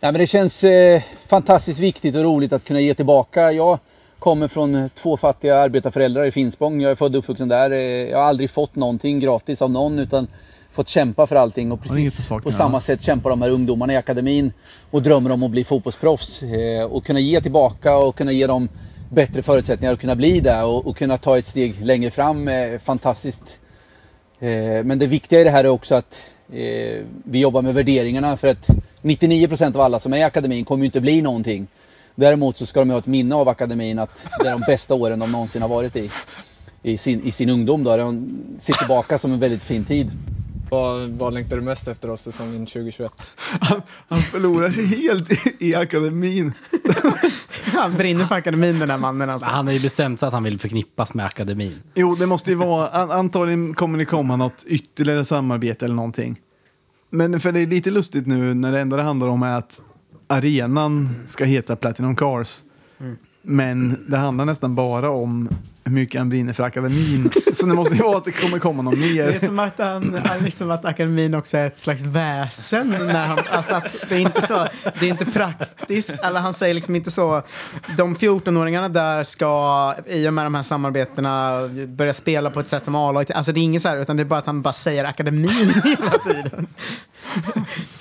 Men 0.05 0.15
det 0.15 0.27
känns 0.27 0.65
eh, 0.65 1.03
fantastiskt 1.27 1.81
viktigt 1.81 2.15
och 2.17 2.23
roligt 2.23 2.53
att 2.53 2.65
kunna 2.65 2.81
ge 2.81 2.95
tillbaka. 2.95 3.53
Jag 3.53 3.79
kommer 4.19 4.49
från 4.49 4.91
två 4.95 5.17
fattiga 5.17 5.57
arbetarföräldrar 5.57 6.25
i 6.25 6.31
Finspång. 6.31 6.81
Jag 6.81 6.91
är 6.91 6.95
född 6.95 7.15
och 7.15 7.19
uppvuxen 7.19 7.49
där. 7.49 7.71
Eh, 7.71 7.79
Jag 7.81 8.19
har 8.19 8.25
aldrig 8.25 8.51
fått 8.51 8.77
någonting 8.77 9.21
gratis 9.21 9.63
av 9.63 9.71
någon 9.71 9.99
utan 9.99 10.27
fått 10.73 10.89
kämpa 10.89 11.27
för 11.27 11.37
allting. 11.37 11.73
Och 11.73 11.83
precis 11.83 12.29
på 12.29 12.53
samma 12.53 12.77
ja. 12.77 12.81
sätt 12.81 13.03
kämpar 13.03 13.31
de 13.31 13.43
här 13.43 13.51
ungdomarna 13.51 13.93
i 13.93 13.97
akademin 13.97 14.53
och 14.91 15.03
drömmer 15.03 15.31
om 15.31 15.43
att 15.43 15.51
bli 15.51 15.65
fotbollsproffs. 15.65 16.43
Eh, 16.43 16.85
Och 16.85 17.05
kunna 17.05 17.21
ge 17.21 17.41
tillbaka 17.41 17.97
och 17.97 18.17
kunna 18.17 18.33
ge 18.33 18.47
dem 18.47 18.69
bättre 19.11 19.43
förutsättningar 19.43 19.93
att 19.95 20.01
kunna 20.01 20.17
bli 20.17 20.41
det 20.41 20.63
och, 20.63 20.87
och 20.87 20.97
kunna 20.97 21.19
ta 21.19 21.39
ett 21.39 21.47
steg 21.47 21.85
längre 21.85 22.11
fram. 22.11 22.49
är 22.49 22.79
Fantastiskt. 22.79 23.61
Eh, 24.41 24.49
Men 24.85 24.99
det 24.99 25.07
viktiga 25.07 25.41
i 25.41 25.45
det 25.45 25.51
här 25.51 25.65
är 25.65 25.69
också 25.69 25.95
att 25.95 26.27
eh, 26.53 27.03
vi 27.25 27.39
jobbar 27.39 27.63
med 27.63 27.75
värderingarna 27.75 28.37
för 28.37 28.49
att 28.49 28.67
99% 29.03 29.75
av 29.75 29.81
alla 29.81 30.01
som 30.01 30.13
är 30.13 30.17
i 30.17 30.23
akademin 30.23 30.65
kommer 30.65 30.85
ju 30.85 30.87
inte 30.87 31.01
bli 31.01 31.23
någonting. 31.23 31.67
Däremot 32.15 32.57
så 32.57 32.67
ska 32.67 32.81
de 32.81 32.89
ju 32.89 32.93
ha 32.93 32.99
ett 32.99 33.07
minne 33.07 33.35
av 33.35 33.49
akademin 33.49 33.99
att 33.99 34.27
det 34.41 34.49
är 34.49 34.53
de 34.53 34.61
bästa 34.61 34.95
åren 34.95 35.19
de 35.19 35.33
någonsin 35.33 35.63
har 35.63 35.69
varit 35.69 35.97
i. 35.97 36.11
I 36.83 36.99
sin, 36.99 37.23
i 37.23 37.33
sin 37.33 37.49
ungdom 37.49 37.85
då. 37.85 37.97
De 37.97 38.39
ser 38.59 38.75
tillbaka 38.75 39.19
som 39.19 39.33
en 39.33 39.41
väldigt 39.41 39.63
fin 39.63 39.85
tid. 39.85 40.11
Vad, 40.71 41.09
vad 41.09 41.35
längtar 41.35 41.57
du 41.57 41.63
mest 41.63 41.89
efter 41.89 42.11
oss 42.11 42.23
säsongen 42.23 42.67
2021? 42.67 43.13
Han, 43.61 43.83
han 44.09 44.23
förlorar 44.23 44.71
sig 44.71 44.87
helt 44.87 45.33
i, 45.33 45.57
i 45.59 45.75
akademin. 45.75 46.53
Han 47.65 47.97
brinner 47.97 48.27
för 48.27 48.35
akademin 48.35 48.79
den 48.79 48.91
här 48.91 48.99
mannen 48.99 49.31
alltså. 49.31 49.49
Han 49.49 49.67
har 49.67 49.75
ju 49.75 49.81
bestämt 49.81 50.21
sig 50.21 50.27
att 50.27 50.33
han 50.33 50.45
vill 50.45 50.59
förknippas 50.59 51.15
med 51.15 51.27
akademin. 51.27 51.83
Jo, 51.95 52.15
det 52.15 52.27
måste 52.27 52.51
ju 52.51 52.57
vara, 52.57 52.89
an, 52.89 53.11
antagligen 53.11 53.75
kommer 53.75 53.99
det 53.99 54.05
komma 54.05 54.37
något 54.37 54.65
ytterligare 54.67 55.25
samarbete 55.25 55.85
eller 55.85 55.95
någonting. 55.95 56.41
Men 57.15 57.41
för 57.41 57.53
det 57.53 57.61
är 57.61 57.67
lite 57.67 57.91
lustigt 57.91 58.27
nu 58.27 58.55
när 58.55 58.73
det 58.73 58.81
enda 58.81 58.97
det 58.97 59.03
handlar 59.03 59.29
om 59.29 59.43
är 59.43 59.59
att 59.59 59.81
arenan 60.27 61.09
ska 61.27 61.45
heta 61.45 61.77
Platinum 61.77 62.17
Cars. 62.17 62.63
Men 63.43 64.05
det 64.09 64.17
handlar 64.17 64.45
nästan 64.45 64.75
bara 64.75 65.11
om 65.11 65.49
hur 65.85 65.93
mycket 65.93 66.19
han 66.21 66.29
brinner 66.29 66.53
för 66.53 66.63
akademin. 66.65 67.31
Så 67.53 67.67
det 67.67 67.75
måste 67.75 67.95
ju 67.95 68.03
vara 68.03 68.17
att 68.19 68.25
det 68.25 68.33
kommer 68.33 68.59
komma 68.59 68.83
något 68.83 68.95
Det 69.01 69.19
är 69.19 69.33
mer. 69.33 69.39
som 69.39 69.59
att, 69.59 69.79
han, 69.79 70.21
han- 70.25 70.39
liksom 70.45 70.71
att 70.71 70.85
akademin 70.85 71.35
också 71.35 71.57
är 71.57 71.67
ett 71.67 71.79
slags 71.79 72.03
väsen. 72.03 72.89
När 72.89 73.27
han, 73.27 73.39
alltså 73.51 73.75
att 73.75 73.87
det 74.09 74.15
är 74.15 74.19
inte 74.21 74.43
så, 74.47 74.67
det 75.01 75.07
är 75.07 75.11
inte 75.11 75.25
praktiskt. 75.25 76.25
Eller 76.25 76.41
han 76.41 76.55
säger 76.55 76.75
liksom 76.75 76.97
inte 76.97 77.11
så, 77.11 77.43
de 77.97 78.17
14-åringarna 78.17 78.89
där 78.89 79.23
ska 79.25 79.95
i 80.07 80.29
och 80.29 80.35
med 80.35 80.47
de 80.47 80.55
här 80.55 80.63
samarbetena 80.63 81.61
börja 81.89 82.13
spela 82.13 82.51
på 82.51 82.61
ett 82.61 82.69
sätt 82.69 82.85
som 82.85 82.95
A-laget. 82.95 83.31
Alltså 83.31 83.53
det 83.53 83.61
är 83.61 83.63
inget 83.63 83.83
så 83.83 83.89
här, 83.89 83.97
utan 83.97 84.17
det 84.17 84.23
är 84.23 84.25
bara 84.25 84.39
att 84.39 84.47
han 84.47 84.63
bara 84.63 84.73
säger 84.73 85.05
akademin 85.05 85.73
hela 85.85 86.19
tiden. 86.27 86.67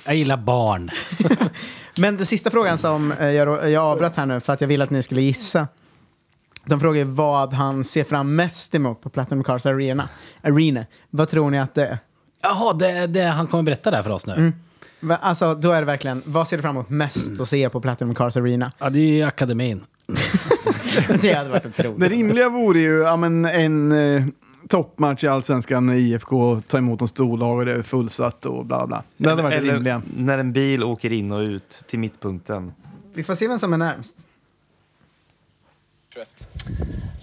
Jag 0.06 0.14
gillar 0.14 0.36
barn. 0.36 0.90
Men 1.96 2.16
den 2.16 2.26
sista 2.26 2.50
frågan 2.50 2.78
som 2.78 3.12
eh, 3.12 3.28
jag, 3.30 3.70
jag 3.70 3.82
avbröt 3.84 4.16
här 4.16 4.26
nu 4.26 4.40
för 4.40 4.52
att 4.52 4.60
jag 4.60 4.68
ville 4.68 4.84
att 4.84 4.90
ni 4.90 5.02
skulle 5.02 5.22
gissa. 5.22 5.68
De 6.64 6.80
frågar 6.80 7.04
vad 7.04 7.52
han 7.52 7.84
ser 7.84 8.04
fram 8.04 8.36
mest 8.36 8.74
emot 8.74 9.00
på 9.00 9.08
Platinum 9.10 9.44
Cars 9.44 9.66
Arena. 9.66 10.08
Arena. 10.42 10.84
Vad 11.10 11.28
tror 11.28 11.50
ni 11.50 11.58
att 11.58 11.74
det 11.74 11.86
är? 11.86 11.98
Jaha, 12.42 12.72
det, 12.72 13.06
det 13.06 13.24
han 13.24 13.46
kommer 13.46 13.62
berätta 13.62 13.90
där 13.90 14.02
för 14.02 14.10
oss 14.10 14.26
nu. 14.26 14.52
Va- 15.00 15.18
Alltså, 15.22 15.54
då 15.54 15.72
är 15.72 15.80
det 15.80 15.86
verkligen, 15.86 16.22
vad 16.26 16.48
ser 16.48 16.56
du 16.56 16.62
fram 16.62 16.76
emot 16.76 16.88
mest 16.90 17.40
att 17.40 17.48
se 17.48 17.68
på 17.70 17.80
Platinum 17.80 18.14
Cars 18.14 18.36
Arena? 18.36 18.72
Ja, 18.78 18.90
det 18.90 18.98
är 18.98 19.06
ju 19.14 19.22
akademin. 19.22 19.80
det 21.22 21.32
hade 21.34 21.48
varit 21.50 21.62
Det 21.62 21.68
otroligt. 21.68 22.10
rimliga 22.10 22.48
vore 22.48 22.80
ju 22.80 22.98
ja, 22.98 23.16
men 23.16 23.44
en 23.44 23.92
eh, 23.92 24.24
toppmatch 24.68 25.24
i 25.24 25.28
Allsvenskan 25.28 25.86
när 25.86 25.94
IFK 25.94 26.60
tar 26.60 26.78
emot 26.78 27.00
en 27.00 27.08
storlag 27.08 27.58
och 27.58 27.64
det 27.66 27.72
är 27.72 27.82
fullsatt 27.82 28.46
och 28.46 28.66
bla 28.66 28.86
bla. 28.86 29.02
Det 29.16 29.28
hade 29.30 29.42
varit 29.42 29.54
det 29.54 29.58
Eller 29.58 29.74
rimliga. 29.74 30.02
när 30.16 30.38
en 30.38 30.52
bil 30.52 30.84
åker 30.84 31.12
in 31.12 31.32
och 31.32 31.40
ut 31.40 31.82
till 31.88 31.98
mittpunkten. 31.98 32.72
Vi 33.14 33.22
får 33.22 33.34
se 33.34 33.48
vem 33.48 33.58
som 33.58 33.72
är 33.72 33.78
närmst. 33.78 34.26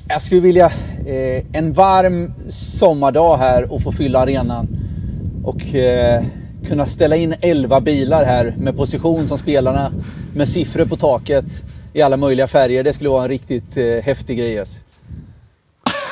Jag 0.08 0.22
skulle 0.22 0.42
vilja 0.42 0.66
eh, 1.06 1.44
en 1.54 1.74
varm 1.74 2.34
sommardag 2.50 3.38
här 3.38 3.74
och 3.74 3.84
få 3.84 3.92
fylla 3.92 4.20
arenan. 4.20 4.68
Och 5.44 5.76
eh, 5.76 6.24
kunna 6.68 6.86
ställa 6.86 7.16
in 7.16 7.36
11 7.42 7.80
bilar 7.82 8.26
här 8.26 8.56
med 8.58 8.78
position 8.78 9.28
som 9.28 9.38
spelarna. 9.38 9.92
Med 10.36 10.50
siffror 10.50 10.86
på 10.86 10.98
taket 10.98 11.46
i 11.94 12.02
alla 12.02 12.18
möjliga 12.18 12.48
färger. 12.48 12.84
Det 12.84 12.94
skulle 12.94 13.10
vara 13.10 13.24
en 13.24 13.30
riktigt 13.30 13.78
eh, 13.78 13.86
häftig 13.86 14.38
grej. 14.38 14.60
Alltså. 14.60 14.82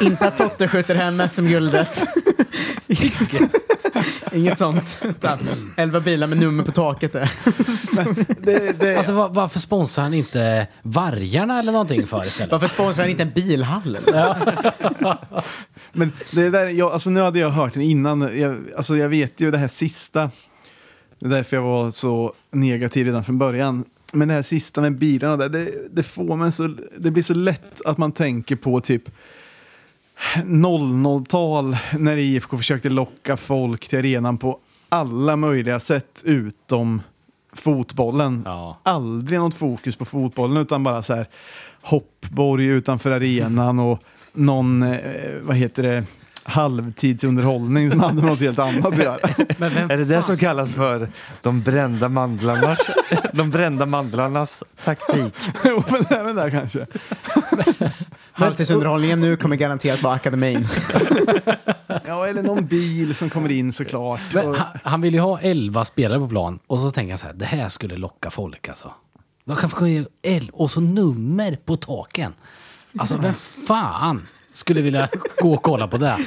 Inte 0.01 0.27
att 0.27 0.37
Totte 0.37 0.67
skjuter 0.67 0.95
hem 0.95 1.29
SM-guldet. 1.29 2.03
Inget 4.33 4.57
sånt. 4.57 5.03
Elva 5.75 5.99
bilar 5.99 6.27
med 6.27 6.37
nummer 6.37 6.63
på 6.63 6.71
taket. 6.71 7.13
Där. 7.13 7.31
Det, 8.41 8.79
det, 8.79 8.97
Alltså 8.97 9.13
var, 9.13 9.29
varför 9.29 9.59
sponsrar 9.59 10.03
han 10.03 10.13
inte 10.13 10.67
Vargarna 10.81 11.59
eller 11.59 11.71
någonting 11.71 12.07
för 12.07 12.25
istället? 12.25 12.51
Varför 12.51 12.67
sponsrar 12.67 13.03
han 13.03 13.11
inte 13.11 13.23
en 13.23 13.31
bilhall? 13.31 13.97
Men 15.93 16.11
det 16.31 16.49
där, 16.49 16.65
jag, 16.65 16.91
alltså 16.91 17.09
nu 17.09 17.21
hade 17.21 17.39
jag 17.39 17.49
hört 17.49 17.73
den 17.73 17.83
innan. 17.83 18.39
Jag, 18.39 18.57
alltså 18.77 18.97
jag 18.97 19.09
vet 19.09 19.41
ju 19.41 19.51
det 19.51 19.57
här 19.57 19.67
sista. 19.67 20.31
Det 21.19 21.25
är 21.25 21.29
därför 21.29 21.57
jag 21.57 21.63
var 21.63 21.91
så 21.91 22.33
negativ 22.51 23.05
redan 23.05 23.23
från 23.23 23.37
början. 23.37 23.85
Men 24.13 24.27
det 24.27 24.33
här 24.33 24.41
sista 24.41 24.81
med 24.81 24.97
bilarna, 24.97 25.37
där, 25.37 25.49
det, 25.49 25.71
det, 25.91 26.03
får 26.03 26.35
man 26.35 26.51
så, 26.51 26.75
det 26.97 27.11
blir 27.11 27.23
så 27.23 27.33
lätt 27.33 27.81
att 27.85 27.97
man 27.97 28.11
tänker 28.11 28.55
på 28.55 28.79
typ 28.79 29.03
00-tal 30.43 31.77
när 31.99 32.17
IFK 32.17 32.57
försökte 32.57 32.89
locka 32.89 33.37
folk 33.37 33.87
till 33.87 33.99
arenan 33.99 34.37
på 34.37 34.59
alla 34.89 35.35
möjliga 35.35 35.79
sätt 35.79 36.21
utom 36.25 37.01
fotbollen. 37.53 38.43
Ja. 38.45 38.77
Aldrig 38.83 39.39
något 39.39 39.55
fokus 39.55 39.95
på 39.95 40.05
fotbollen 40.05 40.57
utan 40.57 40.83
bara 40.83 41.01
så 41.01 41.15
här 41.15 41.27
hoppborg 41.81 42.65
utanför 42.65 43.11
arenan 43.11 43.79
och 43.79 44.03
någon, 44.33 44.83
eh, 44.83 44.99
vad 45.41 45.55
heter 45.55 45.83
det, 45.83 46.03
halvtidsunderhållning 46.43 47.91
som 47.91 47.99
hade 47.99 48.21
något 48.21 48.39
helt 48.39 48.59
annat 48.59 48.85
att 48.85 48.97
göra. 48.97 49.29
Men 49.57 49.73
vem 49.73 49.91
Är 49.91 49.97
det 49.97 50.05
det 50.05 50.21
som 50.21 50.37
kallas 50.37 50.73
för 50.73 51.09
de 51.41 51.61
brända 51.61 52.09
mandlarnas, 52.09 52.79
de 53.33 53.49
brända 53.49 53.85
mandlarnas 53.85 54.63
taktik? 54.83 55.33
Jo, 55.65 55.83
men 55.91 56.19
även 56.19 56.35
där 56.35 56.49
kanske. 56.49 56.79
Halvtidsunderhållningen 58.37 59.21
nu 59.21 59.37
kommer 59.37 59.55
garanterat 59.55 60.03
vara 60.03 60.13
akademin. 60.13 60.67
Ja, 62.07 62.27
eller 62.27 62.43
någon 62.43 62.65
bil 62.65 63.15
som 63.15 63.29
kommer 63.29 63.51
in 63.51 63.73
såklart. 63.73 64.19
Men 64.33 64.55
han, 64.55 64.67
han 64.83 65.01
vill 65.01 65.13
ju 65.13 65.19
ha 65.19 65.39
11 65.39 65.85
spelare 65.85 66.19
på 66.19 66.27
plan 66.27 66.59
och 66.67 66.79
så 66.79 66.91
tänker 66.91 67.09
jag 67.11 67.19
så 67.19 67.25
här, 67.25 67.33
det 67.33 67.45
här 67.45 67.69
skulle 67.69 67.97
locka 67.97 68.29
folk 68.29 68.69
alltså. 68.69 68.93
De 69.45 69.55
kan 69.55 69.69
få 69.69 69.87
in 69.87 70.07
el- 70.21 70.49
och 70.53 70.71
så 70.71 70.81
nummer 70.81 71.57
på 71.65 71.75
taken. 71.75 72.33
Alltså 72.97 73.17
vem 73.17 73.33
fan 73.67 74.27
skulle 74.53 74.81
vilja 74.81 75.07
gå 75.41 75.53
och 75.53 75.61
kolla 75.63 75.87
på 75.87 75.97
det? 75.97 76.17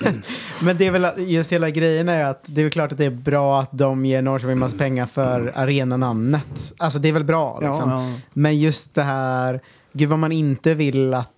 Men 0.60 0.76
det 0.76 0.86
är 0.86 0.90
väl 0.90 1.06
just 1.30 1.52
hela 1.52 1.70
grejen 1.70 2.08
är 2.08 2.24
att 2.24 2.42
det 2.46 2.60
är 2.60 2.64
väl 2.64 2.72
klart 2.72 2.92
att 2.92 2.98
det 2.98 3.04
är 3.04 3.10
bra 3.10 3.60
att 3.60 3.70
de 3.72 4.06
ger 4.06 4.22
Norrköping 4.22 4.58
massa 4.58 4.76
pengar 4.78 5.06
för 5.06 5.52
arenanamnet. 5.56 6.72
Alltså 6.78 6.98
det 6.98 7.08
är 7.08 7.12
väl 7.12 7.24
bra 7.24 7.60
liksom. 7.60 7.90
ja, 7.90 8.08
ja. 8.10 8.14
Men 8.32 8.58
just 8.58 8.94
det 8.94 9.02
här, 9.02 9.60
gud 9.92 10.08
vad 10.08 10.18
man 10.18 10.32
inte 10.32 10.74
vill 10.74 11.14
att 11.14 11.30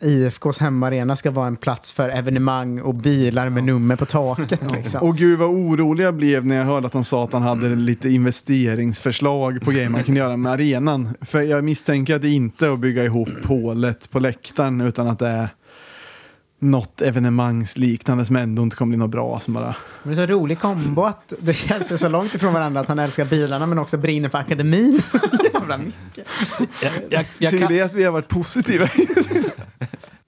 IFKs 0.00 0.58
hemmaarena 0.58 1.16
ska 1.16 1.30
vara 1.30 1.46
en 1.46 1.56
plats 1.56 1.92
för 1.92 2.08
evenemang 2.08 2.80
och 2.80 2.94
bilar 2.94 3.48
med 3.48 3.64
nummer 3.64 3.96
på 3.96 4.06
taket. 4.06 4.72
Liksom. 4.72 5.02
och 5.02 5.16
gud 5.16 5.38
vad 5.38 5.48
orolig 5.48 6.04
jag 6.04 6.14
blev 6.14 6.46
när 6.46 6.56
jag 6.56 6.64
hörde 6.64 6.86
att 6.86 6.94
han 6.94 7.04
sa 7.04 7.24
att 7.24 7.32
han 7.32 7.42
hade 7.42 7.68
lite 7.68 8.08
investeringsförslag 8.08 9.60
på 9.60 9.70
grejer 9.70 9.88
man 9.88 10.04
kan 10.04 10.16
göra 10.16 10.36
med 10.36 10.52
arenan. 10.52 11.08
För 11.20 11.40
jag 11.40 11.64
misstänker 11.64 12.14
att 12.14 12.22
det 12.22 12.28
inte 12.28 12.66
är 12.66 12.70
att 12.70 12.78
bygga 12.78 13.04
ihop 13.04 13.44
hålet 13.44 14.10
på 14.10 14.18
läktaren 14.18 14.80
utan 14.80 15.08
att 15.08 15.18
det 15.18 15.28
är 15.28 15.48
något 16.60 17.00
evenemangsliknande 17.00 18.24
som 18.24 18.36
ändå 18.36 18.62
inte 18.62 18.76
kommer 18.76 18.90
bli 18.90 18.98
något 18.98 19.10
bra. 19.10 19.40
Som 19.40 19.54
bara... 19.54 19.74
Men 20.02 20.14
det 20.14 20.22
är 20.22 20.26
så 20.26 20.32
rolig 20.32 20.60
kombo 20.60 21.02
att 21.02 21.32
det 21.40 21.54
känns 21.54 22.00
så 22.00 22.08
långt 22.08 22.34
ifrån 22.34 22.52
varandra 22.52 22.80
att 22.80 22.88
han 22.88 22.98
älskar 22.98 23.24
bilarna 23.24 23.66
men 23.66 23.78
också 23.78 23.96
brinner 23.96 24.28
för 24.28 24.38
akademin. 24.38 25.02
Så 25.10 25.18
jävla 25.54 25.76
mycket. 25.76 26.26
Jag, 26.82 26.92
jag, 27.10 27.24
jag 27.38 27.50
Tur 27.50 27.68
det 27.68 27.80
att 27.80 27.92
vi 27.92 28.04
har 28.04 28.12
varit 28.12 28.28
positiva. 28.28 28.88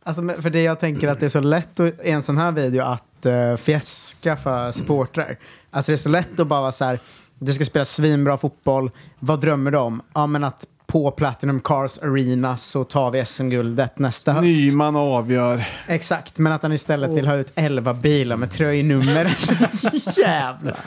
Alltså, 0.04 0.42
för 0.42 0.50
det 0.50 0.62
jag 0.62 0.80
tänker 0.80 1.08
att 1.08 1.20
det 1.20 1.26
är 1.26 1.30
så 1.30 1.40
lätt 1.40 1.80
att, 1.80 1.94
i 2.04 2.10
en 2.10 2.22
sån 2.22 2.38
här 2.38 2.52
video 2.52 2.84
att 2.84 3.26
uh, 3.26 3.56
fjäska 3.56 4.36
för 4.36 4.72
supportrar. 4.72 5.36
Alltså 5.70 5.92
det 5.92 5.96
är 5.96 5.96
så 5.96 6.08
lätt 6.08 6.40
att 6.40 6.46
bara 6.46 6.60
vara 6.60 6.72
så 6.72 6.84
här, 6.84 6.98
det 7.38 7.52
ska 7.52 7.64
spelas 7.64 7.90
svinbra 7.90 8.38
fotboll, 8.38 8.90
vad 9.18 9.40
drömmer 9.40 9.70
du 9.70 9.78
om? 9.78 10.02
Ja 10.12 10.26
men 10.26 10.44
att 10.44 10.66
på 10.92 11.10
Platinum 11.10 11.60
Cars 11.60 11.98
Arena 11.98 12.56
så 12.56 12.84
tar 12.84 13.10
vi 13.10 13.24
SM-guldet 13.24 13.98
nästa 13.98 14.32
höst. 14.32 14.42
Nyman 14.44 14.96
avgör. 14.96 15.64
Exakt, 15.86 16.38
men 16.38 16.52
att 16.52 16.62
han 16.62 16.72
istället 16.72 17.10
vill 17.10 17.26
ha 17.26 17.34
ut 17.34 17.52
11 17.54 17.94
bilar 17.94 18.36
med 18.36 18.50
tröjnummer. 18.50 19.34
Jävlar. 20.20 20.78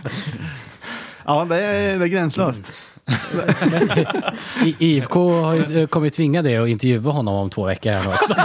Ja, 1.26 1.46
det 1.50 1.56
är, 1.64 2.00
det 2.00 2.06
är 2.06 2.08
gränslöst. 2.08 2.74
I- 4.66 4.76
IFK 4.80 5.42
har 5.42 5.54
ju- 5.56 5.88
kommer 5.88 6.06
ju 6.06 6.10
tvinga 6.10 6.42
dig 6.42 6.58
att 6.58 6.68
intervjua 6.70 7.12
honom 7.12 7.36
om 7.36 7.50
två 7.50 7.66
veckor 7.66 7.92
här 7.92 8.04
nu 8.04 8.10
också. 8.10 8.36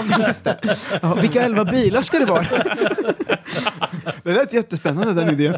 Ja, 1.02 1.14
vilka 1.14 1.42
11 1.44 1.64
bilar 1.64 2.02
ska 2.02 2.18
det 2.18 2.24
vara? 2.24 2.46
Det 4.22 4.32
lät 4.32 4.52
jättespännande 4.52 5.14
den 5.24 5.30
idén. 5.40 5.56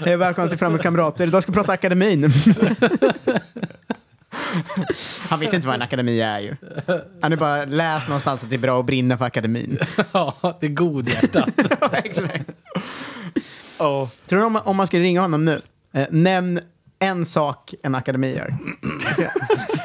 Hej, 0.00 0.16
välkomna 0.16 0.48
till 0.50 0.58
Framåt 0.58 0.82
Kamrater. 0.82 1.26
Idag 1.26 1.42
ska 1.42 1.52
vi 1.52 1.56
prata 1.56 1.72
akademin. 1.72 2.32
Han 5.28 5.40
vet 5.40 5.52
inte 5.52 5.66
vad 5.66 5.74
en 5.74 5.82
akademi 5.82 6.20
är 6.20 6.40
ju. 6.40 6.56
Han 7.20 7.32
är 7.32 7.36
bara 7.36 7.64
läst 7.64 8.08
någonstans 8.08 8.44
att 8.44 8.50
det 8.50 8.56
är 8.56 8.60
bra 8.60 8.80
att 8.80 8.86
brinna 8.86 9.18
för 9.18 9.24
akademin. 9.24 9.78
Ja, 10.12 10.56
det 10.60 10.66
är 10.66 10.70
godhjärtat. 10.70 11.48
Ja, 11.80 11.90
Exakt. 11.92 12.50
Ja. 13.78 14.10
Tror 14.26 14.38
du 14.38 14.44
om, 14.44 14.56
om 14.56 14.76
man 14.76 14.86
skulle 14.86 15.02
ringa 15.02 15.20
honom 15.20 15.44
nu, 15.44 15.60
eh, 15.92 16.06
nämn 16.10 16.60
en 16.98 17.26
sak 17.26 17.74
en 17.82 17.94
akademi 17.94 18.36
gör. 18.36 18.54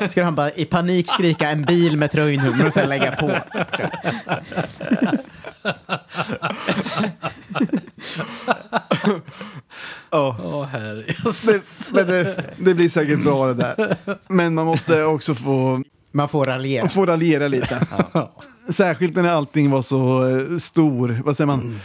Ska 0.09 0.23
han 0.23 0.35
bara 0.35 0.51
i 0.51 0.65
panik 0.65 1.09
skrika 1.09 1.49
en 1.49 1.61
bil 1.61 1.97
med 1.97 2.11
tröjnummer 2.11 2.65
och 2.65 2.73
sen 2.73 2.89
lägga 2.89 3.15
på. 3.15 3.31
Ja. 10.09 10.63
Herre. 10.71 11.03
Det, 11.47 11.91
men 11.93 12.07
det, 12.07 12.43
det 12.57 12.73
blir 12.73 12.89
säkert 12.89 13.23
bra 13.23 13.47
det 13.47 13.53
där. 13.53 13.95
Men 14.27 14.53
man 14.53 14.65
måste 14.65 15.03
också 15.03 15.35
få, 15.35 15.83
Man 16.11 16.29
får 16.29 16.45
raljera. 16.45 16.87
få 16.87 17.05
raljera 17.05 17.47
lite. 17.47 17.87
Särskilt 18.69 19.15
när 19.15 19.29
allting 19.29 19.69
var 19.71 19.81
så 19.81 20.27
eh, 20.27 20.57
stor, 20.57 21.21
vad 21.25 21.37
säger 21.37 21.45
man? 21.47 21.79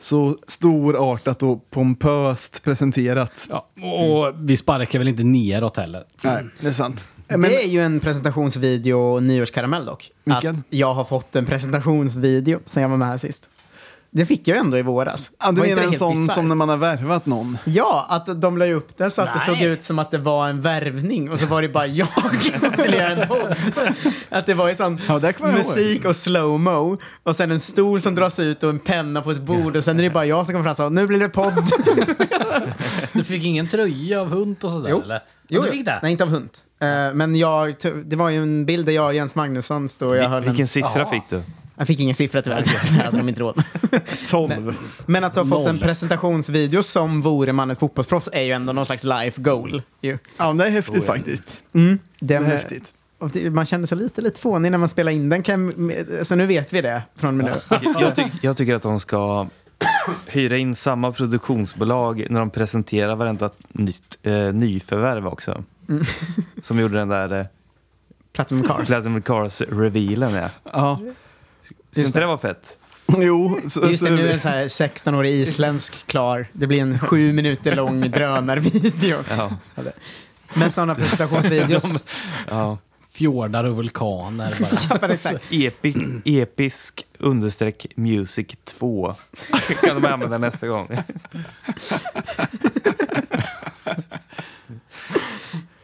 Så 0.00 0.38
storartat 0.46 1.42
och 1.42 1.70
pompöst 1.70 2.62
presenterat. 2.64 3.48
Ja, 3.50 3.68
och 3.86 4.34
vi 4.38 4.56
sparkar 4.56 4.98
väl 4.98 5.08
inte 5.08 5.24
neråt 5.24 5.76
heller. 5.76 6.04
Nej, 6.24 6.44
det 6.60 6.68
är 6.68 6.72
sant. 6.72 7.06
det 7.26 7.64
är 7.64 7.68
ju 7.68 7.80
en 7.80 8.00
presentationsvideo 8.00 9.20
nyårskaramell 9.20 9.84
dock. 9.84 10.10
Vilken? 10.24 10.54
Att 10.56 10.64
jag 10.70 10.94
har 10.94 11.04
fått 11.04 11.36
en 11.36 11.46
presentationsvideo 11.46 12.60
sen 12.64 12.82
jag 12.82 12.90
var 12.90 12.96
med 12.96 13.08
här 13.08 13.16
sist. 13.18 13.50
Det 14.18 14.26
fick 14.26 14.48
jag 14.48 14.54
ju 14.54 14.60
ändå 14.60 14.78
i 14.78 14.82
våras. 14.82 15.30
Ja, 15.40 15.52
du 15.52 15.60
menar 15.62 15.76
det 15.76 15.82
en 15.88 15.92
sån 15.92 16.28
som 16.28 16.48
när 16.48 16.54
man 16.54 16.68
har 16.68 16.76
värvat 16.76 17.26
någon? 17.26 17.58
Ja, 17.64 18.06
att 18.08 18.40
de 18.40 18.58
la 18.58 18.66
upp 18.66 18.96
det 18.96 19.10
så 19.10 19.22
att 19.22 19.32
det 19.32 19.40
Nej. 19.52 19.58
såg 19.58 19.66
ut 19.66 19.84
som 19.84 19.98
att 19.98 20.10
det 20.10 20.18
var 20.18 20.48
en 20.48 20.60
värvning 20.60 21.30
och 21.30 21.40
så 21.40 21.46
var 21.46 21.62
det 21.62 21.68
bara 21.68 21.86
jag 21.86 22.08
som 22.60 22.70
skulle 22.72 22.96
göra 22.96 23.08
en 23.16 23.28
podd. 23.28 23.56
Att 24.28 24.46
det 24.46 24.54
var 24.54 24.68
ju 24.68 24.74
sån 24.74 25.00
Ja, 25.08 25.18
det 25.18 25.40
musik 25.40 26.04
och 26.04 26.16
slowmo 26.16 26.98
och 27.22 27.36
sen 27.36 27.50
en 27.50 27.60
stol 27.60 28.00
som 28.00 28.14
dras 28.14 28.38
ut 28.38 28.62
och 28.62 28.70
en 28.70 28.78
penna 28.78 29.22
på 29.22 29.30
ett 29.30 29.42
bord 29.42 29.76
och 29.76 29.84
sen 29.84 29.98
är 29.98 30.02
det 30.02 30.10
bara 30.10 30.26
jag 30.26 30.46
som 30.46 30.52
kommer 30.52 30.62
fram 30.62 30.70
och 30.70 30.76
sa 30.76 30.88
nu 30.88 31.06
blir 31.06 31.20
det 31.20 31.28
podd. 31.28 31.54
Du 33.12 33.24
fick 33.24 33.44
ingen 33.44 33.68
tröja 33.68 34.20
av 34.20 34.28
hund 34.28 34.56
och 34.62 34.70
sådär 34.70 34.90
Jo. 34.90 35.00
eller? 35.02 35.20
Jo, 35.48 35.62
du 35.62 35.68
fick 35.70 35.84
det? 35.84 35.98
Nej, 36.02 36.12
inte 36.12 36.24
av 36.24 36.30
hund. 36.30 36.50
Eh, 36.80 37.14
men 37.14 37.36
jag, 37.36 37.74
det 38.04 38.16
var 38.16 38.28
ju 38.28 38.42
en 38.42 38.66
bild 38.66 38.86
där 38.86 38.92
jag 38.92 39.06
och 39.06 39.14
Jens 39.14 39.34
Magnusson 39.34 39.88
stod 39.88 40.08
och 40.08 40.16
jag 40.16 40.28
höll 40.28 40.42
Vilken 40.44 40.60
en... 40.62 40.68
siffra 40.68 40.98
Ja. 40.98 41.06
fick 41.10 41.22
du? 41.30 41.42
Jag 41.78 41.86
fick 41.86 42.00
ingen 42.00 42.14
siffra 42.14 42.42
tyvärr, 42.42 42.62
det 42.62 42.70
hade 43.04 43.16
de 43.16 43.28
inte 43.28 43.40
råd 43.40 43.56
med. 43.56 44.00
12. 44.30 44.74
Men 45.06 45.24
att 45.24 45.36
ha 45.36 45.44
fått 45.44 45.66
en 45.68 45.74
Noll. 45.74 45.84
presentationsvideo 45.84 46.82
som 46.82 47.22
vore 47.22 47.52
man 47.52 47.70
ett 47.70 47.78
fotbollsproffs 47.78 48.28
är 48.32 48.42
ju 48.42 48.52
ändå 48.52 48.72
någon 48.72 48.86
slags 48.86 49.04
life 49.04 49.40
goal. 49.42 49.82
Ju. 50.00 50.18
Ja, 50.36 50.52
det 50.52 50.66
är 50.66 50.70
häftigt 50.70 50.94
Oh, 50.94 51.00
ja. 51.06 51.14
faktiskt. 51.14 51.62
Mm. 51.74 51.98
Det 52.20 52.34
är 52.34 52.40
häftigt. 52.40 52.94
man 53.50 53.64
kände 53.66 53.86
sig 53.86 53.98
lite, 53.98 54.20
lite 54.20 54.40
fånig 54.40 54.70
när 54.70 54.78
man 54.78 54.88
spelade 54.88 55.16
in 55.16 55.28
den. 55.28 55.42
Kan, 55.42 55.92
så 56.22 56.34
nu 56.34 56.46
vet 56.46 56.72
vi 56.72 56.80
det 56.80 57.02
från 57.16 57.28
och 57.40 57.44
med 57.44 57.60
nu. 57.70 57.78
Jag, 58.00 58.14
tyck, 58.14 58.32
jag 58.42 58.56
tycker 58.56 58.74
att 58.74 58.82
de 58.82 59.00
ska 59.00 59.48
hyra 60.26 60.56
in 60.56 60.74
samma 60.74 61.12
produktionsbolag 61.12 62.26
när 62.30 62.40
de 62.40 62.50
presenterar 62.50 63.16
varenda 63.16 63.50
nytt, 63.68 64.18
eh, 64.22 64.32
nyförvärv 64.34 65.26
också. 65.26 65.64
Som 66.62 66.78
gjorde 66.80 66.96
den 66.98 67.08
där 67.08 67.40
eh, 67.40 67.46
Platinum 68.32 68.62
Cars. 68.64 68.86
Platinum 68.88 69.22
Cars-revealen. 69.22 70.34
Ja. 70.34 70.50
Ja. 70.72 71.00
Skulle 71.90 72.06
inte 72.06 72.20
det 72.20 72.26
vara 72.26 72.38
fett? 72.38 72.76
Jo, 73.18 73.60
så, 73.68 73.90
Just 73.90 74.04
det, 74.04 74.10
nu 74.10 74.28
är 74.28 74.34
en 74.34 74.40
så 74.40 74.48
här 74.48 74.64
16-årig 74.68 75.34
isländsk 75.34 76.06
klar. 76.06 76.46
Det 76.52 76.66
blir 76.66 76.80
en 76.80 76.98
sju 76.98 77.32
minuter 77.32 77.76
lång 77.76 78.00
drönarvideo. 78.10 79.18
Ja. 79.30 79.50
Men 80.54 80.70
sådana 80.70 80.94
presentationsvideos. 80.94 82.04
ja. 82.50 82.78
Fjordar 83.10 83.64
och 83.64 83.76
vulkaner 83.76 84.56
bara. 84.90 85.14
Ja. 85.24 85.38
Epic, 85.66 85.96
episk 86.24 87.06
understreck 87.18 87.86
music 87.96 88.46
2. 88.64 89.14
kan 89.82 90.02
de 90.02 90.08
använda 90.08 90.38
nästa 90.38 90.66
gång. 90.66 90.88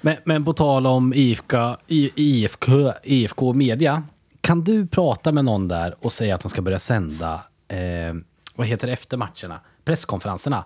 Men, 0.00 0.16
men 0.24 0.44
på 0.44 0.52
tal 0.52 0.86
om 0.86 1.14
IFK, 1.14 1.56
I- 1.86 2.10
IFK, 2.14 2.92
IFK 3.02 3.52
Media. 3.52 4.02
Kan 4.44 4.64
du 4.64 4.86
prata 4.86 5.32
med 5.32 5.44
någon 5.44 5.68
där 5.68 5.94
och 6.00 6.12
säga 6.12 6.34
att 6.34 6.40
de 6.40 6.48
ska 6.48 6.62
börja 6.62 6.78
sända, 6.78 7.40
eh, 7.68 7.78
vad 8.54 8.66
heter 8.66 8.86
det 8.86 8.92
efter 8.92 9.16
matcherna? 9.16 9.60
Presskonferenserna. 9.84 10.64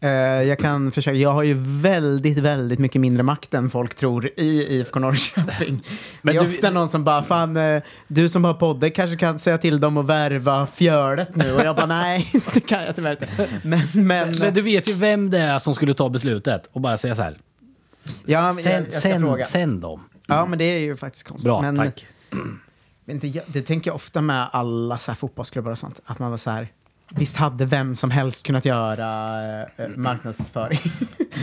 Eh, 0.00 0.10
jag 0.10 0.58
kan 0.58 0.92
försöka. 0.92 1.16
Jag 1.16 1.32
har 1.32 1.42
ju 1.42 1.54
väldigt, 1.82 2.38
väldigt 2.38 2.78
mycket 2.78 3.00
mindre 3.00 3.22
makt 3.22 3.54
än 3.54 3.70
folk 3.70 3.94
tror 3.94 4.26
i 4.36 4.66
IFK 4.76 5.00
Norrköping. 5.00 5.82
Men 6.22 6.34
det 6.34 6.40
är 6.40 6.44
du- 6.44 6.54
ofta 6.54 6.70
någon 6.70 6.88
som 6.88 7.04
bara, 7.04 7.22
fan, 7.22 7.56
eh, 7.56 7.82
du 8.08 8.28
som 8.28 8.44
har 8.44 8.54
podden 8.54 8.90
kanske 8.90 9.16
kan 9.16 9.38
säga 9.38 9.58
till 9.58 9.80
dem 9.80 9.96
att 9.96 10.06
värva 10.06 10.66
Fjördet 10.66 11.36
nu. 11.36 11.52
Och 11.52 11.64
jag 11.64 11.76
bara, 11.76 11.86
nej, 11.86 12.30
det 12.54 12.60
kan 12.60 12.82
jag 12.82 12.96
tyvärr 12.96 13.10
inte. 13.12 13.28
Men, 13.62 13.80
men, 13.94 14.34
Men 14.40 14.54
du 14.54 14.62
vet 14.62 14.88
ju 14.88 14.92
vem 14.94 15.30
det 15.30 15.38
är 15.38 15.58
som 15.58 15.74
skulle 15.74 15.94
ta 15.94 16.08
beslutet 16.08 16.68
och 16.72 16.80
bara 16.80 16.96
säga 16.96 17.14
så 17.14 17.22
här. 17.22 17.38
ja, 18.04 18.46
jag, 18.46 18.54
Sänd, 18.54 18.86
jag 18.86 18.92
ska 18.92 19.00
sänd, 19.00 19.24
fråga. 19.24 19.44
sänd 19.44 19.80
dem. 19.80 20.04
Ja, 20.26 20.46
men 20.46 20.58
det 20.58 20.64
är 20.64 20.78
ju 20.78 20.96
faktiskt 20.96 21.28
konstigt. 21.28 21.44
Bra, 21.44 21.60
men, 21.62 21.76
tack. 21.76 22.06
Men 22.30 22.60
det, 23.04 23.44
det 23.46 23.62
tänker 23.62 23.90
jag 23.90 23.94
ofta 23.94 24.20
med 24.20 24.48
alla 24.52 24.98
så 24.98 25.10
här 25.10 25.16
fotbollsklubbar 25.16 25.70
och 25.70 25.78
sånt. 25.78 26.00
Att 26.04 26.18
man 26.18 26.30
var 26.30 26.38
så 26.38 26.50
här, 26.50 26.68
visst 27.08 27.36
hade 27.36 27.64
vem 27.64 27.96
som 27.96 28.10
helst 28.10 28.46
kunnat 28.46 28.64
göra 28.64 29.40
eh, 29.76 29.88
marknadsföring. 29.96 30.78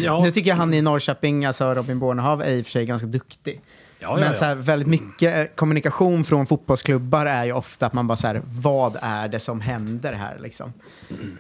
Ja, 0.01 0.19
Nu 0.23 0.31
tycker 0.31 0.49
jag 0.49 0.57
han 0.57 0.73
i 0.73 0.81
Norrköping, 0.81 1.45
alltså 1.45 1.73
Robin 1.73 1.99
Bornehav, 1.99 2.41
är 2.41 2.53
i 2.53 2.61
och 2.61 2.65
för 2.65 2.71
sig 2.71 2.85
ganska 2.85 3.07
duktig. 3.07 3.61
ja, 3.99 4.19
ja, 4.19 4.25
Men 4.25 4.35
så 4.35 4.45
här, 4.45 4.55
väldigt 4.55 4.87
mycket 4.87 5.37
eh, 5.37 5.55
kommunikation 5.55 6.23
från 6.25 6.47
fotbollsklubbar 6.47 7.25
är 7.25 7.45
ju 7.45 7.51
ofta 7.51 7.85
att 7.85 7.93
man 7.93 8.07
bara 8.07 8.15
så 8.17 8.27
här, 8.27 8.41
vad 8.45 8.97
är 9.01 9.27
det 9.27 9.39
som 9.39 9.61
händer 9.61 10.13
här 10.13 10.39
liksom? 10.39 10.73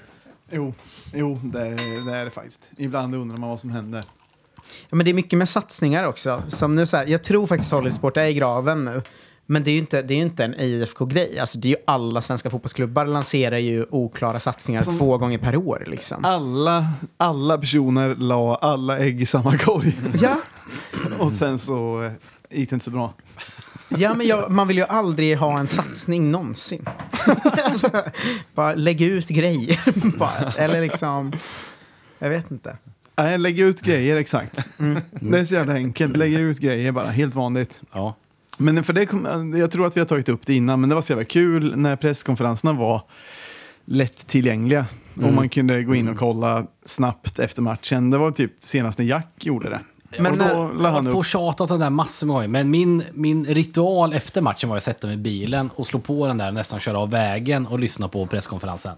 Jo, 0.51 0.73
jo 1.13 1.39
det, 1.43 1.59
det 2.05 2.15
är 2.15 2.25
det 2.25 2.31
faktiskt. 2.31 2.69
Ibland 2.77 3.15
undrar 3.15 3.37
man 3.37 3.49
vad 3.49 3.59
som 3.59 3.69
händer. 3.69 4.03
Ja, 4.89 4.95
men 4.95 5.05
det 5.05 5.11
är 5.11 5.13
mycket 5.13 5.39
med 5.39 5.49
satsningar 5.49 6.03
också. 6.03 6.43
Som 6.47 6.75
nu 6.75 6.85
så 6.85 6.97
här, 6.97 7.07
jag 7.07 7.23
tror 7.23 7.45
faktiskt 7.47 7.69
Solid 7.69 7.93
Sport 7.93 8.17
är 8.17 8.25
i 8.25 8.33
graven 8.33 8.85
nu. 8.85 9.01
Men 9.51 9.63
det 9.63 9.69
är 9.71 9.73
ju 9.73 9.79
inte, 9.79 10.01
det 10.01 10.13
är 10.13 10.17
inte 10.17 10.43
en 10.45 10.55
IFK-grej. 10.59 11.39
Alltså, 11.39 11.57
det 11.57 11.67
är 11.67 11.69
ju 11.69 11.75
alla 11.87 12.21
svenska 12.21 12.49
fotbollsklubbar 12.49 13.05
lanserar 13.05 13.57
ju 13.57 13.85
oklara 13.89 14.39
satsningar 14.39 14.81
Som- 14.81 14.97
två 14.97 15.17
gånger 15.17 15.37
per 15.37 15.55
år. 15.55 15.83
Liksom. 15.87 16.25
Alla, 16.25 16.87
alla 17.17 17.57
personer 17.57 18.15
la 18.15 18.55
alla 18.55 18.97
ägg 18.99 19.21
i 19.21 19.25
samma 19.25 19.57
korg. 19.57 19.97
Ja, 20.21 20.41
Och 21.19 21.33
sen 21.33 21.59
så 21.59 22.03
eh, 22.03 22.11
gick 22.59 22.69
det 22.69 22.73
inte 22.73 22.83
så 22.85 22.91
bra. 22.91 23.13
ja 23.89 24.13
men 24.13 24.27
jag, 24.27 24.51
man 24.51 24.67
vill 24.67 24.77
ju 24.77 24.83
aldrig 24.85 25.37
ha 25.37 25.59
en 25.59 25.67
satsning 25.67 26.31
någonsin. 26.31 26.85
alltså, 27.63 27.89
bara 28.55 28.73
lägg 28.73 29.01
ut 29.01 29.27
grejer. 29.27 29.79
bara. 30.19 30.51
Eller 30.57 30.81
liksom, 30.81 31.31
jag 32.19 32.29
vet 32.29 32.51
inte. 32.51 32.77
Nej, 33.17 33.37
lägga 33.37 33.65
ut 33.65 33.81
grejer, 33.81 34.15
exakt. 34.17 34.69
Det 35.11 35.39
är 35.39 35.43
så 35.45 35.53
jävla 35.55 35.73
enkelt. 35.73 36.17
Lägga 36.17 36.39
ut 36.39 36.59
grejer 36.59 36.91
bara, 36.91 37.07
helt 37.07 37.35
vanligt. 37.35 37.81
ja. 37.93 38.15
Men 38.61 38.83
för 38.83 38.93
det 38.93 39.05
kom, 39.05 39.53
jag 39.57 39.71
tror 39.71 39.85
att 39.85 39.95
vi 39.95 39.99
har 39.99 40.07
tagit 40.07 40.29
upp 40.29 40.45
det 40.45 40.53
innan, 40.53 40.79
men 40.79 40.89
det 40.89 40.95
var 40.95 41.01
så 41.01 41.11
jävla 41.11 41.25
kul 41.25 41.77
när 41.77 41.95
presskonferenserna 41.95 42.73
var 42.73 43.01
lättillgängliga. 43.85 44.85
Och 45.15 45.33
man 45.33 45.49
kunde 45.49 45.83
gå 45.83 45.95
in 45.95 46.09
och 46.09 46.17
kolla 46.17 46.65
snabbt 46.85 47.39
efter 47.39 47.61
matchen. 47.61 48.09
Det 48.09 48.17
var 48.17 48.31
typ 48.31 48.51
senast 48.59 48.99
när 48.99 49.05
Jack 49.05 49.27
gjorde 49.39 49.69
det. 49.69 49.79
Men 50.19 50.31
och 50.31 50.37
då 50.37 50.83
Jag 50.83 50.91
har 50.91 51.03
på 51.03 51.17
och 51.17 51.25
tjatat 51.25 51.69
det 51.69 51.77
där 51.77 51.89
massor 51.89 52.27
med 52.27 52.33
gånger. 52.35 52.47
Men 52.47 52.69
min, 52.69 53.03
min 53.13 53.45
ritual 53.45 54.13
efter 54.13 54.41
matchen 54.41 54.69
var 54.69 54.77
att 54.77 54.83
sätta 54.83 55.07
mig 55.07 55.13
i 55.15 55.19
bilen 55.19 55.69
och 55.75 55.87
slå 55.87 55.99
på 55.99 56.27
den 56.27 56.37
där, 56.37 56.51
nästan 56.51 56.79
köra 56.79 56.99
av 56.99 57.09
vägen 57.09 57.67
och 57.67 57.79
lyssna 57.79 58.07
på 58.07 58.25
presskonferensen. 58.25 58.95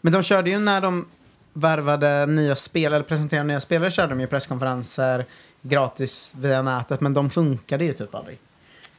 Men 0.00 0.12
de 0.12 0.22
körde 0.22 0.50
ju 0.50 0.58
när 0.58 0.80
de 0.80 1.06
värvade 1.52 2.26
nya 2.26 2.56
spelare, 2.56 2.96
eller 2.96 3.08
presenterade 3.08 3.46
nya 3.46 3.60
spelare, 3.60 3.90
körde 3.90 4.08
de 4.08 4.20
ju 4.20 4.26
presskonferenser 4.26 5.26
gratis 5.62 6.34
via 6.38 6.62
nätet, 6.62 7.00
men 7.00 7.14
de 7.14 7.30
funkade 7.30 7.84
ju 7.84 7.92
typ 7.92 8.14
aldrig. 8.14 8.38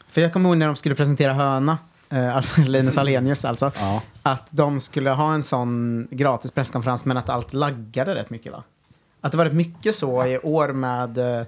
För 0.10 0.22
jag 0.22 0.34
kommer 0.34 0.50
ihåg 0.50 0.58
när 0.58 0.68
de 0.68 0.76
skulle 0.76 0.96
presentera 0.96 1.34
Höna, 1.34 1.78
eh, 2.10 2.36
alltså 2.36 2.62
Linus 2.68 2.98
Alenius 2.98 3.46
alltså, 3.46 3.72
Ja. 3.80 4.02
att 4.24 4.48
de 4.50 4.80
skulle 4.80 5.10
ha 5.10 5.34
en 5.34 5.44
sån 5.44 6.08
gratis 6.12 6.52
presskonferens, 6.52 7.06
men 7.06 7.18
att 7.18 7.30
allt 7.30 7.54
laggade 7.54 8.16
rätt 8.16 8.30
mycket 8.30 8.52
va? 8.52 8.64
Att 9.22 9.32
det 9.32 9.38
var 9.38 9.46
rätt 9.46 9.54
mycket 9.54 9.96
så 9.96 10.26
i 10.26 10.38
år 10.40 10.68
med 10.68 11.18
eh, 11.18 11.46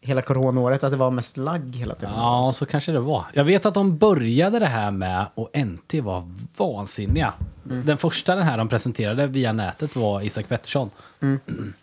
hela 0.00 0.22
coronaåret, 0.22 0.84
att 0.84 0.90
det 0.90 0.96
var 0.96 1.10
mest 1.10 1.36
lagg 1.36 1.76
hela 1.76 1.94
tiden. 1.94 2.14
Ja, 2.16 2.52
så 2.54 2.66
kanske 2.66 2.92
det 2.92 3.00
var. 3.00 3.24
Jag 3.32 3.44
vet 3.44 3.66
att 3.66 3.74
de 3.74 3.98
började 3.98 4.58
det 4.58 4.66
här 4.66 4.90
med, 4.90 5.26
och 5.34 5.50
NT 5.58 5.94
var 5.94 6.32
vansinniga. 6.56 7.32
Den 7.62 7.98
första 7.98 8.34
den 8.34 8.44
här 8.44 8.58
de 8.58 8.68
presenterade 8.68 9.26
via 9.26 9.52
nätet 9.52 9.96
var 9.96 10.20
Isak 10.22 10.48
Pettersson. 10.48 10.90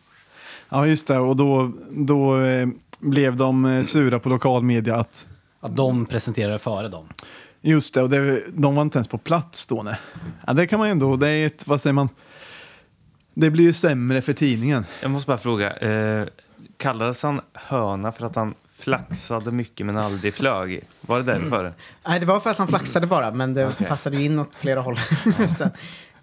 Ja, 0.69 0.87
just 0.87 1.07
det. 1.07 1.17
Och 1.17 1.35
då, 1.35 1.71
då 1.91 2.41
eh, 2.41 2.67
blev 2.99 3.35
de 3.35 3.65
eh, 3.65 3.83
sura 3.83 4.19
på 4.19 4.29
lokalmedia 4.29 4.95
att 4.95 5.27
Att 5.59 5.75
de 5.75 6.05
presenterade 6.05 6.59
före 6.59 6.87
dem. 6.87 7.07
Just 7.61 7.93
det, 7.93 8.01
och 8.01 8.09
det, 8.09 8.43
de 8.53 8.75
var 8.75 8.81
inte 8.81 8.97
ens 8.97 9.07
på 9.07 9.17
plats 9.17 9.65
då. 9.67 9.83
Nej. 9.83 9.95
Ja, 10.47 10.53
det 10.53 10.67
kan 10.67 10.79
man 10.79 10.87
ju 10.87 10.91
ändå, 10.91 11.15
det 11.15 11.29
är 11.29 11.45
ett, 11.45 11.67
vad 11.67 11.81
säger 11.81 11.93
man? 11.93 12.09
Det 13.33 13.49
blir 13.49 13.63
ju 13.63 13.73
sämre 13.73 14.21
för 14.21 14.33
tidningen. 14.33 14.85
Jag 15.01 15.11
måste 15.11 15.27
bara 15.27 15.37
fråga. 15.37 15.73
Eh, 15.73 16.27
kallades 16.77 17.23
han 17.23 17.41
höna 17.53 18.11
för 18.11 18.25
att 18.25 18.35
han 18.35 18.53
flaxade 18.77 19.51
mycket 19.51 19.85
men 19.85 19.97
aldrig 19.97 20.33
flög. 20.33 20.83
Var 21.01 21.17
det 21.17 21.23
därför? 21.23 21.73
Nej, 22.07 22.19
det 22.19 22.25
var 22.25 22.39
för 22.39 22.49
att 22.49 22.57
han 22.57 22.67
flaxade 22.67 23.07
bara, 23.07 23.31
men 23.31 23.53
det 23.53 23.73
passade 23.87 24.17
ju 24.17 24.23
in 24.23 24.39
åt 24.39 24.55
flera 24.55 24.81
håll. 24.81 24.97
Sen, 25.57 25.69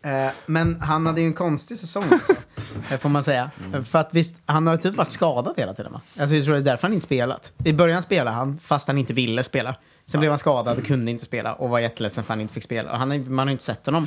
eh, 0.03 0.31
men 0.47 0.81
han 0.81 1.07
hade 1.07 1.21
ju 1.21 1.27
en 1.27 1.33
konstig 1.33 1.79
säsong 1.79 2.05
också, 2.13 2.35
eh, 2.91 2.99
får 2.99 3.09
man 3.09 3.25
säga. 3.25 3.51
För 3.91 3.99
att 3.99 4.09
visst, 4.11 4.39
han 4.47 4.67
har 4.67 4.77
typ 4.77 4.95
varit 4.95 5.13
skadad 5.13 5.55
hela 5.57 5.73
tiden 5.73 5.93
va? 5.93 6.01
Alltså, 6.19 6.37
jag 6.37 6.45
tror 6.45 6.55
det 6.55 6.61
är 6.61 6.65
därför 6.65 6.83
han 6.83 6.95
inte 6.95 7.07
spelat. 7.07 7.53
I 7.65 7.73
början 7.73 8.03
spelade 8.03 8.37
han, 8.37 8.59
fast 8.63 8.87
han 8.87 8.99
inte 8.99 9.13
ville 9.13 9.43
spela. 9.43 9.75
Sen 10.07 10.21
blev 10.21 10.33
han 10.33 10.39
skadad 10.39 10.79
och 10.79 10.85
kunde 10.85 11.11
inte 11.11 11.25
spela 11.25 11.53
och 11.55 11.69
var 11.71 11.79
jätteledsen 11.79 12.25
för 12.25 12.33
att 12.33 12.37
han 12.37 12.41
inte 12.41 12.55
fick 12.55 12.63
spela. 12.63 12.93
Och 12.93 12.99
han, 12.99 13.11
har- 13.11 13.19
man 13.31 13.47
har 13.47 13.53
inte 13.53 13.65
sett 13.65 13.87
honom. 13.87 14.07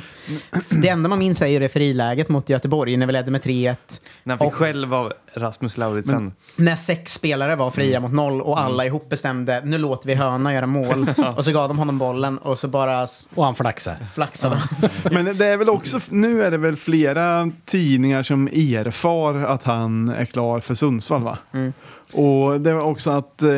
Det 0.70 0.88
enda 0.88 1.08
man 1.08 1.18
minns 1.18 1.42
är 1.42 1.46
ju 1.46 1.58
det 1.58 1.68
friläget 1.68 2.28
mot 2.28 2.48
Göteborg 2.48 2.96
när 2.96 3.06
vi 3.06 3.12
ledde 3.12 3.30
med 3.30 3.42
3-1. 3.42 3.76
När 4.22 4.32
han 4.34 4.38
fick 4.38 4.46
Och- 4.48 4.54
själv 4.54 4.94
av 4.94 5.12
Rasmus 5.34 5.76
Lauritsen. 5.78 6.32
När 6.56 6.76
sex 6.76 7.12
spelare 7.12 7.56
var 7.56 7.70
fria 7.70 8.00
mot 8.00 8.12
noll 8.12 8.42
och 8.42 8.60
alla 8.60 8.84
ihop 8.86 9.08
bestämde 9.08 9.60
nu 9.64 9.78
låter 9.78 10.06
vi 10.06 10.14
Höna 10.14 10.54
göra 10.54 10.66
mål. 10.66 11.10
och 11.36 11.44
så 11.44 11.52
gav 11.52 11.68
de 11.68 11.78
honom 11.78 11.98
bollen 11.98 12.38
och 12.38 12.58
så 12.58 12.68
bara 12.68 13.06
Och 13.34 13.44
han 13.44 13.54
flaxar. 13.54 13.96
flaxade 14.14 14.56
han. 14.56 14.88
Men 15.24 15.36
det 15.38 15.46
är 15.46 15.56
väl 15.56 15.68
också, 15.68 16.00
nu 16.08 16.42
är 16.44 16.50
det 16.50 16.58
väl 16.58 16.76
flera 16.76 17.50
tidningar 17.64 18.22
som 18.22 18.46
erfar 18.46 19.34
att 19.34 19.64
han 19.64 20.08
är 20.08 20.24
klar 20.24 20.60
för 20.60 20.74
Sundsvall 20.74 21.22
va? 21.22 21.38
Mm. 21.52 21.72
Och 22.12 22.60
det 22.60 22.74
var 22.74 22.82
också 22.82 23.10
att, 23.10 23.42
eh, 23.42 23.48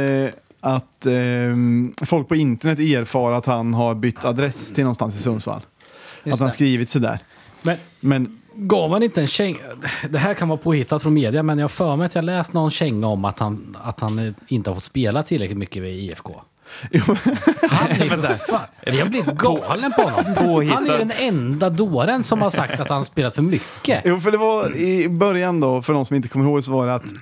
att 0.60 1.06
eh, 1.06 1.12
folk 2.06 2.28
på 2.28 2.36
internet 2.36 2.78
erfar 2.78 3.32
att 3.32 3.46
han 3.46 3.74
har 3.74 3.94
bytt 3.94 4.24
adress 4.24 4.72
till 4.72 4.84
någonstans 4.84 5.16
i 5.16 5.18
Sundsvall. 5.18 5.60
Just 6.24 6.34
att 6.34 6.40
han 6.40 6.48
det. 6.48 6.54
skrivit 6.54 6.88
sig 6.88 7.00
där. 7.00 7.18
Men 7.62 7.76
Men 8.00 8.40
gav 8.54 8.90
han 8.92 9.02
inte 9.02 9.20
en 9.20 9.26
känga? 9.26 9.58
Det 10.10 10.18
här 10.18 10.34
kan 10.34 10.48
vara 10.48 10.58
påhittat 10.58 11.02
från 11.02 11.14
media, 11.14 11.42
men 11.42 11.58
jag 11.58 11.64
har 11.64 11.68
för 11.68 11.96
mig 11.96 12.06
att 12.06 12.14
jag 12.14 12.24
läst 12.24 12.52
någon 12.52 12.70
känga 12.70 13.06
om 13.06 13.24
att 13.24 13.38
han, 13.38 13.76
att 13.82 14.00
han 14.00 14.34
inte 14.48 14.70
har 14.70 14.74
fått 14.74 14.84
spela 14.84 15.22
tillräckligt 15.22 15.58
mycket 15.58 15.82
vid 15.82 15.94
IFK. 16.04 16.42
Han 17.70 17.90
är 17.90 18.08
för 18.08 18.34
fan, 18.34 18.60
jag 18.84 19.10
blir 19.10 19.22
galen 19.22 19.92
på 19.92 20.02
honom. 20.02 20.68
Han 20.68 20.90
är 20.90 20.98
den 20.98 21.12
enda 21.18 21.70
dåren 21.70 22.24
som 22.24 22.42
har 22.42 22.50
sagt 22.50 22.80
att 22.80 22.88
han 22.88 23.04
spelat 23.04 23.34
för 23.34 23.42
mycket. 23.42 24.02
jo, 24.04 24.20
för 24.20 24.30
det 24.30 24.38
var 24.38 24.76
i 24.76 25.08
början 25.08 25.60
då, 25.60 25.82
för 25.82 25.92
de 25.92 26.04
som 26.04 26.16
inte 26.16 26.28
kommer 26.28 26.44
ihåg, 26.44 26.64
så 26.64 26.72
var 26.72 26.86
det 26.86 26.94
att 26.94 27.12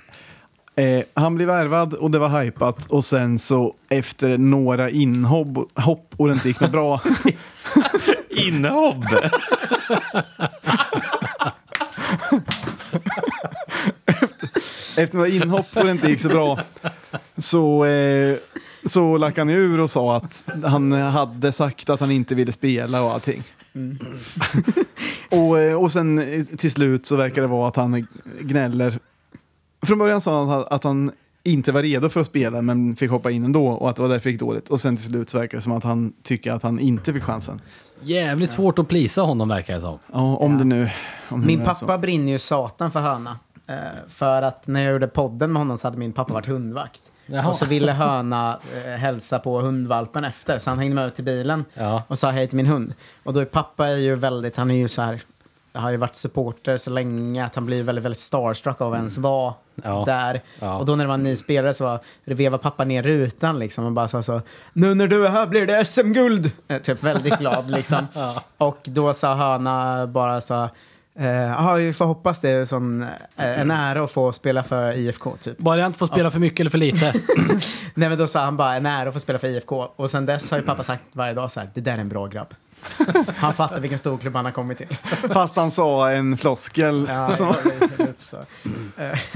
eh, 0.79 1.05
han 1.15 1.35
blev 1.35 1.49
värvad 1.49 1.95
och 1.95 2.11
det 2.11 2.19
var 2.19 2.43
hypat 2.43 2.87
och 2.87 3.05
sen 3.05 3.39
så 3.39 3.75
efter 3.89 4.39
några 4.39 4.91
inhopp 4.91 5.71
hopp 5.75 6.15
och 6.17 6.27
det 6.29 6.33
inte 6.33 6.49
gick 6.49 6.61
något 6.61 6.73
bra 6.73 7.01
Inhopp! 8.31 9.05
efter 14.97 15.15
några 15.15 15.29
inhopp 15.29 15.67
och 15.77 15.85
det 15.85 15.91
inte 15.91 16.09
gick 16.09 16.21
så 16.21 16.29
bra 16.29 16.59
så, 17.37 17.85
eh, 17.85 18.37
så 18.85 19.17
lack 19.17 19.39
han 19.39 19.51
ur 19.51 19.81
och 19.81 19.91
sa 19.91 20.17
att 20.17 20.49
han 20.65 20.93
hade 20.93 21.53
sagt 21.53 21.91
att 21.91 22.01
han 22.01 22.11
inte 22.11 22.35
ville 22.35 22.53
spela 22.53 23.03
och 23.03 23.11
allting. 23.11 23.43
och, 25.29 25.59
eh, 25.59 25.75
och 25.75 25.93
sen 25.93 26.19
eh, 26.19 26.45
till 26.45 26.71
slut 26.71 27.07
så 27.07 27.17
verkar 27.17 27.43
det 27.43 27.49
vara 27.49 27.69
att 27.69 27.77
han 27.77 28.07
gnäller. 28.41 28.99
Från 29.83 29.99
början 29.99 30.21
sa 30.21 30.45
han 30.45 30.65
att 30.71 30.85
han 30.85 31.13
inte 31.43 31.73
var 31.73 31.83
redo 31.83 32.09
för 32.09 32.21
att 32.21 32.27
spela 32.27 32.63
men 32.63 32.97
fick 32.97 33.11
hoppa 33.11 33.31
in 33.31 33.45
ändå 33.45 33.67
och 33.69 33.91
att 33.91 33.97
det 33.97 34.03
var 34.03 34.09
därför 34.09 34.25
det 34.25 34.31
gick 34.31 34.41
dåligt. 34.41 34.69
Och 34.69 34.81
sen 34.81 34.97
till 34.97 35.05
slut 35.05 35.31
så 35.31 35.39
verkar 35.39 35.59
det 35.59 35.63
som 35.63 35.73
att 35.73 35.85
han 35.85 36.13
tycker 36.23 36.53
att 36.53 36.63
han 36.63 36.79
inte 36.79 37.13
fick 37.13 37.23
chansen. 37.23 37.61
Jävligt 38.03 38.51
svårt 38.51 38.79
att 38.79 38.89
plisa 38.89 39.23
honom 39.23 39.49
verkar 39.49 39.75
det 39.75 39.81
som. 39.81 39.99
Ja, 40.13 40.37
om 40.37 40.59
det 40.59 40.65
nu... 40.65 40.91
Om 41.29 41.41
det 41.41 41.47
Min 41.47 41.59
nu 41.59 41.65
är 41.65 41.75
så. 41.75 41.87
pappa 41.87 41.99
brinner 41.99 42.33
ju 42.33 42.39
satan 42.39 42.91
för 42.91 43.01
Höna. 43.01 43.39
Eh, 43.67 43.75
för 44.09 44.43
att 44.43 44.67
när 44.67 44.83
jag 44.83 44.93
gjorde 44.93 45.09
podden 45.09 45.53
med 45.53 45.61
honom 45.61 45.79
så 45.79 45.87
hade 45.87 45.99
min 45.99 46.13
pappa 46.13 46.33
varit 46.35 46.47
hundvakt. 46.47 47.01
Jaha. 47.27 47.49
Och 47.49 47.57
så 47.57 47.65
ville 47.67 47.93
Höna 47.93 48.59
eh, 48.85 48.91
hälsa 48.91 49.39
på 49.39 49.61
hundvalpen 49.61 50.25
efter. 50.25 50.59
Så 50.59 50.71
han 50.71 50.79
hängde 50.79 50.95
med 50.95 51.07
ut 51.07 51.15
till 51.15 51.25
bilen 51.25 51.65
Ja. 51.75 52.03
och 52.09 52.19
sa 52.19 52.31
hej 52.31 52.49
till 52.49 52.57
min 52.57 52.67
hund. 52.67 52.95
Och 53.25 53.33
då 53.35 53.41
är 53.41 53.45
pappa 53.45 53.89
är 53.89 53.97
ju 53.97 54.15
väldigt, 54.15 54.57
han 54.57 54.71
är 54.71 54.75
ju 54.75 54.89
så 54.89 55.03
här, 55.03 55.21
har 55.81 55.91
ju 55.91 55.97
varit 55.97 56.17
supporter 56.17 56.77
så 56.77 56.91
länge 56.91 57.45
att 57.45 57.55
han 57.55 57.67
blir 57.67 57.83
väldigt, 57.83 58.05
väldigt 58.05 58.21
starstruck 58.21 58.81
av 58.81 58.93
att 58.93 58.99
ens 58.99 59.19
vara 59.19 59.55
Ja. 59.85 60.03
där. 60.07 60.43
Ja. 60.61 60.77
Och 60.79 60.87
då 60.87 60.97
när 60.97 61.05
det 61.05 61.09
var 61.09 61.15
en 61.15 61.23
ny 61.23 61.37
spelare 61.37 61.75
så 61.75 61.85
var, 61.85 62.01
vevade 62.25 62.63
pappa 62.63 62.85
ner 62.85 63.03
rutan 63.03 63.59
liksom 63.59 63.85
och 63.85 63.93
bara 63.93 64.09
sa 64.09 64.23
så, 64.23 64.41
nu 64.73 64.95
när 64.95 65.07
du 65.07 65.27
är 65.27 65.31
här 65.31 65.47
blir 65.47 65.67
det 65.67 65.85
SM-guld! 65.85 66.51
Eh, 66.69 66.79
Typ 66.79 67.03
väldigt 67.03 67.39
glad 67.39 67.71
liksom. 67.71 68.07
Och 68.59 68.79
då 68.85 69.15
sa 69.15 69.35
Höna 69.35 70.07
bara 70.07 70.41
så, 70.41 70.69
ja 71.57 71.75
vi 71.75 71.93
får 71.93 72.05
hoppas 72.05 72.41
det 72.41 72.51
är 72.51 72.65
sån, 72.65 73.03
eh, 73.03 73.61
en 73.61 73.71
ära 73.71 74.05
att 74.05 74.11
få 74.11 74.33
spela 74.33 74.63
för 74.63 74.93
IFK 74.93 75.37
typ. 75.41 75.59
Bara 75.59 75.79
jag 75.79 75.87
inte 75.87 75.99
får 75.99 76.07
spela 76.07 76.31
för 76.31 76.39
mycket 76.39 76.61
eller 76.61 76.71
för 76.71 76.79
lite. 76.79 77.13
Nej 77.95 78.09
men 78.09 78.19
då 78.19 78.27
sa 78.27 78.41
han 78.45 78.57
bara 78.57 78.75
en 78.77 78.87
ära 78.87 79.09
att 79.09 79.15
få 79.15 79.21
spela 79.21 79.39
för 79.39 79.49
IFK. 79.49 79.77
Och 79.97 80.11
sen 80.11 80.27
dess 80.27 80.51
har 80.51 80.59
ju 80.59 80.65
pappa 80.65 80.83
sagt 80.83 81.03
varje 81.13 81.35
dag 81.35 81.51
så 81.51 81.61
här, 81.61 81.71
det 81.75 81.81
där 81.81 81.93
är 81.93 81.99
en 81.99 82.09
bra 82.09 82.27
grabb. 82.27 82.55
Han 83.37 83.55
fattar 83.55 83.81
vilken 83.81 83.99
storklubb 83.99 84.35
han 84.35 84.45
har 84.45 84.53
kommit 84.53 84.79
till. 84.79 84.97
Fast 85.31 85.57
han 85.57 85.71
sa 85.71 86.11
en 86.11 86.37
floskel. 86.37 87.07
Ja, 87.09 87.31
som, 87.31 87.55
så. 88.19 88.37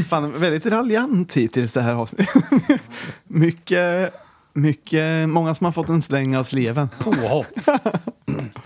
fan, 0.09 0.41
väldigt 0.41 0.67
raljant 0.67 1.37
hittills 1.37 1.73
det 1.73 1.81
här 1.81 1.95
avsnittet. 1.95 2.45
mycket, 3.25 4.15
mycket, 4.53 5.29
många 5.29 5.55
som 5.55 5.65
har 5.65 5.73
fått 5.73 5.89
en 5.89 6.03
släng 6.03 6.37
av 6.37 6.45
sleven. 6.45 6.89
Påhopp. 7.01 7.47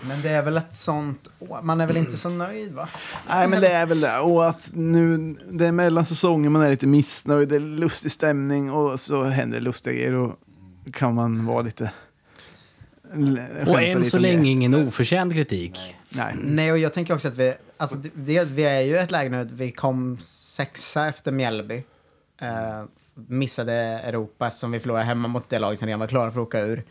Men 0.01 0.21
det 0.21 0.29
är 0.29 0.43
väl 0.43 0.57
ett 0.57 0.75
sånt. 0.75 1.29
Man 1.63 1.81
är 1.81 1.87
väl 1.87 1.97
inte 1.97 2.17
så 2.17 2.29
nöjd 2.29 2.73
va? 2.73 2.89
Nej, 3.29 3.47
men 3.47 3.61
det 3.61 3.71
är 3.71 3.85
väl 3.85 4.01
det. 4.01 4.19
Och 4.19 4.49
att 4.49 4.71
nu, 4.73 5.35
det 5.51 5.67
är 5.67 5.71
mellan 5.71 6.05
säsonger, 6.05 6.49
man 6.49 6.61
är 6.61 6.69
lite 6.69 6.87
missnöjd, 6.87 7.49
det 7.49 7.55
är 7.55 7.59
lustig 7.59 8.11
stämning 8.11 8.71
och 8.71 8.99
så 8.99 9.23
händer 9.23 9.59
lustiga 9.59 9.93
grejer 9.93 10.13
och 10.13 10.39
kan 10.93 11.15
man 11.15 11.45
vara 11.45 11.61
lite... 11.61 11.91
Och 13.67 13.81
än 13.81 14.05
så 14.05 14.19
länge 14.19 14.49
ingen 14.51 14.73
oförtjänt 14.73 15.33
kritik. 15.33 15.95
Nej. 16.09 16.35
Nej, 16.41 16.71
och 16.71 16.77
jag 16.77 16.93
tänker 16.93 17.13
också 17.13 17.27
att 17.27 17.37
vi, 17.37 17.53
alltså 17.77 17.97
det- 17.97 18.43
vi 18.43 18.63
är 18.63 18.81
ju 18.81 18.93
i 18.93 18.97
ett 18.97 19.11
läge 19.11 19.29
nu 19.29 19.41
att 19.41 19.51
vi 19.51 19.71
kom 19.71 20.17
sexa 20.21 21.07
efter 21.07 21.31
Mjällby. 21.31 21.83
Eh, 22.41 22.83
missade 23.27 23.73
Europa 23.73 24.47
eftersom 24.47 24.71
vi 24.71 24.79
förlorade 24.79 25.05
hemma 25.05 25.27
mot 25.27 25.49
det 25.49 25.59
laget 25.59 25.79
som 25.79 25.85
redan 25.85 25.99
var 25.99 26.07
klara 26.07 26.31
för 26.31 26.39
att 26.41 26.47
åka 26.47 26.59
ur. 26.59 26.83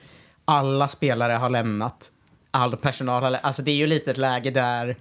Alla 0.44 0.88
spelare 0.88 1.32
har 1.32 1.50
lämnat. 1.50 2.10
All 2.50 2.76
personal 2.76 3.22
har 3.22 3.30
lämnat. 3.30 3.44
Alltså 3.46 3.62
det 3.62 3.70
är 3.70 3.74
ju 3.76 3.86
lite 3.86 4.10
ett 4.10 4.16
läge 4.16 4.50
där 4.50 4.96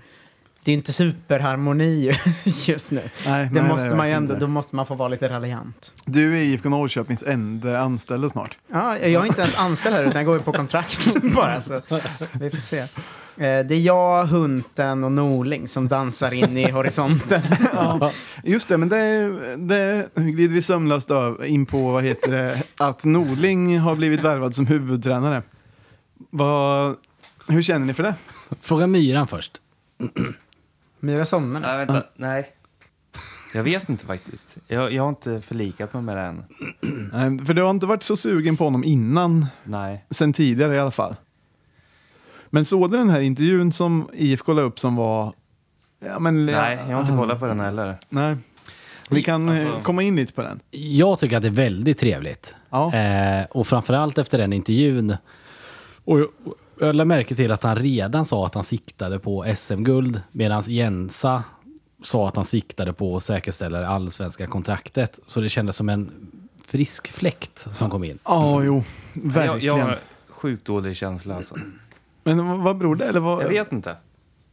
det 0.66 0.72
är 0.72 0.74
inte 0.74 0.94
superharmoni 0.94 2.12
just 2.68 2.92
nu. 2.92 3.02
Nej, 3.26 3.50
det 3.54 3.62
nej, 3.62 3.70
måste 3.72 3.88
nej, 3.88 3.98
man 3.98 4.08
ändå, 4.08 4.34
inte. 4.34 4.46
då 4.46 4.48
måste 4.48 4.76
man 4.76 4.86
få 4.86 4.96
vara 4.96 5.08
lite 5.10 5.30
raljant. 5.30 5.94
Du 6.06 6.38
är 6.38 6.42
IFK 6.42 6.70
Norrköpings 6.70 7.24
enda 7.24 7.80
anställda 7.80 8.30
snart. 8.30 8.58
Ja, 8.72 8.98
jag 8.98 9.24
är 9.24 9.26
inte 9.28 9.42
ens 9.42 9.56
anställd 9.58 9.96
här 9.96 10.04
utan 10.04 10.16
jag 10.16 10.26
går 10.26 10.36
ju 10.38 10.42
på 10.44 10.52
kontrakt 10.52 11.00
bara. 11.36 11.62
Så 11.62 11.82
vi 12.34 12.50
får 12.50 12.58
se. 12.58 12.78
Eh, 12.78 12.88
Det 13.38 13.76
är 13.76 13.80
jag, 13.80 14.26
Hunten 14.26 15.04
och 15.04 15.12
Norling 15.12 15.68
som 15.68 15.88
dansar 15.88 16.34
in 16.34 16.58
i 16.58 16.72
horisonten. 16.72 17.42
Just 18.44 18.70
det, 18.70 18.78
men 18.78 18.90
det, 18.90 19.28
det 19.58 20.10
glider 20.16 20.54
vi 20.56 20.62
sömlöst 20.62 21.10
in 21.46 21.66
på, 21.66 21.92
vad 21.92 22.04
heter 22.04 22.32
det, 22.32 22.64
att 22.80 23.04
Norling 23.04 23.80
har 23.80 23.96
blivit 23.96 24.22
värvad 24.22 24.56
som 24.56 24.68
huvudtränare. 24.68 25.42
Vad, 26.30 26.96
hur 27.48 27.62
känner 27.62 27.86
ni 27.86 27.94
för 27.94 28.04
det? 28.04 28.16
Fråga 28.62 28.88
Myran 28.88 29.28
först. 29.28 29.62
Myra 31.06 31.26
somnar 31.26 31.60
nu. 31.60 31.68
Nej, 31.68 31.78
vänta. 31.78 32.04
Nej. 32.16 32.48
Jag 33.54 33.64
vet 33.64 33.90
inte 33.90 34.06
faktiskt. 34.06 34.58
Jag, 34.68 34.92
jag 34.94 35.04
har 35.04 35.10
inte 35.10 35.42
förlikat 35.42 35.94
mig 35.94 36.04
med 36.04 36.18
det 36.18 36.22
än. 36.24 36.44
Nej, 37.14 37.46
För 37.46 37.54
du 37.54 37.62
har 37.62 37.70
inte 37.70 37.86
varit 37.86 38.04
så 38.04 38.18
sugen 38.18 38.58
på 38.58 38.64
honom 38.64 38.84
innan, 38.84 39.46
Nej. 39.64 40.06
sen 40.10 40.34
tidigare 40.34 40.76
i 40.76 40.80
alla 40.80 40.92
fall. 40.92 41.16
Men 42.50 42.66
såg 42.66 42.92
du 42.92 42.98
den 42.98 43.10
här 43.10 43.20
intervjun 43.22 43.72
som 43.72 44.10
IFK 44.14 44.54
la 44.54 44.62
upp 44.62 44.80
som 44.80 44.96
var... 44.96 45.34
Ja, 46.06 46.20
men, 46.20 46.46
Nej, 46.46 46.80
jag 46.88 46.96
har 46.96 47.02
inte 47.02 47.14
kollat 47.18 47.40
på 47.40 47.46
den 47.46 47.60
heller. 47.60 47.98
Nej. 48.10 48.38
Vi 49.10 49.24
kan 49.24 49.50
eh, 49.50 49.62
Alltså- 49.66 49.82
komma 49.82 50.04
in 50.04 50.16
lite 50.16 50.34
på 50.34 50.42
den. 50.42 50.60
Jag 50.72 51.20
tycker 51.20 51.38
att 51.38 51.42
det 51.44 51.50
är 51.50 51.52
väldigt 51.52 52.00
trevligt. 52.00 52.56
Ja. 52.70 52.94
Eh, 52.94 53.46
och 53.52 53.68
framförallt 53.68 54.18
efter 54.18 54.38
den 54.38 54.54
intervjun. 54.54 55.16
Och 56.06 56.18
jag, 56.80 56.88
jag 56.90 56.96
lade 56.96 57.08
märke 57.08 57.36
till 57.36 57.52
att 57.52 57.64
han 57.64 57.76
redan 57.76 58.26
sa 58.26 58.46
att 58.46 58.56
han 58.56 58.64
siktade 58.64 59.20
på 59.20 59.46
SM-guld 59.58 60.22
medan 60.32 60.64
Jensa 60.68 61.44
sa 62.04 62.28
att 62.28 62.36
han 62.36 62.46
siktade 62.46 62.94
på 62.94 63.16
att 63.18 63.24
säkerställa 63.24 63.80
det 63.80 63.88
allsvenska 63.88 64.48
kontraktet. 64.48 65.20
Så 65.28 65.42
det 65.42 65.50
kändes 65.50 65.76
som 65.76 65.90
en 65.90 66.12
frisk 66.66 67.08
fläkt 67.12 67.68
som 67.74 67.90
kom 67.90 68.04
in. 68.04 68.20
Ja, 68.24 68.64
jo, 68.64 68.84
Jag, 69.14 69.22
verkligen. 69.32 69.78
jag 69.78 69.86
har 69.86 70.00
sjukt 70.30 70.66
dålig 70.66 70.96
känsla 70.96 71.36
alltså. 71.36 71.56
Men 72.24 72.64
vad- 72.64 72.78
beror 72.78 72.96
det? 72.96 73.06
Eller 73.06 73.20
vad? 73.20 73.44
Jag 73.44 73.50
vet 73.50 73.72
inte. 73.72 73.96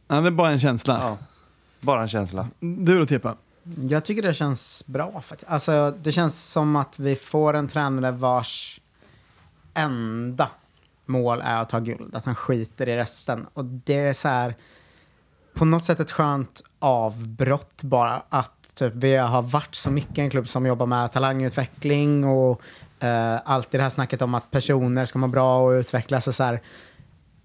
Ja, 0.07 0.21
det 0.21 0.27
är 0.27 0.31
bara 0.31 0.49
en 0.51 0.59
känsla. 0.59 0.99
Ja. 1.01 1.17
Bara 1.81 2.01
en 2.01 2.07
känsla. 2.07 2.47
Du 2.59 2.99
då, 2.99 3.05
Tepa? 3.05 3.35
Jag 3.89 4.05
tycker 4.05 4.21
det 4.21 4.33
känns 4.33 4.83
bra 4.85 5.21
faktiskt. 5.25 5.51
Alltså, 5.51 5.93
det 6.03 6.11
känns 6.11 6.43
som 6.51 6.75
att 6.75 6.99
vi 6.99 7.15
får 7.15 7.53
en 7.53 7.67
tränare 7.67 8.11
vars 8.11 8.79
enda 9.73 10.49
mål 11.05 11.41
är 11.43 11.61
att 11.61 11.69
ta 11.69 11.79
guld. 11.79 12.15
Att 12.15 12.25
han 12.25 12.35
skiter 12.35 12.89
i 12.89 12.95
resten. 12.95 13.47
Och 13.53 13.65
det 13.65 13.99
är 13.99 14.13
så 14.13 14.27
här, 14.27 14.55
på 15.53 15.65
något 15.65 15.85
sätt 15.85 15.99
ett 15.99 16.11
skönt 16.11 16.61
avbrott 16.79 17.83
bara. 17.83 18.23
Att 18.29 18.75
typ, 18.75 18.93
vi 18.95 19.15
har 19.15 19.41
varit 19.41 19.75
så 19.75 19.91
mycket 19.91 20.17
en 20.17 20.29
klubb 20.29 20.47
som 20.47 20.65
jobbar 20.65 20.85
med 20.85 21.11
talangutveckling 21.11 22.23
och 22.25 22.61
Eh, 23.03 23.39
alltid 23.45 23.79
det 23.79 23.83
här 23.83 23.89
snacket 23.89 24.21
om 24.21 24.35
att 24.35 24.51
personer 24.51 25.05
ska 25.05 25.19
må 25.19 25.27
bra 25.27 25.61
och 25.61 25.71
utvecklas. 25.71 26.27
Och 26.27 26.35
så 26.35 26.43
här. 26.43 26.61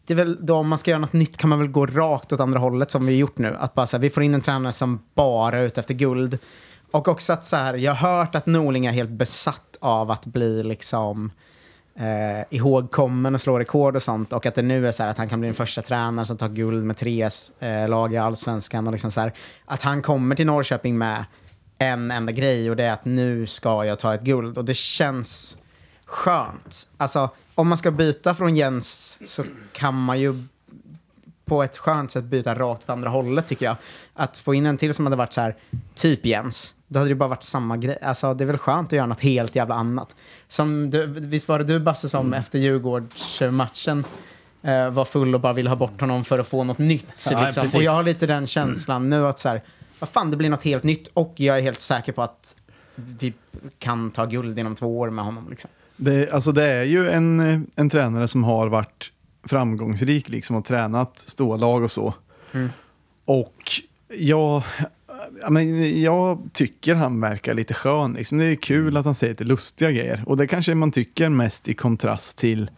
Det 0.06 0.14
är 0.14 0.16
väl 0.16 0.46
då 0.46 0.56
om 0.56 0.68
man 0.68 0.78
ska 0.78 0.90
göra 0.90 1.00
något 1.00 1.12
nytt 1.12 1.36
kan 1.36 1.50
man 1.50 1.58
väl 1.58 1.68
gå 1.68 1.86
rakt 1.86 2.32
åt 2.32 2.40
andra 2.40 2.58
hållet 2.58 2.90
som 2.90 3.06
vi 3.06 3.12
har 3.12 3.18
gjort 3.18 3.38
nu. 3.38 3.56
Att 3.58 3.74
bara 3.74 3.86
så 3.86 3.96
här, 3.96 4.02
vi 4.02 4.10
får 4.10 4.22
in 4.22 4.34
en 4.34 4.40
tränare 4.40 4.72
som 4.72 5.02
bara 5.14 5.58
är 5.58 5.62
ute 5.62 5.80
efter 5.80 5.94
guld. 5.94 6.38
Och 6.90 7.08
också 7.08 7.32
att 7.32 7.44
så 7.44 7.56
här, 7.56 7.74
jag 7.74 7.94
har 7.94 8.18
hört 8.18 8.34
att 8.34 8.46
Norling 8.46 8.86
är 8.86 8.92
helt 8.92 9.10
besatt 9.10 9.76
av 9.80 10.10
att 10.10 10.26
bli 10.26 10.62
liksom 10.62 11.30
eh, 11.98 12.44
ihågkommen 12.50 13.34
och 13.34 13.40
slå 13.40 13.58
rekord 13.58 13.96
och 13.96 14.02
sånt. 14.02 14.32
Och 14.32 14.46
att 14.46 14.54
det 14.54 14.62
nu 14.62 14.88
är 14.88 14.92
så 14.92 15.02
här 15.02 15.10
att 15.10 15.18
han 15.18 15.28
kan 15.28 15.40
bli 15.40 15.46
den 15.46 15.54
första 15.54 15.82
tränaren 15.82 16.26
som 16.26 16.36
tar 16.36 16.48
guld 16.48 16.84
med 16.84 16.96
tre 16.96 17.28
eh, 17.58 17.88
lag 17.88 18.14
i 18.14 18.16
allsvenskan. 18.16 18.86
Och 18.86 18.92
liksom 18.92 19.10
så 19.10 19.20
här, 19.20 19.32
att 19.64 19.82
han 19.82 20.02
kommer 20.02 20.36
till 20.36 20.46
Norrköping 20.46 20.98
med 20.98 21.24
en 21.78 22.10
enda 22.10 22.32
grej 22.32 22.70
och 22.70 22.76
det 22.76 22.84
är 22.84 22.92
att 22.92 23.04
nu 23.04 23.46
ska 23.46 23.84
jag 23.84 23.98
ta 23.98 24.14
ett 24.14 24.22
guld. 24.22 24.58
Och 24.58 24.64
det 24.64 24.76
känns 24.76 25.56
skönt. 26.04 26.86
Alltså, 26.96 27.30
om 27.54 27.68
man 27.68 27.78
ska 27.78 27.90
byta 27.90 28.34
från 28.34 28.56
Jens 28.56 29.18
så 29.24 29.44
kan 29.72 29.94
man 29.94 30.20
ju 30.20 30.42
på 31.44 31.62
ett 31.62 31.78
skönt 31.78 32.10
sätt 32.10 32.24
byta 32.24 32.54
rakt 32.54 32.82
åt 32.82 32.90
andra 32.90 33.10
hållet 33.10 33.46
tycker 33.46 33.66
jag. 33.66 33.76
Att 34.14 34.38
få 34.38 34.54
in 34.54 34.66
en 34.66 34.76
till 34.76 34.94
som 34.94 35.06
hade 35.06 35.16
varit 35.16 35.32
så 35.32 35.40
här, 35.40 35.56
typ 35.94 36.26
Jens, 36.26 36.74
då 36.86 36.98
hade 36.98 37.10
det 37.10 37.14
bara 37.14 37.28
varit 37.28 37.42
samma 37.42 37.76
grej. 37.76 37.98
Alltså 38.02 38.34
det 38.34 38.44
är 38.44 38.46
väl 38.46 38.58
skönt 38.58 38.88
att 38.88 38.92
göra 38.92 39.06
något 39.06 39.20
helt 39.20 39.56
jävla 39.56 39.74
annat. 39.74 40.16
Som 40.48 40.90
du, 40.90 41.06
visst 41.06 41.48
var 41.48 41.58
det 41.58 41.64
du 41.64 41.80
Basse 41.80 42.08
som 42.08 42.34
efter 42.34 42.58
Djurgårdsmatchen 42.58 44.04
eh, 44.62 44.90
var 44.90 45.04
full 45.04 45.34
och 45.34 45.40
bara 45.40 45.52
ville 45.52 45.68
ha 45.68 45.76
bort 45.76 46.00
honom 46.00 46.24
för 46.24 46.38
att 46.38 46.48
få 46.48 46.64
något 46.64 46.78
nytt. 46.78 47.26
Ja, 47.30 47.44
liksom. 47.44 47.68
Och 47.74 47.82
jag 47.82 47.92
har 47.92 48.02
lite 48.02 48.26
den 48.26 48.46
känslan 48.46 49.10
nu 49.10 49.26
att 49.26 49.38
så 49.38 49.48
här, 49.48 49.62
vad 49.98 50.08
fan 50.08 50.30
det 50.30 50.36
blir 50.36 50.50
något 50.50 50.64
helt 50.64 50.84
nytt 50.84 51.06
och 51.14 51.34
jag 51.36 51.58
är 51.58 51.62
helt 51.62 51.80
säker 51.80 52.12
på 52.12 52.22
att 52.22 52.56
vi 52.94 53.34
kan 53.78 54.10
ta 54.10 54.26
guld 54.26 54.58
inom 54.58 54.74
två 54.74 54.98
år 54.98 55.10
med 55.10 55.24
honom. 55.24 55.50
Liksom. 55.50 55.70
Det, 55.96 56.30
alltså 56.30 56.52
det 56.52 56.64
är 56.64 56.84
ju 56.84 57.10
en, 57.10 57.40
eh, 57.40 57.60
en 57.76 57.90
tränare 57.90 58.28
som 58.28 58.44
har 58.44 58.68
varit 58.68 59.12
framgångsrik 59.44 60.28
liksom 60.28 60.56
och 60.56 60.64
tränat 60.64 61.18
stålag 61.18 61.82
och 61.82 61.90
så. 61.90 62.14
Mm. 62.52 62.68
Och 63.24 63.62
jag, 64.08 64.62
ja, 65.42 65.50
men 65.50 66.00
jag 66.02 66.48
tycker 66.52 66.94
han 66.94 67.20
verkar 67.20 67.54
lite 67.54 67.74
skön. 67.74 68.12
Liksom. 68.12 68.38
Det 68.38 68.44
är 68.44 68.54
kul 68.54 68.96
att 68.96 69.04
han 69.04 69.14
säger 69.14 69.32
lite 69.32 69.44
lustiga 69.44 69.90
grejer. 69.90 70.24
Och 70.26 70.36
det 70.36 70.46
kanske 70.46 70.74
man 70.74 70.92
tycker 70.92 71.28
mest 71.28 71.68
i 71.68 71.74
kontrast 71.74 72.38
till 72.38 72.70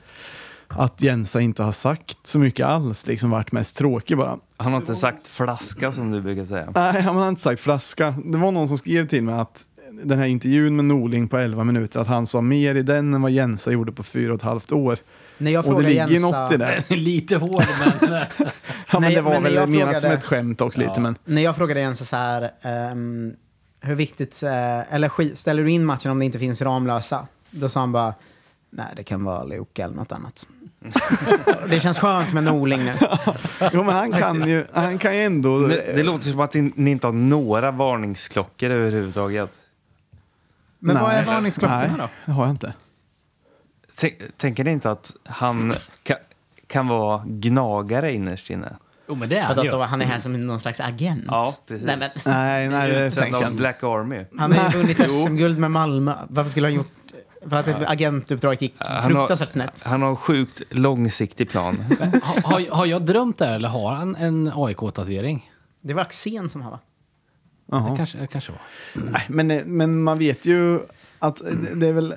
att 0.69 1.03
Jensa 1.03 1.41
inte 1.41 1.63
har 1.63 1.73
sagt 1.73 2.27
så 2.27 2.39
mycket 2.39 2.67
alls. 2.67 3.07
Liksom 3.07 3.31
varit 3.31 3.53
mest 3.53 3.77
tråkig 3.77 4.17
bara. 4.17 4.39
Han 4.57 4.73
har 4.73 4.81
inte 4.81 4.95
sagt 4.95 5.27
flaska 5.27 5.93
som 5.93 6.11
du 6.11 6.21
brukar 6.21 6.45
säga. 6.45 6.73
Nej, 6.75 7.03
han 7.03 7.17
har 7.17 7.29
inte 7.29 7.43
sagt 7.43 7.61
flaska. 7.61 8.15
Det 8.25 8.39
var 8.39 8.53
någon 8.53 8.69
som 8.69 8.79
skrev 8.79 9.07
till 9.07 9.23
mig 9.23 9.35
att 9.35 9.67
den 10.03 10.19
här 10.19 10.27
intervjun 10.27 10.77
med 10.77 10.85
Norling 10.85 11.29
på 11.29 11.39
11 11.39 11.65
minuter, 11.65 12.01
att 12.01 12.07
han 12.07 12.27
sa 12.27 12.41
mer 12.41 12.75
i 12.75 12.83
den 12.83 13.15
än 13.15 13.23
vad 13.23 13.31
Jensa 13.31 13.71
gjorde 13.73 13.93
på 13.93 14.03
fyra 14.03 14.33
och 14.33 14.37
ett 14.37 14.43
halvt 14.43 14.73
år. 14.73 14.99
När 15.41 15.51
jag 15.51 15.59
Och 15.59 15.65
det 15.65 15.71
frågar 15.77 15.89
ligger 15.89 16.09
Jensa, 16.09 16.41
något 16.43 16.53
i 16.53 16.57
det. 16.57 16.85
Lite 16.97 17.37
hård, 17.37 17.65
men... 18.01 18.11
Ja, 18.93 19.01
men 19.01 19.03
Nej, 19.03 19.15
det 19.15 19.21
var 19.23 19.33
men 19.33 19.43
när 19.43 19.51
väl 19.51 19.55
jag 19.59 19.69
menat 19.69 19.85
frågade- 19.85 20.01
som 20.01 20.11
ett 20.11 20.25
skämt 20.25 20.61
också 20.61 20.81
lite, 20.81 21.01
men 21.01 21.17
När 21.25 21.43
jag 21.43 21.57
frågade 21.57 21.81
Jensa 21.81 22.05
så 22.05 22.17
här, 22.17 22.51
ehm, 22.63 23.33
hur 23.81 23.95
viktigt, 23.95 24.43
eh, 24.43 24.95
eller 24.95 25.35
ställer 25.35 25.63
du 25.65 25.71
in 25.71 25.85
matchen 25.85 26.11
om 26.11 26.19
det 26.19 26.25
inte 26.25 26.39
finns 26.39 26.63
Ramlösa? 26.63 27.27
Då 27.51 27.69
sa 27.69 27.81
han 27.81 27.93
bara, 27.93 28.15
nej 28.71 28.87
det 28.97 29.03
kan 29.03 29.25
vara 29.25 29.45
Luka 29.45 29.85
eller 29.85 29.95
något 29.95 30.13
annat. 30.13 30.47
det 31.69 31.81
känns 31.81 31.99
skönt 31.99 32.33
med 32.33 32.45
Norling 32.45 32.85
nu. 32.85 32.95
Jo, 33.73 33.85
men 33.85 33.95
han 33.95 34.13
kan 34.13 34.49
ju, 34.49 34.65
han 34.73 34.99
kan 34.99 35.17
ju 35.17 35.25
ändå... 35.25 35.59
Det, 35.67 35.93
det 35.97 36.03
låter 36.03 36.25
som 36.31 36.41
att 36.41 36.55
ni 36.55 36.91
inte 36.91 37.07
har 37.07 37.13
några 37.13 37.71
varningsklockor 37.71 38.71
överhuvudtaget. 38.71 39.51
Men 40.79 41.01
vad 41.03 41.11
är 41.13 41.17
Nej. 41.17 41.27
varningsklockorna 41.27 41.81
Nej, 41.89 41.99
då? 41.99 42.09
det 42.27 42.33
har 42.33 42.45
jag 42.45 42.51
inte. 42.53 42.73
Tänk, 44.01 44.15
tänker 44.37 44.65
ni 44.65 44.71
inte 44.71 44.91
att 44.91 45.17
han 45.25 45.73
ka, 46.03 46.15
kan 46.67 46.89
vara 46.89 47.23
gnagare 47.27 48.13
innerst 48.13 48.51
inne? 48.51 48.77
Jo, 49.09 49.15
men 49.15 49.29
det 49.29 49.37
är 49.39 49.55
det 49.55 49.61
att 49.61 49.67
ju. 49.67 49.79
han 49.81 50.03
är 50.03 50.07
här 50.07 50.21
som 50.21 50.47
någon 50.47 50.61
slags 50.61 50.81
agent? 50.81 51.25
Ja, 51.27 51.55
precis. 51.67 51.87
Nej, 51.87 51.97
men, 51.97 52.11
Nej, 52.27 52.69
nej 52.69 52.91
det 52.91 53.11
tänker 53.11 53.33
jag 53.41 53.43
inte. 53.51 53.57
Black 53.57 53.83
Army. 53.83 54.25
han 54.39 54.53
har 54.53 54.71
ju 54.73 54.79
vunnit 54.79 55.11
SM-guld 55.11 55.59
med 55.59 55.71
Malmö. 55.71 56.15
Varför 56.29 56.51
skulle 56.51 56.67
han 56.67 56.75
gjort... 56.75 56.93
För 57.49 57.57
att 57.57 57.69
agentuppdraget 57.91 58.63
gick 58.63 58.75
Han 58.79 59.11
fruktansvärt 59.11 59.49
snett. 59.49 59.83
han 59.87 60.03
har 60.03 60.09
en 60.11 60.17
sjukt 60.17 60.63
långsiktig 60.71 61.51
plan. 61.51 61.85
Har, 62.23 62.43
har, 62.43 62.77
har 62.77 62.87
jag 62.87 63.03
drömt 63.03 63.39
det 63.39 63.47
här, 63.47 63.55
eller 63.55 63.69
har 63.69 63.93
han 63.95 64.17
en 64.17 64.51
AIK-tatuering? 64.55 65.51
Det 65.81 65.95
var 65.95 66.03
Axén 66.03 66.49
som 66.49 66.63
har 66.63 66.71
va? 66.71 66.79
Det 67.67 67.77
Jaha. 67.77 67.97
kanske, 67.97 68.19
det 68.19 68.27
kanske 68.27 68.53
var. 68.53 68.61
Nej, 68.95 69.25
men, 69.29 69.47
men 69.67 70.03
man 70.03 70.19
vet 70.19 70.47
ju 70.47 70.81
att 71.19 71.37
det- 71.37 71.75
det 71.75 71.87
är 71.89 71.93
väl... 71.93 72.15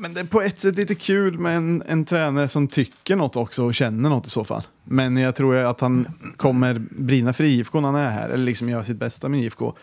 Men 0.00 0.14
det 0.14 0.20
är 0.20 0.24
på 0.24 0.40
ett 0.42 0.60
sätt 0.60 0.76
lite 0.76 0.94
kul 0.94 1.38
med 1.38 1.56
en, 1.56 1.82
en 1.86 2.04
tränare 2.04 2.48
som 2.48 2.68
tycker 2.68 3.16
något 3.16 3.36
också 3.36 3.64
och 3.64 3.74
känner 3.74 4.08
något 4.08 4.26
i 4.26 4.30
så 4.30 4.44
fall. 4.44 4.62
Men 4.84 5.16
jag 5.16 5.34
tror 5.34 5.56
att 5.56 5.80
han 5.80 6.06
kommer 6.36 6.82
brinna 6.90 7.32
för 7.32 7.44
IFK 7.44 7.80
när 7.80 7.88
han 7.88 8.00
är 8.00 8.10
här, 8.10 8.28
eller 8.28 8.44
liksom 8.44 8.68
göra 8.68 8.84
sitt 8.84 8.96
bästa 8.96 9.28
med 9.28 9.40
IFK. 9.40 9.74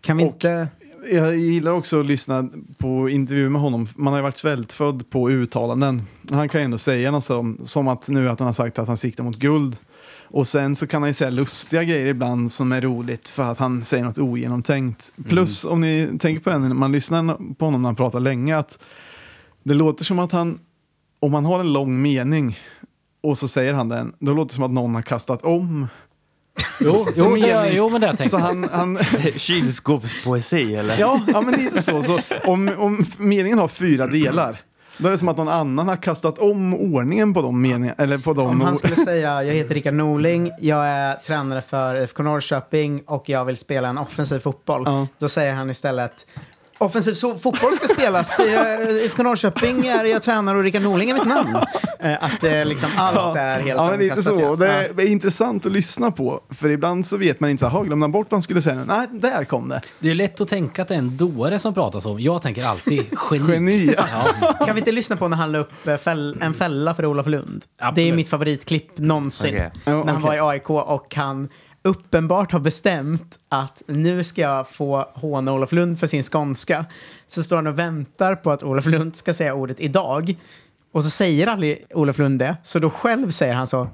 Kan 0.00 0.16
vi 0.16 0.24
Och- 0.24 0.28
inte... 0.32 0.68
Jag 1.12 1.36
gillar 1.36 1.72
också 1.72 2.00
att 2.00 2.06
lyssna 2.06 2.48
på 2.78 3.08
intervjuer 3.08 3.48
med 3.48 3.60
honom. 3.60 3.88
Man 3.96 4.12
har 4.12 4.18
ju 4.18 4.22
varit 4.22 4.36
svältfödd 4.36 5.10
på 5.10 5.30
uttalanden. 5.30 6.02
Han 6.30 6.48
kan 6.48 6.60
ju 6.60 6.64
ändå 6.64 6.78
säga 6.78 7.10
något 7.10 7.24
som, 7.24 7.58
som 7.64 7.88
att 7.88 8.08
nu 8.08 8.28
att 8.30 8.38
han 8.38 8.46
har 8.46 8.52
sagt 8.52 8.78
att 8.78 8.88
han 8.88 8.96
siktar 8.96 9.24
mot 9.24 9.36
guld. 9.36 9.76
Och 10.22 10.46
sen 10.46 10.76
så 10.76 10.86
kan 10.86 11.02
han 11.02 11.10
ju 11.10 11.14
säga 11.14 11.30
lustiga 11.30 11.84
grejer 11.84 12.06
ibland 12.06 12.52
som 12.52 12.72
är 12.72 12.80
roligt 12.80 13.28
för 13.28 13.42
att 13.42 13.58
han 13.58 13.84
säger 13.84 14.04
något 14.04 14.18
ogenomtänkt. 14.18 15.12
Plus 15.28 15.64
om 15.64 15.80
ni 15.80 16.08
tänker 16.20 16.42
på 16.42 16.50
det 16.50 16.58
när 16.58 16.74
man 16.74 16.92
lyssnar 16.92 17.54
på 17.54 17.64
honom 17.64 17.82
när 17.82 17.88
han 17.88 17.96
pratar 17.96 18.20
länge 18.20 18.56
att 18.58 18.78
det 19.62 19.74
låter 19.74 20.04
som 20.04 20.18
att 20.18 20.32
han, 20.32 20.58
om 21.20 21.34
han 21.34 21.44
har 21.44 21.60
en 21.60 21.72
lång 21.72 22.02
mening 22.02 22.58
och 23.22 23.38
så 23.38 23.48
säger 23.48 23.72
han 23.74 23.88
den, 23.88 24.12
då 24.18 24.34
låter 24.34 24.48
det 24.48 24.54
som 24.54 24.64
att 24.64 24.70
någon 24.70 24.94
har 24.94 25.02
kastat 25.02 25.42
om. 25.42 25.88
Jo, 26.80 27.06
jo, 27.16 27.36
det, 27.36 27.72
jo 27.72 27.90
men 27.90 28.00
det 28.00 28.06
har 28.06 28.12
jag 28.12 28.18
tänkt. 28.18 28.30
Så 28.30 28.38
han, 28.38 28.68
han, 28.72 28.98
Kylskåpspoesi 29.36 30.76
eller? 30.76 30.98
Ja, 30.98 31.20
ja 31.32 31.40
men 31.40 31.54
lite 31.54 31.82
så. 31.82 32.02
så 32.02 32.18
om, 32.44 32.70
om 32.78 33.04
meningen 33.18 33.58
har 33.58 33.68
fyra 33.68 34.06
delar, 34.06 34.60
då 34.98 35.06
är 35.08 35.10
det 35.10 35.18
som 35.18 35.28
att 35.28 35.36
någon 35.36 35.48
annan 35.48 35.88
har 35.88 35.96
kastat 35.96 36.38
om 36.38 36.74
ordningen 36.74 37.34
på 37.34 37.42
de 37.42 37.62
meningarna. 37.62 37.94
Eller 37.98 38.18
på 38.18 38.32
de 38.32 38.46
Om 38.46 38.60
han 38.60 38.76
skulle 38.76 38.96
säga, 38.96 39.44
jag 39.44 39.54
heter 39.54 39.74
Rickard 39.74 39.94
Norling, 39.94 40.50
jag 40.60 40.88
är 40.88 41.14
tränare 41.14 41.62
för 41.62 42.02
IFK 42.02 42.22
Norrköping 42.22 43.02
och 43.06 43.28
jag 43.28 43.44
vill 43.44 43.56
spela 43.56 43.88
en 43.88 43.98
offensiv 43.98 44.38
fotboll. 44.38 44.82
Ja. 44.84 45.06
Då 45.18 45.28
säger 45.28 45.54
han 45.54 45.70
istället, 45.70 46.26
offensiv 46.84 47.12
so- 47.12 47.38
fotboll 47.38 47.72
ska 47.74 47.88
spelas, 47.94 48.40
i 48.40 48.42
IFK 49.04 49.22
Norrköping 49.22 49.86
är 49.86 50.04
jag 50.04 50.22
tränare 50.22 50.58
och 50.58 50.64
Rickard 50.64 50.82
Norling 50.82 51.10
är 51.10 51.14
mitt 51.14 51.24
namn. 51.26 51.56
Eh, 52.00 52.24
Att 52.24 52.40
det 52.40 52.64
liksom 52.64 52.90
allt 52.96 53.36
är 53.36 53.60
helt 53.60 53.68
Ja, 53.76 53.90
men 53.90 53.98
lite 53.98 54.22
så. 54.22 54.38
ja. 54.40 54.56
Det 54.56 54.66
Ja. 54.96 55.02
är 55.02 55.06
intressant 55.06 55.66
att 55.66 55.72
lyssna 55.72 56.10
på. 56.10 56.40
För 56.50 56.68
ibland 56.68 57.06
så 57.06 57.16
vet 57.16 57.40
man 57.40 57.50
inte 57.50 57.60
så 57.60 57.66
här, 57.66 57.72
"Ha, 57.72 57.82
glömde 57.82 58.04
han 58.04 58.12
bort 58.12 58.26
vad 58.30 58.36
han 58.36 58.42
skulle 58.42 58.62
säga? 58.62 58.74
nu?" 58.76 58.82
Nej, 58.86 59.06
där 59.10 59.44
kom 59.44 59.68
det. 59.68 59.80
Det 59.98 60.10
är 60.10 60.14
lätt 60.14 60.40
att 60.40 60.48
tänka 60.48 60.82
att 60.82 60.88
det 60.88 60.94
är 60.94 60.98
en 60.98 61.16
dåre 61.16 61.58
som 61.58 61.74
pratar 61.74 62.00
så. 62.00 62.16
Jag 62.20 62.42
tänker 62.42 62.64
alltid 62.66 63.04
geni. 63.30 63.52
Geni. 63.52 63.94
Ja. 64.42 64.52
Kan 64.66 64.74
vi 64.74 64.78
inte 64.80 64.92
lyssna 64.92 65.16
på 65.16 65.28
när 65.28 65.36
han 65.36 65.52
la 65.52 65.58
upp 65.58 65.86
eh, 65.86 65.96
fäll, 65.96 66.38
en 66.40 66.54
fälla 66.54 66.94
för 66.94 67.06
Olof 67.06 67.26
Lund? 67.26 67.64
Det 67.78 67.84
är 67.84 67.88
Absolut. 67.88 68.14
mitt 68.14 68.28
favoritklipp 68.28 68.98
någonsin. 68.98 69.54
Ja, 69.54 69.70
när 69.84 69.92
han 69.94 70.08
okej. 70.10 70.22
var 70.22 70.34
i 70.34 70.40
AIK 70.40 70.70
och 70.70 71.14
han 71.14 71.48
uppenbart 71.82 72.52
har 72.52 72.60
bestämt 72.60 73.38
att 73.48 73.82
nu 73.86 74.24
ska 74.24 74.42
jag 74.42 74.68
få 74.68 75.08
håna 75.14 75.52
Olof 75.52 75.72
Lund 75.72 76.00
för 76.00 76.06
sin 76.06 76.22
skånska. 76.22 76.86
Så 77.26 77.42
står 77.42 77.56
han 77.56 77.66
och 77.66 77.78
väntar 77.78 78.34
på 78.34 78.50
att 78.50 78.62
Olof 78.62 78.86
Lund 78.86 79.16
ska 79.16 79.34
säga 79.34 79.54
ordet 79.54 79.80
idag. 79.80 80.36
Och 80.92 81.04
så 81.04 81.10
säger 81.10 81.46
aldrig 81.46 81.86
Olof 81.94 82.18
Lund 82.18 82.38
det, 82.38 82.56
så 82.62 82.78
då 82.78 82.90
själv 82.90 83.30
säger 83.30 83.54
han 83.54 83.66
så. 83.66 83.88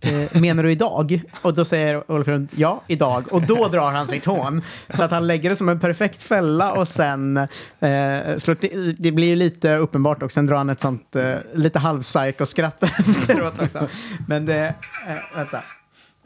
Eh, 0.00 0.40
menar 0.40 0.62
du 0.62 0.72
idag? 0.72 1.22
Och 1.42 1.54
då 1.54 1.64
säger 1.64 2.10
Olof 2.10 2.26
Lund 2.26 2.48
ja, 2.56 2.82
idag. 2.86 3.32
Och 3.32 3.42
då 3.42 3.68
drar 3.68 3.90
han 3.90 4.08
sitt 4.08 4.24
hån. 4.24 4.62
Så 4.88 5.02
att 5.02 5.10
han 5.10 5.26
lägger 5.26 5.50
det 5.50 5.56
som 5.56 5.68
en 5.68 5.80
perfekt 5.80 6.22
fälla 6.22 6.72
och 6.72 6.88
sen 6.88 7.36
eh, 7.36 8.36
slår 8.36 8.54
till, 8.54 8.96
Det 8.98 9.12
blir 9.12 9.28
ju 9.28 9.36
lite 9.36 9.76
uppenbart 9.76 10.22
och 10.22 10.32
sen 10.32 10.46
drar 10.46 10.56
han 10.56 10.70
ett 10.70 10.80
sånt 10.80 11.16
eh, 11.16 11.34
lite 11.54 11.78
halvpsycho-skratt 11.78 12.82
efteråt 12.98 13.62
också. 13.62 13.88
Men 14.26 14.46
det, 14.46 14.74
eh, 15.08 15.36
vänta. 15.36 15.62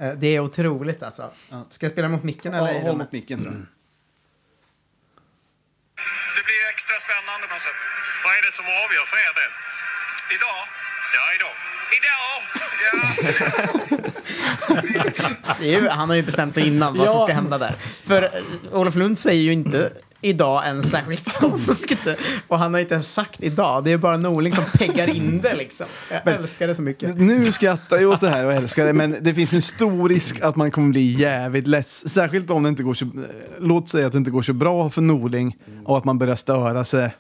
Eh, 0.01 0.13
det 0.13 0.27
är 0.37 0.41
otroligt 0.41 1.03
alltså. 1.03 1.31
Ska 1.71 1.87
jag 1.87 1.93
spela 1.93 2.09
mot 2.09 2.25
micken 2.25 2.55
eller? 2.55 2.73
Ja, 2.73 2.81
håll 2.81 2.97
mot 2.97 3.13
micken 3.13 3.39
tror 3.43 3.53
jag. 3.53 3.63
Det 6.37 6.45
blir 6.49 6.63
extra 6.75 6.97
spännande 7.07 7.47
på 7.47 7.55
något 7.55 7.63
sätt. 7.63 7.81
Vad 8.25 8.33
är 8.39 8.43
det 8.47 8.53
som 8.53 8.65
avgör 8.65 9.05
för 9.13 9.19
er 9.27 9.35
del? 9.41 9.53
Idag? 10.37 10.61
Ja, 11.17 11.25
idag. 11.39 11.55
Idag? 11.99 12.39
Ja. 12.87 12.99
Det 15.61 15.75
är 15.75 15.81
ju, 15.81 15.89
han 15.89 16.09
har 16.09 16.17
ju 16.17 16.23
bestämt 16.23 16.55
sig 16.55 16.67
innan 16.67 16.99
vad 16.99 17.09
som 17.11 17.21
ska 17.21 17.33
hända 17.33 17.59
där. 17.59 17.77
För 18.05 18.23
eh, 18.23 18.31
Olof 18.73 18.95
Lund 18.95 19.19
säger 19.19 19.43
ju 19.43 19.53
inte 19.53 19.93
idag 20.21 20.67
ens 20.67 20.91
särskilt 20.91 21.25
skånskt. 21.27 22.09
Och 22.49 22.59
han 22.59 22.75
har 22.75 22.81
inte 22.81 22.95
ens 22.95 23.13
sagt 23.13 23.43
idag. 23.43 23.85
Det 23.85 23.93
är 23.93 23.99
bara 23.99 24.17
Norling 24.17 24.53
som 24.53 24.65
peggar 24.65 25.17
in 25.17 25.41
det 25.41 25.55
liksom. 25.55 25.87
Jag 26.11 26.35
älskar 26.35 26.67
det 26.67 26.75
så 26.75 26.83
mycket. 26.83 27.17
Nu 27.17 27.53
skrattar 27.53 27.97
jag 27.97 28.11
åt 28.11 28.21
det 28.21 28.31
här 28.31 28.45
och 28.45 28.53
älskar 28.53 28.87
det, 28.87 28.93
men 28.93 29.17
det 29.21 29.35
finns 29.35 29.53
en 29.53 29.63
stor 29.63 30.09
risk 30.09 30.41
att 30.41 30.57
man 30.57 30.71
kommer 30.71 30.89
bli 30.89 31.21
jävligt 31.21 31.67
less. 31.67 32.09
Särskilt 32.09 32.51
om 32.51 32.63
det 32.63 32.69
inte 32.69 32.83
går 32.83 32.95
så... 32.95 33.11
Låt 33.59 33.89
säga 33.89 34.07
att 34.07 34.13
det 34.13 34.19
inte 34.19 34.31
går 34.31 34.43
så 34.43 34.53
bra 34.53 34.91
för 34.91 35.03
Norling 35.03 35.57
och 35.85 35.99
att 35.99 36.05
man 36.05 36.19
börjar 36.19 36.37
störa 36.37 36.85
sig. 36.85 37.15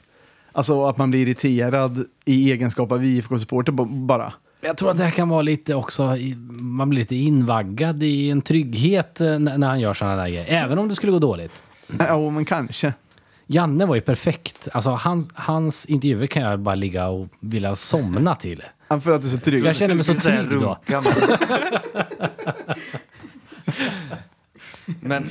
Alltså 0.52 0.86
att 0.86 0.98
man 0.98 1.10
blir 1.10 1.20
irriterad 1.20 2.04
i 2.24 2.52
egenskap 2.52 2.92
av 2.92 3.04
IFK-supporter 3.04 3.72
bara. 4.06 4.32
Jag 4.60 4.76
tror 4.76 4.90
att 4.90 4.96
det 4.96 5.04
här 5.04 5.10
kan 5.10 5.28
vara 5.28 5.42
lite 5.42 5.74
också, 5.74 6.16
man 6.48 6.90
blir 6.90 7.00
lite 7.00 7.16
invaggad 7.16 8.02
i 8.02 8.30
en 8.30 8.42
trygghet 8.42 9.20
eh, 9.20 9.38
när 9.38 9.66
han 9.66 9.80
gör 9.80 9.94
sådana 9.94 10.16
där 10.16 10.28
grejer. 10.28 10.44
Även 10.48 10.78
om 10.78 10.88
det 10.88 10.94
skulle 10.94 11.12
gå 11.12 11.18
dåligt. 11.18 11.62
Ja, 11.98 12.30
men 12.30 12.44
kanske. 12.44 12.92
Janne 13.46 13.86
var 13.86 13.94
ju 13.94 14.00
perfekt. 14.00 14.68
Alltså 14.72 14.90
han, 14.90 15.28
hans 15.34 15.86
intervjuer 15.86 16.26
kan 16.26 16.42
jag 16.42 16.60
bara 16.60 16.74
ligga 16.74 17.08
och 17.08 17.28
vilja 17.40 17.76
somna 17.76 18.34
till. 18.34 18.62
Ja, 18.88 19.00
För 19.00 19.10
att 19.10 19.22
du 19.22 19.28
är 19.28 19.32
så 19.32 19.38
trygg. 19.40 19.64
Jag 19.64 19.76
känner 19.76 19.94
mig 19.94 20.04
så 20.04 20.14
trygg 20.14 20.50
då. 20.50 20.78
men- 25.00 25.30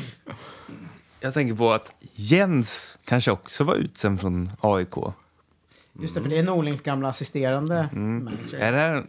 jag 1.19 1.33
tänker 1.33 1.55
på 1.55 1.71
att 1.73 1.91
Jens 2.13 2.97
kanske 3.05 3.31
också 3.31 3.63
var 3.63 3.75
utsänd 3.75 4.21
från 4.21 4.51
AIK. 4.61 4.95
Just 6.01 6.15
det, 6.15 6.21
för 6.21 6.29
det 6.29 6.37
är 6.37 6.43
Norlings 6.43 6.81
gamla 6.81 7.09
assisterande 7.09 7.89
manager. 7.93 8.59
Är 8.59 8.71
det 8.71 8.77
här 8.77 9.05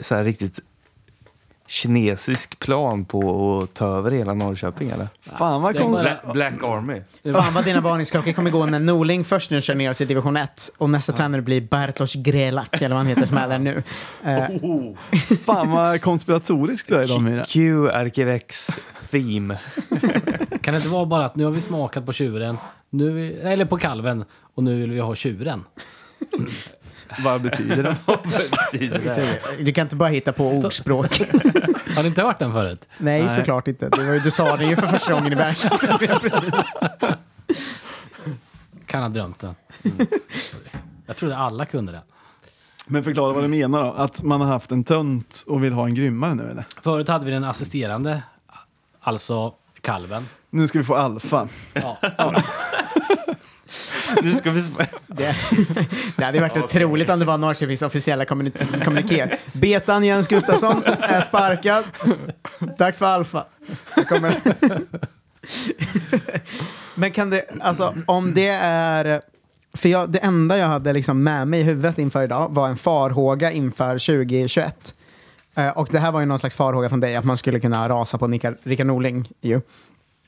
så 0.00 0.14
här 0.14 0.24
riktigt 0.24 0.60
kinesisk 1.66 2.58
plan 2.58 3.04
på 3.04 3.60
att 3.62 3.74
ta 3.74 3.86
över 3.86 4.10
hela 4.10 4.34
Norrköping 4.34 4.90
eller? 4.90 5.08
Fan 5.38 5.62
vad 5.62 5.76
konstigt. 5.78 5.92
bara- 6.22 6.32
Bla- 6.32 6.32
Black 6.32 6.62
Army. 6.64 7.02
Fan 7.32 7.54
vad 7.54 7.64
dina 7.64 7.80
varningsklockor 7.80 8.32
kommer 8.32 8.50
gå 8.50 8.66
när 8.66 8.80
Norling 8.80 9.24
först 9.24 9.50
nu 9.50 9.60
kör 9.60 9.74
ner 9.74 9.90
oss 9.90 10.00
i 10.00 10.04
division 10.04 10.36
1 10.36 10.70
och 10.78 10.90
nästa 10.90 11.12
tränare 11.12 11.42
blir 11.42 11.60
Bartosz 11.60 12.14
Grelak, 12.14 12.74
eller 12.82 12.88
vad 12.88 12.96
han 12.98 13.06
heter 13.06 13.26
som 13.26 13.36
är 13.36 13.48
där 13.48 13.58
nu. 13.58 13.82
Eh, 14.24 15.36
Fan 15.44 15.70
vad 15.70 16.00
konspiratoriskt 16.02 16.88
du 16.88 16.96
är 16.96 17.04
idag 17.04 17.22
Myra. 17.22 17.44
Q 17.44 17.88
Arkivex 17.90 18.68
Theme. 19.10 19.58
Kan 20.60 20.74
det 20.74 20.76
inte 20.78 20.88
vara 20.88 21.06
bara 21.06 21.24
att 21.24 21.36
nu 21.36 21.44
har 21.44 21.50
vi 21.52 21.60
smakat 21.60 22.06
på 22.06 22.12
tjuren, 22.12 22.58
nu, 22.90 23.40
eller 23.40 23.64
på 23.64 23.76
kalven, 23.78 24.24
och 24.54 24.62
nu 24.62 24.80
vill 24.80 24.90
vi 24.90 25.00
ha 25.00 25.14
tjuren? 25.14 25.64
Vad 27.24 27.40
betyder 27.42 27.82
det? 27.82 29.40
du 29.64 29.72
kan 29.72 29.82
inte 29.86 29.96
bara 29.96 30.08
hitta 30.08 30.32
på 30.32 30.48
ordspråk. 30.48 31.18
Har 31.96 32.02
ni 32.02 32.08
inte 32.08 32.22
hört 32.22 32.38
den 32.38 32.52
förut? 32.52 32.88
Nej, 32.98 33.22
Nej. 33.22 33.36
såklart 33.36 33.68
inte. 33.68 33.88
Det 33.88 34.04
var, 34.04 34.12
ju- 34.14 34.20
du 34.20 34.30
sa 34.30 34.56
det 34.56 34.64
ju 34.64 34.76
för 34.76 34.86
första 34.86 35.12
gången 35.12 35.32
i 35.32 35.36
världshistorien. 35.36 36.18
precis. 36.22 36.54
Kan 38.86 39.02
ha 39.02 39.08
drömt 39.08 39.38
den. 39.38 39.54
Jag 41.06 41.16
trodde 41.16 41.36
alla 41.36 41.64
kunde 41.66 41.92
den. 41.92 42.00
Men 42.86 43.04
förklara 43.04 43.32
vad 43.32 43.44
du 43.44 43.48
menar 43.48 43.84
då. 43.84 43.92
Att 43.92 44.22
man 44.22 44.40
har 44.40 44.48
haft 44.48 44.70
en 44.70 44.84
tönt 44.84 45.44
och 45.46 45.64
vill 45.64 45.72
ha 45.72 45.86
en 45.86 45.94
grymmare 45.94 46.34
nu 46.34 46.50
eller? 46.50 46.64
Förut 46.82 47.08
hade 47.08 47.24
vi 47.24 47.30
den 47.30 47.44
assisterande, 47.44 48.22
alltså 49.00 49.54
kalven. 49.80 50.28
Nu 50.50 50.66
ska 50.68 50.78
vi 50.78 50.84
få 50.84 50.94
alfa. 50.96 51.48
Ja. 51.72 51.98
Nu 54.22 54.32
ska 54.32 54.50
vi... 54.50 54.62
Det, 55.06 55.36
det 56.16 56.24
hade 56.24 56.40
varit 56.40 56.56
otroligt 56.64 57.10
om 57.10 57.18
det 57.18 57.24
var 57.24 57.38
Norrköpings 57.38 57.82
officiella 57.82 58.24
kommuni- 58.24 58.84
kommuniké. 58.84 59.38
Betan 59.52 60.04
Jens 60.04 60.28
Gustafsson 60.28 60.82
är 61.00 61.20
sparkad. 61.20 61.84
Dags 62.78 62.98
för 62.98 63.06
Alfa. 63.06 63.44
Men 66.94 67.10
kan 67.12 67.30
det, 67.30 67.44
alltså 67.60 67.94
om 68.06 68.34
det 68.34 68.48
är... 68.62 69.20
För 69.74 69.88
jag, 69.88 70.10
det 70.10 70.18
enda 70.18 70.58
jag 70.58 70.66
hade 70.66 70.92
liksom 70.92 71.22
med 71.22 71.48
mig 71.48 71.60
i 71.60 71.62
huvudet 71.62 71.98
inför 71.98 72.24
idag 72.24 72.48
var 72.54 72.68
en 72.68 72.76
farhåga 72.76 73.52
inför 73.52 73.92
2021. 73.98 74.94
Eh, 75.54 75.68
och 75.68 75.88
det 75.92 75.98
här 75.98 76.12
var 76.12 76.20
ju 76.20 76.26
någon 76.26 76.38
slags 76.38 76.54
farhåga 76.56 76.88
från 76.88 77.00
dig, 77.00 77.16
att 77.16 77.24
man 77.24 77.36
skulle 77.36 77.60
kunna 77.60 77.88
rasa 77.88 78.18
på 78.18 78.26
Rickard 78.62 78.86
Norling. 78.86 79.28
Ju. 79.40 79.60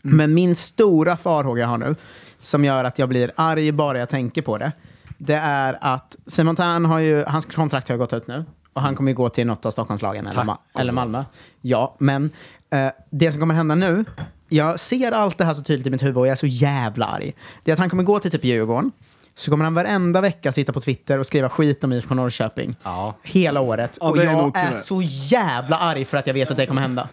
Men 0.02 0.34
min 0.34 0.56
stora 0.56 1.16
farhåga 1.16 1.62
jag 1.62 1.68
har 1.68 1.78
nu, 1.78 1.94
som 2.42 2.64
gör 2.64 2.84
att 2.84 2.98
jag 2.98 3.08
blir 3.08 3.32
arg 3.36 3.72
bara 3.72 3.98
jag 3.98 4.08
tänker 4.08 4.42
på 4.42 4.58
det, 4.58 4.72
det 5.18 5.34
är 5.34 5.78
att 5.80 6.16
Simon 6.26 6.56
Tern 6.56 6.84
har 6.84 6.98
ju, 6.98 7.24
hans 7.24 7.46
kontrakt 7.46 7.88
har 7.88 7.96
gått 7.96 8.12
ut 8.12 8.26
nu. 8.26 8.44
Och 8.72 8.82
han 8.82 8.94
kommer 8.94 9.10
ju 9.10 9.16
gå 9.16 9.28
till 9.28 9.46
något 9.46 9.66
av 9.66 9.70
Stockholmslagen 9.70 10.26
eller, 10.26 10.42
Ma- 10.44 10.56
eller. 10.78 10.92
Malmö. 10.92 11.24
Ja, 11.60 11.94
men 11.98 12.30
eh, 12.70 12.88
det 13.10 13.32
som 13.32 13.40
kommer 13.40 13.54
hända 13.54 13.74
nu, 13.74 14.04
jag 14.48 14.80
ser 14.80 15.12
allt 15.12 15.38
det 15.38 15.44
här 15.44 15.54
så 15.54 15.62
tydligt 15.62 15.86
i 15.86 15.90
mitt 15.90 16.02
huvud 16.02 16.16
och 16.16 16.26
jag 16.26 16.32
är 16.32 16.36
så 16.36 16.46
jävla 16.46 17.06
arg. 17.06 17.34
Det 17.64 17.70
är 17.70 17.72
att 17.72 17.78
han 17.78 17.90
kommer 17.90 18.02
gå 18.02 18.18
till 18.18 18.30
typ 18.30 18.44
Djurgården, 18.44 18.92
så 19.34 19.50
kommer 19.50 19.64
han 19.64 19.74
varenda 19.74 20.20
vecka 20.20 20.52
sitta 20.52 20.72
på 20.72 20.80
Twitter 20.80 21.18
och 21.18 21.26
skriva 21.26 21.48
skit 21.48 21.84
om 21.84 21.92
IFK 21.92 22.14
Norrköping. 22.14 22.76
Ja. 22.82 23.14
Hela 23.22 23.60
året. 23.60 23.98
Ja, 24.00 24.08
och 24.10 24.18
är 24.18 24.24
jag 24.24 24.56
är 24.58 24.68
det. 24.68 24.74
så 24.74 25.02
jävla 25.02 25.78
arg 25.78 26.04
för 26.04 26.16
att 26.18 26.26
jag 26.26 26.34
vet 26.34 26.50
att 26.50 26.56
det 26.56 26.66
kommer 26.66 26.82
hända. 26.82 27.08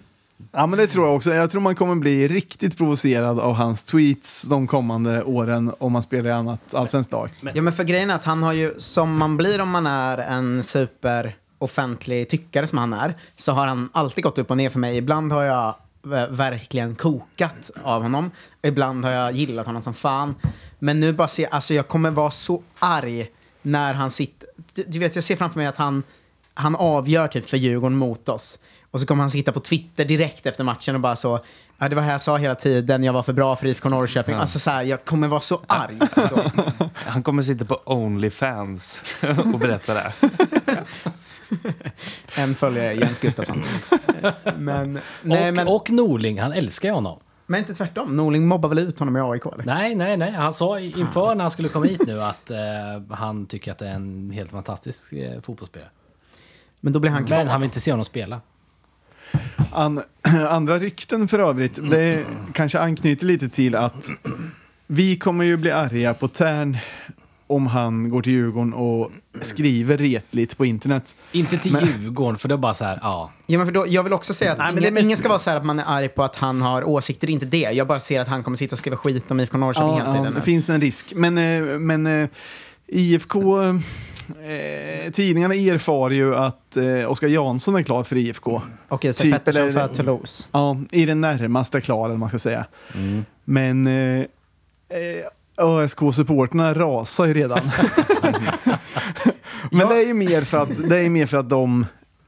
Ja 0.52 0.68
men 0.68 0.80
det 0.80 0.88
tror 0.88 1.06
jag 1.06 1.16
också. 1.16 1.34
Jag 1.34 1.52
tror 1.52 1.62
man 1.62 1.76
kommer 1.76 1.96
bli 1.96 2.28
riktigt 2.28 2.78
provocerad 2.78 3.40
av 3.40 3.54
hans 3.54 3.84
tweets 3.84 4.42
de 4.42 4.68
kommande 4.68 5.24
åren 5.24 5.74
om 5.78 5.92
man 5.92 6.04
spelar 6.04 6.30
i 6.30 6.34
annat 6.34 6.74
allsvenskt 6.74 7.12
lag. 7.12 7.30
Ja, 7.54 7.62
men 7.62 7.74
för 7.74 7.84
grejen 7.84 8.10
är 8.10 8.16
att 8.16 8.26
han 8.26 8.44
har 8.44 8.54
ju, 8.54 8.74
som 8.78 9.18
man 9.18 9.38
blir 9.38 9.62
om 9.62 9.70
man 9.70 9.88
är 9.88 10.18
en 10.18 10.64
super 10.64 11.36
offentlig 11.58 12.30
tyckare 12.30 12.68
som 12.68 12.78
han 12.78 12.94
är, 12.94 13.16
så 13.38 13.52
har 13.52 13.68
han 13.68 13.90
alltid 13.94 14.24
gått 14.24 14.38
upp 14.38 14.52
och 14.52 14.58
ner 14.58 14.70
för 14.70 14.80
mig. 14.80 14.98
Ibland 14.98 15.32
har 15.32 15.44
jag 15.44 15.76
verkligen 16.30 16.96
kokat 16.96 17.72
av 17.84 18.02
honom. 18.02 18.32
Ibland 18.62 19.06
har 19.06 19.12
jag 19.12 19.32
gillat 19.32 19.66
honom 19.66 19.82
som 19.82 19.94
fan. 19.94 20.36
Men 20.80 21.00
nu 21.00 21.14
bara 21.14 21.28
ser 21.28 21.48
alltså 21.54 21.74
jag 21.74 21.88
kommer 21.88 22.12
vara 22.12 22.32
så 22.32 22.64
arg 22.80 23.32
när 23.62 23.94
han 23.94 24.12
sitter, 24.12 24.50
du, 24.74 24.84
du 24.88 25.00
vet 25.00 25.16
jag 25.16 25.24
ser 25.24 25.36
framför 25.36 25.60
mig 25.60 25.68
att 25.68 25.78
han, 25.78 26.04
han 26.54 26.76
avgör 26.76 27.28
typ 27.28 27.50
för 27.50 27.58
Djurgården 27.58 27.98
mot 27.98 28.30
oss. 28.30 28.60
Och 28.96 29.02
så 29.02 29.08
kommer 29.08 29.24
han 29.24 29.32
sitta 29.32 29.52
på 29.52 29.60
Twitter 29.60 30.06
direkt 30.06 30.46
efter 30.46 30.64
matchen 30.64 30.96
och 30.96 31.02
bara 31.02 31.16
så, 31.16 31.40
ja 31.78 31.90
det 31.90 31.96
var 31.96 32.04
här 32.04 32.12
jag 32.12 32.22
sa 32.22 32.38
hela 32.38 32.56
tiden, 32.56 33.04
jag 33.04 33.14
var 33.14 33.24
för 33.24 33.34
bra 33.34 33.56
för 33.56 33.68
IFK 33.68 33.90
Norrköping. 33.90 34.36
Alltså 34.36 34.60
så 34.60 34.72
här, 34.72 34.84
jag 34.84 35.06
kommer 35.06 35.28
vara 35.28 35.42
så 35.42 35.62
arg. 35.68 36.00
då. 36.16 36.44
Han 36.94 37.24
kommer 37.24 37.42
sitta 37.42 37.66
på 37.66 37.80
Onlyfans 37.86 39.02
och 39.54 39.60
berätta 39.60 39.94
det. 39.94 40.14
En 42.38 42.56
följare, 42.56 42.94
Jens 42.94 43.20
Gustafsson. 43.20 43.64
Men, 44.58 45.00
nej, 45.22 45.50
och, 45.50 45.56
men, 45.56 45.68
och 45.68 45.92
Norling, 45.92 46.42
han 46.42 46.54
älskar 46.54 46.90
ju 46.90 46.96
honom. 46.96 47.20
men 47.46 47.60
inte 47.60 47.74
tvärtom. 47.74 48.18
Norling 48.18 48.48
mobbar 48.48 48.70
väl 48.70 48.80
ut 48.80 49.00
honom 49.00 49.18
i 49.18 49.20
AIK? 49.20 49.46
Eller? 49.46 49.66
Nej, 49.66 49.96
nej, 49.96 50.18
nej. 50.18 50.32
Han 50.32 50.54
sa 50.54 50.80
inför 50.80 51.36
när 51.36 51.44
han 51.44 51.52
skulle 51.52 51.70
komma 51.70 51.86
hit 51.86 52.08
nu 52.08 52.22
att 52.22 52.52
eh, 52.52 52.58
han 53.10 53.46
tycker 53.46 53.72
att 53.72 53.78
det 53.78 53.88
är 53.88 53.96
en 53.96 54.32
helt 54.32 54.52
fantastisk 54.52 55.14
eh, 55.14 55.42
fotbollsspelare. 55.42 55.90
Men 56.80 56.94
då 56.94 57.00
blir 57.00 57.12
han 57.12 57.26
kvar. 57.26 57.38
Men 57.38 57.48
han 57.48 57.62
vill 57.62 57.68
inte 57.68 57.82
se 57.82 57.92
honom 57.92 58.06
spela. 58.06 58.42
An, 59.72 60.02
andra 60.50 60.80
rykten 60.80 61.28
för 61.28 61.40
övrigt, 61.40 61.80
det 61.90 62.24
kanske 62.54 62.80
anknyter 62.80 63.26
lite 63.26 63.50
till 63.50 63.76
att 63.76 64.10
vi 64.88 65.18
kommer 65.18 65.46
ju 65.46 65.58
bli 65.58 65.72
arga 65.72 66.14
på 66.14 66.28
Tern 66.28 66.78
om 67.48 67.68
han 67.68 68.10
går 68.10 68.22
till 68.22 68.34
Djurgården 68.34 68.74
och 68.74 69.12
skriver 69.42 69.98
retligt 69.98 70.58
på 70.58 70.66
internet. 70.66 71.16
Inte 71.32 71.58
till 71.58 71.78
Djurgården, 72.02 72.38
för 72.38 72.48
det 72.48 72.56
är 72.56 72.58
bara 72.58 72.74
så 72.74 72.86
här, 72.86 73.00
ja. 73.02 73.32
Ja, 73.48 73.58
men 73.58 73.68
för 73.68 73.72
då, 73.74 73.86
jag 73.88 74.04
vill 74.04 74.14
också 74.14 74.34
säga 74.34 74.52
att 74.52 74.58
Nej, 74.58 74.68
men 74.68 74.74
ingen, 74.74 74.82
det 74.84 74.88
är 74.88 74.92
mest- 74.94 75.06
ingen 75.06 75.18
ska 75.18 75.30
vara 75.30 75.40
så 75.40 75.50
här 75.50 75.58
att 75.58 75.66
man 75.66 75.80
är 75.80 75.84
arg 75.88 76.08
på 76.10 76.24
att 76.24 76.36
han 76.36 76.62
har 76.62 76.84
åsikter, 76.84 77.30
inte 77.30 77.46
det. 77.46 77.58
Jag 77.72 77.88
bara 77.88 78.00
ser 78.00 78.20
att 78.20 78.28
han 78.28 78.44
kommer 78.44 78.58
sitta 78.58 78.76
och 78.76 78.80
skriva 78.80 78.98
skit 78.98 79.32
om 79.32 79.40
IFK 79.40 79.58
Norrköping 79.58 79.88
Ja, 79.90 79.96
hela 79.98 80.06
ja, 80.10 80.14
tiden. 80.16 80.34
det 80.34 80.40
nu. 80.40 80.42
finns 80.46 80.70
en 80.70 80.82
risk. 80.82 81.14
Men, 81.16 81.38
eh, 81.38 81.62
men 81.80 82.08
eh, 82.08 82.30
IFK, 82.88 83.42
eh, 84.30 85.12
tidningarna 85.12 85.56
erfar 85.56 86.10
ju 86.10 86.36
att 86.36 86.78
eh, 86.78 87.12
Oskar 87.12 87.28
Jansson 87.28 87.76
är 87.76 87.84
klar 87.84 88.04
för 88.04 88.16
IFK. 88.16 88.62
Och 88.88 89.06
Isak 89.06 89.24
Typ, 89.24 89.34
Pettersson 89.34 89.74
för 89.74 89.88
Toulouse. 89.88 90.48
Ja, 90.52 90.78
i 90.92 91.06
det 91.06 91.16
närmaste 91.16 91.82
klar, 91.82 92.06
eller 92.06 92.18
man 92.18 92.30
ska 92.30 92.40
säga. 92.40 92.66
Men 93.44 93.88
eh, 93.88 94.20
eh, 94.20 94.26
ÖSK-supporterna 95.58 96.74
rasar 96.74 97.26
ju 97.26 97.34
redan. 97.34 97.62
Men 99.72 99.88
det 99.88 99.96
är 99.96 100.08
ju 100.08 100.14
mer 100.14 100.42
för 100.42 100.58
att, 100.58 100.90
det 100.90 101.00
är 101.00 101.10
mer 101.10 101.26
för 101.26 101.38
att 101.38 101.50
de 101.50 101.86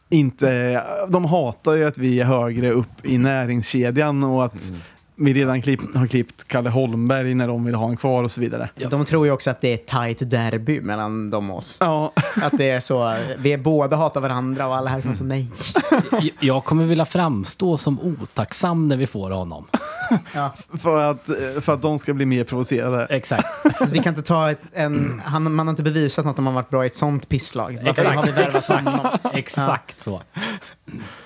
inte, 0.09 0.83
de 1.09 1.25
hatar 1.25 1.73
ju 1.73 1.85
att 1.85 1.97
vi 1.97 2.19
är 2.19 2.25
högre 2.25 2.71
upp 2.71 3.05
i 3.05 3.17
näringskedjan 3.17 4.23
och 4.23 4.45
att 4.45 4.71
vi 5.19 5.33
redan 5.33 5.61
klipp, 5.61 5.95
har 5.95 6.07
klippt 6.07 6.47
Kalle 6.47 6.69
Holmberg 6.69 7.33
när 7.33 7.47
de 7.47 7.65
vill 7.65 7.75
ha 7.75 7.89
en 7.89 7.97
kvar 7.97 8.23
och 8.23 8.31
så 8.31 8.41
vidare. 8.41 8.69
De 8.89 9.05
tror 9.05 9.25
ju 9.25 9.31
också 9.31 9.49
att 9.49 9.61
det 9.61 9.69
är 9.69 9.73
ett 9.73 9.87
tajt 9.87 10.29
derby 10.29 10.81
mellan 10.81 11.29
dem 11.29 11.51
och 11.51 11.57
oss. 11.57 11.77
Ja, 11.79 12.13
Att 12.41 12.57
det 12.57 12.69
är 12.69 12.79
så, 12.79 13.15
vi 13.37 13.53
är 13.53 13.57
båda 13.57 13.97
hatar 13.97 14.21
varandra 14.21 14.67
och 14.67 14.75
alla 14.75 14.89
här 14.89 15.01
kommer 15.01 15.15
så 15.15 15.23
nej. 15.23 15.47
Jag 16.39 16.65
kommer 16.65 16.85
vilja 16.85 17.05
framstå 17.05 17.77
som 17.77 17.99
otacksam 17.99 18.87
när 18.87 18.97
vi 18.97 19.07
får 19.07 19.31
honom. 19.31 19.65
för 20.79 20.99
att, 20.99 21.29
för 21.61 21.73
att 21.73 21.81
de 21.81 21.99
ska 21.99 22.13
bli 22.13 22.25
mer 22.25 22.43
provocerade. 22.43 23.05
Exakt. 23.09 23.47
Vi 23.91 23.99
kan 23.99 24.11
inte 24.11 24.27
ta 24.27 24.51
ett, 24.51 24.61
en, 24.73 25.21
han, 25.25 25.55
man 25.55 25.67
har 25.67 25.71
inte 25.71 25.83
bevisat 25.83 26.25
något 26.25 26.37
om 26.37 26.43
man 26.43 26.53
varit 26.53 26.69
bra 26.69 26.83
i 26.83 26.87
ett 26.87 26.95
sånt 26.95 27.29
pisslag. 27.29 27.73
Varför 27.73 27.89
Exakt, 27.89 28.15
har 28.15 28.23
vi 28.23 28.31
värvat 28.31 28.67
honom? 28.67 29.17
Exakt 29.33 30.01
så. 30.01 30.21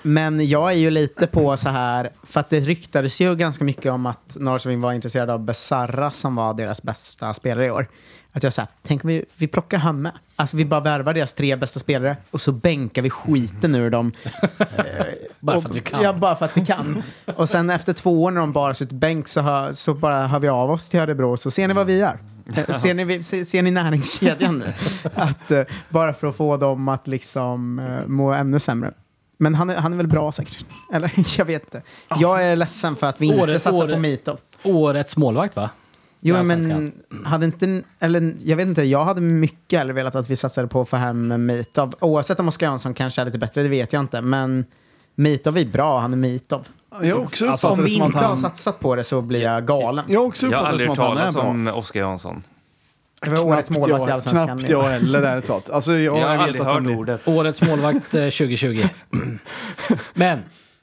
Men 0.02 0.48
jag 0.48 0.70
är 0.72 0.76
ju 0.76 0.90
lite 0.90 1.26
på 1.26 1.56
så 1.56 1.68
här, 1.68 2.10
för 2.22 2.40
att 2.40 2.50
det 2.50 2.60
ryktades 2.60 3.20
ju 3.20 3.36
ganska 3.36 3.64
mycket 3.64 3.92
om 3.92 4.06
att 4.06 4.36
Norrköping 4.40 4.80
var 4.80 4.92
intresserade 4.92 5.32
av 5.32 5.40
Besarra 5.40 6.10
som 6.10 6.34
var 6.34 6.54
deras 6.54 6.82
bästa 6.82 7.34
spelare 7.34 7.66
i 7.66 7.70
år. 7.70 7.88
Att 8.34 8.42
jag 8.42 8.52
sa, 8.52 8.66
tänk 8.82 9.04
om 9.04 9.08
vi, 9.08 9.24
vi 9.36 9.46
plockar 9.46 9.78
han 9.78 10.02
med. 10.02 10.12
Alltså 10.36 10.56
vi 10.56 10.64
bara 10.64 10.80
värvar 10.80 11.14
deras 11.14 11.34
tre 11.34 11.56
bästa 11.56 11.80
spelare 11.80 12.16
och 12.30 12.40
så 12.40 12.52
bänkar 12.52 13.02
vi 13.02 13.10
skiten 13.10 13.74
ur 13.74 13.90
dem. 13.90 14.12
Bara 15.40 15.56
Och- 15.56 15.62
för 15.62 15.70
att 15.70 15.76
vi 15.76 15.80
kan. 15.80 16.02
Ja, 16.02 16.12
bara 16.12 16.36
för 16.36 16.44
att 16.44 16.56
vi 16.56 16.66
kan. 16.66 17.02
Och 17.36 17.48
sen 17.48 17.70
efter 17.70 17.92
två 17.92 18.22
år 18.22 18.30
när 18.30 18.40
de 18.40 18.52
bara 18.52 18.74
suttit 18.74 18.92
bänk 18.98 19.28
så, 19.28 19.40
hör, 19.40 19.72
så 19.72 19.94
bara 19.94 20.26
hör 20.26 20.38
vi 20.38 20.48
av 20.48 20.70
oss 20.70 20.88
till 20.88 21.00
Örebro 21.00 21.36
så 21.36 21.50
ser 21.50 21.68
ni 21.68 21.74
vad 21.74 21.86
vi 21.86 21.96
gör. 21.98 22.18
Eh, 22.56 22.78
Ser 22.78 22.94
ni, 22.94 23.22
ser, 23.22 23.44
ser 23.44 23.62
ni 23.62 23.70
näringskedjan 23.70 24.58
nu? 24.58 24.72
Att, 25.14 25.50
eh, 25.50 25.62
bara 25.88 26.14
för 26.14 26.26
att 26.26 26.36
få 26.36 26.56
dem 26.56 26.88
att 26.88 27.06
liksom 27.06 27.78
eh, 27.78 28.06
må 28.06 28.32
ännu 28.32 28.58
sämre. 28.58 28.92
Men 29.38 29.54
han 29.54 29.70
är, 29.70 29.76
han 29.76 29.92
är 29.92 29.96
väl 29.96 30.06
bra 30.06 30.32
säkert? 30.32 30.64
Eller 30.92 31.12
jag 31.38 31.44
vet 31.44 31.62
inte. 31.64 31.82
Jag 32.20 32.44
är 32.44 32.56
ledsen 32.56 32.96
för 32.96 33.06
att 33.06 33.20
vi 33.20 33.26
inte 33.26 33.38
Året- 33.40 33.62
satsar 33.62 33.84
året- 33.84 33.94
på 33.94 34.00
Mitov. 34.00 34.38
Årets 34.62 35.16
målvakt 35.16 35.56
va? 35.56 35.70
Jo, 36.24 36.42
men 36.42 36.92
hade 37.24 37.46
inte, 37.46 37.82
eller 37.98 38.32
jag 38.44 38.56
vet 38.56 38.66
inte, 38.68 38.82
jag 38.82 39.04
hade 39.04 39.20
mycket 39.20 39.78
hellre 39.78 39.92
velat 39.92 40.14
att 40.14 40.30
vi 40.30 40.36
satsade 40.36 40.68
på 40.68 40.80
att 40.80 40.88
få 40.88 40.96
hem 40.96 41.46
Mitov. 41.46 41.92
Oavsett 42.00 42.40
om 42.40 42.48
Oskar 42.48 42.66
Jansson 42.66 42.94
kanske 42.94 43.20
är 43.20 43.24
lite 43.24 43.38
bättre, 43.38 43.62
det 43.62 43.68
vet 43.68 43.92
jag 43.92 44.00
inte. 44.00 44.20
Men 44.20 44.64
Mitov 45.14 45.58
är 45.58 45.64
bra, 45.64 45.98
han 45.98 46.12
är 46.12 46.16
Mitov. 46.16 46.68
Jag 47.02 47.16
har 47.16 47.22
också 47.22 47.48
Alltså, 47.48 47.68
om 47.68 47.84
vi 47.84 47.94
inte 47.94 48.18
har 48.18 48.36
han... 48.36 48.54
satt 48.56 48.80
på 48.80 48.94
det 48.96 49.04
så 49.04 49.20
blir 49.22 49.42
jag 49.42 49.66
galen. 49.66 50.04
Jag 50.08 50.20
har 50.20 50.26
också 50.26 50.46
Jag 50.46 50.58
har 50.58 50.66
aldrig 50.66 50.86
som 50.94 50.98
hört 51.04 51.16
talas 51.16 51.36
om 51.36 51.68
Oskar 51.68 52.00
Jansson. 52.00 52.42
Det 53.22 53.30
var 53.30 53.44
årets 53.44 53.70
målvakt 53.70 54.00
i 54.00 54.02
jag, 54.02 54.10
Allsvenskan. 54.10 54.46
knappt 54.58 54.68
jag 54.70 54.82
heller 54.82 55.22
ärligt 55.22 55.46
talat. 55.46 55.70
Alltså, 55.70 55.92
jag, 55.92 56.18
Jag 56.18 56.28
har 56.28 56.36
aldrig 56.36 56.62
hört 56.62 56.86
ordet. 56.98 57.28
Årets 57.28 57.62
målvakt 57.62 58.14
eh, 58.14 58.22
2020. 58.22 58.84
Men, 60.14 60.38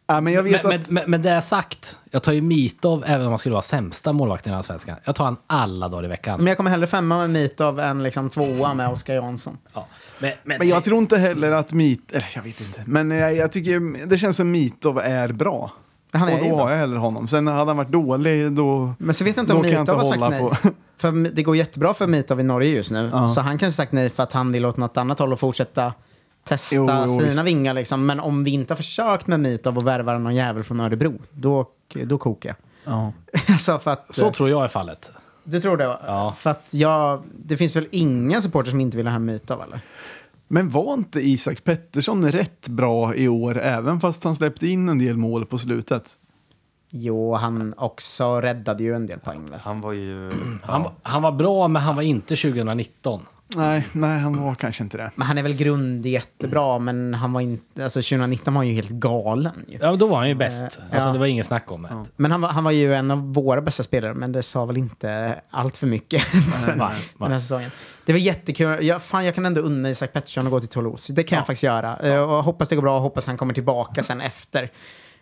Ja, 0.10 0.22
men 0.22 0.34
jag 0.34 0.44
vet 0.44 0.64
men, 0.64 0.80
att... 0.80 0.92
men, 0.92 1.04
men, 1.04 1.12
med 1.12 1.22
det 1.22 1.42
sagt, 1.42 2.00
jag 2.12 2.24
tar 2.24 2.32
ju 2.32 2.42
Mitov 2.42 3.04
även 3.08 3.26
om 3.26 3.30
han 3.30 3.40
skulle 3.40 3.54
vara 3.54 3.62
sämsta 3.62 4.14
målvakten 4.14 4.54
i 4.54 4.56
Allsvenskan. 4.56 4.96
Jag 5.04 5.16
tar 5.16 5.26
han 5.26 5.38
alla 5.48 5.90
dagar 5.90 6.06
i 6.06 6.08
veckan. 6.08 6.38
Men 6.38 6.48
jag 6.48 6.58
kommer 6.58 6.72
hellre 6.72 6.88
femma 6.88 7.18
med 7.18 7.30
Mitov 7.30 7.80
än 7.80 8.04
liksom 8.04 8.30
tvåa 8.30 8.74
med 8.74 8.90
Oskar 8.90 9.14
Jansson. 9.14 9.58
Ja. 9.74 9.88
Men, 10.20 10.32
men, 10.44 10.58
Men 10.58 10.68
jag 10.68 10.84
tror 10.84 10.98
inte 10.98 11.18
heller 11.18 11.52
att 11.52 11.74
Meet... 11.74 12.12
Eller 12.12 12.32
jag 12.36 12.42
vet 12.42 12.62
inte. 12.62 12.84
Men 12.86 13.12
jag, 13.12 13.36
jag 13.36 13.52
tycker 13.52 14.06
det 14.06 14.18
känns 14.18 14.38
som 14.38 14.52
Mitov 14.52 15.00
är 15.00 15.32
bra. 15.32 15.72
Han 16.12 16.30
är 16.30 16.44
och 16.44 16.50
då 16.50 16.56
har 16.56 16.70
jag 16.70 16.78
hellre 16.78 17.00
honom. 17.00 17.28
Sen 17.28 17.48
hade 17.48 17.70
han 17.70 17.78
varit 17.78 17.92
dålig 17.92 18.52
då... 18.52 18.94
Men 18.98 19.16
så 19.16 19.24
vet 19.24 19.36
jag 19.36 19.44
inte 19.44 19.54
om 19.54 19.62
Mitov 19.62 19.98
har 19.98 20.04
sagt 20.04 20.20
nej. 20.20 20.40
på. 20.40 20.56
För 20.98 21.36
det 21.36 21.44
går 21.44 21.56
jättebra 21.56 21.94
för 21.94 22.08
Mitov 22.08 22.40
i 22.40 22.44
Norge 22.44 22.70
just 22.70 22.92
nu. 22.92 23.10
Ja. 23.14 23.28
Så 23.28 23.42
han 23.42 23.58
kanske 23.58 23.78
sagt 23.78 23.92
nej 23.92 24.10
för 24.10 24.24
att 24.24 24.34
han 24.34 24.52
vill 24.52 24.66
åt 24.66 24.78
något 24.78 24.98
annat 24.98 25.20
håll 25.20 25.34
och 25.34 25.40
fortsätta 25.40 25.94
testa 26.44 26.76
Jo, 26.76 26.88
jo, 27.08 27.08
sina 27.08 27.30
visst. 27.30 27.40
vingar. 27.44 27.74
Liksom. 27.74 28.06
Men 28.06 28.20
om 28.20 28.44
vi 28.44 28.52
inte 28.52 28.74
har 28.74 28.78
försökt 28.78 29.28
med 29.28 29.40
Mitov 29.40 29.78
och 29.78 29.88
värvar 29.88 30.20
någon 30.20 30.36
jävel 30.36 30.64
från 30.64 30.80
Örebro, 30.80 31.14
då, 31.32 31.66
då 32.06 32.18
kokar 32.18 32.50
jag. 32.50 32.56
Ja. 32.94 33.14
alltså 33.48 33.80
för 33.80 33.92
att, 33.92 34.06
Så 34.10 34.32
tror 34.32 34.50
jag 34.50 34.64
är 34.64 34.68
fallet. 34.68 35.12
Du 35.44 35.62
tror 35.62 35.78
det? 35.78 35.84
Ja. 35.84 36.36
För 36.38 36.50
att 36.50 36.74
jag, 36.74 37.24
det 37.38 37.58
finns 37.58 37.76
väl 37.76 37.88
inga 37.92 38.42
supportrar 38.42 38.70
som 38.72 38.80
inte 38.80 38.98
vill 38.98 39.08
ha 39.08 39.14
hem 39.14 39.26
Mitov 39.26 39.62
eller? 39.62 39.82
Men 40.48 40.70
var 40.70 40.94
inte 40.94 41.20
Isak 41.20 41.64
Pettersson 41.64 42.32
rätt 42.32 42.68
bra 42.68 43.16
i 43.16 43.28
år, 43.28 43.60
även 43.60 44.00
fast 44.00 44.24
han 44.24 44.36
släppte 44.36 44.68
in 44.68 44.90
en 44.90 45.00
del 45.00 45.18
mål 45.18 45.46
på 45.46 45.58
slutet? 45.58 46.14
Jo, 46.90 47.36
han 47.36 47.74
också 47.78 48.42
räddade 48.42 48.84
ju 48.84 48.96
en 48.96 49.08
del 49.08 49.20
poäng. 49.20 49.48
Han 49.62 49.82
var 49.82 49.92
ju... 49.94 50.32
Han, 50.64 50.92
han 51.02 51.22
var 51.22 51.32
bra, 51.32 51.68
men 51.68 51.82
han 51.82 51.96
var 51.96 52.04
inte 52.04 52.36
2019. 52.36 53.26
Nej, 53.58 53.88
nej, 53.94 54.20
han 54.20 54.44
var 54.44 54.56
kanske 54.56 54.84
inte 54.84 54.98
det. 54.98 55.12
Men 55.16 55.28
han 55.28 55.38
är 55.38 55.44
väl 55.44 55.54
grund 55.54 56.06
jättebra, 56.06 56.80
men 56.80 57.14
han 57.14 57.34
var 57.34 57.42
inte, 57.42 57.84
alltså 57.84 58.00
2019 58.02 58.54
var 58.54 58.60
han 58.60 58.68
ju 58.68 58.74
helt 58.74 58.90
galen. 58.90 59.66
Ju. 59.68 59.78
Ja, 59.82 59.96
då 59.96 60.08
var 60.08 60.18
han 60.18 60.28
ju 60.30 60.36
bäst. 60.36 60.62
Eh, 60.62 60.64
Alltså, 60.94 61.10
ja. 61.10 61.14
Det 61.14 61.20
var 61.20 61.26
inget 61.26 61.46
snack 61.46 61.72
om 61.72 61.82
det. 61.82 62.06
Men 62.16 62.32
han 62.32 62.42
var, 62.42 62.50
han 62.50 62.64
var 62.64 62.72
ju 62.72 62.94
en 62.94 63.12
av 63.12 63.34
våra 63.34 63.62
bästa 63.62 63.84
spelare, 63.84 64.14
men 64.14 64.32
det 64.32 64.44
sa 64.44 64.66
väl 64.66 64.78
inte 64.78 65.40
allt 65.50 65.78
för 65.78 65.88
mycket 65.88 66.24
den, 66.66 66.78
nej, 66.78 66.96
den 67.18 67.32
här 67.32 67.40
säsongen. 67.40 67.72
Det 68.06 68.12
var 68.14 68.20
jättekul. 68.20 68.86
Jag, 68.86 69.02
fan, 69.02 69.26
jag 69.26 69.36
kan 69.36 69.46
ändå 69.46 69.62
unna 69.62 69.90
Isak 69.90 70.14
Pettersson 70.14 70.46
att 70.46 70.52
gå 70.52 70.60
till 70.60 70.70
Toulouse. 70.70 71.14
Det 71.14 71.24
kan 71.24 71.36
jag 71.38 71.46
faktiskt 71.48 71.64
göra. 71.64 71.98
Eh, 71.98 72.22
Och 72.22 72.44
hoppas 72.44 72.70
det 72.70 72.76
går 72.76 72.82
bra 72.84 72.96
och 72.96 73.02
hoppas 73.02 73.26
han 73.26 73.38
kommer 73.38 73.54
tillbaka 73.54 74.04
sen 74.04 74.22
efter. 74.22 74.72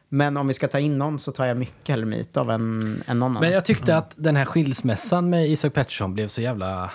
Men 0.10 0.38
om 0.38 0.48
vi 0.48 0.54
ska 0.54 0.68
ta 0.68 0.80
in 0.80 0.98
någon 0.98 1.20
så 1.20 1.32
tar 1.32 1.46
jag 1.46 1.58
mycket 1.58 1.88
hellre 1.90 2.06
Mitov 2.06 2.52
än, 2.52 3.04
än 3.08 3.20
någon 3.20 3.32
Men 3.34 3.38
annan. 3.38 3.52
jag 3.52 3.66
tyckte 3.66 3.98
att 3.98 4.14
den 4.16 4.36
här 4.36 4.46
skilsmässan 4.46 5.30
med 5.30 5.50
Isak 5.50 5.74
Pettersson 5.74 6.14
blev 6.14 6.28
så 6.28 6.42
jävla 6.42 6.92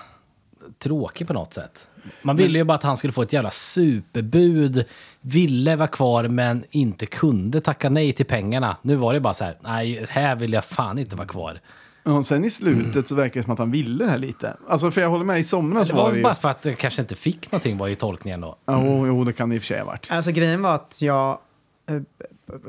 tråkig 0.79 1.27
på 1.27 1.33
något 1.33 1.55
sätt. 1.55 1.87
Man 2.23 2.37
ville 2.37 2.59
ju 2.59 2.65
bara 2.65 2.75
att 2.75 2.83
han 2.83 2.97
skulle 2.97 3.13
få 3.13 3.23
ett 3.23 3.33
jävla 3.33 3.51
superbud, 3.51 4.85
ville 5.21 5.77
vara 5.77 5.89
kvar 5.89 6.29
men 6.29 6.65
inte 6.71 7.07
kunde 7.07 7.61
tacka 7.61 7.91
nej 7.91 8.13
till 8.13 8.27
pengarna. 8.27 8.77
Nu 8.83 8.95
var 8.95 9.15
det 9.15 9.21
bara 9.21 9.35
så 9.35 9.45
här, 9.45 9.57
nej, 9.61 10.07
här 10.09 10.37
vill 10.37 10.53
jag 10.53 10.65
fan 10.65 10.99
inte 10.99 11.17
vara 11.17 11.29
kvar. 11.29 11.61
Och 12.05 12.27
sen 12.27 12.45
i 12.45 12.51
slutet 12.51 13.09
så 13.09 13.15
verkar 13.15 13.41
det 13.41 13.45
som 13.45 13.53
att 13.53 13.59
han 13.59 13.71
ville 13.71 14.05
det 14.05 14.11
här 14.11 14.19
lite. 14.19 14.57
Alltså 14.69 14.91
för 14.91 15.01
jag 15.01 15.11
håller 15.11 15.25
med, 15.25 15.41
i 15.41 15.45
somras 15.45 15.89
Det 15.89 15.95
var, 15.95 16.03
var 16.03 16.11
det 16.11 16.17
ju... 16.17 16.23
bara 16.23 16.35
för 16.35 16.49
att 16.49 16.63
det 16.63 16.75
kanske 16.75 17.03
inte 17.03 17.15
fick 17.15 17.53
någonting 17.53 17.79
var 17.79 17.87
ju 17.87 17.95
tolkningen 17.95 18.41
då. 18.41 18.57
Jo, 18.67 19.07
jo, 19.07 19.25
det 19.25 19.33
kan 19.33 19.49
det 19.49 19.55
i 19.55 19.59
och 19.59 19.63
för 19.63 19.67
sig 19.67 19.79
ha 19.79 19.87
varit. 19.87 20.07
Alltså 20.11 20.31
grejen 20.31 20.63
var 20.63 20.75
att 20.75 21.03
jag 21.03 21.39
eh, 21.87 22.01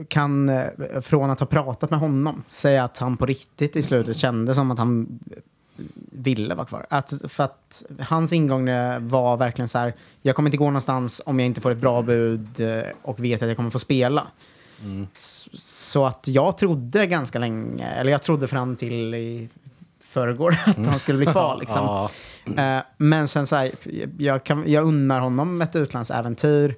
kan, 0.07 0.49
eh, 0.49 0.65
från 1.01 1.29
att 1.29 1.39
ha 1.39 1.47
pratat 1.47 1.89
med 1.89 1.99
honom, 1.99 2.43
säga 2.49 2.83
att 2.83 2.97
han 2.97 3.17
på 3.17 3.25
riktigt 3.25 3.75
i 3.75 3.83
slutet 3.83 4.17
kände 4.17 4.55
som 4.55 4.71
att 4.71 4.77
han 4.77 5.19
ville 6.11 6.55
vara 6.55 6.65
kvar. 6.67 6.85
Att, 6.89 7.13
för 7.27 7.43
att 7.43 7.83
hans 7.99 8.33
ingång 8.33 8.65
var 8.99 9.37
verkligen 9.37 9.67
så 9.67 9.77
här, 9.79 9.93
jag 10.21 10.35
kommer 10.35 10.49
inte 10.49 10.57
gå 10.57 10.65
någonstans 10.65 11.21
om 11.25 11.39
jag 11.39 11.45
inte 11.45 11.61
får 11.61 11.71
ett 11.71 11.77
bra 11.77 12.01
bud 12.01 12.59
eh, 12.59 12.83
och 13.01 13.23
vet 13.23 13.41
att 13.41 13.47
jag 13.47 13.57
kommer 13.57 13.69
få 13.69 13.79
spela. 13.79 14.27
S- 15.17 15.49
Så 15.53 16.05
att 16.05 16.27
jag 16.27 16.57
trodde 16.57 17.07
ganska 17.07 17.39
länge, 17.39 17.87
eller 17.87 18.11
jag 18.11 18.23
trodde 18.23 18.47
fram 18.47 18.75
till 18.75 19.13
i 19.15 19.49
förrgår 19.99 20.51
att 20.65 20.85
han 20.85 20.99
skulle 20.99 21.17
bli 21.17 21.25
kvar. 21.27 21.57
Liksom. 21.59 22.09
Ja. 22.55 22.77
Eh, 22.77 22.83
men 22.97 23.27
sen 23.27 23.47
så 23.47 23.55
här, 23.55 23.71
jag, 24.17 24.43
kan, 24.43 24.71
jag 24.71 24.85
unnar 24.87 25.19
honom 25.19 25.61
ett 25.61 25.75
utlandsäventyr. 25.75 26.75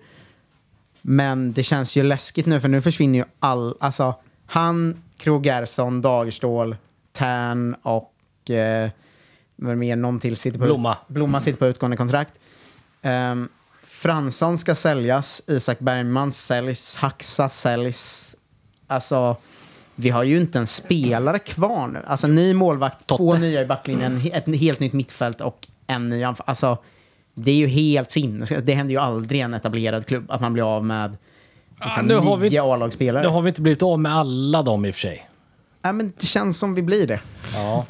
Men 1.02 1.54
det 1.54 1.64
känns 1.64 1.96
ju 1.96 2.04
läskigt 2.04 2.46
nu, 2.46 2.60
för 2.62 2.68
nu 2.68 2.82
försvinner 2.82 3.20
ju 3.20 3.26
all... 3.40 3.76
Alltså, 3.80 4.16
han, 4.46 5.02
Gerson, 5.44 6.02
Dagerstål, 6.02 6.76
Tern 7.14 7.76
och... 7.82 8.12
Eh, 8.50 8.90
vad 9.56 9.78
mer, 9.78 9.96
någon 9.96 10.20
till 10.20 10.38
sitter 10.38 10.60
på... 10.60 10.66
Blomma. 10.66 10.98
Blomma 11.08 11.42
sitter 11.42 11.60
på 11.60 11.66
utgående 11.68 11.98
kontrakt. 11.98 12.34
Um, 13.02 13.50
Fransson 13.84 14.58
ska 14.58 14.76
säljas, 14.76 15.42
Isak 15.48 15.80
Bergman 15.80 16.32
säljs, 16.32 16.96
Haxa 16.96 17.50
säljs. 17.50 18.36
Alltså, 18.88 19.38
vi 19.96 20.10
har 20.10 20.24
ju 20.24 20.38
inte 20.38 20.60
en 20.60 20.68
spelare 20.68 21.40
kvar 21.40 21.88
nu. 21.88 22.00
Alltså 22.08 22.28
ny 22.28 22.54
målvakt, 22.54 23.08
två 23.08 23.18
Totte. 23.18 23.40
nya 23.40 23.62
i 23.62 23.66
backlinjen, 23.66 24.22
ett 24.34 24.56
helt 24.60 24.80
nytt 24.80 24.94
mittfält 24.94 25.42
och 25.42 25.68
en 25.88 26.10
ny 26.10 26.24
anfall. 26.24 26.46
Alltså, 26.48 26.78
det 27.34 27.52
är 27.52 27.56
ju 27.56 27.68
helt 27.68 28.12
sinnessjukt. 28.12 28.66
Det 28.66 28.74
händer 28.74 28.92
ju 28.94 29.00
aldrig 29.00 29.40
i 29.40 29.42
en 29.42 29.54
etablerad 29.54 30.06
klubb 30.06 30.32
att 30.32 30.42
man 30.42 30.54
blir 30.54 30.76
av 30.78 30.86
med 30.86 31.18
liksom, 31.84 32.06
nu 32.06 32.16
har 32.16 32.38
vi- 32.38 32.50
nio 32.50 32.64
A-lagsspelare. 32.74 33.24
Nu 33.24 33.30
har 33.30 33.42
vi 33.42 33.50
inte 33.50 33.62
blivit 33.62 33.84
av 33.84 34.00
med 34.00 34.16
alla 34.16 34.62
dem 34.64 34.86
i 34.86 34.92
och 34.92 34.94
för 34.96 35.02
sig. 35.02 35.30
Ja, 35.86 35.91
men 35.91 36.14
det 36.20 36.26
känns 36.26 36.57
som 36.57 36.74
vi 36.74 36.82
blir 36.82 37.07
det. 37.07 37.20
Ja. 37.53 37.86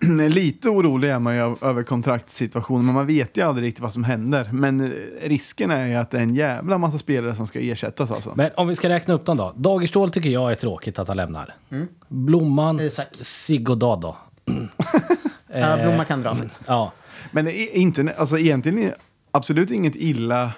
Lite 0.28 0.68
orolig 0.68 1.10
är 1.10 1.18
man 1.18 1.34
ju 1.34 1.56
över 1.60 1.82
kontraktssituationen, 1.82 2.86
men 2.86 2.94
man 2.94 3.06
vet 3.06 3.36
ju 3.36 3.42
aldrig 3.42 3.66
riktigt 3.66 3.82
vad 3.82 3.92
som 3.92 4.04
händer. 4.04 4.48
Men 4.52 4.80
eh, 4.80 4.90
risken 5.22 5.70
är 5.70 5.86
ju 5.86 5.94
att 5.94 6.10
det 6.10 6.18
är 6.18 6.22
en 6.22 6.34
jävla 6.34 6.78
massa 6.78 6.98
spelare 6.98 7.36
som 7.36 7.46
ska 7.46 7.60
ersättas 7.60 8.10
alltså. 8.10 8.32
Men 8.36 8.50
om 8.56 8.68
vi 8.68 8.74
ska 8.74 8.88
räkna 8.88 9.14
upp 9.14 9.26
dem 9.26 9.36
då. 9.36 9.52
Dagerstål 9.56 10.10
tycker 10.10 10.30
jag 10.30 10.50
är 10.50 10.54
tråkigt 10.54 10.98
att 10.98 11.08
han 11.08 11.16
lämnar. 11.16 11.54
Blomman, 12.08 12.80
Isak. 12.80 13.08
Siggo 13.20 13.74
Dado. 13.74 14.16
Ja, 15.56 15.76
Blomma 15.82 16.04
kan 16.04 16.22
dra 16.22 16.34
faktiskt. 16.34 16.64
Ja. 16.66 16.92
Men 17.30 17.48
inte, 17.72 18.14
alltså 18.18 18.38
egentligen 18.38 18.78
är 18.78 18.94
absolut 19.30 19.70
inget 19.70 19.96
illa 19.96 20.52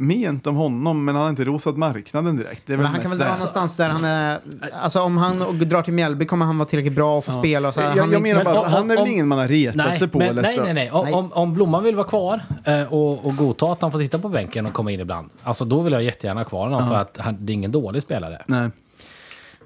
ment 0.00 0.46
om 0.46 0.56
honom, 0.56 1.04
men 1.04 1.14
han 1.14 1.22
har 1.22 1.30
inte 1.30 1.44
rosat 1.44 1.76
marknaden 1.76 2.36
direkt. 2.36 2.62
Det 2.66 2.72
är 2.72 2.76
väl 2.76 2.86
han 2.86 3.00
kan 3.00 3.10
väl 3.10 3.18
dra 3.18 3.24
någonstans 3.24 3.76
där 3.76 3.88
han 3.88 4.04
är... 4.04 4.38
Alltså 4.82 5.00
om 5.00 5.16
han 5.16 5.42
och 5.42 5.54
drar 5.54 5.82
till 5.82 5.92
Mjällby 5.92 6.26
kommer 6.26 6.46
han 6.46 6.58
vara 6.58 6.68
tillräckligt 6.68 6.94
bra 6.94 7.18
och 7.18 7.24
få 7.24 7.32
spela. 7.32 7.68
Och 7.68 7.74
så 7.74 7.80
här. 7.80 7.96
Jag, 7.96 8.02
han 8.02 8.12
jag 8.12 8.22
menar 8.22 8.44
bara 8.44 8.58
att 8.58 8.64
om- 8.64 8.72
han 8.72 8.84
är 8.90 8.94
väl 8.94 8.98
om- 8.98 9.08
ingen 9.10 9.28
man 9.28 9.38
har 9.38 9.48
retat 9.48 9.76
Nej, 9.76 9.98
sig 9.98 10.08
på 10.08 10.18
men, 10.18 10.34
nej, 10.36 10.58
nej, 10.64 10.74
nej. 10.74 10.90
Om, 10.90 11.04
Nej. 11.04 11.14
om, 11.14 11.32
om 11.32 11.54
Blomman 11.54 11.84
vill 11.84 11.94
vara 11.94 12.06
kvar 12.06 12.40
eh, 12.64 12.82
och, 12.92 13.26
och 13.26 13.36
godta 13.36 13.72
att 13.72 13.82
han 13.82 13.92
får 13.92 13.98
sitta 13.98 14.18
på 14.18 14.28
bänken 14.28 14.66
och 14.66 14.72
komma 14.72 14.90
in 14.90 15.00
ibland. 15.00 15.30
Alltså 15.42 15.64
då 15.64 15.82
vill 15.82 15.92
jag 15.92 16.02
jättegärna 16.02 16.40
ha 16.40 16.44
kvar 16.48 16.68
honom 16.68 16.88
för 16.88 16.96
att 16.96 17.16
han, 17.20 17.36
det 17.38 17.52
är 17.52 17.54
ingen 17.54 17.72
dålig 17.72 18.02
spelare. 18.02 18.42
Nej. 18.46 18.70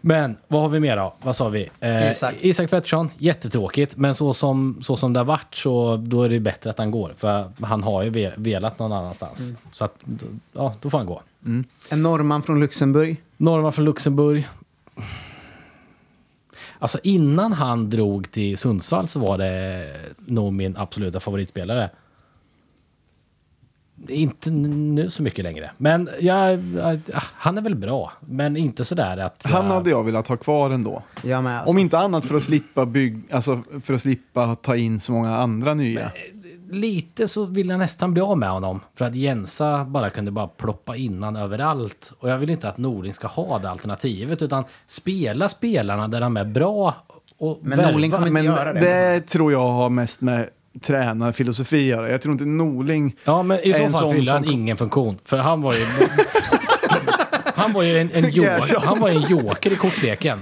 Men 0.07 0.37
vad 0.49 0.63
har 0.63 0.69
vi 0.69 0.81
mer 0.81 0.97
då? 0.97 1.15
Vad 1.23 1.37
sa 1.37 1.49
vi? 1.49 1.71
Eh, 1.81 2.11
Isak. 2.11 2.35
Isak 2.41 2.71
Pettersson, 2.71 3.11
jättetråkigt. 3.19 3.97
Men 3.97 4.15
så 4.15 4.35
som, 4.35 4.79
så 4.83 4.97
som 4.97 5.13
det 5.13 5.21
har 5.21 5.25
varit 5.25 5.55
så 5.55 5.97
då 5.97 6.23
är 6.23 6.29
det 6.29 6.41
bättre 6.41 6.71
att 6.71 6.79
han 6.79 6.91
går. 6.91 7.15
För 7.17 7.45
han 7.61 7.83
har 7.83 8.03
ju 8.03 8.11
ve- 8.11 8.33
velat 8.37 8.79
någon 8.79 8.93
annanstans. 8.93 9.41
Mm. 9.41 9.57
Så 9.73 9.85
att, 9.85 9.95
ja, 10.53 10.75
då 10.81 10.91
får 10.91 10.99
han 10.99 11.07
gå. 11.07 11.23
En 11.91 12.03
norrman 12.03 12.43
från 12.43 12.61
Luxemburg. 12.61 13.23
Norman 13.37 13.73
från 13.73 13.85
Luxemburg. 13.85 14.49
Alltså 16.79 16.99
innan 17.03 17.53
han 17.53 17.91
drog 17.91 18.31
till 18.31 18.59
Sundsvall 18.59 19.09
så 19.09 19.19
var 19.21 19.39
det 19.39 19.87
nog 20.19 20.53
min 20.53 20.77
absoluta 20.77 21.21
favoritspelare. 21.21 21.91
Inte 24.09 24.51
nu 24.51 25.11
så 25.11 25.23
mycket 25.23 25.45
längre. 25.45 25.71
Men 25.79 26.09
jag, 26.21 26.53
jag, 26.77 27.01
han 27.17 27.59
är 27.59 27.63
väl 27.63 27.75
bra. 27.75 28.13
Men 28.21 28.57
inte 28.57 28.85
sådär 28.85 29.17
att... 29.17 29.47
Han 29.47 29.67
jag- 29.67 29.73
hade 29.75 29.91
jag 29.91 30.05
velat 30.05 30.29
ha 30.29 30.37
kvar 30.37 30.71
ändå. 30.71 31.03
Jag 31.23 31.45
med. 31.45 31.59
Alltså. 31.59 31.71
Om 31.71 31.79
inte 31.79 31.99
annat 31.99 32.25
för 32.25 32.35
att 32.37 32.43
slippa 32.43 32.87
bygg, 32.87 33.23
alltså 33.31 33.63
för 33.83 33.95
att 33.95 34.01
slippa 34.01 34.55
ta 34.55 34.77
in 34.77 35.01
så 35.01 35.13
många 35.13 35.37
andra 35.37 35.75
nya. 35.75 36.11
lite 36.71 37.29
så 37.29 37.45
vill 37.45 37.69
jag 37.69 37.79
nästan 37.79 38.13
bli 38.13 38.23
av 38.23 38.39
med 38.39 38.51
honom. 38.51 38.81
För 38.95 39.05
att 39.05 39.15
Jensa 39.15 39.85
bara 39.85 40.11
kunde 40.11 40.31
bara 40.31 40.47
ploppa 40.49 40.97
innan 40.97 41.37
överallt. 41.37 42.13
Och 42.19 42.31
jag 42.31 42.39
vill 42.39 42.51
inte 42.51 42.69
att 42.69 42.79
Norling 42.79 43.15
ska 43.15 43.27
ha 43.27 43.59
det 43.59 43.71
alternativet. 43.71 44.43
Utan 44.43 44.65
spela 44.87 45.49
spelarna 45.49 46.09
där 46.09 46.21
de 46.21 46.37
är 46.37 46.45
bra. 46.45 46.95
Och 47.39 47.59
Men 47.63 47.79
värva. 47.79 47.91
Norling 47.93 48.11
kommer 48.11 48.27
inte 48.27 48.33
Men 48.33 48.45
göra 48.45 48.73
det. 48.73 48.81
det 48.81 49.21
tror 49.21 49.53
jag 49.53 49.69
har 49.69 49.91
mest 49.91 50.21
med 50.21 50.49
tränarfilosofi 50.81 51.87
göra. 51.87 52.11
Jag 52.11 52.23
tror 52.23 52.33
inte 52.33 52.45
Norling... 52.45 53.17
Ja, 53.25 53.43
men 53.43 53.61
i 53.61 53.73
så 53.73 53.83
En 53.83 53.93
fall 53.93 54.03
sån 54.03 54.13
fyller 54.13 54.33
han 54.33 54.45
som- 54.45 54.53
ingen 54.53 54.77
funktion. 54.77 55.19
För 55.25 55.37
han 55.37 55.63
var 55.63 55.75
ju... 55.75 55.87
han 57.55 57.73
var 57.73 57.83
ju 57.83 57.99
en, 57.99 58.11
en, 58.13 58.31
joker, 58.31 58.81
han 58.87 59.01
var 59.01 59.09
ju 59.09 59.17
en 59.17 59.23
joker 59.23 59.73
i 59.73 59.77
kortleken. 59.77 60.39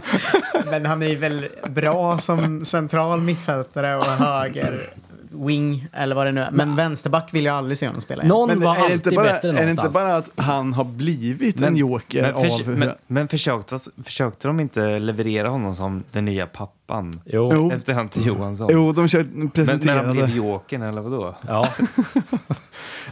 Men 0.71 0.87
han 0.87 1.03
är 1.03 1.09
ju 1.09 1.17
väl 1.17 1.49
bra 1.69 2.19
som 2.19 2.65
central 2.65 3.21
mittfältare 3.21 3.97
och 3.97 4.05
höger 4.05 4.91
wing 5.35 5.89
eller 5.93 6.15
vad 6.15 6.27
det 6.27 6.33
nu 6.33 6.41
är. 6.41 6.51
Men 6.51 6.77
vänsterback 6.77 7.35
vill 7.35 7.45
jag 7.45 7.55
aldrig 7.55 7.79
se 7.79 7.87
honom 7.87 8.01
spela 8.01 8.23
igen. 8.23 8.29
Någon 8.29 8.49
Men 8.49 8.61
var 8.61 8.77
alltid 8.77 8.93
inte 8.93 9.11
bara, 9.11 9.25
bättre 9.33 9.49
är 9.49 9.65
det 9.65 9.71
inte 9.71 9.91
bara 9.93 10.17
att 10.17 10.31
han 10.37 10.73
har 10.73 10.85
blivit 10.85 11.61
en 11.61 11.77
joker 11.77 12.23
men, 12.23 12.35
av 12.35 12.43
hur... 12.45 12.77
men, 12.77 12.93
men 13.07 13.29
försökte, 13.29 13.79
försökte 14.05 14.49
de 14.49 14.61
inte 14.61 14.99
leverera 14.99 15.49
honom 15.49 15.77
som 15.77 16.05
den 16.13 16.25
nya 16.25 16.47
pappan? 16.47 16.77
Jo. 17.25 17.51
Jo. 17.53 17.73
Efter 17.73 17.93
han 17.95 18.09
till 18.09 18.27
Johansson? 18.27 18.69
Jo, 18.73 18.93
de 18.93 19.09
kör, 19.09 19.19
men, 19.25 19.31
men 19.39 19.51
presenterade... 19.51 20.07
han 20.07 20.17
blev 20.17 20.37
jokern 20.37 20.83
eller 20.83 21.01
vadå? 21.03 21.35
Ja. 21.49 21.69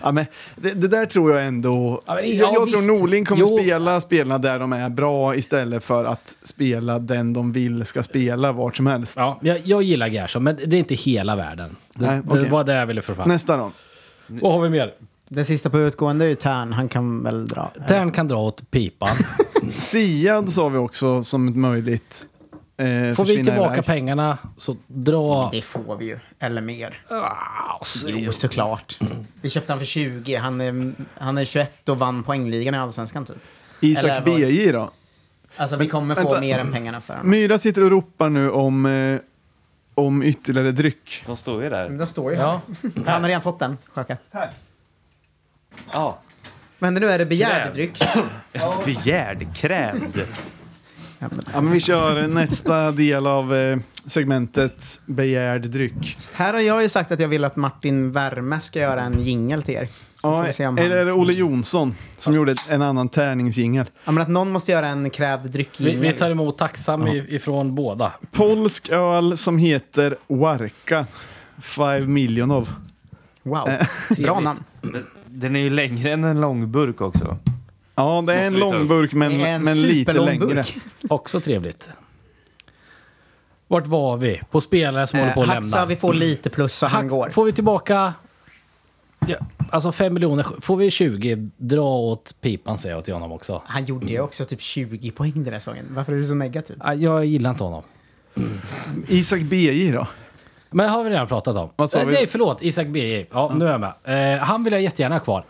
Ja, 0.03 0.13
men 0.13 0.27
det, 0.57 0.73
det 0.73 0.89
där 0.89 1.07
tror 1.07 1.33
jag 1.33 1.47
ändå... 1.47 2.03
Ja, 2.07 2.15
men- 2.15 2.25
jag 2.25 2.35
ja, 2.37 2.53
jag 2.55 2.69
tror 2.69 2.99
Norling 2.99 3.25
kommer 3.25 3.41
Jo. 3.41 3.59
spela 3.59 4.01
spelarna 4.01 4.39
där 4.39 4.59
de 4.59 4.73
är 4.73 4.89
bra 4.89 5.35
istället 5.35 5.85
för 5.85 6.05
att 6.05 6.37
spela 6.43 6.99
den 6.99 7.33
de 7.33 7.53
vill 7.53 7.87
ska 7.87 8.03
spela 8.03 8.53
vart 8.53 8.77
som 8.77 8.87
helst. 8.87 9.17
ja 9.17 9.39
jag, 9.43 9.59
jag 9.65 9.83
gillar 9.83 10.07
Gerson, 10.07 10.43
men 10.45 10.57
det 10.57 10.77
är 10.77 10.79
inte 10.79 10.95
hela 10.95 11.37
världen. 11.37 11.77
Det, 11.95 12.07
Nej, 12.07 12.21
det 12.25 12.31
okej. 12.31 12.49
var 12.51 12.65
det 12.65 12.75
jag 12.75 12.87
ville 12.87 13.03
få 13.03 13.15
fram. 13.15 13.29
Nästa 13.29 13.57
då. 13.57 13.71
Vad 14.27 14.53
har 14.53 14.61
vi 14.61 14.69
mer? 14.69 14.93
Den 15.29 15.45
sista 15.45 15.71
på 15.71 15.79
utgående 15.79 16.25
är 16.25 16.29
ju 16.29 16.35
Tern. 16.35 16.73
Han 16.73 16.89
kan 16.89 17.23
väl 17.23 17.47
dra. 17.49 17.73
Tern 17.89 18.13
kan 18.13 18.29
dra 18.29 18.39
åt 18.39 18.71
pipan. 18.71 19.17
Siad 19.71 20.53
sa 20.53 20.69
vi 20.69 20.79
också 20.79 21.23
som 21.23 21.49
ett 21.49 21.57
möjligt 21.57 22.27
eh, 22.81 23.15
Får 23.15 23.25
vi 23.25 23.45
tillbaka 23.45 23.73
iväg. 23.75 23.85
pengarna 23.87 24.39
så 24.57 24.77
dra... 24.87 25.49
Det 25.53 25.63
får 25.63 25.97
vi 25.97 26.05
ju. 26.05 26.19
Eller 26.39 26.61
mer. 26.61 27.03
Ah, 27.09 27.81
Jo, 28.07 28.33
såklart. 28.33 28.99
Vi 29.41 29.51
köpte 29.51 29.73
han 29.73 29.79
för 29.79 29.87
20. 29.87 30.35
Han 30.37 30.61
är, 30.61 30.93
han 31.19 31.39
är 31.39 31.45
21 31.45 31.89
och 31.89 31.99
vann 31.99 32.23
poängligan 32.23 32.75
i 32.75 32.79
Allsvenskan 32.79 33.25
typ. 33.25 33.37
Isak 33.81 34.11
vad- 34.11 34.25
BJ 34.25 34.73
då? 34.73 34.91
Alltså 35.57 35.77
vi 35.77 35.89
kommer 35.89 36.15
få 36.15 36.21
vänta. 36.23 36.41
mer 36.41 36.59
än 36.59 36.73
pengarna 36.73 37.01
för 37.01 37.15
honom. 37.15 37.31
Myra 37.31 37.59
sitter 37.59 37.83
och 37.83 37.91
ropar 37.91 38.29
nu 38.29 38.51
om, 38.51 38.87
eh, 38.87 39.21
om 39.95 40.23
ytterligare 40.23 40.73
dryck. 40.73 41.23
De 41.27 41.37
står 41.37 41.63
ju 41.63 41.71
där. 41.71 41.89
De 41.91 42.07
står 42.07 42.33
ju 42.33 42.39
Ja. 42.39 42.61
här. 42.97 43.13
Han 43.13 43.23
har 43.23 43.29
redan 43.29 43.43
fått 43.43 43.59
den. 43.59 43.79
Sjöka. 43.95 44.17
Ja. 45.93 46.19
Men 46.79 46.95
nu 46.95 47.11
är 47.11 47.19
det 47.19 47.27
begärd 47.27 47.75
dryck. 47.75 48.03
Begärd, 48.85 49.57
krävd. 49.57 50.21
Ja, 51.53 51.61
men 51.61 51.71
vi 51.71 51.81
kör 51.81 52.29
nästa 52.29 52.93
del 52.93 53.27
av 53.27 53.55
eh, 53.55 53.79
segmentet 54.07 55.01
begärd 55.07 55.63
dryck. 55.63 56.19
Här 56.33 56.53
har 56.53 56.61
jag 56.61 56.83
ju 56.83 56.89
sagt 56.89 57.13
att 57.13 57.21
jag 57.21 57.29
vill 57.29 57.45
att 57.45 57.57
Martin 57.57 58.13
Värme 58.13 58.61
ska 58.61 58.79
göra 58.81 59.03
en 59.03 59.23
jingel 59.23 59.63
till 59.63 59.75
er. 59.75 59.89
Så 60.15 60.29
Ja, 60.29 60.47
vi 60.59 60.67
om 60.67 60.77
han... 60.79 60.87
eller 60.87 60.97
är 60.97 61.05
det 61.05 61.13
Olle 61.13 61.33
Jonsson 61.33 61.95
som 62.17 62.35
gjorde 62.35 62.55
en 62.71 62.83
annan 62.83 63.09
tärningsjingel? 63.09 63.87
Ja, 64.05 64.13
men 64.13 64.23
att 64.23 64.29
någon 64.29 64.51
måste 64.51 64.73
göra 64.73 64.87
en 64.89 65.11
krävd 65.11 65.43
Vi, 65.43 65.49
dryckjingel. 65.49 65.97
vi 66.01 66.13
tar 66.13 66.31
emot 66.31 66.59
tacksam 66.59 67.09
i- 67.09 67.27
ifrån 67.29 67.75
båda. 67.75 68.13
Polsk 68.33 68.89
öl 68.89 69.37
som 69.37 69.59
heter 69.59 70.17
Warka. 70.27 71.07
Five 71.63 72.01
million 72.07 72.51
of. 72.51 72.69
Wow. 73.43 73.69
Eh, 73.69 73.87
Bra 74.19 74.41
namn. 74.41 74.61
Den 75.27 75.57
är 75.57 75.61
ju 75.61 75.71
längre 75.71 76.13
än 76.13 76.25
en 76.25 76.41
lång 76.41 76.73
burk 76.73 77.01
också. 77.01 77.37
Ja, 78.01 78.23
det 78.27 78.35
är 78.35 78.47
en 78.47 78.55
upp. 78.55 78.61
långburk 78.61 79.13
men, 79.13 79.39
Det 79.39 79.45
är 79.49 79.55
en 79.55 79.63
men 79.65 79.81
lite 79.81 79.99
superlång 80.13 80.27
längre. 80.27 80.47
burk. 80.47 80.75
Också 81.09 81.41
trevligt. 81.41 81.89
Vart 83.69 83.87
var 83.87 84.17
vi? 84.17 84.41
På 84.51 84.61
spelare 84.61 85.07
som 85.07 85.19
håller 85.19 85.33
på 85.33 85.41
Eh, 85.43 85.49
att 85.49 85.55
Haxa, 85.55 85.77
lämna. 85.79 85.87
vi 85.87 85.97
får 85.97 86.15
lite 86.15 86.51
plus 86.51 86.75
så 86.75 86.87
han 86.87 87.03
Hax, 87.05 87.15
går. 87.15 87.31
Får 87.31 87.45
vi 87.45 87.53
tillbaka... 87.53 88.15
Ja, 89.27 89.37
alltså 89.71 89.93
5 89.93 90.15
miljoner. 90.15 90.47
Får 90.61 90.77
vi 90.77 90.91
20, 90.91 91.49
dra 91.57 91.83
åt 91.99 92.35
pipan 92.41 92.79
säger 92.79 92.95
jag 92.95 93.05
till 93.05 93.15
honom 93.15 93.33
också. 93.33 93.63
Han 93.67 93.85
gjorde 93.85 94.07
ju 94.07 94.21
också 94.21 94.45
typ 94.45 94.61
20 94.61 95.11
poäng 95.11 95.33
den 95.35 95.53
här 95.53 95.61
säsongen. 95.61 95.87
Varför 95.91 96.13
är 96.13 96.17
du 96.17 96.27
så 96.27 96.35
negativ? 96.35 96.77
Ah, 96.81 96.93
Jag 96.95 97.25
gillar 97.25 97.51
inte 97.51 97.65
honom. 97.65 97.83
Isak 99.09 99.41
BJ 99.41 99.91
då? 99.93 100.07
Men 100.71 100.87
det 100.87 100.93
har 100.93 101.05
vi 101.05 101.11
redan 101.11 101.27
pratat 101.27 101.57
om. 101.57 101.71
Vad 101.77 101.91
sa 101.91 101.99
Eh, 102.01 102.07
vi? 102.07 102.13
Nej, 102.15 102.27
förlåt. 102.27 102.63
Isak 102.63 102.87
B. 102.87 103.27
Ja, 103.33 103.53
nu 103.57 103.67
är 103.67 103.71
jag 103.73 103.81
med. 104.05 104.35
Eh, 104.35 104.41
han 104.43 104.65
vill 104.65 104.73
jag 104.73 104.83
jättegärna 104.83 105.15
ha 105.15 105.21
kvar. 105.21 105.45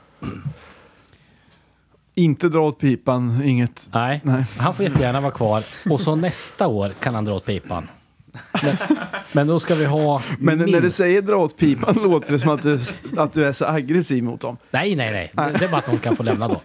Inte 2.21 2.49
dra 2.49 2.61
åt 2.61 2.79
pipan, 2.79 3.43
inget. 3.45 3.91
Nej, 3.95 4.21
Nej. 4.25 4.45
han 4.59 4.75
får 4.75 4.85
jättegärna 4.85 5.21
vara 5.21 5.33
kvar. 5.33 5.65
Och 5.91 6.01
så 6.01 6.17
nästa 6.17 6.67
år 6.67 6.89
kan 7.01 7.15
han 7.15 7.25
dra 7.25 7.35
åt 7.35 7.45
pipan. 7.45 7.89
Men, 8.63 8.77
men 9.33 9.47
då 9.47 9.61
ska 9.61 9.75
vi 9.75 9.85
ha 9.85 10.23
Men 10.39 10.59
när 10.59 10.65
minst- 10.67 10.83
du 10.83 10.91
säger 10.91 11.23
dra 11.23 11.37
åt 11.37 11.57
pipan 11.57 11.95
låter 12.03 12.33
det 12.33 12.39
som 12.39 12.51
att 12.51 12.63
du, 12.63 12.81
att 13.17 13.33
du 13.33 13.45
är 13.45 13.53
så 13.53 13.65
aggressiv 13.65 14.25
mot 14.25 14.41
dem. 14.41 14.57
Nej, 14.71 14.97
nej, 14.97 15.13
nej. 15.13 15.33
Det, 15.53 15.59
det 15.59 15.65
är 15.65 15.69
bara 15.69 15.77
att 15.79 15.87
de 15.87 15.99
kan 15.99 16.17
få 16.17 16.23
lämna 16.23 16.49
då. 16.49 16.61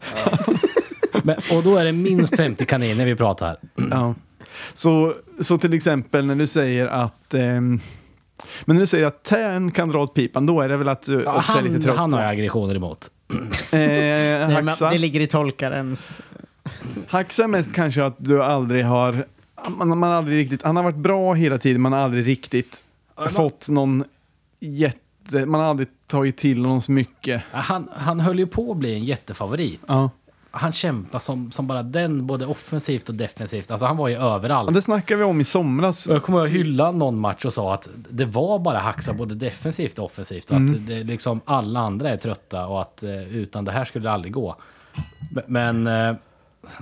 Men, 1.23 1.35
och 1.51 1.63
då 1.63 1.77
är 1.77 1.85
det 1.85 1.91
minst 1.91 2.35
50 2.35 2.65
kaniner 2.65 3.05
vi 3.05 3.15
pratar. 3.15 3.57
Ja. 3.91 4.15
Så, 4.73 5.13
så 5.41 5.57
till 5.57 5.73
exempel 5.73 6.25
när 6.25 6.35
du 6.35 6.47
säger 6.47 6.87
att 6.87 7.33
ehm, 7.33 7.79
men 8.65 8.75
när 8.75 8.81
du 8.81 8.87
säger 8.87 9.05
att 9.05 9.23
Tern 9.23 9.71
kan 9.71 9.89
dra 9.89 9.99
åt 10.03 10.13
pipan, 10.13 10.45
då 10.45 10.61
är 10.61 10.69
det 10.69 10.77
väl 10.77 10.89
att 10.89 11.03
du 11.03 11.23
Ja, 11.25 11.37
också 11.37 11.57
är 11.57 11.61
lite 11.61 11.73
han, 11.73 11.81
trött 11.81 11.97
han 11.97 12.13
har 12.13 12.21
jag 12.21 12.31
aggressioner 12.31 12.75
emot. 12.75 13.07
Eh, 13.71 14.49
Haxa, 14.49 14.89
det 14.89 14.97
ligger 14.97 15.19
i 15.19 15.27
tolkarens... 15.27 16.11
Haxa 17.07 17.47
mest 17.47 17.73
kanske 17.73 18.03
att 18.03 18.15
du 18.17 18.43
aldrig 18.43 18.85
har, 18.85 19.25
man, 19.69 19.97
man 19.97 20.11
aldrig 20.11 20.37
riktigt, 20.37 20.63
han 20.63 20.75
har 20.75 20.83
varit 20.83 20.95
bra 20.95 21.33
hela 21.33 21.57
tiden, 21.57 21.81
man 21.81 21.93
har 21.93 21.99
aldrig 21.99 22.27
riktigt 22.27 22.83
fått 23.29 23.69
någon 23.69 24.03
jätte, 24.59 25.45
man 25.45 25.61
har 25.61 25.67
aldrig 25.67 25.87
tagit 26.07 26.37
till 26.37 26.65
honom 26.65 26.81
så 26.81 26.91
mycket. 26.91 27.41
Han, 27.51 27.89
han 27.95 28.19
höll 28.19 28.39
ju 28.39 28.47
på 28.47 28.71
att 28.71 28.77
bli 28.77 28.93
en 28.93 29.03
jättefavorit. 29.03 29.81
Ja. 29.87 30.09
Han 30.55 30.71
kämpar 30.71 31.19
som, 31.19 31.51
som 31.51 31.67
bara 31.67 31.83
den, 31.83 32.27
både 32.27 32.45
offensivt 32.45 33.09
och 33.09 33.15
defensivt. 33.15 33.71
Alltså 33.71 33.85
han 33.85 33.97
var 33.97 34.07
ju 34.07 34.15
överallt. 34.15 34.73
Det 34.73 34.81
snackade 34.81 35.17
vi 35.17 35.23
om 35.23 35.41
i 35.41 35.43
somras. 35.43 36.07
Jag 36.07 36.23
kommer 36.23 36.39
att 36.41 36.49
hylla 36.49 36.91
någon 36.91 37.19
match 37.19 37.45
och 37.45 37.53
sa 37.53 37.73
att 37.73 37.89
det 38.09 38.25
var 38.25 38.59
bara 38.59 38.79
Haxa 38.79 39.13
både 39.13 39.35
defensivt 39.35 39.99
och 39.99 40.05
offensivt. 40.05 40.49
Och 40.51 40.55
Mm. 40.57 40.75
att 40.75 40.87
det, 40.87 41.03
liksom 41.03 41.41
alla 41.45 41.79
andra 41.79 42.09
är 42.09 42.17
trötta 42.17 42.67
och 42.67 42.81
att 42.81 43.03
eh, 43.03 43.35
utan 43.35 43.65
det 43.65 43.71
här 43.71 43.85
skulle 43.85 44.05
det 44.07 44.11
aldrig 44.11 44.33
gå. 44.33 44.55
Men, 45.47 45.87
eh, 45.87 46.15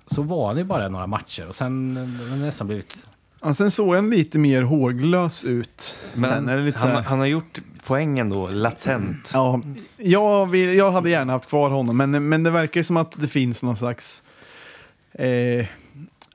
så 0.05 0.21
var 0.21 0.55
det 0.55 0.63
bara 0.63 0.89
några 0.89 1.07
matcher 1.07 1.47
och 1.47 1.55
sen 1.55 1.97
eh, 1.97 2.29
har 2.29 2.37
det 2.37 2.45
nästan 2.45 2.67
blivit... 2.67 3.05
Ja, 3.41 3.53
sen 3.53 3.71
såg 3.71 3.95
han 3.95 4.09
lite 4.09 4.39
mer 4.39 4.61
håglös 4.61 5.43
ut. 5.43 5.95
Men 6.13 6.29
sen 6.29 6.49
är 6.49 6.57
det 6.57 6.63
lite 6.63 6.79
så 6.79 6.87
han, 6.87 7.03
han 7.03 7.19
har 7.19 7.25
gjort 7.25 7.59
poängen 7.85 8.29
då, 8.29 8.47
latent. 8.47 9.31
Ja, 9.33 9.61
jag, 9.97 10.45
vill, 10.45 10.75
jag 10.75 10.91
hade 10.91 11.09
gärna 11.09 11.33
haft 11.33 11.49
kvar 11.49 11.69
honom, 11.69 11.97
men, 11.97 12.29
men 12.29 12.43
det 12.43 12.51
verkar 12.51 12.83
som 12.83 12.97
att 12.97 13.11
det 13.17 13.27
finns 13.27 13.63
någon 13.63 13.77
slags... 13.77 14.23
Eh, 15.13 15.65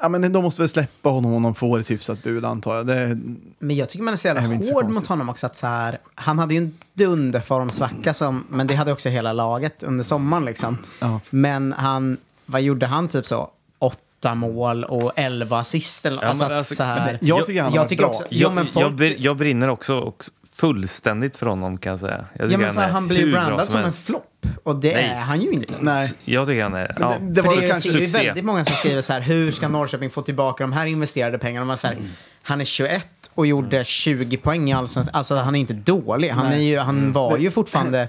ja, 0.00 0.08
men 0.08 0.32
de 0.32 0.42
måste 0.42 0.62
väl 0.62 0.68
släppa 0.68 1.08
honom 1.08 1.34
om 1.34 1.42
de 1.42 1.54
får 1.54 1.78
ett 1.80 1.90
hyfsat 1.90 2.22
bud, 2.22 2.44
antar 2.44 2.76
jag. 2.76 2.86
Det, 2.86 3.18
Men 3.58 3.76
jag 3.76 3.88
tycker 3.88 4.02
man 4.02 4.14
är 4.14 4.18
så 4.18 4.28
jävla 4.28 4.42
så 4.42 4.48
hård 4.48 4.58
konstigt. 4.62 4.94
mot 4.94 5.06
honom 5.06 5.28
också. 5.28 5.46
Att 5.46 5.56
så 5.56 5.66
här, 5.66 5.98
han 6.14 6.38
hade 6.38 6.54
ju 6.54 6.58
en 6.58 6.74
dunderformsvacka, 6.94 8.14
som, 8.14 8.44
men 8.48 8.66
det 8.66 8.74
hade 8.74 8.92
också 8.92 9.08
hela 9.08 9.32
laget 9.32 9.82
under 9.82 10.04
sommaren. 10.04 10.44
Liksom. 10.44 10.78
ja. 11.00 11.20
Men 11.30 11.72
han, 11.72 12.16
vad 12.46 12.62
gjorde 12.62 12.86
han? 12.86 13.08
Typ 13.08 13.26
så 13.26 13.50
åtta 13.78 14.34
mål 14.34 14.84
och 14.84 15.12
elva 15.16 15.58
assist. 15.58 16.06
Eller, 16.06 16.22
Ja, 16.22 16.28
alltså, 16.28 16.44
alltså, 16.44 16.74
så 16.74 16.82
här, 16.82 17.18
Jag 17.22 17.46
tycker 17.46 17.62
han 17.62 17.70
har 17.70 17.76
jag 17.76 17.82
varit 17.82 17.88
tycker 17.88 18.02
bra. 18.02 18.10
också, 18.10 18.24
Jag, 18.28 18.52
men 18.52 18.66
folk, 18.66 19.14
jag 19.18 19.36
brinner 19.36 19.68
också, 19.68 20.00
också 20.00 20.30
fullständigt 20.59 21.36
för 21.36 21.47
honom 21.47 21.78
kan 21.78 21.90
jag 21.90 22.01
säga. 22.01 22.24
Jag 22.32 22.44
ja, 22.44 22.48
tycker 22.48 22.59
men 22.59 22.74
för 22.74 22.80
är 22.80 22.89
han 22.89 23.09
blir 23.09 23.32
brandad 23.32 23.68
som 23.70 23.78
en 23.78 23.85
helst. 23.85 24.06
flopp. 24.06 24.47
Och 24.62 24.76
det 24.76 24.94
Nej. 24.94 25.05
är 25.05 25.20
han 25.20 25.40
ju 25.40 25.51
inte. 25.51 25.74
Nej. 25.80 26.12
Jag 26.24 26.47
tycker 26.47 26.62
han 26.62 26.74
är... 26.74 26.97
Ja. 27.01 27.16
Det, 27.20 27.26
det 27.32 27.43
var 27.43 27.56
det 27.56 27.68
kanske... 27.68 27.98
det 27.98 28.05
är 28.05 28.24
väldigt 28.24 28.44
många 28.44 28.64
som 28.64 28.76
skriver 28.76 29.01
så 29.01 29.12
här, 29.12 29.20
hur 29.20 29.51
ska 29.51 29.68
Norrköping 29.68 30.10
få 30.10 30.22
tillbaka 30.22 30.64
de 30.64 30.72
här 30.72 30.86
investerade 30.86 31.39
pengarna? 31.39 31.66
Man 31.66 31.76
säger, 31.76 31.98
han 32.43 32.60
är 32.60 32.64
21 32.64 33.06
och 33.35 33.47
gjorde 33.47 33.85
20 33.85 34.36
poäng 34.36 34.70
i 34.70 34.72
Allsvenskan. 34.72 35.14
Alltså 35.14 35.35
han 35.35 35.55
är 35.55 35.60
inte 35.60 35.72
dålig. 35.72 36.30
Han, 36.30 36.47
är 36.47 36.59
ju, 36.59 36.78
han 36.78 37.12
var 37.12 37.36
ju 37.39 37.51
fortfarande 37.51 38.09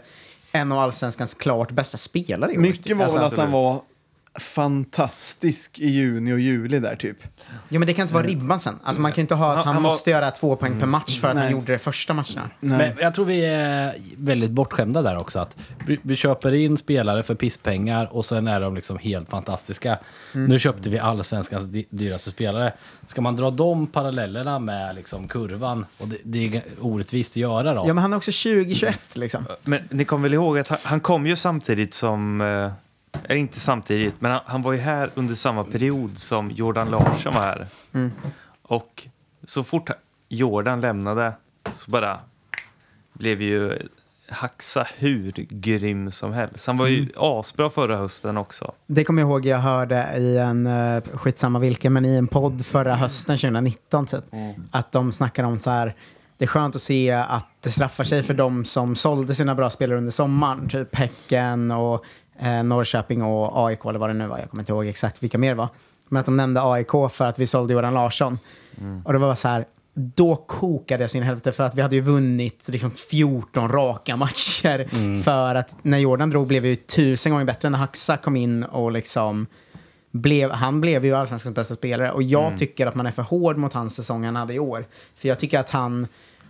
en 0.51 0.71
av 0.71 0.79
Allsvenskans 0.79 1.33
klart 1.33 1.71
bästa 1.71 1.97
spelare 1.97 2.53
i 2.53 2.57
år. 2.57 2.61
Mycket 2.61 2.83
typ. 2.83 2.97
var 2.97 3.05
väl 3.05 3.17
Alltså, 3.17 3.35
att 3.35 3.39
han 3.41 3.51
var 3.51 3.81
fantastisk 4.39 5.79
i 5.79 5.87
juni 5.87 6.33
och 6.33 6.39
juli 6.39 6.79
där 6.79 6.95
typ. 6.95 7.17
Ja, 7.69 7.79
men 7.79 7.85
det 7.87 7.93
kan 7.93 8.01
inte 8.03 8.13
vara 8.13 8.23
ribban 8.27 8.59
sen. 8.59 8.79
Alltså, 8.83 9.01
man 9.01 9.11
kan 9.11 9.21
inte 9.21 9.35
ha 9.35 9.49
att 9.49 9.55
Han- 9.57 9.65
han, 9.65 9.73
han 9.75 9.83
var- 9.83 9.89
måste 9.91 10.09
göra 10.09 10.31
två 10.31 10.55
poäng 10.55 10.79
per 10.79 10.85
match 10.85 11.19
för 11.19 11.27
att 11.27 11.35
han 11.35 11.43
Nej. 11.43 11.51
gjorde 11.53 11.71
det 11.73 11.79
första 11.79 12.13
matcherna. 12.13 12.49
Men 12.59 12.91
jag 12.99 13.13
tror 13.13 13.25
vi 13.25 13.45
är 13.45 13.95
väldigt 14.17 14.51
bortskämda 14.51 15.01
där 15.01 15.17
också. 15.17 15.39
Att 15.39 15.55
vi, 15.87 15.99
vi 16.01 16.15
köper 16.15 16.53
in 16.53 16.77
spelare 16.77 17.23
för 17.23 17.35
pisspengar 17.35 18.13
och 18.15 18.25
sen 18.25 18.47
är 18.47 18.61
de 18.61 18.75
liksom 18.75 18.97
helt 18.97 19.29
fantastiska. 19.29 19.97
Nu 20.33 20.59
köpte 20.59 20.89
vi 20.89 20.99
allsvenskans 20.99 21.65
dy- 21.65 21.85
dyraste 21.89 22.29
spelare. 22.31 22.73
Ska 23.05 23.21
man 23.21 23.35
dra 23.35 23.51
de 23.51 23.87
parallellerna 23.87 24.59
med 24.59 24.95
liksom 24.95 25.27
kurvan, 25.27 25.85
och 25.97 26.07
det, 26.07 26.17
det 26.23 26.45
är 26.55 26.61
orättvist 26.81 27.31
att 27.33 27.37
göra 27.37 27.73
då. 27.73 27.83
Ja, 27.87 27.93
men 27.93 27.97
han 28.01 28.13
är 28.13 28.17
också 28.17 28.31
2021 28.31 28.99
liksom. 29.13 29.45
Men 29.63 29.79
ni 29.89 30.05
kommer 30.05 30.23
väl 30.23 30.33
ihåg 30.33 30.59
att 30.59 30.67
han, 30.67 30.77
han 30.83 30.99
kom 30.99 31.27
ju 31.27 31.35
samtidigt 31.35 31.93
som... 31.93 32.41
Eh, 33.11 33.19
eller 33.23 33.35
inte 33.35 33.59
samtidigt, 33.59 34.21
men 34.21 34.31
han, 34.31 34.41
han 34.45 34.61
var 34.61 34.73
ju 34.73 34.79
här 34.79 35.11
under 35.15 35.35
samma 35.35 35.63
period 35.63 36.17
som 36.17 36.51
Jordan 36.51 36.89
Larsson 36.89 37.33
var 37.33 37.41
här. 37.41 37.67
Och 38.61 39.07
så 39.43 39.63
fort 39.63 39.89
Jordan 40.29 40.81
lämnade 40.81 41.33
så 41.73 41.91
bara 41.91 42.19
blev 43.13 43.41
ju 43.41 43.77
Haxa 44.31 44.87
hur 44.97 45.31
grym 45.49 46.11
som 46.11 46.33
helst. 46.33 46.67
Han 46.67 46.77
var 46.77 46.87
ju 46.87 47.07
asbra 47.15 47.69
förra 47.69 47.97
hösten 47.97 48.37
också. 48.37 48.71
Det 48.87 49.03
kommer 49.03 49.21
jag 49.21 49.29
ihåg 49.29 49.45
jag 49.45 49.57
hörde 49.57 50.13
i 50.17 50.37
en, 50.37 50.67
uh, 50.67 51.03
skitsamma 51.13 51.59
vilken, 51.59 51.93
men 51.93 52.05
i 52.05 52.15
en 52.15 52.27
podd 52.27 52.65
förra 52.65 52.95
hösten 52.95 53.37
2019 53.37 54.05
typ. 54.05 54.25
Att 54.71 54.91
de 54.91 55.11
snackade 55.11 55.47
om 55.47 55.59
så 55.59 55.69
här, 55.69 55.93
det 56.37 56.45
är 56.45 56.47
skönt 56.47 56.75
att 56.75 56.81
se 56.81 57.11
att 57.11 57.47
det 57.61 57.71
straffar 57.71 58.03
sig 58.03 58.23
för 58.23 58.33
de 58.33 58.65
som 58.65 58.95
sålde 58.95 59.35
sina 59.35 59.55
bra 59.55 59.69
spelare 59.69 59.97
under 59.97 60.11
sommaren. 60.11 60.69
Typ 60.69 60.95
Häcken 60.95 61.71
och 61.71 62.05
eh, 62.41 62.63
Norrköping 62.63 63.23
och 63.23 63.65
AIK 63.67 63.85
eller 63.85 63.99
vad 63.99 64.09
det 64.09 64.13
nu 64.13 64.27
var. 64.27 64.37
Jag 64.37 64.49
kommer 64.49 64.61
inte 64.61 64.71
ihåg 64.71 64.87
exakt 64.87 65.23
vilka 65.23 65.37
mer 65.37 65.49
det 65.49 65.55
var. 65.55 65.69
Men 66.09 66.19
att 66.19 66.25
de 66.25 66.37
nämnde 66.37 66.61
AIK 66.63 66.91
för 67.11 67.25
att 67.25 67.39
vi 67.39 67.47
sålde 67.47 67.73
Jordan 67.73 67.93
Larsson. 67.93 68.39
Och 69.05 69.13
det 69.13 69.19
var 69.19 69.35
så 69.35 69.47
här, 69.47 69.65
då 69.93 70.35
kokade 70.35 71.03
jag 71.03 71.11
sin 71.11 71.23
helvete 71.23 71.51
för 71.51 71.63
att 71.63 71.75
vi 71.75 71.81
hade 71.81 71.95
ju 71.95 72.01
vunnit 72.01 72.67
liksom 72.67 72.91
14 72.91 73.71
raka 73.71 74.15
matcher. 74.15 74.87
För 75.23 75.55
att 75.55 75.75
när 75.81 75.97
Jordan 75.97 76.29
drog 76.29 76.47
blev 76.47 76.63
vi 76.63 76.69
ju 76.69 76.75
tusen 76.75 77.31
gånger 77.31 77.45
bättre 77.45 77.69
när 77.69 77.77
Haxa 77.79 78.17
kom 78.17 78.35
in 78.35 78.63
och 78.63 78.91
liksom 78.91 79.47
blev, 80.11 80.51
han 80.51 80.81
blev 80.81 81.05
ju 81.05 81.15
allsvenskans 81.15 81.55
bästa 81.55 81.75
spelare 81.75 82.11
och 82.11 82.23
jag 82.23 82.57
tycker 82.57 82.87
att 82.87 82.95
man 82.95 83.05
är 83.05 83.11
för 83.11 83.23
hård 83.23 83.57
mot 83.57 83.73
hans 83.73 83.95
säsong 83.95 84.25
han 84.25 84.35
hade 84.35 84.53
i 84.53 84.59
år. 84.59 84.85
För 85.15 85.27
jag 85.27 85.39
tycker 85.39 85.59
att 85.59 85.69
han 85.69 86.07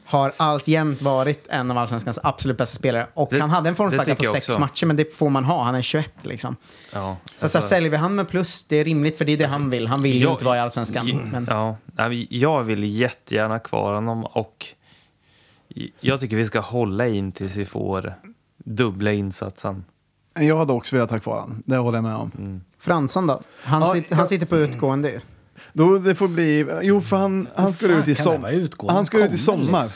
har 0.09 0.33
alltjämt 0.37 1.01
varit 1.01 1.47
en 1.49 1.71
av 1.71 1.77
allsvenskans 1.77 2.19
absolut 2.23 2.57
bästa 2.57 2.75
spelare. 2.77 3.07
Och 3.13 3.27
Det- 3.31 3.39
han 3.39 3.49
hade 3.49 3.69
en 3.69 3.75
formsvacka 3.75 4.15
på 4.15 4.23
sex 4.23 4.49
också. 4.49 4.59
matcher, 4.59 4.85
men 4.85 4.95
det 4.95 5.13
får 5.15 5.29
man 5.29 5.43
ha. 5.43 5.63
Han 5.63 5.75
är 5.75 5.81
21 5.81 6.13
liksom. 6.21 6.55
Ja, 6.93 7.17
Så, 7.39 7.49
så 7.49 7.57
här, 7.57 7.65
säljer 7.65 7.91
vi 7.91 7.97
han 7.97 8.15
med 8.15 8.29
plus, 8.29 8.63
det 8.63 8.75
är 8.75 8.85
rimligt 8.85 9.17
för 9.17 9.25
det 9.25 9.31
är 9.31 9.37
det 9.37 9.47
han 9.47 9.69
vill. 9.69 9.87
Han 9.87 10.01
vill 10.01 10.13
ju 10.15 10.19
jag- 10.21 10.31
inte 10.31 10.45
vara 10.45 10.57
i 10.57 10.59
allsvenskan. 10.59 11.29
Men, 11.31 11.45
ja, 11.49 11.77
jag 12.29 12.63
vill 12.63 12.83
jättegärna 12.83 13.59
kvar 13.59 13.93
honom 13.93 14.25
och 14.25 14.65
jag 15.99 16.19
tycker 16.19 16.35
vi 16.35 16.45
ska 16.45 16.59
hålla 16.59 17.07
in 17.07 17.31
tills 17.31 17.55
vi 17.55 17.65
får 17.65 18.13
dubbla 18.57 19.11
insatsen. 19.11 19.85
Jag 20.39 20.57
hade 20.57 20.73
också 20.73 20.95
velat 20.95 21.11
ha 21.11 21.19
kvar 21.19 21.39
han. 21.39 21.63
Det 21.65 21.77
håller 21.77 21.97
jag 21.97 22.03
med 22.03 22.15
om. 22.15 22.61
Fransson 22.79 23.27
då? 23.27 23.39
Han, 23.63 23.81
Ja, 23.81 23.93
sitter, 23.93 24.15
han 24.15 24.19
jag- 24.21 24.27
sitter 24.29 24.45
på 24.45 24.57
utgående 24.57 25.09
ju. 25.11 25.19
Då 25.73 25.97
det 25.97 26.15
får 26.15 26.27
bli... 26.27 26.65
Jo, 26.81 27.01
för 27.01 27.17
han, 27.17 27.47
han 27.55 27.73
ska 27.73 27.87
fan 27.87 27.95
ut 27.95 28.01
i 28.01 28.03
kan 28.03 28.13
det 28.13 28.15
sommar. 28.15 28.39
vara 28.39 28.51
utgående? 28.51 28.93
Han 28.93 29.05
ska 29.05 29.17
ut 29.17 29.23
i 29.23 29.27
Kommer 29.27 29.37
sommar. 29.37 29.87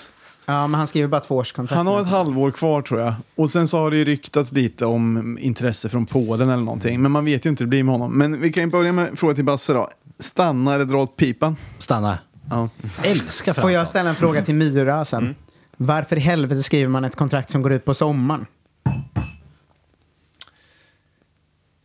Ja, 0.46 0.68
men 0.68 0.78
han 0.78 0.88
skriver 0.88 1.08
bara 1.08 1.22
två 1.22 1.36
årskontrakt. 1.36 1.78
Han 1.78 1.88
har 1.88 2.02
ett 2.02 2.08
halvår 2.08 2.52
kvar 2.52 2.82
tror 2.82 3.00
jag. 3.00 3.14
Och 3.36 3.50
sen 3.50 3.68
så 3.68 3.78
har 3.78 3.92
det 3.92 3.98
ju 3.98 4.06
ryktats 4.06 4.52
lite 4.52 4.86
om 4.86 5.38
intresse 5.42 5.90
från 5.90 6.06
Polen 6.06 6.50
eller 6.50 6.64
någonting. 6.64 7.02
Men 7.02 7.12
man 7.12 7.26
vet 7.26 7.46
ju 7.46 7.50
inte 7.50 7.64
hur 7.64 7.68
det 7.68 7.70
blir 7.70 7.84
med 7.84 7.94
honom. 7.94 8.18
Men 8.18 8.42
vi 8.42 8.54
kan 8.54 8.64
ju 8.64 8.70
börja 8.70 8.92
med 8.92 9.08
en 9.08 9.18
fråga 9.18 9.36
till 9.36 9.46
Basse 9.46 9.74
då. 9.74 9.90
Stanna 10.20 10.74
eller 10.76 10.86
dra 10.86 10.98
åt 10.98 11.16
pipan? 11.18 11.56
Stanna. 11.80 12.18
Ja. 12.50 12.70
Älskar 13.04 13.54
Får 13.54 13.72
jag 13.72 13.80
Fransson. 13.80 13.90
ställa 13.90 14.10
en 14.10 14.16
fråga 14.16 14.46
till 14.46 14.56
Myra 14.56 15.06
sen? 15.06 15.24
Mm. 15.24 15.36
Varför 15.78 16.16
i 16.16 16.20
helvete 16.20 16.64
skriver 16.64 16.88
man 16.88 17.06
ett 17.06 17.16
kontrakt 17.16 17.50
som 17.50 17.62
går 17.62 17.72
ut 17.74 17.86
på 17.86 17.94
sommaren? 17.94 18.46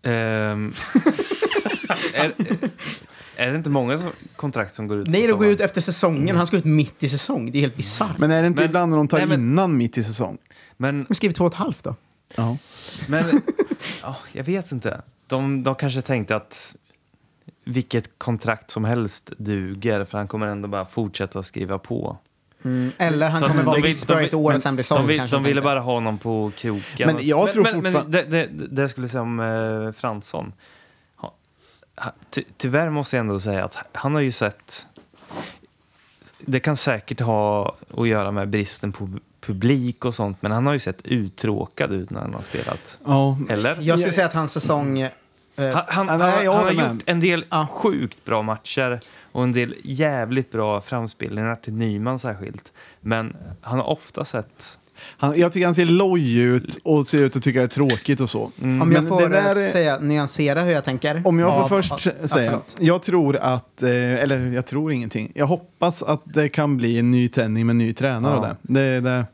Ehm, 0.03 0.73
är, 2.15 2.33
är 3.39 3.51
det 3.51 3.57
inte 3.57 3.71
många 3.71 3.99
som, 3.99 4.11
kontrakt 4.37 4.75
som 4.75 4.87
går 4.89 4.99
ut? 4.99 5.09
Nej, 5.09 5.21
på 5.21 5.27
det 5.27 5.33
går 5.33 5.37
sommaren? 5.37 5.53
ut 5.55 5.61
efter 5.61 5.81
säsongen. 5.81 6.37
Han 6.37 6.47
ska 6.47 6.57
ut 6.57 6.65
mitt 6.65 7.03
i 7.03 7.09
säsong. 7.09 7.51
Det 7.53 7.59
är 7.59 7.61
helt 7.61 7.77
bisarrt. 7.77 8.19
Men 8.19 8.31
är 8.31 8.41
det 8.43 8.47
inte 8.49 8.61
Men- 8.63 8.69
ibland 8.69 8.91
när 8.91 8.97
de 8.97 9.09
tar 9.09 9.19
nej, 9.19 9.27
men- 9.27 9.41
innan 9.41 9.77
mitt 9.77 9.99
i 9.99 10.03
säsong? 10.03 10.39
Men, 10.77 11.05
De 11.09 11.15
skriver 11.15 11.35
två 11.35 11.45
och 11.45 11.51
ett 11.53 11.59
halvt 11.59 11.85
då. 11.85 11.95
Ja. 12.37 12.57
men 13.09 13.41
ja, 14.03 14.17
jag 14.33 14.45
vet 14.45 14.73
inte. 14.73 15.01
De, 15.27 15.63
de 15.63 15.75
kanske 15.75 16.03
tänkte 16.03 16.37
att 16.37 16.77
vilket 17.65 18.19
kontrakt 18.19 18.71
som 18.71 18.85
helst 18.85 19.33
duger 19.39 20.05
för 20.05 20.19
han 20.19 20.29
kommer 20.29 20.47
ändå 20.47 20.69
bara 20.69 20.87
fortsätta 20.87 21.39
att 21.39 21.47
skriva 21.47 21.79
på. 21.79 22.17
Eller 22.99 23.29
han 23.29 23.39
Så 23.41 23.45
att 23.45 23.51
kommer 23.51 23.63
de 23.63 23.67
vara 23.67 23.77
vill- 23.77 23.85
Whisper 23.85 24.15
de 24.15 24.21
ett 24.25 24.33
vill- 24.33 24.35
år 24.39 24.49
men 24.51 24.57
och 24.57 24.63
sen 24.63 24.75
bli 24.75 24.85
såld 24.85 25.01
De, 25.01 25.07
vill, 25.07 25.19
kanske 25.19 25.37
de 25.37 25.43
ville 25.43 25.55
tänkte. 25.61 25.65
bara 25.65 25.81
ha 25.81 25.93
honom 25.95 26.19
på 26.19 26.53
kroken. 26.57 27.15
Men 27.15 27.27
jag 27.27 27.53
tror 27.53 27.63
men, 27.65 27.75
fortfarande- 27.75 28.23
Men 28.23 28.31
det, 28.31 28.47
det, 28.47 28.67
det 28.75 28.83
jag 28.83 28.91
skulle 28.91 29.09
säga 29.09 29.23
om 29.23 29.41
eh, 29.41 29.93
Fransson. 29.93 30.53
Ty, 32.31 32.43
tyvärr 32.57 32.91
måste 32.91 33.17
jag 33.17 33.21
ändå 33.21 33.41
säga 33.41 33.65
att 33.65 33.77
han 33.93 34.15
har 34.15 34.21
ju 34.21 34.33
sett... 34.33 34.87
Det 36.41 36.61
kan 36.61 36.77
säkert 36.77 37.21
ha 37.21 37.77
att 37.97 38.09
göra 38.09 38.31
med 38.31 38.49
bristen 38.49 38.93
på 38.93 39.09
publik 39.41 40.05
och 40.05 40.15
sånt, 40.15 40.43
men 40.43 40.53
han 40.53 40.67
har 40.67 40.73
ju 40.73 40.79
sett 40.79 41.07
uttråkad 41.07 41.93
ut 41.93 42.11
när 42.11 42.21
han 42.21 42.35
har 42.35 42.43
spelat. 42.43 42.99
ja. 43.05 43.39
Eller? 43.49 43.79
Jag 43.81 43.99
skulle 43.99 44.13
säga 44.13 44.27
att 44.27 44.33
hans 44.33 44.53
säsong... 44.53 44.99
eh, 45.01 45.11
Han, 45.57 45.75
han, 45.89 46.09
han, 46.09 46.21
han 46.21 46.21
har 46.47 46.73
gjort 46.73 47.03
en 47.07 47.21
del 47.21 47.45
sjukt 47.71 48.25
bra 48.25 48.43
matcher 48.43 49.01
och 49.33 49.43
en 49.43 49.53
del 49.53 49.75
jävligt 49.85 50.51
bra 50.51 50.81
framspelningar 50.81 51.55
till 51.55 51.73
Nyman 51.73 52.19
särskilt. 52.19 52.73
Men 53.01 53.37
han 53.61 53.79
har 53.79 53.87
ofta 53.87 54.25
sett... 54.25 54.79
Han, 55.19 55.39
jag 55.39 55.53
tycker 55.53 55.67
han 55.67 55.75
ser 55.75 55.85
loj 55.85 56.39
ut 56.41 56.79
och 56.85 57.07
ser 57.07 57.25
ut 57.25 57.37
att 57.37 57.43
tycka 57.43 57.59
det 57.59 57.65
är 57.65 57.69
tråkigt 57.69 58.21
och 58.21 58.31
så. 58.31 58.43
om 58.43 58.79
Men 58.79 58.93
jag 58.93 59.09
får 59.09 59.21
det 59.21 59.29
där 59.29 59.57
är- 59.57 59.61
säga, 59.71 59.99
nyansera 59.99 60.61
hur 60.63 60.73
jag 60.73 60.85
tänker. 60.85 61.23
Om 61.25 61.39
jag 61.39 61.49
Av- 61.51 61.69
får 61.69 61.83
först 61.83 62.07
ja, 62.21 62.27
säga. 62.29 62.51
förlåt. 62.51 62.77
jag 62.81 63.03
tror 63.03 63.37
att, 63.37 63.83
eh, 63.83 63.91
eller 64.15 64.53
jag 64.53 64.67
tror 64.67 64.93
ingenting. 64.93 65.33
Jag 65.35 65.47
hoppas 65.47 66.03
att 66.03 66.23
det 66.25 66.49
kan 66.49 66.77
bli 66.77 66.99
en 66.99 67.11
ny 67.11 67.29
tändning 67.29 67.67
med 67.67 67.73
en 67.75 67.79
ny 67.79 67.93
tränare. 67.93 68.33
Ja. 68.35 68.51
och 68.51 68.57
Det. 68.75 68.91
Det, 68.91 69.01
det, 69.01 69.27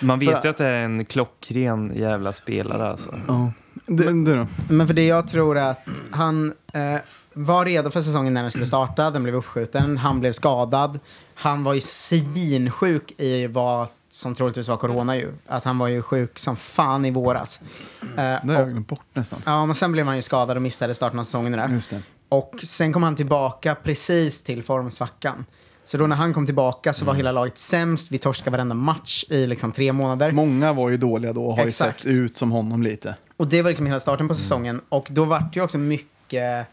Man 0.00 0.18
vet 0.18 0.28
För- 0.28 0.42
ju 0.44 0.48
att 0.50 0.56
det 0.56 0.66
är 0.66 0.84
en 0.84 1.04
klockren 1.04 1.92
jävla 1.96 2.32
spelare 2.32 2.90
alltså. 2.90 3.14
ja. 3.28 3.52
det, 3.86 4.24
det. 4.24 4.46
Men 4.68 4.86
för 4.86 4.94
det 4.94 5.06
jag 5.06 5.28
tror 5.28 5.58
är 5.58 5.70
att 5.70 5.86
han 6.10 6.52
eh, 6.72 6.96
var 7.34 7.64
redo 7.64 7.90
för 7.90 8.02
säsongen 8.02 8.34
när 8.34 8.42
den 8.42 8.50
skulle 8.50 8.66
starta. 8.66 9.10
Den 9.10 9.22
blev 9.22 9.34
uppskjuten. 9.34 9.96
Han 9.98 10.20
blev 10.20 10.32
skadad. 10.32 10.98
Han 11.34 11.64
var 11.64 11.74
ju 11.74 11.80
svinsjuk 11.80 13.12
i 13.20 13.46
vad 13.46 13.88
som 14.14 14.34
troligtvis 14.34 14.68
var 14.68 14.76
corona 14.76 15.16
ju. 15.16 15.32
Att 15.46 15.64
han 15.64 15.78
var 15.78 15.88
ju 15.88 16.02
sjuk 16.02 16.38
som 16.38 16.56
fan 16.56 17.04
i 17.04 17.10
våras. 17.10 17.60
Eh, 18.02 18.06
Det 18.16 18.40
har 18.46 18.54
jag 18.54 18.70
glömt 18.70 18.88
bort 18.88 19.06
nästan. 19.12 19.42
Ja, 19.46 19.66
men 19.66 19.74
sen 19.74 19.92
blev 19.92 20.06
han 20.06 20.16
ju 20.16 20.22
skadad 20.22 20.56
och 20.56 20.62
missade 20.62 20.94
starten 20.94 21.18
av 21.18 21.24
säsongen 21.24 21.52
där. 21.52 21.68
Just 21.68 21.90
det. 21.90 22.02
Och 22.28 22.60
sen 22.62 22.92
kom 22.92 23.02
han 23.02 23.16
tillbaka 23.16 23.74
precis 23.82 24.42
till 24.44 24.62
formsvackan. 24.62 25.44
Så 25.84 25.96
då 25.96 26.06
när 26.06 26.16
han 26.16 26.34
kom 26.34 26.46
tillbaka 26.46 26.92
så 26.94 27.04
var 27.04 27.14
hela 27.14 27.32
laget 27.32 27.58
sämst. 27.58 28.12
Vi 28.12 28.18
torskade 28.18 28.50
varenda 28.50 28.74
match 28.74 29.24
i 29.28 29.46
liksom 29.46 29.72
tre 29.72 29.92
månader. 29.92 30.32
Många 30.32 30.72
var 30.72 30.88
ju 30.90 30.96
dåliga 30.96 31.32
då 31.32 31.46
och 31.46 31.56
har 31.56 31.64
ju 31.64 31.70
sett 31.70 32.06
ut 32.06 32.36
som 32.36 32.50
honom 32.50 32.82
lite. 32.82 33.14
Och 33.36 33.46
det 33.46 33.62
var 33.62 33.70
liksom 33.70 33.86
hela 33.86 34.00
starten 34.00 34.28
på 34.28 34.34
säsongen. 34.34 34.80
Och 34.88 35.06
då 35.10 35.24
vart 35.24 35.52
det 35.52 35.58
ju 35.58 35.64
också 35.64 35.78
mycket 35.78 36.66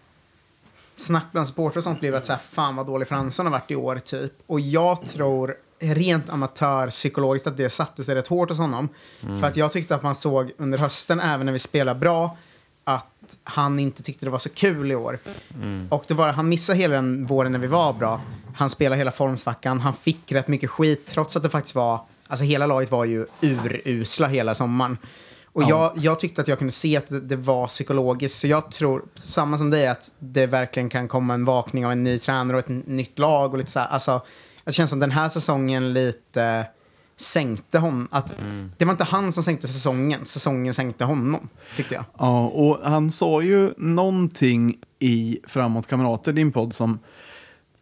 snack 0.98 1.26
bland 1.32 1.48
supportrar 1.48 1.78
och 1.78 1.84
sånt 1.84 2.00
blev 2.00 2.16
att 2.16 2.26
så 2.26 2.32
här, 2.32 2.40
fan 2.40 2.76
vad 2.76 2.86
dålig 2.86 3.08
Fransson 3.08 3.46
har 3.46 3.52
varit 3.52 3.72
i 3.72 3.76
år 3.76 3.96
typ. 3.96 4.34
Och 4.48 4.60
jag 4.60 5.02
tror 5.06 5.56
rent 5.80 6.30
amatörpsykologiskt 6.30 7.48
att 7.48 7.58
det 7.58 7.70
satte 7.70 8.04
sig 8.04 8.16
rätt 8.16 8.28
hårt 8.28 8.50
hos 8.50 8.58
honom. 8.58 8.90
För 9.40 9.48
att 9.48 9.56
jag 9.56 9.72
tyckte 9.72 9.96
att 9.96 10.04
man 10.04 10.16
såg 10.16 10.52
under 10.58 10.78
hösten, 10.78 11.20
även 11.20 11.46
när 11.46 11.54
vi 11.54 11.60
spelade 11.60 12.00
bra, 12.00 12.38
att 12.84 13.38
han 13.44 13.80
inte 13.80 14.04
tyckte 14.04 14.26
det 14.26 14.30
var 14.30 14.40
så 14.40 14.50
kul 14.50 14.92
i 14.92 14.96
år. 14.96 15.20
Och 15.90 16.04
det 16.08 16.14
var, 16.14 16.32
han 16.32 16.50
missade 16.50 16.78
hela 16.80 16.96
den 16.96 17.26
våren 17.26 17.52
när 17.52 17.60
vi 17.60 17.68
var 17.68 17.94
bra. 17.94 18.22
Han 18.56 18.70
spelade 18.70 18.98
hela 18.98 19.12
formsvackan, 19.12 19.80
han 19.80 19.94
fick 19.94 20.32
rätt 20.32 20.48
mycket 20.48 20.70
skit 20.70 21.06
trots 21.08 21.36
att 21.36 21.44
det 21.44 21.50
faktiskt 21.50 21.76
var, 21.76 22.00
alltså 22.28 22.44
hela 22.46 22.66
laget 22.66 22.92
var 22.92 23.06
ju 23.06 23.26
urusla 23.42 24.28
hela 24.28 24.56
sommaren. 24.56 24.98
Och 25.52 25.64
jag, 25.64 25.92
jag 25.96 26.20
tyckte 26.20 26.42
att 26.42 26.48
jag 26.48 26.58
kunde 26.58 26.72
se 26.72 26.98
att 26.98 27.08
det, 27.08 27.20
det 27.20 27.36
var 27.36 27.68
psykologiskt, 27.68 28.40
så 28.40 28.48
jag 28.48 28.72
tror, 28.72 29.04
samma 29.16 29.58
som 29.58 29.70
dig, 29.70 29.88
att 29.88 30.12
det 30.20 30.46
verkligen 30.46 30.90
kan 30.90 31.08
komma 31.08 31.34
en 31.34 31.46
vakning 31.46 31.86
av 31.86 31.92
en 31.92 32.04
ny 32.04 32.20
tränare 32.20 32.58
och 32.58 32.70
ett 32.70 32.88
nytt 32.88 33.20
lag 33.20 33.52
och 33.52 33.58
lite 33.58 33.72
så 33.72 33.80
här, 33.80 33.88
alltså, 33.88 34.22
det 34.70 34.74
känns 34.74 34.90
som 34.90 35.00
den 35.00 35.12
här 35.12 35.30
säsongen 35.30 35.94
lite 35.94 36.68
sänkte 37.18 37.78
honom. 37.78 38.08
Att 38.12 38.34
Det 38.78 38.86
var 38.86 38.92
inte 38.92 39.04
han 39.04 39.32
som 39.32 39.44
sänkte 39.44 39.68
säsongen, 39.68 40.26
säsongen 40.26 40.74
sänkte 40.74 41.06
honom, 41.06 41.50
tyckte 41.76 41.94
jag. 41.94 42.04
Ja, 42.18 42.48
och 42.48 42.80
han 42.84 43.12
sa 43.12 43.42
ju 43.42 43.74
någonting 43.78 44.78
i 45.00 45.40
Framåt 45.48 45.88
Kamrater, 45.88 46.34
din 46.34 46.52
podd, 46.52 46.74
som 46.74 47.00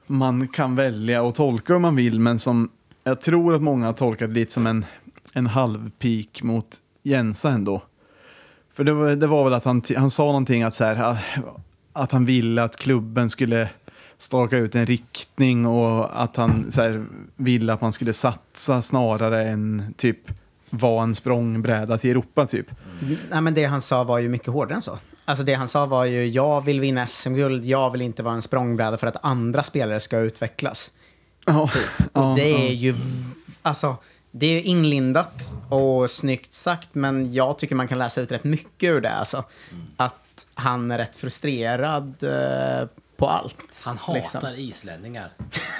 man 0.05 0.47
kan 0.47 0.75
välja 0.75 1.21
och 1.21 1.35
tolka 1.35 1.75
om 1.75 1.81
man 1.81 1.95
vill, 1.95 2.19
men 2.19 2.39
som 2.39 2.69
jag 3.03 3.21
tror 3.21 3.55
att 3.55 3.61
många 3.61 3.85
har 3.85 3.93
tolkat 3.93 4.29
lite 4.29 4.53
som 4.53 4.67
en, 4.67 4.85
en 5.33 5.47
halvpik 5.47 6.43
mot 6.43 6.77
Jensa 7.03 7.49
ändå. 7.49 7.81
För 8.73 8.83
det 8.83 8.93
var, 8.93 9.15
det 9.15 9.27
var 9.27 9.43
väl 9.43 9.53
att 9.53 9.65
han, 9.65 9.81
han 9.97 10.09
sa 10.09 10.25
någonting 10.25 10.63
att 10.63 10.73
så 10.73 10.83
här, 10.83 11.17
att 11.93 12.11
han 12.11 12.25
ville 12.25 12.63
att 12.63 12.75
klubben 12.75 13.29
skulle 13.29 13.69
staka 14.17 14.57
ut 14.57 14.75
en 14.75 14.85
riktning 14.85 15.65
och 15.65 16.23
att 16.23 16.35
han 16.35 16.71
så 16.71 16.81
här, 16.81 17.05
ville 17.35 17.73
att 17.73 17.81
man 17.81 17.91
skulle 17.91 18.13
satsa 18.13 18.81
snarare 18.81 19.47
än 19.47 19.93
typ 19.97 20.19
vara 20.69 21.03
en 21.03 21.15
språngbräda 21.15 21.97
till 21.97 22.09
Europa 22.09 22.45
typ. 22.45 22.67
Nej, 23.29 23.41
men 23.41 23.53
det 23.53 23.65
han 23.65 23.81
sa 23.81 24.03
var 24.03 24.19
ju 24.19 24.29
mycket 24.29 24.47
hårdare 24.47 24.75
än 24.75 24.81
så. 24.81 24.99
Alltså 25.25 25.43
det 25.43 25.53
han 25.53 25.67
sa 25.67 25.85
var 25.85 26.05
ju, 26.05 26.27
jag 26.27 26.65
vill 26.65 26.79
vinna 26.79 27.07
SM-guld, 27.07 27.65
jag 27.65 27.91
vill 27.91 28.01
inte 28.01 28.23
vara 28.23 28.33
en 28.33 28.41
språngbräda 28.41 28.97
för 28.97 29.07
att 29.07 29.17
andra 29.21 29.63
spelare 29.63 29.99
ska 29.99 30.17
utvecklas. 30.17 30.91
Ja. 31.45 31.69
Och 32.11 32.35
det 32.35 32.67
är 32.67 32.73
ju, 32.73 32.95
alltså, 33.61 33.95
det 34.31 34.45
är 34.45 34.61
inlindat 34.61 35.59
och 35.69 36.09
snyggt 36.11 36.53
sagt, 36.53 36.95
men 36.95 37.33
jag 37.33 37.57
tycker 37.57 37.75
man 37.75 37.87
kan 37.87 37.97
läsa 37.97 38.21
ut 38.21 38.31
rätt 38.31 38.43
mycket 38.43 38.89
ur 38.89 39.01
det. 39.01 39.13
Alltså. 39.13 39.43
Att 39.97 40.47
han 40.53 40.91
är 40.91 40.97
rätt 40.97 41.15
frustrerad 41.15 42.23
eh, 42.23 42.87
på 43.17 43.29
allt. 43.29 43.83
Han 43.85 43.97
hatar 43.97 44.21
liksom. 44.21 44.53
islänningar. 44.55 45.29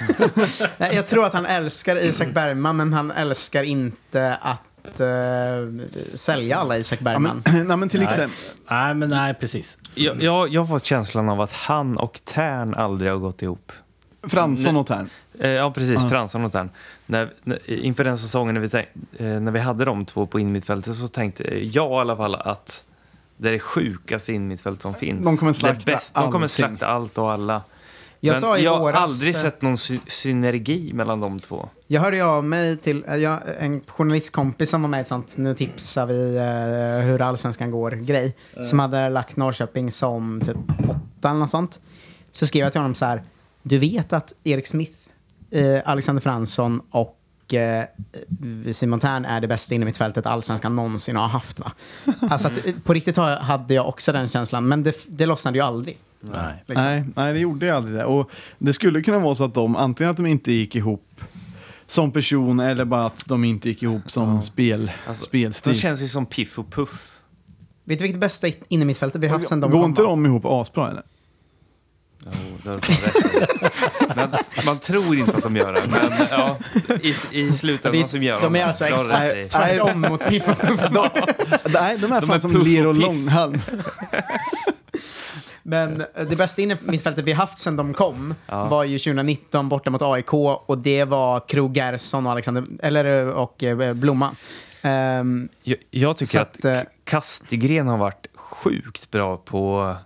Nej, 0.78 0.94
jag 0.94 1.06
tror 1.06 1.26
att 1.26 1.32
han 1.32 1.46
älskar 1.46 1.96
Isak 1.96 2.28
Bergman, 2.28 2.76
men 2.76 2.92
han 2.92 3.10
älskar 3.10 3.62
inte 3.62 4.38
att 4.42 5.00
eh, 5.00 5.06
sälja 6.14 6.56
alla 6.56 6.78
Isak 6.78 6.98
Ja, 7.00 7.04
Bergman. 7.04 7.42
men, 7.44 7.66
nej, 7.68 7.76
men 7.76 7.88
till 7.88 8.02
exempel. 8.02 8.38
Nej, 8.70 8.94
men 8.94 9.10
nej, 9.10 9.34
precis. 9.34 9.78
Jag, 9.94 10.22
jag, 10.22 10.48
jag 10.48 10.60
har 10.60 10.68
fått 10.68 10.84
känslan 10.84 11.28
av 11.28 11.40
att 11.40 11.52
han 11.52 11.96
och 11.96 12.20
Tern 12.24 12.74
aldrig 12.74 13.10
har 13.10 13.18
gått 13.18 13.42
ihop. 13.42 13.72
Fransson 14.22 14.76
och 14.76 14.86
Tern. 14.86 15.10
Eh, 15.38 15.50
Ja, 15.50 15.70
precis. 15.70 16.02
Ja. 16.02 16.08
Fransson 16.08 16.44
och 16.44 16.52
Tern. 16.52 16.70
När, 17.06 17.32
när, 17.44 17.70
inför 17.70 18.04
den 18.04 18.18
säsongen 18.18 18.54
när 18.54 18.60
vi, 18.62 18.68
tänk, 18.68 18.88
eh, 19.18 19.26
när 19.26 19.52
vi 19.52 19.58
hade 19.60 19.84
de 19.84 20.04
två 20.04 20.26
på 20.26 20.40
innermittfältet 20.40 20.94
så 20.96 21.08
tänkte 21.08 21.64
jag 21.64 21.90
i 21.90 21.94
alla 21.94 22.16
fall 22.16 22.34
att 22.34 22.84
det 23.38 23.48
är 23.48 23.52
det 23.52 23.58
sjukaste 23.58 24.32
innermittfält 24.32 24.82
som 24.82 24.94
finns. 24.94 25.24
De 25.24 25.36
kommer 25.36 25.52
slakta 25.52 25.92
bäst. 25.92 26.14
De 26.14 26.32
kommer 26.32 26.48
slakta 26.48 26.86
allt 26.86 27.18
och 27.18 27.32
alla. 27.32 27.62
Jag 28.20 28.32
Men 28.32 28.40
sa 28.40 28.58
i 28.58 28.64
jag 28.64 28.72
har 28.72 28.78
våras, 28.78 29.02
aldrig 29.02 29.34
eh, 29.34 29.40
sett 29.40 29.62
någon 29.62 29.78
sy 29.78 29.98
synergi 30.06 30.92
mellan 30.92 31.20
de 31.20 31.40
två. 31.40 31.68
Jag 31.86 32.00
hörde 32.00 32.24
av 32.24 32.44
mig 32.44 32.76
till 32.76 33.04
eh, 33.08 33.16
jag, 33.16 33.40
en 33.58 33.80
journalistkompis 33.80 34.70
som 34.70 34.82
var 34.82 34.88
med 34.88 35.00
i 35.00 35.04
sånt 35.04 35.36
nu 35.36 35.54
tipsar 35.54 36.06
vi 36.06 36.36
eh, 36.36 37.06
hur 37.06 37.20
allsvenskan 37.20 37.70
går-grej. 37.70 38.36
Som 38.64 38.78
hade 38.78 39.08
lagt 39.08 39.36
Norrköping 39.36 39.92
som 39.92 40.40
typ 40.40 40.56
åtta 40.88 41.30
eller 41.30 41.40
något 41.40 41.50
sånt. 41.50 41.80
Så 42.32 42.46
skrev 42.46 42.62
jag 42.62 42.72
till 42.72 42.80
honom 42.80 42.94
så 42.94 43.04
här. 43.04 43.22
Du 43.62 43.78
vet 43.78 44.12
att 44.12 44.32
Erik 44.44 44.66
Smith, 44.66 44.98
eh, 45.50 45.80
Alexander 45.84 46.20
Fransson 46.20 46.80
och 46.90 47.17
eh, 47.54 47.84
Simon 48.72 49.00
Tern 49.00 49.24
är 49.24 49.40
det 49.40 49.48
bästa 49.48 49.74
innermittfältet 49.74 50.26
allsvenskan 50.26 50.76
någonsin 50.76 51.16
har 51.16 51.28
haft 51.28 51.60
va? 51.60 51.72
Alltså 52.20 52.48
att, 52.48 52.66
eh, 52.66 52.74
på 52.84 52.94
riktigt 52.94 53.16
hade 53.16 53.74
jag 53.74 53.88
också 53.88 54.12
den 54.12 54.28
känslan. 54.28 54.68
Men 54.68 54.82
det, 54.82 54.96
det 55.06 55.26
lossnade 55.26 55.58
ju 55.58 55.64
aldrig. 55.64 55.98
Nej. 56.20 56.64
Liksom. 56.66 56.84
Nej, 56.84 57.04
nej, 57.16 57.32
det 57.32 57.38
gjorde 57.38 57.66
jag 57.66 57.76
aldrig 57.76 57.96
det. 57.96 58.04
Och 58.04 58.30
det 58.58 58.72
skulle 58.72 59.02
kunna 59.02 59.18
vara 59.18 59.34
så 59.34 59.44
att 59.44 59.54
de, 59.54 59.76
antingen 59.76 60.10
att 60.10 60.16
de 60.16 60.26
inte 60.26 60.52
gick 60.52 60.76
ihop 60.76 61.20
som 61.86 62.12
person 62.12 62.60
eller 62.60 62.84
bara 62.84 63.06
att 63.06 63.24
de 63.28 63.44
inte 63.44 63.68
gick 63.68 63.82
ihop 63.82 64.10
som 64.10 64.42
spel, 64.42 64.90
Alltså, 65.06 65.24
spelstil. 65.24 65.72
De 65.72 65.78
känns 65.78 66.00
ju 66.02 66.08
som 66.08 66.26
Piff 66.26 66.58
och 66.58 66.70
Puff. 66.70 67.14
Vet 67.84 67.98
du 67.98 68.02
vilket 68.02 68.20
bästa 68.20 68.48
innermittfältet 68.68 69.22
vi 69.22 69.26
har 69.26 69.34
haft 69.34 69.48
sen 69.48 69.60
de 69.60 69.70
Går 69.70 69.80
kom, 69.80 69.90
inte 69.90 70.02
va? 70.02 70.08
de 70.08 70.26
ihop 70.26 70.44
asbra 70.44 70.90
eller? 70.90 71.02
Jo, 72.24 72.30
det 72.62 72.68
har 72.70 72.76
du 72.76 72.82
fan 72.82 72.96
rätt 73.40 73.62
i. 73.62 74.06
men 74.16 74.30
Man 74.66 74.78
tror 74.78 75.16
inte 75.16 75.36
att 75.36 75.42
de 75.42 75.56
gör 75.56 75.72
det, 75.72 75.82
men 75.90 76.12
ja, 76.30 76.56
i, 77.02 77.14
i 77.30 77.52
slutändan 77.52 78.02
Det- 78.02 78.08
så 78.08 78.18
gör 78.18 78.40
de 78.40 78.54
är 78.54 78.58
det. 78.58 78.64
alltså 78.66 78.84
exakt 78.84 79.50
tvärtom 79.50 80.00
mot 80.00 80.24
Piff 80.28 80.48
och 80.48 80.58
Puff. 80.58 80.80
Nej, 80.90 81.98
de 81.98 82.12
är 82.12 82.20
De 82.20 82.26
fan 82.26 82.30
är 82.36 82.38
som 82.38 82.56
och 82.56 82.66
ler 82.66 82.86
och 82.86 82.94
långhalm. 82.94 83.60
Men 85.62 86.00
eh, 86.14 86.24
det 86.30 86.36
bästa 86.36 86.62
innermittfältet 86.62 87.24
vi 87.24 87.32
haft 87.32 87.58
sen 87.58 87.76
de 87.76 87.94
kom 87.94 88.34
Ja. 88.46 88.68
var 88.68 88.84
ju 88.84 88.98
2019 88.98 89.68
borta 89.68 89.90
mot 89.90 90.02
AIK 90.02 90.32
och 90.34 90.78
det 90.78 91.04
var 91.04 91.40
Krog 91.48 91.76
Gerson 91.76 92.26
och 92.26 92.32
Alexander, 92.32 92.64
eller 92.82 93.26
eh, 93.26 93.28
och 93.28 93.62
eh, 93.64 93.92
Blomma. 93.94 94.30
Ehm, 94.82 95.48
Jag, 95.62 95.78
jag 95.90 96.16
tycker 96.16 96.40
att, 96.40 96.64
att, 96.64 96.86
Kastegren 97.04 97.86
har 97.88 97.96
varit 97.98 98.26
sjukt 98.34 99.10
bra 99.10 99.36
på... 99.36 99.96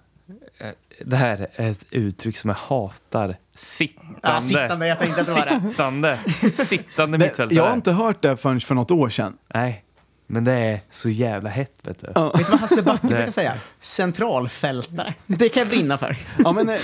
Det 1.06 1.16
här 1.16 1.48
är 1.54 1.70
ett 1.70 1.84
uttryck 1.90 2.36
som 2.36 2.50
jag 2.50 2.56
hatar. 2.56 3.36
Sittande. 3.54 4.18
Ja, 4.22 4.40
sittande, 4.40 4.86
jag 4.86 4.98
tänkte 4.98 5.20
att 5.20 5.26
det 5.26 5.32
var 5.32 5.46
det. 5.46 5.68
Sittande. 5.70 6.18
Sittande 6.52 7.18
mittfältare. 7.18 7.56
jag 7.56 7.66
har 7.66 7.74
inte 7.74 7.92
hört 7.92 8.22
det 8.22 8.36
förrän 8.36 8.60
för 8.60 8.74
något 8.74 8.90
år 8.90 9.08
sedan. 9.10 9.36
Nej, 9.54 9.84
men 10.26 10.44
det 10.44 10.52
är 10.52 10.80
så 10.90 11.08
jävla 11.10 11.50
hett, 11.50 11.72
vet 11.82 12.00
du. 12.00 12.12
Ja. 12.14 12.32
vet 12.32 12.46
du 12.46 12.50
vad 12.52 12.60
Hasse 12.60 12.82
Backe 12.82 13.06
Det- 13.06 13.14
brukar 13.14 13.30
säga? 13.30 13.54
Centralfältare. 13.80 15.14
Det 15.26 15.48
kan 15.48 15.60
jag 15.60 15.68
brinna 15.68 15.98
för. 15.98 16.16
Ja, 16.38 16.52
men 16.52 16.68
eh, 16.68 16.78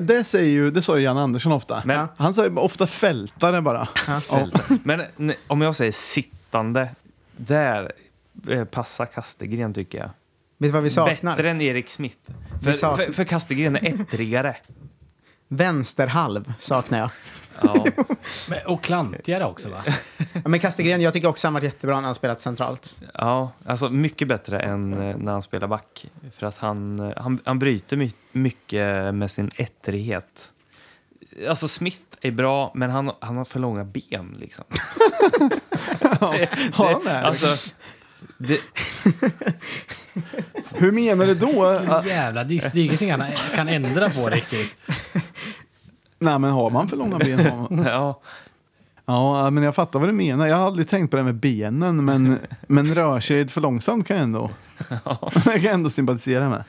det, 0.00 0.24
säger 0.24 0.50
ju, 0.52 0.70
det 0.70 0.82
sa 0.82 0.96
ju 0.98 1.04
Jan 1.04 1.18
Andersson 1.18 1.52
ofta. 1.52 1.82
Men- 1.84 2.08
Han 2.16 2.34
säger 2.34 2.58
ofta 2.58 2.86
fältare 2.86 3.60
bara. 3.62 3.86
Fältare. 4.20 4.78
Men 4.84 5.02
ne- 5.16 5.34
om 5.46 5.60
jag 5.62 5.76
säger 5.76 5.92
sittande, 5.92 6.88
där 7.36 7.92
eh, 8.48 8.64
passar 8.64 9.06
Kastegren 9.06 9.74
tycker 9.74 9.98
jag. 9.98 10.10
Vet 10.58 10.68
du 10.68 10.72
vad 10.72 10.82
vi 10.82 10.90
saknar? 10.90 11.32
Bättre 11.32 11.50
än 11.50 11.60
Erik 11.60 11.90
Smith. 11.90 12.16
För, 12.62 12.72
saknar- 12.72 13.04
för, 13.04 13.12
för 13.12 13.24
Kastegren 13.24 13.76
är 13.76 14.00
ettrigare. 14.00 14.56
Vänsterhalv 15.48 16.52
saknar 16.58 16.98
jag. 16.98 17.10
Ja. 17.62 17.86
Men, 18.48 18.58
och 18.66 18.82
klantigare 18.82 19.44
också 19.44 19.68
va? 19.70 19.82
Ja, 20.32 20.40
men 20.48 20.60
Kastegren, 20.60 21.00
jag 21.00 21.12
tycker 21.12 21.28
också 21.28 21.46
han 21.46 21.54
varit 21.54 21.64
jättebra 21.64 21.96
när 21.96 22.04
han 22.04 22.14
spelat 22.14 22.40
centralt. 22.40 23.02
ja, 23.14 23.52
alltså 23.66 23.88
mycket 23.88 24.28
bättre 24.28 24.60
än 24.60 24.92
eh, 24.92 25.16
när 25.16 25.32
han 25.32 25.42
spelar 25.42 25.68
back. 25.68 26.06
För 26.32 26.46
att 26.46 26.58
han, 26.58 27.00
eh, 27.00 27.12
han, 27.16 27.40
han 27.44 27.58
bryter 27.58 27.96
my, 27.96 28.12
mycket 28.32 29.14
med 29.14 29.30
sin 29.30 29.50
ettrighet. 29.56 30.50
Alltså 31.48 31.68
Smith 31.68 32.02
är 32.20 32.30
bra, 32.30 32.72
men 32.74 32.90
han, 32.90 33.12
han 33.20 33.36
har 33.36 33.44
för 33.44 33.60
långa 33.60 33.84
ben 33.84 34.36
liksom. 34.38 34.64
det, 36.00 36.48
Har 36.72 36.92
han 36.92 37.04
det? 37.04 37.20
Alltså, 37.20 37.74
det, 38.44 38.60
Hur 40.74 40.92
menar 40.92 41.26
du 41.26 41.34
då? 41.34 41.80
Jävlar, 42.06 42.44
det 42.44 42.54
är 42.54 42.74
det 42.74 42.80
är 42.80 42.84
ingenting 42.84 43.10
han 43.10 43.24
kan 43.54 43.68
ändra 43.68 44.10
på 44.10 44.26
riktigt. 44.26 44.76
Nej, 46.18 46.38
men 46.38 46.50
har 46.50 46.70
man 46.70 46.88
för 46.88 46.96
långa 46.96 47.18
ben? 47.18 47.46
Har 47.46 47.56
man. 47.56 47.84
ja, 47.86 48.20
Ja, 49.06 49.50
men 49.50 49.62
jag 49.64 49.74
fattar 49.74 49.98
vad 49.98 50.08
du 50.08 50.12
menar. 50.12 50.46
Jag 50.46 50.56
har 50.56 50.66
aldrig 50.66 50.88
tänkt 50.88 51.10
på 51.10 51.16
det 51.16 51.22
med 51.22 51.34
benen, 51.34 52.04
men, 52.04 52.38
men 52.66 52.94
rör 52.94 53.20
sig 53.20 53.48
för 53.48 53.60
långsamt 53.60 54.06
kan 54.06 54.16
jag 54.16 54.24
ändå, 54.24 54.50
jag 55.44 55.62
kan 55.62 55.66
ändå 55.66 55.90
sympatisera 55.90 56.48
med. 56.48 56.64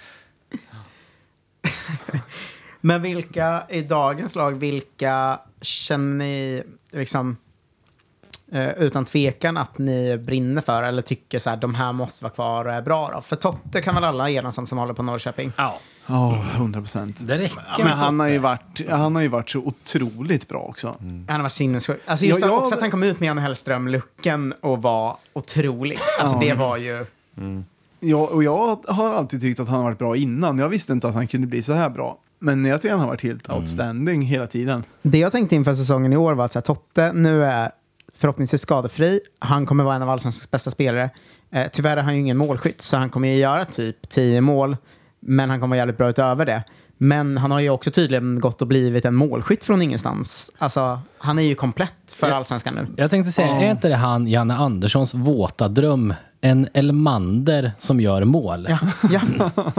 Men 2.82 3.02
vilka 3.02 3.64
i 3.70 3.82
dagens 3.82 4.36
lag, 4.36 4.52
vilka 4.52 5.40
känner 5.62 6.16
ni 6.16 6.64
liksom 6.92 7.38
utan 8.78 9.06
tvekan 9.06 9.58
att 9.58 9.78
ni 9.78 10.18
brinner 10.18 10.62
för 10.62 10.84
eller 10.84 11.02
tycker 11.02 11.40
så 11.40 11.50
här, 11.50 11.58
de 11.58 11.76
här 11.76 11.94
måste 11.94 12.24
vara 12.24 12.34
kvar 12.34 12.66
och 12.66 12.74
är 12.74 12.82
bra 12.82 13.12
då? 13.14 13.22
För 13.22 13.36
Totte 13.36 13.82
kan 13.82 13.96
väl 13.96 14.04
alla 14.04 14.30
enas 14.30 14.58
om 14.58 14.68
som 14.68 14.78
håller 14.78 14.94
på 14.94 15.04
Norrköping? 15.04 15.52
Ja, 15.58 15.80
Ja, 16.08 16.30
hundra 16.58 16.80
procent. 16.82 17.28
det 17.28 17.38
räcker 17.38 17.58
Men 17.78 17.86
med 17.88 17.98
han 17.98 18.20
har, 18.20 18.28
ju 18.28 18.38
varit, 18.38 18.82
han 18.90 19.16
har 19.16 19.22
ju 19.22 19.28
varit 19.28 19.50
så 19.50 19.60
otroligt 19.60 20.48
bra 20.48 20.60
också. 20.60 20.96
Han 21.00 21.26
har 21.28 21.42
varit 21.42 21.52
sinnessjuk. 21.52 22.02
Alltså 22.06 22.26
just 22.26 22.42
Ja, 22.42 22.48
jag- 22.48 22.58
också 22.58 22.74
att 22.74 22.82
han 22.82 22.92
kom 22.92 23.04
ut 23.04 23.20
med 23.20 23.28
Janne 23.28 23.42
Hellström-looken 23.42 24.54
och 24.62 24.82
var 24.82 25.18
otrolig. 25.34 26.00
Alltså 26.22 26.40
det 26.40 26.54
var 26.54 26.78
ju... 26.78 27.06
Ja, 28.00 28.18
och 28.28 28.44
jag 28.44 28.78
har 28.88 29.14
alltid 29.14 29.42
tyckt 29.42 29.60
att 29.60 29.68
han 29.68 29.78
har 29.78 29.84
varit 29.84 29.98
bra 30.00 30.16
innan. 30.16 30.58
Jag 30.60 30.70
visste 30.70 30.94
inte 30.94 31.08
att 31.08 31.14
han 31.14 31.28
kunde 31.28 31.48
bli 31.48 31.62
så 31.64 31.74
här 31.74 31.90
bra. 31.90 32.18
Men 32.40 32.66
jag 32.66 32.82
tycker 32.82 32.92
han 32.92 33.00
har 33.00 33.08
varit 33.08 33.24
helt 33.24 33.50
outstanding 33.50 34.22
hela 34.22 34.48
tiden. 34.48 34.84
Det 35.02 35.18
jag 35.18 35.32
tänkte 35.32 35.56
inför 35.56 35.74
säsongen 35.74 36.14
i 36.14 36.18
år 36.18 36.34
var 36.34 36.46
att 36.46 36.52
så 36.52 36.60
här, 36.60 36.64
Totte 36.64 37.12
nu 37.14 37.46
är 37.46 37.72
förhoppningsvis 38.18 38.62
skadefri. 38.62 39.20
Han 39.40 39.66
kommer 39.66 39.84
vara 39.84 39.96
en 39.96 40.02
av 40.02 40.10
allsvenskans 40.10 40.52
bästa 40.52 40.72
spelare. 40.72 41.10
Eh, 41.52 41.68
tyvärr 41.74 41.98
är 41.98 42.02
han 42.02 42.14
ju 42.14 42.20
ingen 42.20 42.38
målskytt, 42.38 42.82
så 42.82 42.98
han 42.98 43.10
kommer 43.10 43.28
ju 43.28 43.36
göra 43.36 43.66
typ 43.66 44.10
10 44.10 44.42
mål. 44.42 44.78
Men 45.20 45.50
han 45.50 45.60
kommer 45.60 45.76
vara 45.76 45.78
jävligt 45.78 45.98
bra 45.98 46.10
utöver 46.10 46.46
det. 46.46 46.64
Men 46.98 47.38
han 47.38 47.52
har 47.52 47.60
ju 47.60 47.70
också 47.70 47.92
tydligen 47.92 48.40
gått 48.40 48.62
och 48.62 48.68
blivit 48.68 49.06
en 49.06 49.16
målskytt 49.16 49.64
från 49.64 49.82
ingenstans. 49.82 50.52
Alltså, 50.58 51.00
han 51.18 51.40
är 51.40 51.44
ju 51.44 51.56
komplett 51.56 52.14
för 52.16 52.32
allsvenskan 52.32 52.74
nu. 52.76 52.88
Jag 52.98 53.12
tänkte 53.12 53.32
säga, 53.32 53.48
är 53.48 53.72
inte 53.72 53.88
det 53.88 53.96
han, 53.96 54.28
Janne 54.28 54.56
Anderssons 54.56 55.14
våta 55.14 55.68
dröm? 55.68 56.14
En 56.42 56.68
Elmander 56.74 57.72
som 57.78 58.02
gör 58.02 58.24
mål. 58.24 58.68
Ja, 58.70 58.80
ja. 59.10 59.52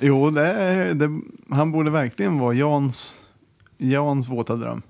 Jo, 0.00 0.30
det, 0.30 0.94
det, 0.94 1.20
han 1.50 1.72
borde 1.72 1.90
verkligen 1.90 2.38
vara 2.38 2.54
Jans, 2.54 3.16
Jans 3.78 4.28
våta 4.28 4.56
dröm. 4.56 4.82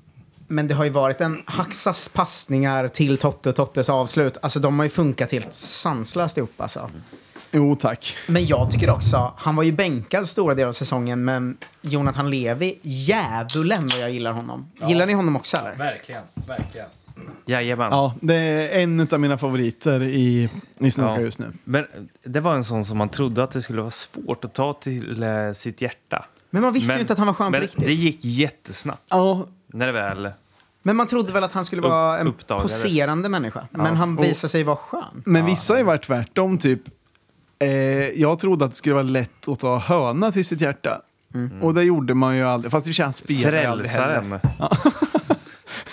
Men 0.48 0.68
det 0.68 0.74
har 0.74 0.84
ju 0.84 0.90
varit 0.90 1.20
en 1.20 1.42
Haxas 1.46 2.08
passningar 2.08 2.88
till 2.88 3.18
Totte 3.18 3.48
och 3.48 3.56
Tottes 3.56 3.88
avslut. 3.90 4.36
Alltså 4.42 4.60
de 4.60 4.78
har 4.78 4.84
ju 4.86 4.90
funkat 4.90 5.32
helt 5.32 5.54
sanslöst 5.54 6.36
ihop 6.36 6.60
alltså. 6.60 6.90
Jo, 7.50 7.74
tack. 7.74 8.16
Men 8.26 8.46
jag 8.46 8.70
tycker 8.70 8.90
också, 8.90 9.32
han 9.36 9.56
var 9.56 9.62
ju 9.62 9.72
bänkad 9.72 10.28
stora 10.28 10.54
delar 10.54 10.68
av 10.68 10.72
säsongen, 10.72 11.24
men 11.24 11.56
Jonathan 11.80 12.30
Levi, 12.30 12.78
djävulen 12.82 13.86
vad 13.92 14.00
jag 14.00 14.10
gillar 14.10 14.32
honom. 14.32 14.70
Gillar 14.88 15.06
ni 15.06 15.12
honom 15.12 15.36
också 15.36 15.56
eller? 15.56 15.74
Verkligen, 15.76 16.22
verkligen. 16.48 16.86
Jajamän. 17.46 17.88
Ja, 17.90 18.14
det 18.20 18.34
är 18.34 18.82
en 18.82 19.08
av 19.12 19.20
mina 19.20 19.38
favoriter 19.38 20.02
i, 20.02 20.48
i 20.78 20.90
Snoka 20.90 21.08
Ja. 21.10 21.20
just 21.20 21.38
nu. 21.38 21.52
Men 21.64 21.86
det 22.24 22.40
var 22.40 22.54
en 22.54 22.64
sån 22.64 22.84
som 22.84 22.98
man 22.98 23.08
trodde 23.08 23.42
att 23.42 23.50
det 23.50 23.62
skulle 23.62 23.80
vara 23.80 23.90
svårt 23.90 24.44
att 24.44 24.54
ta 24.54 24.72
till 24.72 25.22
eh, 25.22 25.52
sitt 25.54 25.80
hjärta. 25.82 26.24
Men 26.50 26.62
man 26.62 26.72
visste 26.72 26.94
ju 26.94 27.00
inte 27.00 27.12
att 27.12 27.18
han 27.18 27.26
var 27.26 27.34
skön 27.34 27.46
på 27.46 27.50
men 27.50 27.60
riktigt. 27.60 27.84
det 27.84 27.92
gick 27.94 28.18
jättesnabbt 28.24 29.02
Ja, 29.08 29.46
när 29.72 29.86
det 29.86 29.92
väl... 29.92 30.30
Men 30.82 30.96
man 30.96 31.06
trodde 31.06 31.32
väl 31.32 31.44
att 31.44 31.52
han 31.52 31.64
skulle 31.64 31.82
vara 31.82 32.18
en 32.18 32.26
uppdagades. 32.26 32.82
poserande 32.82 33.28
människa. 33.28 33.68
Men 33.70 33.96
han 33.96 34.16
visade 34.16 34.50
sig 34.50 34.62
vara 34.64 34.76
skön. 34.76 35.22
men 35.24 35.46
vissa 35.46 35.72
har 35.72 35.78
ju 35.78 35.84
varit 35.84 36.02
tvärtom, 36.02 36.58
typ. 36.58 36.82
Eh, 37.58 37.68
jag 38.20 38.38
trodde 38.38 38.64
att 38.64 38.70
det 38.70 38.76
skulle 38.76 38.94
vara 38.94 39.02
lätt 39.02 39.48
att 39.48 39.58
ta 39.58 39.78
höna 39.78 40.32
till 40.32 40.44
sitt 40.44 40.60
hjärta. 40.60 41.02
Och 41.62 41.74
det 41.74 41.84
gjorde 41.84 42.14
man 42.14 42.36
ju 42.36 42.42
aldrig. 42.44 42.72
Fast 42.72 42.86
det 42.86 42.92
känns 42.92 43.16
spelar 43.16 43.64
aldrig 43.64 43.90
heller. 43.90 44.40
Frälsaren. 44.40 44.40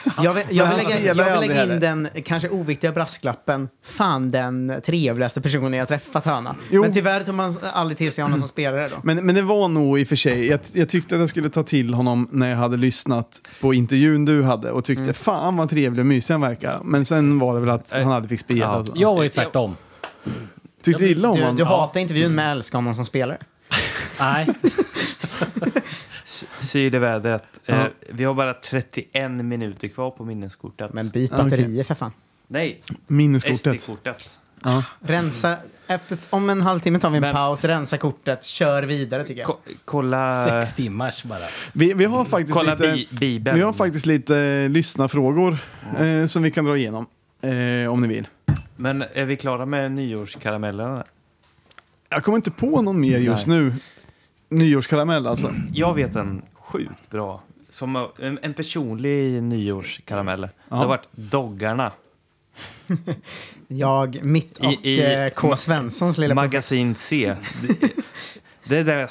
Jag 0.23 0.33
vill, 0.33 0.43
jag 0.49 0.75
vill 0.75 0.87
lägga, 0.87 0.99
jag 1.13 1.39
vill 1.39 1.49
lägga 1.49 1.63
in 1.63 1.79
den 1.79 2.09
kanske 2.25 2.49
oviktiga 2.49 2.91
brasklappen. 2.91 3.69
Fan 3.83 4.31
den 4.31 4.73
trevligaste 4.85 5.41
personen 5.41 5.73
jag 5.73 5.87
träffat 5.87 6.25
höna. 6.25 6.55
Jo. 6.71 6.81
Men 6.81 6.93
tyvärr 6.93 7.23
tog 7.23 7.35
man 7.35 7.57
aldrig 7.73 7.97
till 7.97 8.11
sig 8.11 8.23
honom 8.23 8.39
som 8.39 8.47
spelare 8.47 8.87
då. 8.89 8.95
Men, 9.03 9.25
men 9.25 9.35
det 9.35 9.41
var 9.41 9.67
nog 9.67 9.99
i 9.99 10.03
och 10.03 10.07
för 10.07 10.15
sig, 10.15 10.47
jag, 10.47 10.59
jag 10.73 10.89
tyckte 10.89 11.15
att 11.15 11.19
jag 11.21 11.29
skulle 11.29 11.49
ta 11.49 11.63
till 11.63 11.93
honom 11.93 12.29
när 12.31 12.49
jag 12.49 12.57
hade 12.57 12.77
lyssnat 12.77 13.41
på 13.61 13.73
intervjun 13.73 14.25
du 14.25 14.43
hade 14.43 14.71
och 14.71 14.83
tyckte 14.83 15.13
fan 15.13 15.57
vad 15.57 15.69
trevlig 15.69 15.99
och 15.99 16.05
mysig 16.05 16.33
han 16.33 16.41
verkar. 16.41 16.79
Men 16.83 17.05
sen 17.05 17.39
var 17.39 17.53
det 17.53 17.59
väl 17.59 17.69
att 17.69 17.91
han 17.91 18.11
aldrig 18.11 18.29
fick 18.29 18.39
spela. 18.39 18.61
Ja. 18.65 18.85
Jag 18.95 19.15
var 19.15 19.23
ju 19.23 19.29
tvärtom. 19.29 19.75
Tyckte 20.81 21.03
du 21.03 21.09
illa 21.09 21.29
om 21.29 21.35
Du, 21.35 21.41
honom? 21.41 21.55
du 21.55 21.63
hatar 21.63 21.99
intervjun 21.99 22.35
men 22.35 22.49
älskar 22.49 22.77
honom 22.77 22.95
som 22.95 23.05
spelare. 23.05 23.37
Nej. 24.19 24.47
S- 26.25 26.45
Sy 26.59 26.89
det 26.89 26.99
vädret. 26.99 27.43
Eh, 27.65 27.83
vi 28.09 28.23
har 28.23 28.33
bara 28.33 28.53
31 28.53 29.31
minuter 29.31 29.87
kvar 29.87 30.11
på 30.11 30.25
minneskortet. 30.25 30.93
Men 30.93 31.09
byt 31.09 31.31
Ah, 31.33 31.35
okej. 31.35 31.49
batterier 31.49 31.83
för 31.83 31.95
fan. 31.95 32.11
Nej, 32.47 32.81
Minneskortet. 33.07 33.81
SD-kortet. 33.81 34.29
Ja. 34.63 34.83
Rensa, 34.99 35.57
efter, 35.87 36.17
om 36.29 36.49
en 36.49 36.61
halvtimme 36.61 36.99
tar 36.99 37.09
vi 37.09 37.17
en 37.17 37.21
Men- 37.21 37.35
paus, 37.35 37.63
rensa 37.65 37.97
kortet, 37.97 38.43
kör 38.43 38.83
vidare 38.83 39.23
tycker 39.23 39.39
jag. 39.41 39.47
Ko- 39.47 39.59
kolla... 39.85 40.45
Sex 40.45 40.73
timmars 40.73 41.23
bara. 41.23 41.45
Vi, 41.73 41.93
vi 41.93 42.05
har 42.05 42.25
faktiskt 42.25 42.53
Kolla 42.53 42.71
lite, 42.75 42.91
bi- 42.93 43.07
Bibeln. 43.19 43.55
vi 43.57 43.61
har 43.63 43.73
faktiskt 43.73 44.05
lite 44.05 44.37
eh, 44.37 44.69
lyssnarfrågor 44.69 45.57
eh, 45.99 46.25
som 46.25 46.43
vi 46.43 46.51
kan 46.51 46.65
dra 46.65 46.77
igenom. 46.77 47.05
Eh, 47.41 47.91
om 47.91 48.01
ni 48.01 48.07
vill. 48.07 48.27
Men 48.75 49.01
är 49.01 49.25
vi 49.25 49.35
klara 49.35 49.65
med 49.65 49.91
nyårskaramellerna? 49.91 51.03
Jag 52.09 52.23
kommer 52.23 52.35
inte 52.35 52.51
på 52.51 52.81
någon 52.81 52.99
mer 52.99 53.17
just 53.19 53.47
nu. 53.47 53.73
Nyårskaramell 54.49 55.27
alltså. 55.27 55.53
Jag 55.73 55.93
vet 55.93 56.15
en 56.15 56.41
sjukt 56.53 57.09
bra. 57.09 57.41
Som 57.69 58.07
en, 58.19 58.39
en 58.41 58.53
personlig 58.53 59.43
nyårskaramell. 59.43 60.41
Det 60.41 60.49
har 60.75 60.87
varit 60.87 61.07
Doggarna. 61.11 61.91
Jag, 63.67 64.23
mitt 64.23 64.57
och 64.57 64.65
I- 64.71 64.79
i 64.83 65.13
eh, 65.25 65.29
K. 65.29 65.55
Svenssons 65.55 66.17
lilla 66.17 66.35
Magasin 66.35 66.95
C. 66.95 67.35
Det, 67.61 67.89
det, 68.63 68.77
är 68.77 68.83
där 68.83 68.97
jag, 68.99 69.09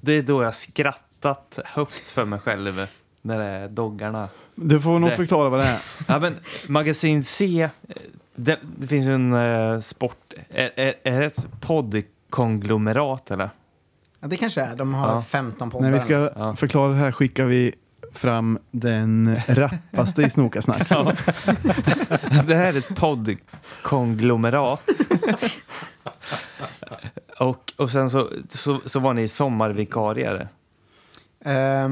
det 0.00 0.12
är 0.12 0.22
då 0.22 0.42
jag 0.42 0.54
skrattat 0.54 1.58
högt 1.64 2.08
för 2.10 2.24
mig 2.24 2.38
själv. 2.38 2.86
När 3.22 3.38
det 3.38 3.44
är 3.44 3.68
Doggarna. 3.68 4.28
Du 4.54 4.80
får 4.80 4.98
nog 4.98 5.10
Det- 5.10 5.16
förklara 5.16 5.48
vad 5.48 5.60
det 5.60 5.66
är. 5.66 5.78
Ja, 6.08 6.18
men 6.18 6.36
Magasin 6.68 7.24
C, 7.24 7.62
eh, 7.88 7.96
det, 8.34 8.58
det 8.78 8.86
finns 8.86 9.06
ju 9.06 9.14
en 9.14 9.32
eh, 9.32 9.80
sport... 9.80 10.32
Är, 10.48 10.70
är, 10.76 10.94
är 11.02 11.20
det 11.20 11.26
ett 11.26 11.46
poddkonglomerat 11.60 13.30
eller? 13.30 13.50
Ja, 14.20 14.28
det 14.28 14.36
kanske 14.36 14.60
är. 14.62 14.76
De 14.76 14.94
har 14.94 15.08
Ja. 15.08 15.22
15 15.22 15.70
poddar. 15.70 15.84
När 15.86 15.92
vi 15.92 16.00
ska 16.00 16.30
Ja. 16.36 16.56
förklara 16.56 16.92
det 16.92 16.98
här 16.98 17.12
skickar 17.12 17.44
vi 17.44 17.74
fram 18.12 18.58
den 18.70 19.36
rappaste 19.48 20.22
i 20.22 20.30
Snokasnack. 20.30 20.88
Det 22.46 22.54
här 22.54 22.72
är 22.72 22.78
ett 22.78 22.96
poddkonglomerat. 22.96 24.88
och, 27.38 27.72
och 27.76 27.90
sen 27.90 28.10
så, 28.10 28.28
så, 28.48 28.80
så 28.84 29.00
var 29.00 29.14
ni 29.14 29.28
sommarvikarier. 29.28 30.48
Eh, 31.44 31.88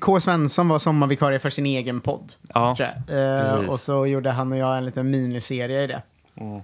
K. 0.00 0.20
Svensson 0.20 0.68
var 0.68 0.78
sommarvikarie 0.78 1.38
för 1.38 1.50
sin 1.50 1.66
egen 1.66 2.00
podd. 2.00 2.32
Ja. 2.54 2.76
precis. 2.78 3.68
och 3.68 3.80
så 3.80 4.06
gjorde 4.06 4.30
han 4.30 4.52
och 4.52 4.58
jag 4.58 4.78
en 4.78 4.84
liten 4.84 5.10
miniserie 5.10 5.82
i 5.82 5.86
det. 5.86 6.02
Mm. 6.36 6.60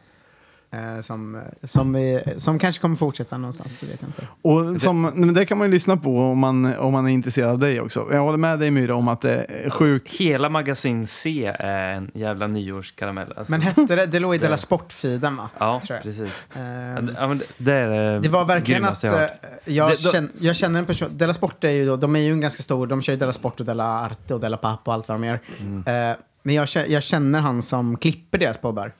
Eh, 0.74 1.00
som, 1.00 1.40
som, 1.64 1.92
vi, 1.92 2.22
som 2.36 2.58
kanske 2.58 2.80
kommer 2.80 2.96
fortsätta 2.96 3.38
någonstans, 3.38 3.78
det 3.80 3.86
vet 3.86 4.02
jag 4.02 4.08
inte. 4.08 4.26
Och 4.42 4.80
som, 4.80 5.02
men 5.02 5.34
det 5.34 5.44
kan 5.46 5.58
man 5.58 5.66
ju 5.66 5.72
lyssna 5.72 5.96
på 5.96 6.18
om 6.20 6.38
man, 6.38 6.76
om 6.76 6.92
man 6.92 7.06
är 7.06 7.10
intresserad 7.10 7.50
av 7.50 7.58
dig 7.58 7.80
också. 7.80 8.08
Jag 8.12 8.20
håller 8.20 8.38
med 8.38 8.58
dig 8.58 8.70
Myra 8.70 8.94
om 8.94 9.08
att 9.08 9.20
det 9.20 9.46
är 9.64 9.70
sjukt. 9.70 10.12
Hela 10.12 10.48
Magasin 10.48 11.06
C 11.06 11.52
är 11.58 11.92
en 11.92 12.10
jävla 12.14 12.46
nyårskaramell. 12.46 13.32
Alltså. 13.36 13.50
Men 13.50 13.60
hette 13.62 13.96
det, 13.96 14.06
det 14.06 14.20
låg 14.20 14.34
i 14.34 14.38
Det- 14.44 14.44
Della 14.44 14.56
Sport-feeden 14.56 15.36
va? 15.36 15.50
ja, 15.58 15.80
precis. 16.02 16.46
Ehm, 16.54 17.10
Ja, 17.20 17.26
det- 17.26 17.44
det- 17.58 17.72
är 17.72 18.20
Det 18.20 18.28
var 18.28 18.44
verkligen 18.44 18.84
att 18.84 19.02
jag 19.02 19.22
eh, 19.22 19.28
Det- 19.64 19.80
då- 20.04 20.10
känner, 20.12 20.30
jag 20.38 20.56
känner 20.56 20.78
en 20.78 20.86
person, 20.86 21.08
Della 21.12 21.34
Sport 21.34 21.64
är 21.64 21.70
ju 21.70 21.86
då, 21.86 21.96
de 21.96 22.16
är 22.16 22.20
ju 22.20 22.32
en 22.32 22.40
ganska 22.40 22.62
stor, 22.62 22.86
de 22.86 23.02
kör 23.02 23.12
ju 23.12 23.18
Della 23.18 23.32
Sport 23.32 23.60
och 23.60 23.66
Della 23.66 23.84
Arte 23.84 24.34
och 24.34 24.40
Della 24.40 24.56
Papp 24.56 24.88
och 24.88 24.94
allt 24.94 25.08
vad 25.08 25.14
de 25.20 25.24
gör. 25.26 25.40
Mm. 25.60 26.10
Eh, 26.10 26.16
men 26.42 26.54
jag, 26.54 26.68
jag 26.88 27.02
känner 27.02 27.40
han 27.40 27.62
som 27.62 27.96
klipper 27.96 28.38
deras 28.38 28.58
poddar. 28.58 28.92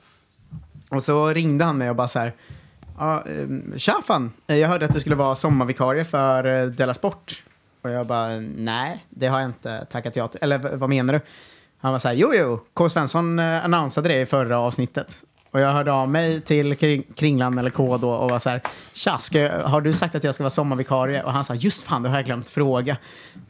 Och 0.89 1.03
så 1.03 1.27
ringde 1.27 1.65
han 1.65 1.77
mig 1.77 1.89
och 1.89 1.95
bara 1.95 2.07
så 2.07 2.19
här, 2.19 2.33
ja, 2.97 3.23
ehm, 3.27 3.73
tja 3.77 4.01
fan, 4.05 4.31
jag 4.45 4.67
hörde 4.67 4.85
att 4.85 4.93
du 4.93 4.99
skulle 4.99 5.15
vara 5.15 5.35
sommarvikarie 5.35 6.05
för 6.05 6.61
eh, 6.61 6.67
Della 6.67 6.93
Sport. 6.93 7.43
Och 7.81 7.89
jag 7.89 8.07
bara, 8.07 8.29
nej, 8.55 9.05
det 9.09 9.27
har 9.27 9.39
jag 9.39 9.49
inte 9.49 9.85
tackat 9.85 10.15
ja 10.15 10.27
till. 10.27 10.39
Eller 10.43 10.77
vad 10.77 10.89
menar 10.89 11.13
du? 11.13 11.19
Han 11.77 11.91
var 11.91 11.99
så 11.99 12.07
här, 12.07 12.15
jo, 12.15 12.31
jo, 12.35 12.59
K. 12.73 12.89
Svensson 12.89 13.39
eh, 13.39 13.65
annonsade 13.65 14.09
det 14.09 14.21
i 14.21 14.25
förra 14.25 14.59
avsnittet. 14.59 15.17
Och 15.51 15.59
jag 15.59 15.73
hörde 15.73 15.91
av 15.91 16.09
mig 16.09 16.41
till 16.41 16.75
kring, 16.75 17.03
Kringlan 17.15 17.57
eller 17.57 17.69
K 17.69 17.97
då 17.97 18.11
och 18.11 18.29
var 18.29 18.39
så 18.39 18.49
här, 18.49 18.61
tja, 18.93 19.17
ska 19.17 19.39
jag, 19.39 19.59
har 19.59 19.81
du 19.81 19.93
sagt 19.93 20.15
att 20.15 20.23
jag 20.23 20.35
ska 20.35 20.43
vara 20.43 20.51
sommarvikarie? 20.51 21.23
Och 21.23 21.33
han 21.33 21.45
sa, 21.45 21.55
just 21.55 21.83
fan, 21.83 22.03
det 22.03 22.09
har 22.09 22.15
jag 22.15 22.25
glömt 22.25 22.49
fråga. 22.49 22.97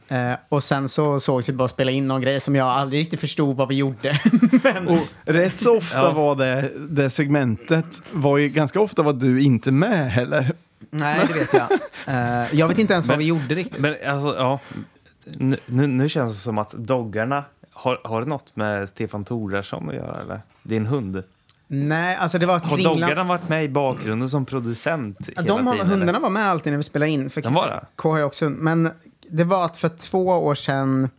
Eh, 0.07 0.34
och 0.49 0.64
sen 0.64 0.90
så 0.90 1.19
sågs 1.19 1.49
vi 1.49 1.53
bara 1.53 1.68
spela 1.68 1.91
in 1.91 2.07
någon 2.07 2.22
grej 2.22 2.40
som 2.40 2.56
jag 2.56 2.68
aldrig 2.68 3.02
riktigt 3.02 3.19
förstod 3.19 3.56
vad 3.56 3.68
vi 3.68 3.76
gjorde. 3.76 4.19
Men, 4.64 4.88
Och 4.88 4.99
rätt 5.23 5.60
så 5.60 5.77
ofta 5.77 5.98
Ja. 5.98 6.11
var 6.11 6.36
det, 6.36 6.72
det 6.90 7.10
segmentet, 7.10 8.02
var 8.11 8.38
ju 8.38 8.49
ganska 8.49 8.82
ofta 8.82 9.03
var 9.03 9.14
du 9.14 9.41
inte 9.41 9.72
med 9.72 10.11
heller. 10.11 10.52
nej, 10.90 11.19
det 11.27 11.34
vet 11.34 11.53
jag. 11.53 11.72
Eh, 12.07 12.56
jag 12.60 12.68
vet 12.68 12.77
inte 12.80 12.94
ens 12.94 13.07
vad 13.07 13.14
Men- 13.18 13.19
vi 13.19 13.26
gjorde 13.26 13.56
riktigt. 13.56 13.80
Men 13.82 13.95
alltså, 14.07 14.36
ja. 14.38 14.60
Nu, 15.26 15.57
nu, 15.65 15.88
nu 15.88 16.10
känns 16.10 16.34
det 16.34 16.40
som 16.40 16.57
att 16.57 16.72
Doggarna, 16.72 17.44
har, 17.72 17.99
har 18.03 18.22
det 18.22 18.27
något 18.27 18.56
med 18.56 18.90
Stefan 18.90 19.26
Torarsson 19.26 19.90
att 19.90 19.95
göra 19.95 20.22
eller? 20.22 20.40
Din 20.64 20.86
hund? 20.86 21.23
Nej, 21.68 22.15
alltså 22.15 22.38
det 22.40 22.45
var 22.45 22.60
Har 22.60 22.76
Kringlan. 22.76 22.99
Doggarna 22.99 23.23
varit 23.23 23.49
med 23.49 23.64
i 23.64 23.69
bakgrunden 23.69 24.30
som 24.30 24.45
producent 24.45 25.18
Ja, 25.36 25.41
hela 25.41 25.56
de 25.56 25.68
har, 25.68 25.73
tiden? 25.73 25.88
eller? 25.88 25.98
hundarna 25.98 26.19
var 26.19 26.30
med 26.30 26.45
alltid 26.49 26.73
när 26.73 26.77
vi 26.77 26.84
spelade 26.84 27.11
in. 27.11 27.30
För 27.30 27.41
De 27.41 27.53
var 27.53 27.68
det? 27.68 27.86
K 27.95 28.11
har 28.11 28.18
ju 28.18 28.23
också. 28.23 28.49
Men 28.49 28.90
det 29.30 29.44
var 29.44 29.66
att 29.66 29.78
för 29.78 29.90
två 29.90 30.26
år 30.28 30.56
sedan 30.56 31.10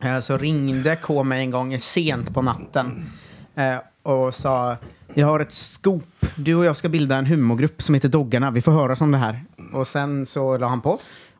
eh, 0.00 0.20
så 0.20 0.38
ringde 0.38 0.96
K 0.96 1.22
mig 1.22 1.40
en 1.40 1.50
gång 1.50 1.80
sent 1.80 2.34
på 2.34 2.42
natten 2.42 3.10
eh, 3.54 3.76
och 4.02 4.34
sa 4.34 4.76
jag 5.14 5.26
har 5.26 5.40
ett 5.40 5.52
scoop. 5.52 6.26
Du 6.36 6.54
och 6.54 6.64
jag 6.64 6.76
ska 6.76 6.88
bilda 6.88 7.16
en 7.16 7.26
humorgrupp 7.26 7.82
som 7.82 7.94
heter 7.94 8.08
Doggarna. 8.08 8.50
Vi 8.50 8.62
får 8.62 8.72
höra 8.72 8.96
om 9.00 9.10
det 9.10 9.18
här. 9.18 9.44
Och 9.72 9.86
sen 9.86 10.26
så 10.26 10.58
la 10.58 10.66
han 10.66 10.80
på. 10.80 10.98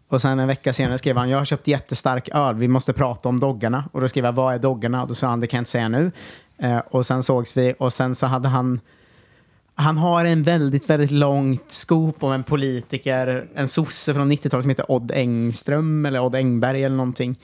Och 0.08 0.22
sen 0.22 0.38
en 0.38 0.48
vecka 0.48 0.72
senare 0.72 0.98
skrev 0.98 1.16
han 1.16 1.28
jag 1.28 1.38
har 1.38 1.44
köpt 1.44 1.66
jättestark 1.66 2.28
öl. 2.32 2.54
Vi 2.54 2.68
måste 2.68 2.92
prata 2.92 3.28
om 3.28 3.40
Doggarna. 3.40 3.84
Och 3.92 4.00
då 4.00 4.08
skrev 4.08 4.24
jag 4.24 4.32
vad 4.32 4.54
är 4.54 4.58
Doggarna? 4.58 5.02
Och 5.02 5.08
då 5.08 5.14
sa 5.14 5.26
han 5.26 5.40
det 5.40 5.46
kan 5.46 5.58
jag 5.58 5.60
inte 5.60 5.70
säga 5.70 5.88
nu. 5.88 6.12
Eh, 6.58 6.78
och 6.78 7.06
sen 7.06 7.22
sågs 7.22 7.56
vi 7.56 7.74
och 7.78 7.92
sen 7.92 8.14
så 8.14 8.26
hade 8.26 8.48
han 8.48 8.80
han 9.78 9.98
har 9.98 10.24
en 10.24 10.42
väldigt, 10.42 10.90
väldigt 10.90 11.10
långt 11.10 11.64
skop 11.70 12.22
om 12.22 12.32
en 12.32 12.42
politiker, 12.42 13.44
en 13.54 13.68
sosse 13.68 14.14
från 14.14 14.32
90-talet 14.32 14.62
som 14.64 14.70
heter 14.70 14.90
Odd 14.92 15.10
Engström 15.14 16.06
eller 16.06 16.20
Odd 16.20 16.34
Engberg 16.34 16.84
eller 16.84 16.96
någonting. 16.96 17.36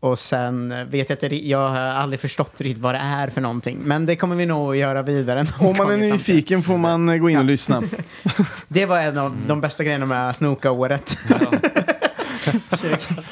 Och 0.00 0.18
sen 0.18 0.74
vet 0.90 1.10
jag 1.10 1.16
inte, 1.24 1.48
jag 1.48 1.68
har 1.68 1.76
aldrig 1.80 2.20
förstått 2.20 2.60
riktigt 2.60 2.82
vad 2.82 2.94
det 2.94 2.98
är 2.98 3.28
för 3.28 3.40
någonting. 3.40 3.78
Men 3.84 4.06
det 4.06 4.16
kommer 4.16 4.36
vi 4.36 4.46
nog 4.46 4.76
göra 4.76 5.02
vidare. 5.02 5.46
Om 5.58 5.76
man 5.76 5.90
är 5.90 5.96
nyfiken 5.96 6.62
får 6.62 6.78
man 6.78 7.20
gå 7.20 7.30
in 7.30 7.38
och 7.38 7.44
lyssna. 7.44 7.82
Det 8.68 8.86
var 8.86 9.00
en 9.00 9.18
av 9.18 9.36
de 9.46 9.60
bästa 9.60 9.84
grejerna 9.84 10.06
med 10.06 10.36
Snoka-året. 10.36 11.18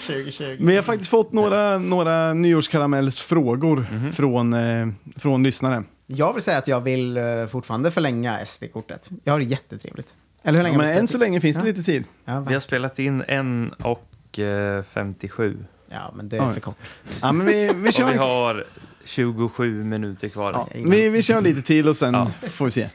2020. 0.06 0.56
Men 0.59 0.74
jag 0.74 0.82
har 0.82 0.86
faktiskt 0.86 1.10
fått 1.10 1.32
några, 1.32 1.78
några 1.78 2.35
nyårskaramellsfrågor 2.35 3.86
Mhm. 3.93 4.12
från, 4.12 4.52
eh, 4.52 4.86
från 5.16 5.43
lyssnare. 5.43 5.82
Jag 6.16 6.32
vill 6.32 6.43
säga 6.43 6.59
att 6.59 6.68
jag 6.68 6.80
vill 6.80 7.16
eh, 7.16 7.47
fortfarande 7.47 7.90
förlänga 7.90 8.47
SD-kortet. 8.47 9.10
Jag 9.24 9.32
har 9.32 9.39
det 9.40 9.44
jättetrevligt. 9.44 10.14
Eller 10.43 10.59
hur 10.59 10.62
länge 10.62 10.76
Men 10.78 10.86
har 10.86 10.93
vi 10.93 10.98
än 10.98 11.09
så 11.09 11.18
länge 11.18 11.40
finns 11.40 11.56
det 11.56 11.62
Ja. 11.62 11.66
lite 11.66 11.82
tid. 11.82 12.05
Ja? 12.24 12.40
Vi 12.40 12.55
har 12.55 12.60
spelat 12.60 12.98
in 12.98 13.24
en 13.28 13.68
och 13.72 14.39
eh, 14.39 14.82
57. 14.82 15.59
ja, 15.89 16.12
men 16.16 16.28
det 16.28 16.36
är 16.36 16.48
Oj. 16.48 16.55
för 16.55 16.60
kort. 16.60 16.76
Ja, 17.22 17.32
men 17.32 17.47
vi, 17.47 17.72
vi, 17.74 17.89
Och 17.89 17.93
kör, 17.93 18.10
vi 18.12 18.16
har 18.18 18.64
27 19.05 19.84
minuter 19.84 20.28
kvar. 20.28 20.52
ja, 20.52 20.68
vi, 20.74 21.09
vi 21.09 21.22
kör 21.22 21.40
lite 21.40 21.62
till 21.62 21.89
och 21.89 21.97
sen 21.97 22.14
Ja. 22.14 22.30
får 22.51 22.64
vi 22.64 22.70
se. 22.70 22.89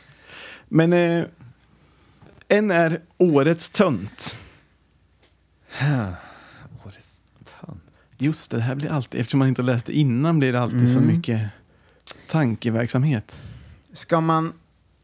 Men 0.68 0.94
eh, 0.94 1.23
en 2.48 2.72
är 2.72 2.99
årets 3.18 3.69
tönt. 3.69 4.38
Årets 6.85 7.22
tönt. 7.60 7.81
Just 8.18 8.52
det, 8.52 8.57
det 8.57 8.64
här 8.64 8.76
blir 8.76 8.89
alltid, 8.91 9.19
eftersom 9.22 9.38
man 9.39 9.48
inte 9.48 9.61
har 9.61 9.65
läst 9.65 9.85
det 9.85 9.94
innan 9.94 10.39
blir 10.39 10.53
det 10.53 10.60
alltid 10.61 10.91
så 10.94 10.99
Mm. 10.99 11.15
mycket 11.15 11.41
tankeverksamhet. 12.28 13.40
Ska 13.94 14.22
man... 14.22 14.54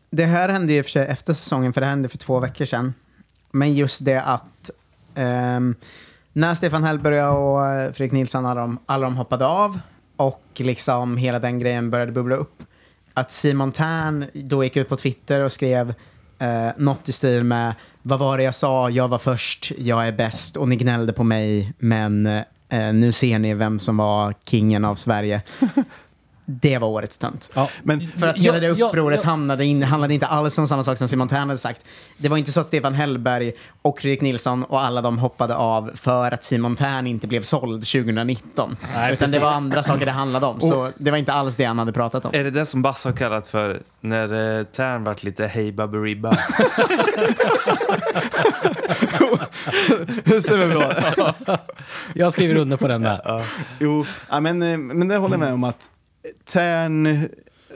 Det 0.09 0.25
här 0.25 0.49
hände 0.49 0.73
ju 0.73 0.83
för 0.83 0.89
sig 0.89 1.07
efter 1.07 1.33
säsongen, 1.33 1.73
för 1.73 1.81
det 1.81 1.87
hände 1.87 2.09
för 2.09 2.17
två 2.17 2.39
veckor 2.39 2.65
sedan. 2.65 2.93
Men 3.51 3.73
just 3.73 4.05
det 4.05 4.21
att 4.21 4.69
ehm, 5.15 5.75
när 6.33 6.55
Stefan 6.55 6.83
Hellberg 6.83 7.23
och 7.23 7.65
eh, 7.65 7.91
Fredrik 7.91 8.11
Nilsson 8.11 8.45
alla 8.45 8.61
de, 8.61 8.79
alla 8.85 9.05
de 9.05 9.17
hoppade 9.17 9.45
av 9.45 9.79
och 10.15 10.43
liksom 10.55 11.17
hela 11.17 11.39
den 11.39 11.59
grejen 11.59 11.89
började 11.89 12.11
bubbla 12.11 12.35
upp. 12.35 12.63
Att 13.13 13.31
Simon 13.31 13.71
Tern 13.71 14.25
då 14.33 14.63
gick 14.63 14.75
ut 14.75 14.89
på 14.89 14.97
Twitter 14.97 15.41
och 15.41 15.51
skrev 15.51 15.93
eh, 16.39 16.69
något 16.77 17.09
i 17.09 17.11
stil 17.11 17.43
med 17.43 17.75
Vad 18.01 18.19
var 18.19 18.37
det 18.37 18.43
jag 18.43 18.55
sa? 18.55 18.89
Jag 18.89 19.07
var 19.07 19.17
först, 19.17 19.71
jag 19.77 20.07
är 20.07 20.11
bäst 20.11 20.57
och 20.57 20.69
ni 20.69 20.75
gnällde 20.75 21.13
på 21.13 21.23
mig 21.23 21.73
men 21.77 22.25
eh, 22.25 22.93
nu 22.93 23.11
ser 23.11 23.39
ni 23.39 23.53
vem 23.53 23.79
som 23.79 23.97
var 23.97 24.33
kingen 24.45 24.85
av 24.85 24.95
Sverige. 24.95 25.41
Det 26.45 26.77
var 26.77 26.87
årets 26.87 27.17
tönt. 27.17 27.51
Ja. 27.53 27.69
Men 27.83 28.07
För 28.07 28.27
att 28.27 28.37
hela 28.37 28.59
det 28.59 28.67
Ja, 28.67 28.75
ja, 28.77 28.87
upproret 28.87 29.19
ja. 29.23 29.29
Handlade, 29.29 29.65
in, 29.65 29.83
handlade 29.83 30.13
inte 30.13 30.27
alls 30.27 30.57
om 30.57 30.67
samma 30.67 30.83
sak 30.83 30.97
som 30.97 31.07
Simon 31.07 31.27
Tern 31.27 31.37
hade 31.39 31.57
sagt. 31.57 31.81
Det 32.17 32.29
var 32.29 32.37
inte 32.37 32.51
så 32.51 32.59
att 32.59 32.65
Stefan 32.65 32.93
Hellberg 32.93 33.53
och 33.81 33.99
Fredrik 33.99 34.21
Nilsson 34.21 34.63
och 34.63 34.81
alla 34.81 35.01
de 35.01 35.17
hoppade 35.17 35.55
av 35.55 35.91
för 35.95 36.31
att 36.31 36.43
Simon 36.43 36.75
Tern 36.75 37.07
inte 37.07 37.27
blev 37.27 37.41
såld 37.43 37.85
2019. 37.87 38.77
Nej, 38.95 39.13
Utan 39.13 39.17
precis. 39.17 39.33
det 39.33 39.39
var 39.39 39.51
andra 39.53 39.83
saker 39.83 40.05
det 40.05 40.11
handlade 40.11 40.45
om. 40.45 40.61
Så 40.61 40.89
det 40.97 41.11
var 41.11 41.17
inte 41.17 41.33
alls 41.33 41.55
det 41.55 41.65
han 41.65 41.79
hade 41.79 41.91
pratat 41.91 42.25
om. 42.25 42.31
Är 42.33 42.43
det 42.43 42.51
det 42.51 42.65
som 42.65 42.81
Basse 42.81 43.09
har 43.09 43.15
kallat 43.15 43.47
för 43.47 43.81
när 44.01 44.59
eh, 44.59 44.63
Tern 44.63 45.03
vart 45.03 45.23
lite 45.23 45.47
hej 45.47 45.71
baberiba? 45.71 46.29
det 50.23 50.41
stämmer 50.41 50.67
bra. 50.67 50.93
Jag 52.13 52.33
skriver 52.33 52.55
under 52.55 52.77
på 52.77 52.87
den 52.87 53.01
med. 53.01 53.43
Jo, 53.79 54.05
ja, 54.29 54.39
men, 54.39 54.61
eh, 54.61 54.77
men 54.77 55.07
det 55.07 55.17
håller 55.17 55.33
jag 55.33 55.39
med 55.39 55.53
om 55.53 55.63
att 55.63 55.89
Tern, 56.45 57.29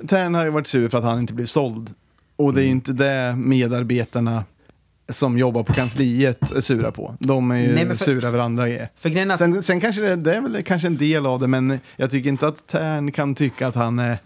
Tern 0.07 0.35
har 0.35 0.43
ju 0.43 0.49
varit 0.49 0.67
sur 0.67 0.89
för 0.89 0.97
att 0.97 1.03
han 1.03 1.19
inte 1.19 1.33
blev 1.33 1.45
såld. 1.45 1.93
Och 2.35 2.53
det 2.53 2.61
är 2.61 2.65
ju 2.65 2.71
inte 2.71 2.93
det 2.93 3.35
medarbetarna 3.37 4.43
som 5.09 5.37
jobbar 5.37 5.63
på 5.63 5.73
kansliet 5.73 6.51
är 6.51 6.59
sura 6.61 6.91
på. 6.91 7.15
De 7.19 7.51
är 7.51 7.57
ju 7.57 7.73
Nej, 7.75 7.85
för- 7.87 7.95
sura 7.95 8.27
över 8.27 8.39
andra 8.39 8.67
grejer. 8.69 8.89
För 8.97 9.31
att, 9.31 9.37
Sen, 9.37 9.63
sen 9.63 9.79
kanske 9.81 10.01
det, 10.01 10.15
det 10.15 10.35
är 10.35 10.41
väl 10.41 10.63
kanske 10.63 10.87
en 10.87 10.97
del 10.97 11.25
av 11.25 11.39
det, 11.39 11.47
men 11.47 11.79
jag 11.95 12.11
tycker 12.11 12.29
inte 12.29 12.47
att 12.47 12.67
Tern 12.67 13.11
kan 13.11 13.35
tycka 13.35 13.67
att 13.67 13.75
han 13.75 13.99
är, 13.99 14.17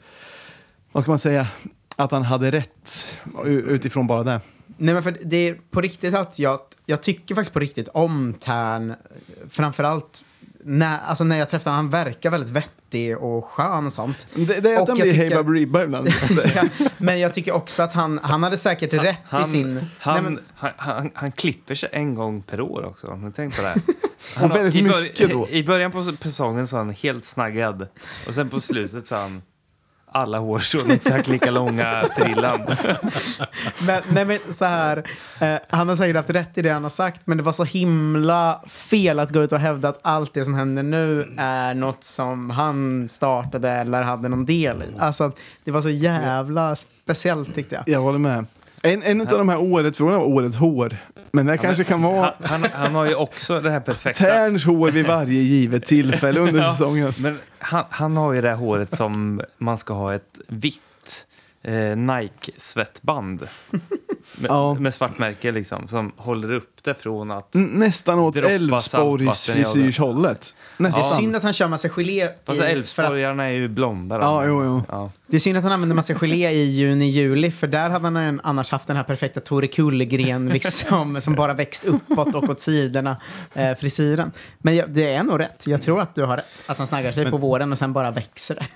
vad 0.91 1.03
ska 1.03 1.11
man 1.11 1.19
säga, 1.19 1.47
att 1.95 2.11
han 2.11 2.23
hade 2.23 2.51
rätt 2.51 3.07
utifrån 3.45 4.07
bara 4.07 4.23
det. 4.23 4.41
nej 4.77 4.93
men 4.93 5.03
för 5.03 5.17
det 5.23 5.37
är 5.49 5.57
på 5.71 5.81
riktigt 5.81 6.13
att 6.13 6.39
jag, 6.39 6.59
jag 6.85 7.03
tycker 7.03 7.35
faktiskt 7.35 7.53
på 7.53 7.59
riktigt 7.59 7.87
om 7.87 8.33
Tern. 8.39 8.93
Framförallt 9.49 10.23
när, 10.63 10.99
alltså 10.99 11.23
när 11.23 11.37
jag 11.37 11.49
träffar 11.49 11.71
honom. 11.71 11.85
Han 11.85 12.05
verkar 12.05 12.29
väldigt 12.31 12.49
vettig 12.49 13.17
och 13.17 13.45
skön 13.45 13.85
och 13.85 13.93
sånt. 13.93 14.27
Det, 14.35 14.45
det 14.45 14.71
är 14.71 14.75
att 14.75 14.81
Och 14.81 14.87
han 14.87 14.97
blir 14.97 15.11
tycker- 15.11 15.17
Hey 15.25 15.35
Baberiba 15.35 15.83
ibland. 15.83 16.07
Ja, 16.55 16.63
men 16.97 17.19
jag 17.19 17.33
tycker 17.33 17.51
också 17.51 17.83
att 17.83 17.93
han, 17.93 18.19
han 18.23 18.43
hade 18.43 18.57
säkert 18.57 18.93
rätt 18.93 19.17
Han, 19.29 19.43
i 19.43 19.47
sin... 19.47 19.85
han, 19.99 20.13
Nej, 20.13 20.23
men, 20.23 20.39
han, 20.55 20.71
han, 20.77 21.11
han 21.13 21.31
klipper 21.31 21.75
sig 21.75 21.89
en 21.91 22.15
gång 22.15 22.41
per 22.41 22.61
år 22.61 22.85
också. 22.85 23.07
Har 23.07 23.17
ni 23.17 23.31
tänkt 23.31 23.55
på 23.57 23.61
det? 23.61 23.75
Och 24.43 24.55
väldigt 24.55 24.75
i, 24.75 24.83
bör- 24.89 25.01
mycket 25.01 25.29
då. 25.29 25.49
I 25.49 25.63
början 25.63 25.91
på 25.91 26.03
säsongen 26.03 26.67
så 26.67 26.75
är 26.75 26.77
han 26.77 26.89
helt 26.89 27.25
snaggad. 27.25 27.87
Och 28.27 28.35
sen 28.35 28.49
på 28.49 28.61
slutet 28.61 29.07
så 29.07 29.15
är 29.15 29.19
han 29.21 29.41
alla 30.11 30.37
hårstrån 30.37 30.91
exakt 30.91 31.27
lika 31.27 31.51
långa 31.51 32.05
frillan. 32.17 32.61
Men, 33.79 34.03
nej 34.13 34.25
men 34.25 34.39
så 34.53 34.65
här, 34.65 34.97
eh, 35.39 35.55
han 35.69 35.89
har 35.89 35.95
säkert 35.95 36.15
haft 36.15 36.29
rätt 36.29 36.57
i 36.57 36.61
det 36.61 36.69
han 36.69 36.83
har 36.83 36.89
sagt, 36.89 37.21
men 37.27 37.37
det 37.37 37.43
var 37.43 37.53
så 37.53 37.63
himla 37.63 38.61
fel 38.67 39.19
att 39.19 39.29
gå 39.29 39.43
ut 39.43 39.51
och 39.51 39.59
hävda 39.59 39.89
att 39.89 39.99
allt 40.01 40.33
det 40.33 40.43
som 40.43 40.53
händer 40.53 40.83
nu 40.83 41.35
är 41.37 41.73
något 41.73 42.03
som 42.03 42.49
han 42.49 43.09
startade 43.09 43.69
eller 43.69 44.01
hade 44.01 44.29
någon 44.29 44.45
del 44.45 44.83
i. 44.83 44.99
Alltså, 44.99 45.31
det 45.63 45.71
var 45.71 45.81
så 45.81 45.89
jävla 45.89 46.75
speciellt 46.75 47.55
tyckte 47.55 47.75
jag. 47.75 47.83
Jag 47.89 48.01
håller 48.01 48.19
med. 48.19 48.45
En, 48.83 49.03
en 49.03 49.21
av 49.21 49.27
de 49.27 49.49
här 49.49 49.57
årets 49.61 49.97
frågorna 49.97 50.17
var 50.17 50.25
årets 50.25 50.55
hår. 50.55 50.97
Men 51.31 51.45
det 51.45 51.57
kanske 51.57 51.83
kan 51.83 52.01
vara 52.01 52.33
Han, 52.43 52.61
han, 52.63 52.71
han 52.73 52.95
har 52.95 53.05
ju 53.05 53.15
också 53.15 53.61
det 53.61 53.71
här 53.71 53.79
perfekta... 53.79 54.23
Terns 54.23 54.65
hår 54.65 54.91
vid 54.91 55.07
varje 55.07 55.41
givet 55.41 55.85
tillfälle 55.85 56.39
under 56.39 56.61
Ja. 56.63 56.71
säsongen. 56.71 57.13
Men 57.17 57.39
han, 57.59 57.83
han 57.89 58.17
har 58.17 58.33
ju 58.33 58.41
det 58.41 58.49
här 58.49 58.55
håret 58.55 58.95
som 58.97 59.41
man 59.57 59.77
ska 59.77 59.93
ha 59.93 60.13
ett 60.15 60.39
vitt 60.47 61.25
eh, 61.63 61.73
Nike-svettband. 61.97 63.47
Med, 64.39 64.49
Ja. 64.49 64.73
med 64.73 64.93
svart 64.93 65.17
märke 65.19 65.51
liksom, 65.51 65.87
som 65.87 66.11
håller 66.17 66.51
upp 66.51 66.70
det 66.83 66.93
från 66.93 67.31
att... 67.31 67.55
N- 67.55 67.69
Nästan 67.73 68.19
åt 68.19 68.33
Droppa 68.33 68.49
Älvsborgs 68.51 68.85
saltvatten 68.85 69.57
i 69.57 69.59
ögonen. 69.59 69.73
frisyrshållet. 69.73 70.55
Det 70.77 70.83
är 70.83 70.87
Nästan. 70.89 71.19
synd 71.19 71.35
att 71.35 71.43
han 71.43 71.53
kör 71.53 71.67
massa 71.67 71.89
gelé. 71.89 72.27
Fast 72.45 72.57
för 72.59 72.65
att, 72.65 72.71
Älvsborgarna 72.71 73.43
är 73.43 73.49
ju 73.51 73.67
blonda 73.67 74.17
då. 74.17 74.23
Ja, 74.23 74.45
jo, 74.45 74.63
jo. 74.63 74.83
Ja. 74.89 75.11
det 75.27 75.35
är 75.37 75.39
synd 75.39 75.57
att 75.57 75.63
han 75.63 75.71
använder 75.73 75.95
massa 75.95 76.13
gelé 76.13 76.49
i 76.51 76.63
juni, 76.63 77.05
juli, 77.09 77.51
för 77.51 77.67
där 77.67 77.89
hade 77.89 78.05
han 78.19 78.33
ju 78.33 78.39
annars 78.43 78.71
haft 78.71 78.87
den 78.87 78.95
här 78.95 79.03
perfekta 79.03 79.39
Tore 79.39 79.67
Kullgren 79.67 80.49
liksom, 80.53 81.21
som 81.21 81.33
bara 81.35 81.53
växt 81.53 81.85
uppåt 81.85 82.35
och 82.35 82.43
åt 82.49 82.59
sidorna, 82.59 83.17
eh, 83.53 83.75
frisyren. 83.75 84.31
Men 84.59 84.75
jag, 84.75 84.89
det 84.89 85.13
är 85.13 85.23
nog 85.23 85.39
rätt. 85.39 85.67
Jag 85.67 85.81
tror 85.81 86.01
att 86.01 86.15
du 86.15 86.23
har 86.23 86.37
rätt. 86.37 86.45
Att 86.65 86.77
han 86.77 86.87
snaggar 86.87 87.11
sig 87.11 87.31
på 87.31 87.37
våren 87.37 87.71
och 87.71 87.77
sen 87.77 87.93
bara 87.93 88.11
växer 88.11 88.55
det. 88.55 88.65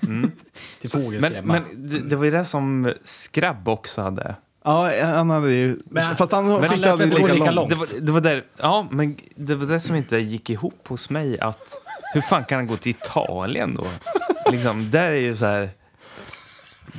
Till 0.80 0.90
Men, 0.94 1.02
fågelskrämma. 1.04 1.52
men 1.52 1.88
det, 1.88 1.98
det 1.98 2.16
var 2.16 2.24
ju 2.24 2.30
det 2.30 2.44
som 2.44 2.92
Skrabb 3.04 3.68
också 3.68 4.02
hade. 4.02 4.34
Ja, 4.66 5.06
han 5.06 5.30
hade 5.30 5.52
ju... 5.52 5.78
Men- 5.84 6.16
fast 6.16 6.32
han 6.32 6.46
men 6.46 6.62
fick 6.62 6.70
han 6.70 6.80
det 6.80 6.86
lät 6.86 6.92
aldrig 6.92 7.12
inte 7.12 7.32
lika 7.32 7.50
långt. 7.50 7.54
långt. 7.54 7.70
Det 7.70 7.76
var, 7.76 8.00
det 8.06 8.12
var 8.12 8.20
där, 8.20 8.44
ja, 8.56 8.86
men 8.90 9.16
det 9.36 9.54
var 9.54 9.66
det 9.66 9.80
som 9.80 9.96
inte 9.96 10.16
gick 10.16 10.50
ihop 10.50 10.88
hos 10.88 11.10
mig. 11.10 11.40
Att, 11.40 11.76
hur 12.14 12.20
fan 12.20 12.44
kan 12.44 12.56
han 12.56 12.66
gå 12.66 12.76
till 12.76 12.90
Italien 12.90 13.74
då? 13.74 13.86
Liksom, 14.52 14.90
där 14.90 15.08
är 15.08 15.20
ju 15.20 15.36
så 15.36 15.46
här... 15.46 15.70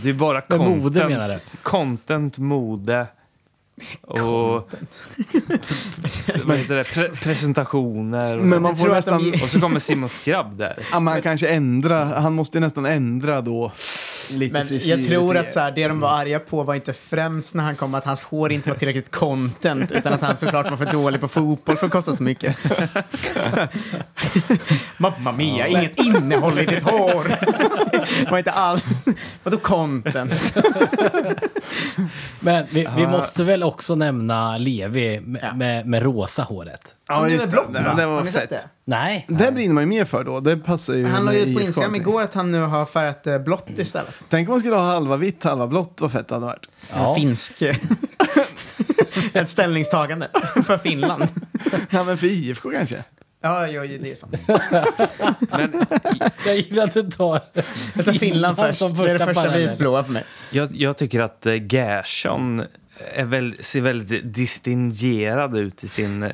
Det 0.04 0.10
är 0.10 0.14
bara 0.14 0.42
content, 0.42 0.84
mode 0.84 1.08
menar 1.08 1.30
du? 1.30 1.40
content 1.62 2.38
mode 2.38 3.06
och 4.02 4.18
vad 6.46 6.58
heter 6.58 6.76
det, 6.76 6.84
pre 6.84 7.10
presentationer. 7.10 8.38
Och, 8.38 8.44
Men 8.46 8.58
så. 8.58 8.60
man 8.62 8.78
får 8.78 8.88
de 8.88 8.94
nästan... 8.94 9.22
ger- 9.24 9.44
och 9.44 9.50
så 9.50 9.62
kommer 9.62 9.80
Simon 9.80 10.10
Skrabb 10.10 10.58
där. 10.58 10.84
Ja, 10.92 11.00
man 11.00 11.22
kanske 11.22 11.48
ändra, 11.48 12.06
han 12.06 12.34
måste 12.34 12.60
nästan 12.60 12.86
ändra 12.86 13.42
då 13.42 13.72
lite 14.30 14.54
Men 14.54 14.68
frisyr. 14.68 14.92
jag 14.98 15.08
tror 15.08 15.28
lite- 15.34 15.40
att 15.48 15.54
så 15.54 15.60
här, 15.60 15.72
det 15.72 15.88
de 15.88 16.00
var 16.00 16.10
arga 16.10 16.40
på 16.40 16.64
var 16.64 16.76
inte 16.76 16.94
främst 16.94 17.56
när 17.56 17.64
han 17.64 17.76
kom 17.76 17.96
att 17.96 18.06
hans 18.06 18.22
hår 18.24 18.52
inte 18.52 18.70
var 18.70 18.78
tillräckligt 18.78 19.12
content 19.12 19.92
utan 19.92 20.14
att 20.14 20.22
han 20.22 20.38
såklart 20.38 20.70
var 20.70 20.78
för 20.78 20.86
dålig 20.92 21.22
på 21.22 21.28
fotboll 21.28 21.78
för 21.78 21.86
att 21.86 21.92
kosta 21.92 22.16
så 22.16 22.24
mycket. 22.24 22.56
Så, 23.54 23.68
Mamma 24.98 25.32
mia, 25.32 25.68
inget 25.68 26.00
innehåll 26.00 26.60
i 26.60 26.66
ditt 26.66 26.84
hår. 26.84 27.38
Det 28.26 28.32
var 28.32 28.38
inte 28.38 28.52
alls... 28.52 29.06
Vadå 29.44 29.58
content? 29.58 30.58
Men 32.40 32.66
vi, 32.70 32.88
vi 32.96 33.02
Ja. 33.02 33.10
måste 33.10 33.44
väl 33.44 33.64
också 33.68 33.96
nämna 33.96 34.58
Levi 34.58 35.20
med, 35.20 35.42
Ja. 35.44 35.54
med, 35.56 35.88
med 35.88 36.04
rosa 36.04 36.44
håret. 36.44 36.96
Ja, 37.08 37.24
nu 37.24 37.30
just 37.30 37.46
det. 37.46 37.52
blått, 37.52 37.74
Det, 37.74 37.80
va? 37.84 37.94
det 37.94 38.04
Har 38.04 38.16
var 38.16 38.24
ni 38.24 38.32
sett 38.32 38.42
fett. 38.42 38.50
det? 38.50 38.70
Nej. 38.86 39.26
Det 39.30 39.52
brinner 39.52 39.74
man 39.74 39.84
ju 39.84 39.88
mer 39.90 40.06
för 40.06 40.24
då. 40.24 40.40
Det 40.40 40.58
passar 40.58 40.94
ju 40.94 41.06
Han 41.08 41.26
la 41.26 41.32
med 41.32 41.42
ut 41.48 41.56
på 41.58 41.62
Instagram 41.62 41.96
igår 41.96 42.22
att 42.22 42.34
han 42.34 42.52
nu 42.52 42.62
har 42.62 42.86
färgat 42.86 43.28
eh, 43.28 43.38
blått 43.40 43.70
istället. 43.78 44.14
Tänk 44.30 44.48
om 44.48 44.52
man 44.54 44.60
skulle 44.60 44.76
ha 44.76 44.84
halva 44.84 45.18
vitt, 45.18 45.44
halva 45.44 45.68
blått. 45.68 45.98
Vad 46.02 46.12
fett 46.12 46.28
det 46.28 46.36
hade 46.36 46.46
varit. 46.46 46.68
Ja. 46.96 47.10
En 47.10 47.16
finsk... 47.16 47.62
Ett 49.34 49.50
ställningstagande 49.50 50.28
för 50.66 50.78
Finland. 50.78 51.24
Ja, 51.90 52.04
men 52.04 52.18
för 52.18 52.28
IFK 52.28 52.70
kanske. 52.72 53.04
Ja, 53.42 53.68
ja, 53.68 53.82
det 53.82 54.12
är 54.12 54.16
sant. 54.16 54.36
Men 55.52 55.86
Jag 56.46 56.56
gillar 56.56 56.84
att 56.84 56.92
du 56.92 57.04
tar 57.12 57.40
tar 58.04 58.14
Finland 58.14 58.58
först. 58.58 58.80
som 58.80 58.98
Det 58.98 59.10
är 59.12 59.18
det 59.20 59.26
första 59.26 59.50
vitblåa 59.58 60.04
för 60.04 60.14
mig. 60.14 60.24
jag, 60.52 60.70
jag 60.76 60.98
tycker 60.98 61.20
att 61.20 61.46
eh, 61.46 61.74
Gerson 61.74 62.64
väl, 63.26 63.56
ser 63.60 63.82
väldigt 63.82 64.34
distingerad 64.34 65.58
ut 65.58 65.84
i 65.84 65.88
sin 65.88 66.24
eh, 66.24 66.32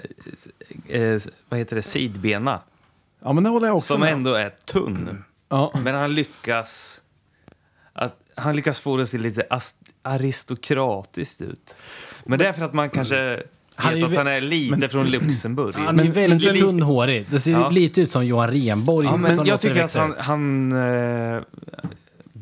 eh, 1.02 1.22
vad 1.50 1.60
heter 1.60 1.76
det, 1.76 1.82
sidbena. 1.82 2.60
Ja, 3.24 3.34
men 3.34 3.44
det 3.44 3.50
håller 3.50 3.68
jag 3.68 3.76
också 3.76 3.94
Som 3.94 4.02
med. 4.02 4.14
ändå 4.14 4.34
är 4.34 4.50
tunn. 4.66 5.24
Ja. 5.50 5.80
Men 5.84 5.96
han 5.96 6.16
lyckas, 6.16 7.02
att, 7.94 8.18
han 8.36 8.56
lyckas 8.56 8.80
få 8.80 8.98
det 8.98 9.04
att 9.04 9.10
se 9.10 9.18
lite 9.18 9.44
aristokratiskt 10.02 11.42
ut. 11.42 11.76
Men 12.26 12.40
det 12.40 12.48
är 12.48 12.54
för 12.54 12.66
att 12.66 12.74
man 12.74 12.90
kanske 12.90 13.44
Han 13.76 13.94
är 13.98 14.06
att 14.06 14.16
han 14.16 14.28
är 14.28 14.42
lite 14.42 14.90
från 14.90 15.08
Luxemburg. 15.10 15.76
Han 15.76 16.00
är 16.00 16.04
Men- 16.04 16.12
väldigt 16.12 16.46
men 16.52 16.58
tunnhårig. 16.58 17.26
Det 17.30 17.40
ser 17.40 17.52
Ja. 17.52 17.70
lite 17.70 18.02
ut 18.02 18.12
som 18.12 18.26
Johan 18.26 18.52
Renborg. 18.52 19.08
ja, 19.08 19.18
men 19.18 19.46
jag 19.46 19.60
tycker 19.62 19.84
att 19.84 19.94
han, 19.96 20.16
han 20.20 20.72
eh, 20.72 21.42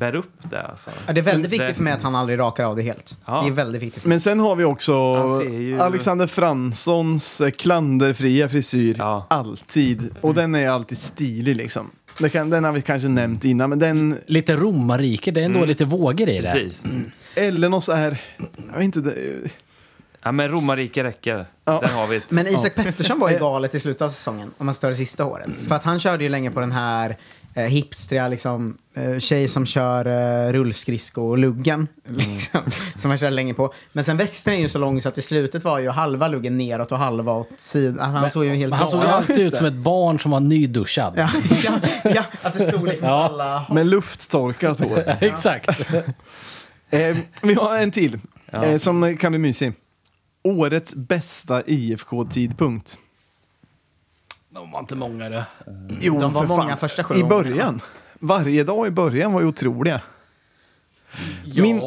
bär 0.01 0.15
upp 0.15 0.31
det. 0.51 0.61
Alltså. 0.61 0.91
Ja, 1.07 1.13
det 1.13 1.19
är 1.19 1.23
väldigt 1.23 1.51
Det- 1.51 1.57
viktigt 1.57 1.75
för 1.75 1.83
mig 1.83 1.93
att 1.93 2.01
han 2.01 2.15
aldrig 2.15 2.39
rakar 2.39 2.63
av 2.65 2.75
det 2.75 2.81
helt. 2.81 3.17
Ja. 3.25 3.41
Det 3.41 3.47
är 3.49 3.51
väldigt 3.53 3.81
viktigt. 3.81 4.05
Men 4.05 4.21
sen 4.21 4.39
har 4.39 4.55
vi 4.55 4.63
också 4.63 4.93
ju- 5.43 5.79
Alexander 5.79 6.27
Franssons 6.27 7.41
eh, 7.41 7.49
klanderfria 7.51 8.49
frisyr. 8.49 8.95
Ja. 8.99 9.27
Alltid. 9.29 10.09
Och 10.21 10.33
den 10.33 10.55
är 10.55 10.69
alltid 10.69 10.97
stilig 10.97 11.55
liksom. 11.55 11.91
Kan, 12.31 12.49
den 12.49 12.63
har 12.63 12.71
vi 12.71 12.81
kanske 12.81 13.07
nämnt 13.07 13.45
innan, 13.45 13.69
men 13.69 13.79
den... 13.79 14.17
Lite 14.25 14.55
romarrike, 14.55 15.31
det 15.31 15.41
är 15.41 15.45
ändå 15.45 15.57
Mm. 15.57 15.69
lite 15.69 15.85
vågor 15.85 16.29
i 16.29 16.41
det. 16.41 16.51
Precis. 16.51 16.83
Elenos 17.35 17.89
är... 17.89 18.21
Jag 18.71 18.77
vet 18.77 18.83
inte... 18.85 18.99
Det, 18.99 19.49
Ja, 20.23 20.31
men 20.31 20.49
romarrike 20.49 21.03
räcker. 21.03 21.45
Ja. 21.65 21.79
Där 21.81 21.87
har 21.87 22.07
vi 22.07 22.15
ett. 22.15 22.31
Men 22.31 22.47
Isak 22.47 22.75
Pettersson 22.75 23.19
var 23.19 23.29
ju 23.29 23.37
galet 23.39 23.75
i 23.75 23.79
slutet 23.79 24.01
av 24.01 24.09
säsongen, 24.09 24.51
om 24.57 24.65
man 24.65 24.75
står 24.75 24.89
det 24.89 24.95
sista 24.95 25.25
året. 25.25 25.47
För 25.67 25.75
att 25.75 25.83
han 25.83 25.99
körde 25.99 26.23
ju 26.23 26.29
länge 26.29 26.51
på 26.51 26.59
den 26.59 26.71
här 26.71 27.17
eh, 27.53 27.63
hipstriga, 27.63 28.27
liksom, 28.27 28.77
eh, 28.95 29.19
tjej 29.19 29.47
som 29.47 29.65
kör 29.65 30.05
eh, 30.05 30.51
rullskridsko 30.53 31.21
och 31.21 31.37
luggen. 31.37 31.87
Liksom, 32.07 32.61
Som 32.95 33.09
han 33.11 33.17
körde 33.17 33.35
länge 33.35 33.53
på. 33.53 33.73
Men 33.93 34.03
sen 34.03 34.17
växte 34.17 34.51
den 34.51 34.59
ju 34.61 34.69
så 34.69 34.79
lång 34.79 35.01
så 35.01 35.09
att 35.09 35.17
i 35.17 35.21
slutet 35.21 35.63
var 35.63 35.79
ju 35.79 35.89
halva 35.89 36.27
luggen 36.27 36.57
neråt 36.57 36.91
och 36.91 36.97
halva 36.97 37.33
åt 37.33 37.49
sidan. 37.57 38.15
Han 38.15 38.31
såg 38.31 38.45
ju 38.45 38.53
helt 38.55 38.73
han 38.73 38.87
såg 38.87 39.03
alltid 39.03 39.47
ut 39.47 39.57
som 39.57 39.65
ett 39.65 39.73
barn 39.73 40.19
som 40.19 40.31
var 40.31 40.39
nyduschad. 40.39 41.13
Ja, 41.17 41.29
ja, 41.63 41.79
ja, 42.03 42.23
att 42.41 42.53
det 42.53 42.59
stod 42.59 42.87
liksom 42.87 43.07
Ja. 43.07 43.13
alla... 43.23 43.65
Med 43.69 43.87
lufttorkat 43.87 44.79
hår. 44.79 45.03
Exakt. 45.19 45.69
Eh, 46.89 47.17
vi 47.41 47.53
har 47.53 47.77
en 47.77 47.91
till 47.91 48.19
eh, 48.51 48.77
som 48.77 49.17
kan 49.17 49.31
bli 49.31 49.39
mysig. 49.39 49.73
Årets 50.43 50.95
bästa 50.95 51.63
IFK-tidpunkt. 51.65 52.97
De 54.53 54.71
var 54.71 54.79
inte 54.79 54.95
många 54.95 55.29
det. 55.29 55.45
Jo, 56.01 56.19
De 56.19 56.33
var 56.33 56.41
för 56.41 56.47
många 56.47 56.69
fan. 56.69 56.77
första 56.77 57.03
sju 57.03 57.15
I 57.15 57.23
omgångarna. 57.23 57.43
början. 57.49 57.81
Varje 58.19 58.63
dag 58.63 58.87
i 58.87 58.91
början 58.91 59.33
var 59.33 59.41
ju 59.41 59.47
otroliga. 59.47 60.01
Ja, 61.45 61.63
Min- 61.63 61.81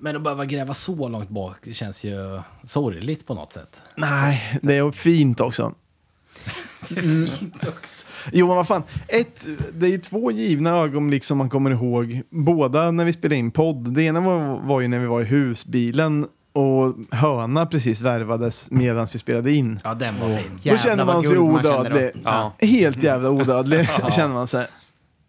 men 0.00 0.16
att 0.16 0.22
behöva 0.22 0.44
gräva 0.44 0.74
så 0.74 1.08
långt 1.08 1.28
bak 1.28 1.56
känns 1.72 2.04
ju 2.04 2.40
sorgligt 2.64 3.26
på 3.26 3.34
något 3.34 3.52
sätt. 3.52 3.82
Nej, 3.96 4.58
det 4.62 4.76
är 4.76 4.90
fint 4.90 5.40
också. 5.40 5.74
Det 6.88 6.96
är 6.98 7.26
fint 7.26 7.66
också. 7.68 8.06
Jo, 8.32 8.46
men 8.46 8.56
vad 8.56 8.66
fan. 8.66 8.82
Ett, 9.08 9.46
det 9.74 9.86
är 9.86 9.90
ju 9.90 9.98
två 9.98 10.30
givna 10.30 10.70
ögonblick 10.70 11.24
som 11.24 11.38
man 11.38 11.48
kommer 11.50 11.70
ihåg. 11.70 12.22
Båda 12.30 12.90
när 12.90 13.04
vi 13.04 13.12
spelade 13.12 13.36
in 13.36 13.50
podd. 13.50 13.94
Det 13.94 14.02
ena 14.02 14.20
var, 14.20 14.60
var 14.60 14.80
ju 14.80 14.88
när 14.88 14.98
vi 14.98 15.06
var 15.06 15.20
i 15.20 15.24
husbilen 15.24 16.26
och 16.54 16.94
Höna 17.10 17.66
precis 17.66 18.00
värvades 18.00 18.70
medan 18.70 19.06
vi 19.12 19.18
spelade 19.18 19.52
in. 19.52 19.80
Ja, 19.84 19.94
den 19.94 20.20
var 20.20 20.28
fin. 20.28 20.36
Då 20.50 20.56
Jävlar 20.62 20.78
känner 20.82 21.04
vad 21.04 21.14
man 21.14 21.22
sig 21.22 21.32
guld 21.34 21.44
man 21.52 21.62
kände 21.62 21.72
då. 21.72 21.80
odödlig. 21.80 22.10
Ja. 22.24 22.52
Helt 22.60 23.02
jävla 23.02 23.30
odödlig 23.30 23.88
känner 24.12 24.34
man 24.34 24.46
sig. 24.46 24.66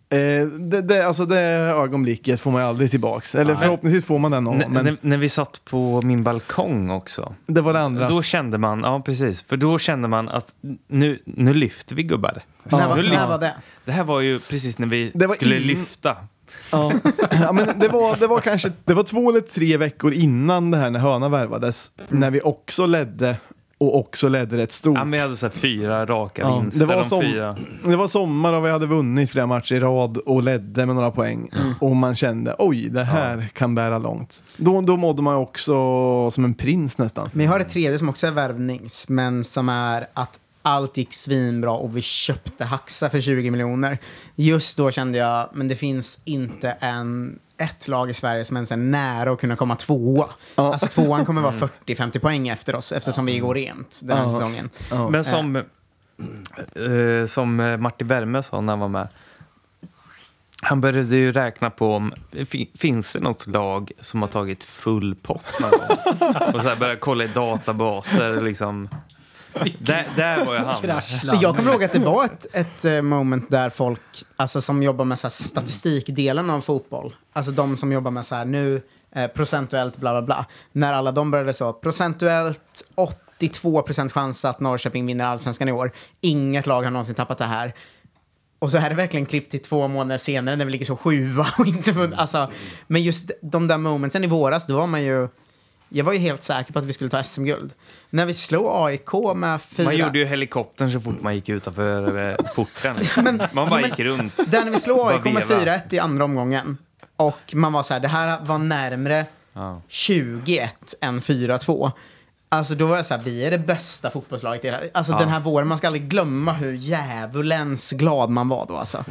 Eh, 0.10 0.48
det, 0.48 0.82
det, 0.82 1.08
alltså 1.08 1.26
det 1.26 1.40
ögonblicket 1.40 2.42
får 2.42 2.52
man 2.52 2.62
ju 2.62 2.68
aldrig 2.68 2.92
tillbaks. 2.92 3.36
Eller 3.36 3.54
Nej. 3.54 3.62
förhoppningsvis 3.62 4.06
får 4.06 4.20
man 4.20 4.32
den 4.32 4.44
någon 4.44 4.56
N- 4.56 4.62
gång. 4.64 4.74
Men 4.74 4.86
när, 4.86 4.98
när 5.02 5.18
vi 5.18 5.30
satt 5.30 5.62
på 5.66 6.02
min 6.02 6.24
balkong 6.24 6.90
också. 6.90 7.36
det 7.48 7.62
var 7.62 7.74
det 7.74 7.80
andra. 7.80 8.08
Då 8.08 8.22
kände 8.24 8.58
man, 8.58 8.80
ja 8.84 9.02
precis, 9.06 9.42
för 9.44 9.58
då 9.58 9.80
kände 9.80 10.08
man 10.08 10.30
att 10.30 10.54
nu, 10.88 11.20
nu 11.26 11.54
lyfter 11.54 11.96
vi 11.96 12.04
gubbar. 12.04 12.42
När, 12.64 12.88
var, 12.90 12.96
Nu 12.98 13.04
när 13.04 13.10
lyft- 13.10 13.30
var 13.30 13.40
det? 13.40 13.54
Det 13.86 13.92
här 13.92 14.04
var 14.04 14.20
ju 14.22 14.40
precis 14.40 14.78
när 14.80 14.88
vi 14.88 15.12
Det 15.14 15.28
var 15.28 15.36
skulle 15.36 15.56
in- 15.56 15.62
lyfta. 15.64 16.18
Ja. 16.72 16.92
ja, 17.32 17.52
men 17.52 17.80
det, 17.80 17.88
var, 17.88 18.16
det 18.20 18.28
var 18.28 18.40
kanske 18.40 18.72
det 18.86 18.94
var 18.94 19.04
två 19.04 19.30
eller 19.30 19.42
tre 19.42 19.78
veckor 19.78 20.14
innan 20.14 20.72
det 20.72 20.78
här 20.78 20.90
när 20.90 21.00
Höna 21.00 21.30
värvades. 21.30 21.92
När 22.10 22.32
vi 22.32 22.42
också 22.42 22.86
ledde 22.86 23.36
och 23.78 24.00
också 24.00 24.28
ledde 24.28 24.58
rätt 24.58 24.72
stort. 24.72 24.98
Ja, 24.98 25.04
men 25.04 25.12
vi 25.12 25.20
hade 25.20 25.38
så 25.38 25.46
här 25.46 25.52
fyra 25.54 26.06
raka 26.06 26.42
Ja, 26.42 26.60
vinster. 26.60 26.80
det 26.80 26.86
var 26.86 26.96
de 26.96 27.06
som- 27.06 27.22
fyra. 27.22 27.56
Det 27.84 27.96
var 27.96 28.08
sommar 28.08 28.54
och 28.54 28.66
vi 28.66 28.70
hade 28.70 28.86
vunnit 28.88 29.32
flera 29.32 29.46
matcher 29.48 29.76
i 29.76 29.80
rad 29.80 30.18
och 30.18 30.44
ledde 30.44 30.86
med 30.86 30.96
några 30.96 31.12
poäng. 31.12 31.50
Och 31.82 31.96
man 31.96 32.16
kände 32.16 32.56
oj, 32.60 32.90
det 32.90 33.04
här 33.04 33.48
kan 33.54 33.76
bära 33.76 33.98
långt. 33.98 34.44
Då, 34.58 34.82
då 34.82 34.98
mådde 34.98 35.22
man 35.22 35.36
också 35.36 35.74
som 36.32 36.46
en 36.46 36.54
prins 36.54 36.98
nästan. 36.98 37.30
Men 37.34 37.46
jag 37.46 37.52
har 37.52 37.60
ett 37.60 37.70
tredje 37.70 38.00
som 38.00 38.10
också 38.10 38.28
är 38.28 38.32
värvnings, 38.32 39.06
men 39.10 39.44
som 39.44 39.70
är 39.70 40.08
att 40.14 40.40
allt 40.66 40.98
gick 40.98 41.14
svinbra 41.14 41.72
och 41.72 41.98
vi 41.98 42.02
köpte 42.02 42.66
Haxa 42.66 43.10
för 43.10 43.22
20 43.22 43.52
miljoner. 43.52 43.98
Just 44.36 44.78
då 44.78 44.92
kände 44.92 45.18
jag, 45.18 45.50
men 45.54 45.68
det 45.68 45.76
finns 45.76 46.20
inte 46.24 46.72
en, 46.72 47.40
ett 47.58 47.88
lag 47.88 48.10
i 48.10 48.14
Sverige 48.14 48.46
som 48.46 48.58
ens 48.58 48.72
är 48.72 48.78
nära 48.78 49.32
att 49.32 49.40
kunna 49.40 49.56
komma 49.56 49.76
tvåa. 49.76 50.26
Ja. 50.56 50.72
Alltså 50.74 50.88
tvåan 50.88 51.26
kommer 51.26 51.42
vara 51.42 51.54
40-50 51.86 52.20
poäng 52.20 52.48
efter 52.48 52.76
oss 52.76 52.92
eftersom 52.92 53.26
vi 53.26 53.40
går 53.40 53.56
rent 53.56 54.02
den 54.04 54.18
här 54.18 54.24
Ja. 54.26 54.32
säsongen. 54.32 54.70
Men 55.12 55.24
som, 55.24 55.56
eh, 55.56 55.64
som 57.28 57.60
eh, 57.60 57.78
Martin 57.78 58.08
Werme 58.08 58.44
sa 58.44 58.62
när 58.62 58.74
han 58.74 58.80
var 58.80 58.88
med. 58.88 59.08
Han 60.62 60.82
började 60.82 61.16
ju 61.16 61.32
räkna 61.32 61.70
på 61.70 61.96
om 61.96 62.14
fi- 62.46 62.70
finns 62.78 63.14
det 63.14 63.20
något 63.20 63.48
lag 63.48 63.92
som 64.02 64.22
har 64.22 64.28
tagit 64.30 64.64
full 64.64 65.16
pott 65.16 65.46
någon 65.62 65.72
gång? 65.72 66.32
Och 66.54 66.62
så 66.62 66.70
här 66.70 66.76
började 66.76 67.00
kolla 67.00 67.24
i 67.24 67.28
databaser. 67.28 68.42
Liksom. 68.42 68.90
Där, 69.80 70.07
där 70.15 70.45
var 70.45 70.53
ju 70.53 70.60
han. 70.60 71.40
Jag 71.41 71.56
kommer 71.56 71.72
ihåg 71.72 71.84
att 71.84 71.91
det 71.91 71.99
var 71.99 72.26
ett, 72.26 72.45
ett 72.53 72.86
eh, 72.86 73.02
moment 73.02 73.52
där 73.52 73.69
folk 73.69 74.02
alltså, 74.36 74.61
som 74.61 74.84
jobbar 74.84 75.06
med 75.06 75.19
så 75.19 75.27
här, 75.27 75.32
statistikdelen 75.32 76.49
av 76.49 76.61
fotboll, 76.61 77.15
alltså 77.34 77.52
de 77.52 77.77
som 77.77 77.91
jobbar 77.91 78.11
med 78.11 78.26
så 78.26 78.36
här 78.36 78.45
nu, 78.45 78.82
eh, 79.15 79.27
procentuellt 79.27 79.98
bla 79.98 80.11
bla 80.11 80.22
bla, 80.22 80.45
när 80.72 80.94
alla 80.94 81.11
de 81.11 81.32
började 81.32 81.53
så, 81.53 81.73
procentuellt 81.73 82.90
82 82.95 83.82
procent 83.82 84.11
chans 84.11 84.45
att 84.45 84.60
Norrköping 84.60 85.06
vinner 85.06 85.26
allsvenskan 85.26 85.69
i 85.69 85.72
år. 85.72 85.91
Inget 86.22 86.68
lag 86.68 86.84
har 86.84 86.91
någonsin 86.91 87.15
tappat 87.15 87.38
det 87.38 87.45
här. 87.45 87.73
Och 88.60 88.72
så 88.72 88.77
här 88.77 88.86
är 88.86 88.90
det 88.90 88.95
verkligen 88.95 89.26
klippt 89.26 89.52
till 89.52 89.61
två 89.61 89.88
månader 89.88 90.18
senare 90.18 90.56
när 90.56 90.65
vi 90.65 90.72
ligger 90.72 90.86
så 90.86 90.98
sjua 90.98 91.48
och 91.60 91.65
inte 91.65 91.91
vunnit. 91.91 92.19
Alltså, 92.19 92.52
men 92.88 93.03
just 93.03 93.32
de 93.41 93.68
där 93.68 93.77
momentsen 93.77 94.23
i 94.23 94.27
våras, 94.27 94.68
då 94.68 94.77
var 94.77 94.88
man 94.88 95.03
ju... 95.03 95.27
Jag 95.96 96.06
var 96.06 96.14
ju 96.14 96.20
helt 96.20 96.44
säker 96.44 96.74
på 96.74 96.80
att 96.80 96.86
vi 96.86 96.94
skulle 96.94 97.10
ta 97.10 97.24
SM-guld. 97.24 97.74
När 98.10 98.26
vi 98.26 98.34
slog 98.34 98.66
AIK 98.72 99.36
med 99.36 99.62
fyra... 99.62 99.84
Man 99.86 99.98
gjorde 99.98 100.20
ju 100.20 100.26
helikoptern 100.26 100.92
så 100.92 101.00
fort 101.00 101.22
man 101.22 101.36
gick 101.36 101.50
utanför 101.50 102.30
eh, 102.30 102.36
porten. 102.56 102.96
Men- 103.24 103.38
man 103.52 103.70
bara 103.70 103.82
men- 103.82 103.90
gick 103.90 104.00
runt. 104.00 104.52
Där 104.52 104.66
när 104.66 104.72
vi 104.72 104.80
slog 104.80 105.00
AIK 105.00 105.24
med 105.24 105.48
veva. 105.48 105.62
4-1 105.66 105.80
i 105.94 106.00
andra 106.00 106.24
omgången. 106.24 106.78
Och 107.16 107.40
man 107.54 107.74
var 107.74 107.84
så 107.84 107.94
här, 107.94 108.00
det 108.02 108.08
här 108.08 108.40
var 108.42 108.58
närmre 108.58 109.26
Ja. 109.54 109.82
20-1 109.90 110.70
än 111.02 111.22
4-2. 111.22 111.92
Alltså 112.50 112.76
då 112.76 112.86
var 112.86 112.96
jag 112.96 113.06
så 113.06 113.14
här, 113.14 113.22
vi 113.22 113.46
är 113.46 113.52
det 113.52 113.58
bästa 113.60 114.12
fotbollslaget 114.12 114.64
i 114.64 114.68
hela... 114.68 114.80
Alltså 114.94 115.12
Ja. 115.12 115.20
den 115.20 115.30
här 115.30 115.40
våren, 115.40 115.68
man 115.68 115.78
ska 115.78 115.88
aldrig 115.88 116.08
glömma 116.10 116.54
hur 116.54 116.74
djävulens 116.74 117.92
glad 117.92 118.30
man 118.30 118.48
var 118.48 118.66
då 118.68 118.76
alltså. 118.76 119.06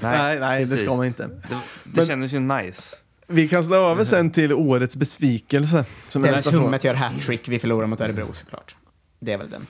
Nej, 0.00 0.40
nej, 0.40 0.60
det 0.64 0.66
precis. 0.70 0.86
ska 0.86 0.96
man 0.96 1.06
inte. 1.06 1.22
Det, 1.26 1.32
det 1.48 1.58
Men- 1.84 2.06
kändes 2.06 2.32
ju 2.32 2.40
nice. 2.40 2.96
Vi 3.26 3.48
kan 3.48 3.64
slå 3.64 3.76
över 3.76 4.04
sen 4.04 4.30
till 4.30 4.52
årets 4.52 4.96
besvikelse. 4.96 5.84
Som 6.08 6.22
är 6.24 6.26
Dennis 6.28 6.36
nästa 6.38 6.50
fråga. 6.50 6.64
Hummet 6.64 6.84
gör 6.84 6.94
hattrick, 6.94 7.48
vi 7.48 7.58
förlorar 7.58 7.86
mot 7.86 8.00
Örebro 8.00 8.26
såklart. 8.32 8.76
Det 9.20 9.32
är 9.32 9.38
väl 9.38 9.50
den. 9.50 9.66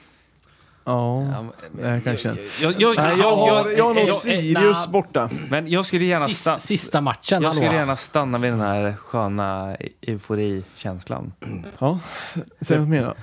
Ja, 0.85 1.23
Ja, 1.23 1.47
det 1.73 1.89
här 1.89 2.01
kanske. 2.01 2.29
Jag, 2.61 2.75
jag, 2.81 2.97
Nej, 2.97 3.19
jag 3.19 3.33
har, 3.37 3.71
jag 3.71 3.85
har 3.85 3.95
nog 3.95 4.09
Sirius 4.09 4.89
borta. 4.89 5.31
men 5.51 5.69
jag 5.69 5.87
skulle 5.87 6.05
gärna, 6.05 6.27
Sista, 6.29 6.51
sta- 6.57 6.59
sista 6.59 7.01
matchen, 7.01 7.43
jag 7.43 7.55
skulle 7.55 7.67
hallå. 7.69 7.79
gärna 7.79 7.97
stanna 7.97 8.39
vid 8.39 8.53
den 8.53 8.61
här 8.61 8.95
sköna 9.05 9.77
euforikänslan. 10.03 11.33
Ja, 11.79 12.01
säg 12.61 12.79
något 12.79 12.89
mer 12.89 13.03
då. 13.03 13.15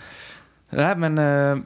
Nej, 0.69 0.95
men... 0.95 1.17
eh, 1.17 1.57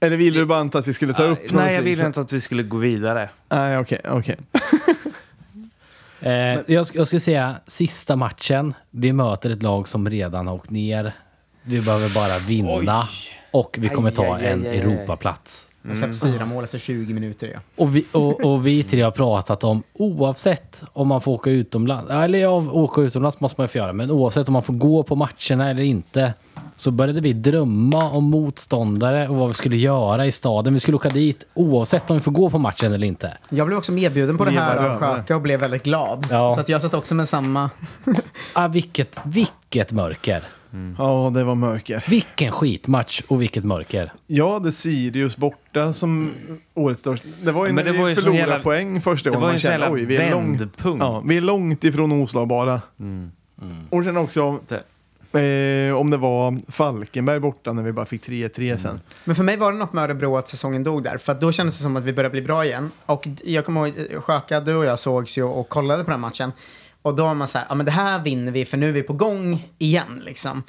Eller 0.00 0.16
ville 0.16 0.38
du 0.40 0.46
bara 0.46 0.58
anta 0.58 0.78
att 0.78 0.88
vi 0.88 0.94
skulle 0.94 1.12
ta 1.12 1.24
upp 1.24 1.38
nej, 1.52 1.74
jag 1.74 1.82
ville 1.82 2.06
inte 2.06 2.20
att 2.20 2.32
vi 2.32 2.40
skulle 2.40 2.62
gå 2.62 2.76
vidare. 2.76 3.30
Nej, 3.48 3.78
okej, 3.78 4.00
okej. 4.08 4.36
Eh, 6.22 6.32
jag, 6.66 6.86
jag 6.94 7.06
skulle 7.06 7.20
säga 7.20 7.56
sista 7.66 8.16
matchen. 8.16 8.74
Vi 8.90 9.12
möter 9.12 9.50
ett 9.50 9.62
lag 9.62 9.88
som 9.88 10.10
redan 10.10 10.46
har 10.46 10.54
åkt 10.54 10.70
ner. 10.70 11.12
Vi 11.62 11.80
behöver 11.80 12.14
bara 12.14 12.38
vinna. 12.38 13.08
Och 13.50 13.76
vi 13.80 13.88
kommer 13.88 14.10
ta 14.10 14.34
Aj, 14.34 14.46
aj, 14.46 14.52
en 14.52 14.66
aj. 14.66 14.78
Europaplats. 14.78 15.68
Jag 15.82 15.90
har 15.90 15.96
släppt 15.96 16.20
fyra 16.20 16.46
mål 16.46 16.64
efter 16.64 16.78
20 16.78 17.14
minuter. 17.14 17.50
Ja. 17.54 17.60
Och 17.76 17.96
vi, 17.96 18.04
och, 18.12 18.44
och 18.44 18.66
vi 18.66 18.82
tre 18.82 19.02
har 19.02 19.10
pratat 19.10 19.64
om 19.64 19.82
oavsett 19.92 20.82
om 20.92 21.08
man 21.08 21.20
får 21.20 21.32
åka 21.32 21.50
utomlands. 21.50 22.10
Eller 22.10 22.38
ja, 22.38 22.50
åka 22.72 23.00
utomlands 23.00 23.40
måste 23.40 23.60
man 23.60 23.64
ju 23.64 23.68
få 23.68 23.78
göra. 23.78 23.92
Men 23.92 24.10
oavsett 24.10 24.48
om 24.48 24.52
man 24.52 24.62
får 24.62 24.74
gå 24.74 25.02
på 25.02 25.16
matcherna 25.16 25.70
eller 25.70 25.82
inte. 25.82 26.34
Så 26.76 26.90
började 26.90 27.20
vi 27.20 27.32
drömma 27.32 28.10
om 28.10 28.24
motståndare 28.24 29.28
och 29.28 29.36
vad 29.36 29.48
vi 29.48 29.54
skulle 29.54 29.76
göra 29.76 30.26
i 30.26 30.32
staden. 30.32 30.74
Vi 30.74 30.80
skulle 30.80 30.96
åka 30.96 31.08
dit 31.08 31.44
oavsett 31.54 32.10
om 32.10 32.16
vi 32.16 32.22
får 32.22 32.32
gå 32.32 32.50
på 32.50 32.58
matchen 32.58 32.92
eller 32.92 33.06
inte. 33.06 33.36
Jag 33.48 33.66
blev 33.66 33.78
också 33.78 33.92
medbjuden 33.92 34.38
på 34.38 34.44
det 34.44 34.50
här 34.50 34.76
av. 34.76 34.98
Sjöka 34.98 35.36
och 35.36 35.42
blev 35.42 35.60
väldigt 35.60 35.82
glad. 35.82 36.26
Ja. 36.30 36.50
Så 36.50 36.60
att 36.60 36.68
jag 36.68 36.82
satt 36.82 36.94
också 36.94 37.14
med 37.14 37.28
samma... 37.28 37.70
Ah, 38.52 38.68
vilket, 38.68 39.18
vilket 39.24 39.92
mörker. 39.92 40.44
Ja, 40.98 41.30
det 41.34 41.44
var 41.44 41.54
mörker. 41.54 42.04
Vilken 42.08 42.52
skitmatch 42.52 43.20
och 43.28 43.42
vilket 43.42 43.64
mörker. 43.64 44.12
Jag 44.26 44.52
hade 44.52 44.72
Sirius 44.72 45.36
borta 45.36 45.92
som 45.92 46.30
årets 46.74 47.00
största. 47.00 47.28
Det 47.42 47.52
var 47.52 47.66
ju 47.66 47.72
Men 47.72 47.84
när 47.84 47.92
det 47.92 47.98
var 47.98 48.04
vi 48.04 48.10
ju 48.10 48.16
förlorade 48.16 48.38
jävla- 48.38 48.58
poäng 48.62 49.00
första 49.00 49.30
det 49.30 49.36
gången. 49.36 49.40
var 49.42 49.48
ju 49.48 49.50
Man 49.50 49.54
en 49.54 49.60
sån 49.60 49.70
kände 49.70 49.84
jävla 49.84 49.94
oj, 49.96 50.04
vi 50.04 50.16
är, 50.16 50.30
långt, 50.30 50.60
vändpunkt. 50.60 51.02
ja, 51.04 51.22
vi 51.26 51.36
är 51.36 51.40
långt 51.40 51.84
ifrån 51.84 52.12
oslagbara. 52.12 52.80
Och 53.90 54.04
sen 54.04 54.16
också 54.16 54.40
eh, 55.32 55.94
om 55.96 56.10
det 56.10 56.16
var 56.16 56.70
Falkenberg 56.72 57.40
borta 57.40 57.72
när 57.72 57.82
vi 57.82 57.92
bara 57.92 58.06
fick 58.06 58.26
3-3 58.28 58.76
sen. 58.76 59.00
Men 59.24 59.36
för 59.36 59.42
mig 59.42 59.56
var 59.56 59.72
det 59.72 59.78
något 59.78 59.92
med 59.92 60.04
Örebro 60.04 60.36
att 60.36 60.48
säsongen 60.48 60.84
dog 60.84 61.02
där. 61.02 61.18
För 61.18 61.32
att 61.32 61.40
då 61.40 61.52
kändes 61.52 61.76
det 61.76 61.82
som 61.82 61.96
att 61.96 62.02
vi 62.04 62.12
började 62.12 62.32
bli 62.32 62.42
bra 62.42 62.64
igen. 62.64 62.90
Och 63.06 63.22
d- 63.26 63.42
jag 63.44 63.64
kommer 63.64 63.86
ihåg, 63.86 63.94
eh, 64.10 64.20
Sjöka, 64.20 64.60
du 64.60 64.74
och 64.74 64.84
jag 64.84 64.98
sågs 64.98 65.38
ju 65.38 65.42
och 65.42 65.68
kollade 65.68 66.04
på 66.04 66.10
den 66.10 66.20
matchen. 66.20 66.52
Och 67.02 67.14
då 67.14 67.24
var 67.24 67.34
man 67.34 67.48
så 67.48 67.58
här, 67.58 67.66
ja 67.68 67.74
men 67.74 67.86
det 67.86 67.92
här 67.92 68.18
vinner 68.18 68.52
vi 68.52 68.64
för 68.64 68.76
nu 68.76 68.88
är 68.88 68.92
vi 68.92 69.02
på 69.02 69.12
gång 69.12 69.68
igen 69.78 70.22
liksom. 70.24 70.62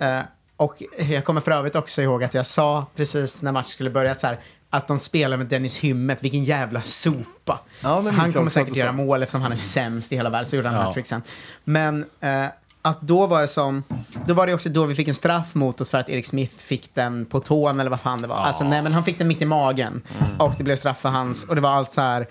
Eh, 0.00 0.20
och 0.56 0.82
jag 0.98 1.24
kommer 1.24 1.40
för 1.40 1.50
övrigt 1.50 1.76
också 1.76 2.02
ihåg 2.02 2.24
att 2.24 2.34
jag 2.34 2.46
sa 2.46 2.86
precis 2.96 3.42
när 3.42 3.52
matchen 3.52 3.64
skulle 3.68 3.90
börja 3.90 4.10
att 4.12 4.20
så 4.20 4.26
här, 4.26 4.40
att 4.70 4.88
de 4.88 4.98
spelar 4.98 5.36
med 5.36 5.46
Dennis 5.46 5.76
Hymmet, 5.76 6.24
vilken 6.24 6.44
jävla 6.44 6.82
sopa. 6.82 7.60
Ja, 7.82 8.00
han 8.10 8.32
kommer 8.32 8.50
säkert 8.50 8.76
göra 8.76 8.92
mål 8.92 9.22
eftersom 9.22 9.42
han 9.42 9.52
är 9.52 9.56
sämst 9.56 10.12
i 10.12 10.16
hela 10.16 10.30
världen, 10.30 10.48
så 10.50 10.56
gjorde 10.56 10.68
han 10.68 10.78
Ja. 10.78 10.84
hattrick 10.84 11.06
sen. 11.06 11.22
Men 11.64 12.04
eh, 12.20 12.46
att 12.82 13.00
då 13.00 13.26
var 13.26 13.40
det 13.40 13.48
som, 13.48 13.82
då 14.26 14.34
var 14.34 14.46
det 14.46 14.54
också 14.54 14.68
då 14.68 14.84
vi 14.84 14.94
fick 14.94 15.08
en 15.08 15.14
straff 15.14 15.54
mot 15.54 15.80
oss 15.80 15.90
för 15.90 15.98
att 15.98 16.08
Erik 16.08 16.26
Smith 16.26 16.54
fick 16.58 16.94
den 16.94 17.26
på 17.26 17.40
tån 17.40 17.80
eller 17.80 17.90
vad 17.90 18.00
fan 18.00 18.22
det 18.22 18.28
var. 18.28 18.36
Alltså 18.36 18.64
nej 18.64 18.82
men 18.82 18.92
han 18.92 19.04
fick 19.04 19.18
den 19.18 19.28
mitt 19.28 19.42
i 19.42 19.44
magen 19.44 20.02
och 20.38 20.52
det 20.58 20.64
blev 20.64 20.76
straff 20.76 21.00
för 21.00 21.08
hans 21.08 21.44
och 21.44 21.54
det 21.54 21.60
var 21.60 21.70
allt 21.70 21.92
så 21.92 22.00
här. 22.00 22.26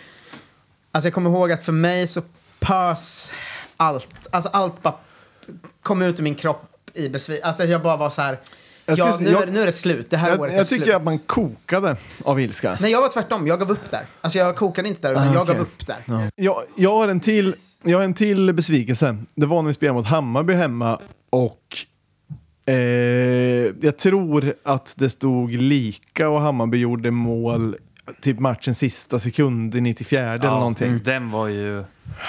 Alltså 0.91 1.07
jag 1.07 1.13
kommer 1.13 1.29
ihåg 1.29 1.51
att 1.51 1.65
för 1.65 1.71
mig 1.71 2.07
så 2.07 2.21
pös 2.59 3.33
allt, 3.77 4.07
alltså 4.31 4.49
allt 4.53 4.81
bara 4.83 4.93
kom 5.81 6.01
ut 6.01 6.19
ur 6.19 6.23
min 6.23 6.35
kropp 6.35 6.65
i 6.93 7.09
besvikelse. 7.09 7.47
Alltså 7.47 7.63
jag 7.63 7.81
bara 7.83 7.97
var 7.97 8.09
så 8.09 8.21
här, 8.21 8.39
ja, 8.85 9.17
nu, 9.21 9.29
jag- 9.31 9.43
är, 9.43 9.47
nu 9.47 9.61
är 9.61 9.65
det 9.65 9.71
slut, 9.71 10.09
det 10.09 10.17
här 10.17 10.29
Jag, 10.29 10.39
året 10.39 10.53
är 10.53 10.57
jag 10.57 10.67
tycker 10.67 10.83
slut. 10.83 10.95
att 10.95 11.03
man 11.03 11.19
kokade 11.19 11.95
av 12.25 12.39
ilska. 12.39 12.75
Nej, 12.81 12.91
jag 12.91 13.01
var 13.01 13.09
tvärtom. 13.09 13.47
Jag 13.47 13.59
gav 13.59 13.71
upp 13.71 13.91
där. 13.91 14.05
Alltså 14.21 14.39
jag 14.39 14.55
kokade 14.55 14.87
inte 14.87 15.01
där, 15.07 15.11
utan 15.11 15.27
Ah, 15.27 15.33
jag 15.33 15.47
gav 15.47 15.59
upp 15.59 15.87
där. 15.87 16.29
Jag, 16.35 16.63
jag, 16.75 16.89
har 16.97 17.07
en 17.07 17.19
till, 17.19 17.55
jag 17.83 17.97
har 17.97 18.03
en 18.03 18.13
till 18.13 18.53
besvikelse. 18.53 19.17
Det 19.35 19.45
var 19.45 19.61
när 19.61 19.67
vi 19.67 19.73
spelade 19.73 19.97
mot 19.97 20.07
Hammarby 20.07 20.53
hemma 20.53 20.99
och 21.29 21.77
eh, 22.65 22.75
jag 23.81 23.97
tror 23.97 24.53
att 24.63 24.95
det 24.97 25.09
stod 25.09 25.51
lika 25.51 26.29
och 26.29 26.41
Hammarby 26.41 26.77
gjorde 26.77 27.11
mål 27.11 27.75
typ 28.21 28.39
matchens 28.39 28.77
sista 28.77 29.19
sekund 29.19 29.75
i 29.75 29.81
94 29.81 30.21
eller 30.33 30.49
någonting. 30.49 30.99
Den 31.03 31.31
var 31.31 31.47
ju 31.47 31.83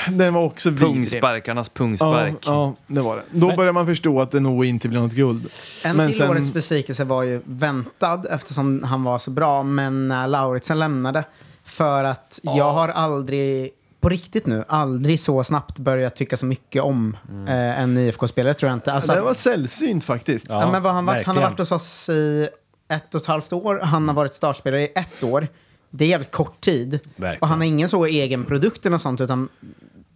Den 0.08 0.34
var 0.34 0.42
också 0.42 0.70
vidrig. 0.70 0.88
pungsparkarnas 0.88 1.70
Ja, 1.74 1.78
pungspark. 1.78 2.34
ja, 2.46 2.74
det 2.86 3.00
var 3.00 3.16
det. 3.16 3.22
Då 3.30 3.56
börjar 3.56 3.72
man 3.72 3.86
förstå 3.86 4.20
att 4.20 4.30
det 4.30 4.40
nog 4.40 4.64
inte 4.64 4.88
blir 4.88 5.00
något 5.00 5.12
guld. 5.12 5.46
En 5.84 5.96
Men 5.96 6.08
till 6.10 6.18
sen- 6.18 6.30
årets 6.30 6.52
besvikelse 6.52 7.04
var 7.04 7.22
ju 7.22 7.40
väntad 7.44 8.22
eftersom 8.30 8.82
han 8.82 9.02
var 9.02 9.18
så 9.18 9.30
bra, 9.30 9.62
men 9.62 10.08
när 10.08 10.28
Lauritsen 10.28 10.78
lämnade. 10.78 11.24
För 11.64 12.04
att 12.04 12.40
jag 12.42 12.72
har 12.72 12.88
aldrig, 12.88 13.70
på 14.00 14.08
riktigt 14.08 14.46
nu, 14.46 14.64
aldrig 14.68 15.20
så 15.20 15.44
snabbt 15.44 15.78
börjat 15.78 16.16
tycka 16.16 16.36
så 16.36 16.46
mycket 16.46 16.82
om 16.82 17.16
eh, 17.48 17.80
en 17.80 17.98
IFK-spelare 17.98 18.54
tror 18.54 18.68
jag 18.70 18.76
inte. 18.76 18.92
Alltså 18.92 19.12
det 19.12 19.18
att- 19.18 19.24
var 19.24 19.34
sällsynt 19.34 20.04
faktiskt. 20.04 20.46
Ja, 20.50 20.70
men 20.72 20.82
vad 20.82 20.92
han, 20.92 21.06
varit, 21.06 21.26
han 21.26 21.36
har 21.36 21.42
varit 21.42 21.58
hos 21.58 21.72
oss 21.72 22.08
i 22.08 22.48
ett 22.88 23.14
och 23.14 23.20
ett 23.20 23.26
halvt 23.26 23.52
år. 23.52 23.80
Han 23.82 24.08
har 24.08 24.14
varit 24.14 24.34
startspelare 24.34 24.82
i 24.82 24.92
ett 24.94 25.22
år. 25.24 25.48
Det 25.90 26.04
är 26.04 26.08
jävligt 26.08 26.30
kort 26.30 26.60
tid. 26.60 27.00
Verkligen. 27.16 27.40
Och 27.40 27.48
han 27.48 27.58
har 27.58 27.66
ingen 27.66 27.88
så 27.88 28.04
egen 28.04 28.44
produkt 28.44 28.86
eller 28.86 28.98
sånt, 28.98 29.20
utan 29.20 29.48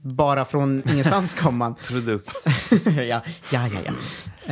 bara 0.01 0.45
från 0.45 0.83
ingenstans 0.91 1.35
kom 1.35 1.61
han. 1.61 1.75
Produkt. 1.75 2.37
ja, 2.85 3.03
ja, 3.03 3.23
ja. 3.51 3.69
ja. 3.85 3.93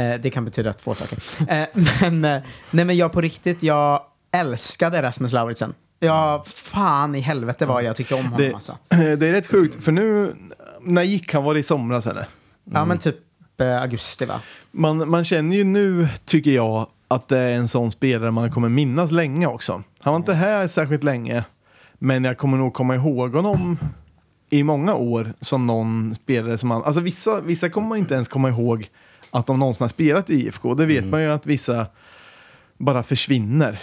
Eh, 0.03 0.21
det 0.21 0.31
kan 0.31 0.45
betyda 0.45 0.73
två 0.73 0.95
saker. 0.95 1.19
Eh, 1.49 1.67
men, 2.01 2.25
eh, 2.25 2.43
nej, 2.71 2.85
men 2.85 2.97
jag 2.97 3.13
på 3.13 3.21
riktigt, 3.21 3.63
jag 3.63 4.03
älskade 4.33 5.03
Rasmus 5.03 5.33
Lauritsen. 5.33 5.75
Ja, 6.01 6.45
fan 6.47 7.15
i 7.15 7.21
helvete 7.21 7.67
vad 7.67 7.85
jag 7.85 7.97
tyckte 7.97 8.15
om 8.15 8.25
honom 8.25 8.39
Det, 8.39 8.53
alltså. 8.53 8.79
det 8.89 9.29
är 9.29 9.33
rätt 9.33 9.47
sjukt, 9.47 9.85
för 9.85 9.93
nu, 9.93 10.35
när 10.81 11.03
gick 11.03 11.35
han? 11.35 11.45
Var 11.45 11.55
det 11.55 11.61
i 11.61 11.63
somras 11.63 12.07
eller? 12.07 12.27
Ja, 12.65 12.85
men 12.85 12.99
typ 12.99 13.17
eh, 13.61 13.83
augusti 13.83 14.25
va? 14.25 14.41
Man, 14.71 15.11
man 15.11 15.25
känner 15.25 15.57
ju 15.57 15.65
nu, 15.65 16.09
tycker 16.25 16.51
jag, 16.51 16.87
att 17.15 17.29
det 17.29 17.39
är 17.39 17.55
en 17.55 17.69
sån 17.69 17.91
spelare 17.91 18.31
man 18.31 18.51
kommer 18.51 18.69
minnas 18.69 19.11
länge 19.11 19.47
också. 19.47 19.83
Han 20.01 20.13
var 20.13 20.17
inte 20.17 20.33
här 20.33 20.67
särskilt 20.67 21.05
länge, 21.05 21.45
men 21.99 22.25
jag 22.25 22.39
kommer 22.39 22.59
nog 22.59 22.75
komma 22.75 22.95
ihåg 22.95 23.35
honom 23.35 23.79
i 24.51 24.63
många 24.63 24.95
år 24.95 25.33
som 25.41 25.67
någon 25.67 26.15
spelare 26.15 26.59
som 26.59 26.69
man... 26.69 26.85
Alltså 26.85 27.01
vissa, 27.01 27.41
vissa 27.41 27.71
kommer 27.71 27.89
man 27.89 27.99
inte 27.99 28.15
ens 28.15 28.29
komma 28.29 28.49
ihåg 28.49 28.91
att 29.31 29.47
de 29.47 29.59
någonsin 29.59 29.85
har 29.85 29.89
spelat 29.89 30.31
i 30.31 30.35
IFK. 30.35 30.75
Det 30.75 30.87
vet 30.87 31.05
man 31.05 31.23
ju 31.23 31.33
att 31.33 31.47
vissa 31.47 31.87
bara 32.79 33.03
försvinner 33.03 33.79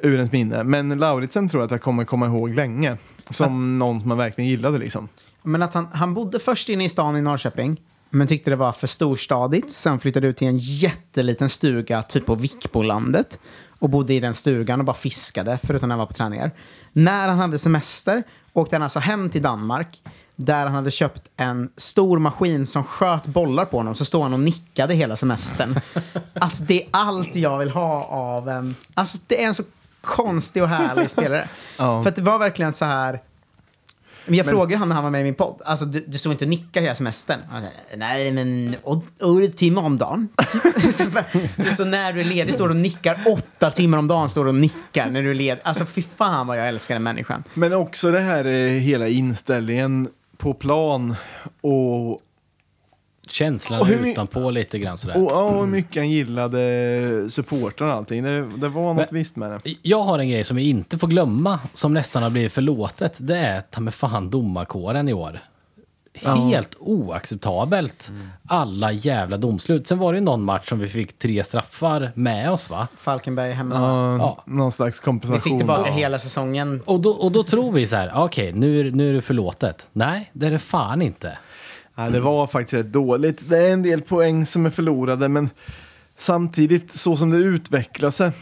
ur 0.00 0.14
ens 0.14 0.32
minne. 0.32 0.64
Men 0.64 0.98
Lauritsen 0.98 1.48
tror 1.48 1.60
jag 1.60 1.64
att 1.64 1.70
jag 1.70 1.82
kommer 1.82 2.04
komma 2.04 2.26
ihåg 2.26 2.54
länge. 2.54 2.96
Som 3.30 3.78
någon 3.78 4.00
som 4.00 4.08
man 4.08 4.18
verkligen 4.18 4.50
gillade 4.50 4.78
liksom. 4.78 5.08
Men 5.42 5.62
att 5.62 5.74
han, 5.74 5.88
han 5.92 6.14
bodde 6.14 6.38
först 6.38 6.68
inne 6.68 6.84
i 6.84 6.88
stan 6.88 7.16
i 7.16 7.22
Norrköping, 7.22 7.80
men 8.14 8.26
tyckte 8.26 8.50
det 8.50 8.56
var 8.56 8.72
för 8.72 8.86
storstadigt. 8.86 9.72
Sen 9.72 9.98
flyttade 9.98 10.26
ut 10.26 10.36
till 10.36 10.48
en 10.48 10.58
jätteliten 10.58 11.48
stuga, 11.48 12.02
typ 12.02 12.26
på 12.26 12.34
Vikbolandet. 12.34 13.38
Och 13.78 13.90
bodde 13.90 14.14
i 14.14 14.20
den 14.20 14.34
stugan 14.34 14.80
och 14.80 14.86
bara 14.86 14.96
fiskade, 14.96 15.58
förutom 15.62 15.88
när 15.88 15.92
han 15.92 15.98
var 15.98 16.06
på 16.06 16.12
träningar. 16.12 16.50
När 16.92 17.28
han 17.28 17.38
hade 17.38 17.58
semester 17.58 18.22
åkte 18.52 18.76
han 18.76 18.82
alltså 18.82 18.98
hem 18.98 19.30
till 19.30 19.42
Danmark. 19.42 20.02
Där 20.36 20.66
han 20.66 20.74
hade 20.74 20.90
köpt 20.90 21.22
en 21.36 21.70
stor 21.76 22.18
maskin 22.18 22.66
som 22.66 22.84
sköt 22.84 23.26
bollar 23.26 23.64
på 23.64 23.76
honom. 23.76 23.94
Så 23.94 24.04
stod 24.04 24.22
han 24.22 24.32
och 24.32 24.40
nickade 24.40 24.94
hela 24.94 25.16
semestern. 25.16 25.80
Alltså 26.34 26.64
det 26.64 26.82
är 26.82 26.88
allt 26.90 27.36
jag 27.36 27.58
vill 27.58 27.70
ha 27.70 28.04
av 28.04 28.48
en... 28.48 28.74
Alltså 28.94 29.18
det 29.26 29.42
är 29.42 29.48
en 29.48 29.54
så 29.54 29.62
konstig 30.00 30.62
och 30.62 30.68
härlig 30.68 31.10
spelare. 31.10 31.48
Ja. 31.78 32.02
För 32.02 32.08
att 32.08 32.16
det 32.16 32.22
var 32.22 32.38
verkligen 32.38 32.72
så 32.72 32.84
här... 32.84 33.20
Men 34.26 34.34
jag 34.34 34.46
frågade 34.46 34.76
han 34.76 34.88
när 34.88 34.94
han 34.94 35.04
var 35.04 35.10
med 35.10 35.20
i 35.20 35.24
min 35.24 35.34
podd. 35.34 35.62
Alltså, 35.64 35.84
du, 35.84 36.04
du 36.06 36.18
stod 36.18 36.32
inte 36.32 36.44
och 36.44 36.48
nickade 36.48 36.86
hela 36.86 36.94
semestern. 36.94 37.40
Sa, 37.50 37.96
Nej, 37.96 38.32
men 38.32 38.76
åtta 38.82 39.52
timmar 39.56 39.82
om 39.82 39.98
dagen. 39.98 40.28
så 41.76 41.84
när 41.84 42.12
du 42.12 42.20
är 42.20 42.24
ledig 42.24 42.54
står 42.54 42.68
du 42.68 42.74
och 42.74 42.80
nickar. 42.80 43.20
Åtta 43.26 43.70
timmar 43.70 43.98
om 43.98 44.08
dagen 44.08 44.28
står 44.28 44.44
du 44.44 44.48
och 44.48 44.54
nickar 44.54 45.10
när 45.10 45.22
du 45.22 45.30
är 45.30 45.34
ledig. 45.34 45.62
Alltså 45.64 45.86
fy 45.86 46.02
fan 46.16 46.46
vad 46.46 46.58
jag 46.58 46.68
älskar 46.68 46.94
den 46.94 47.02
människan. 47.02 47.44
Men 47.54 47.72
också 47.72 48.10
det 48.10 48.20
här 48.20 48.44
eh, 48.44 48.68
hela 48.68 49.08
inställningen 49.08 50.08
på 50.36 50.54
plan 50.54 51.14
och 51.60 52.20
Känslan 53.28 53.80
Och 53.80 53.86
hur 53.86 53.98
my- 54.00 54.12
utanpå 54.12 54.50
lite 54.50 54.78
grann 54.78 54.98
sådär. 54.98 55.16
Och 55.24 55.32
ja, 55.32 55.50
hur 55.60 55.66
mycket 55.66 55.96
han 55.96 56.10
gillade 56.10 57.30
supporten 57.30 57.86
och 57.86 57.92
allting. 57.92 58.22
Det, 58.22 58.46
det 58.56 58.68
var 58.68 58.94
något 58.94 59.12
visst 59.12 59.36
med 59.36 59.50
det. 59.50 59.74
Jag 59.82 60.02
har 60.02 60.18
en 60.18 60.28
grej 60.28 60.44
som 60.44 60.58
jag 60.58 60.66
inte 60.66 60.98
får 60.98 61.08
glömma, 61.08 61.58
som 61.74 61.94
nästan 61.94 62.22
har 62.22 62.30
blivit 62.30 62.52
förlåtet. 62.52 63.14
Det 63.16 63.36
är 63.38 63.60
ta 63.60 63.80
med 63.80 63.94
fan 63.94 64.30
domarkåren 64.30 65.08
i 65.08 65.12
år. 65.12 65.40
Helt 66.24 66.76
oacceptabelt. 66.78 68.12
Alla 68.46 68.92
jävla 68.92 69.36
domslut. 69.36 69.86
Sen 69.86 69.98
var 69.98 70.12
det 70.12 70.18
ju 70.18 70.24
någon 70.24 70.42
match 70.44 70.68
som 70.68 70.78
vi 70.78 70.88
fick 70.88 71.18
tre 71.18 71.44
straffar 71.44 72.12
med 72.14 72.50
oss 72.50 72.70
va? 72.70 72.88
Falkenberg 72.96 73.52
hemma. 73.52 73.74
Ja, 73.74 74.16
Ja. 74.18 74.42
Någon 74.46 74.72
slags 74.72 75.00
Vi 75.00 75.04
kompensation. 75.04 75.42
fick 75.42 75.56
tillbaka 75.58 75.90
hela 75.90 76.18
säsongen. 76.18 76.82
Och 76.84 77.00
då, 77.00 77.10
och 77.10 77.32
då 77.32 77.42
tror 77.42 77.72
vi 77.72 77.86
så 77.86 77.96
här, 77.96 78.12
okej 78.14 78.52
nu, 78.52 78.80
är- 78.80 78.90
nu 78.90 79.08
är 79.10 79.12
det 79.14 79.22
förlåtet. 79.22 79.88
Nej, 79.92 80.30
det 80.32 80.46
är 80.46 80.50
det 80.50 80.58
fan 80.58 81.02
inte. 81.02 81.38
Ja, 81.94 82.10
det 82.10 82.20
var 82.20 82.46
faktiskt 82.46 82.74
rätt 82.74 82.92
dåligt. 82.92 83.48
Det 83.48 83.58
är 83.58 83.72
en 83.72 83.82
del 83.82 84.02
poäng 84.02 84.46
som 84.46 84.66
är 84.66 84.70
förlorade, 84.70 85.28
men 85.28 85.50
samtidigt 86.16 86.90
så 86.90 87.16
som 87.16 87.30
det 87.30 87.36
utvecklar 87.36 88.10
sig. 88.10 88.32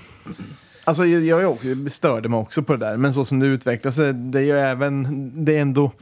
Alltså 0.84 1.06
jag, 1.06 1.42
jag, 1.42 1.58
jag 1.62 1.90
störde 1.92 2.28
mig 2.28 2.38
också 2.38 2.62
på 2.62 2.72
det 2.72 2.86
där, 2.86 2.96
men 2.96 3.14
så 3.14 3.24
som 3.24 3.40
det 3.40 3.46
utvecklar 3.46 3.92
sig, 3.92 4.12
det 4.12 4.38
är 4.38 4.42
ju 4.42 4.58
även, 4.58 5.44
det 5.44 5.56
är 5.56 5.60
ändå 5.60 5.92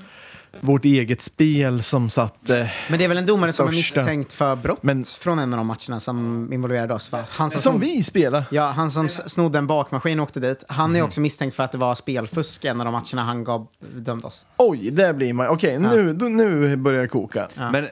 vårt 0.60 0.84
eget 0.84 1.20
spel 1.22 1.82
som 1.82 2.10
satt... 2.10 2.50
Eh, 2.50 2.66
Men 2.88 2.98
det 2.98 3.04
är 3.04 3.08
väl 3.08 3.18
en 3.18 3.26
domare 3.26 3.52
som 3.52 3.66
är 3.68 3.72
Största. 3.72 4.00
misstänkt 4.00 4.32
för 4.32 4.56
brott 4.56 4.82
Men- 4.82 5.02
från 5.02 5.38
en 5.38 5.52
av 5.52 5.56
de 5.56 5.66
matcherna 5.66 6.00
som 6.00 6.48
involverade 6.52 6.94
oss 6.94 7.12
va? 7.12 7.24
Han 7.28 7.50
som 7.50 7.60
snodde- 7.60 7.86
vi 7.86 8.02
spelar. 8.04 8.44
Ja, 8.50 8.70
han 8.70 8.90
som 8.90 9.08
snodde 9.08 9.58
en 9.58 9.66
bakmaskin 9.66 10.20
och 10.20 10.24
åkte 10.24 10.40
dit. 10.40 10.64
Han 10.68 10.96
är 10.96 11.02
också 11.02 11.20
misstänkt 11.20 11.54
för 11.56 11.62
att 11.62 11.72
det 11.72 11.78
var 11.78 11.94
spelfusk 11.94 12.64
en 12.64 12.80
av 12.80 12.84
de 12.84 12.92
matcherna 12.92 13.22
han 13.22 13.44
gav, 13.44 13.66
dömde 13.94 14.26
oss. 14.26 14.44
Oj, 14.56 14.90
där 14.90 15.12
blir 15.12 15.32
man... 15.32 15.48
Okej, 15.48 15.78
nu, 15.78 16.12
då- 16.12 16.28
nu 16.28 16.76
börjar 16.76 17.00
jag 17.00 17.10
koka. 17.10 17.48
Ja. 17.54 17.70
Men 17.70 17.84
eh, 17.84 17.90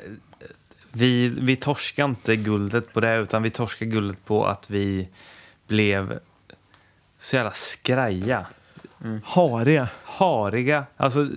vi, 0.92 1.28
vi 1.28 1.56
torskar 1.56 2.04
inte 2.04 2.36
guldet 2.36 2.92
på 2.92 3.00
det, 3.00 3.16
utan 3.16 3.42
vi 3.42 3.50
torskar 3.50 3.86
guldet 3.86 4.24
på 4.24 4.46
att 4.46 4.70
vi 4.70 5.08
blev 5.68 6.18
så 7.20 7.36
jävla 7.36 7.52
skraja. 7.52 8.46
Hariga. 9.24 9.88
Hariga. 10.04 10.84
Alltså, 10.96 11.28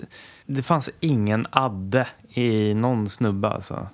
det 0.50 0.62
fanns 0.62 0.90
ingen 1.00 1.46
adde 1.50 2.08
i 2.34 2.74
någon 2.74 3.10
snubbe 3.10 3.48
alltså. 3.50 3.88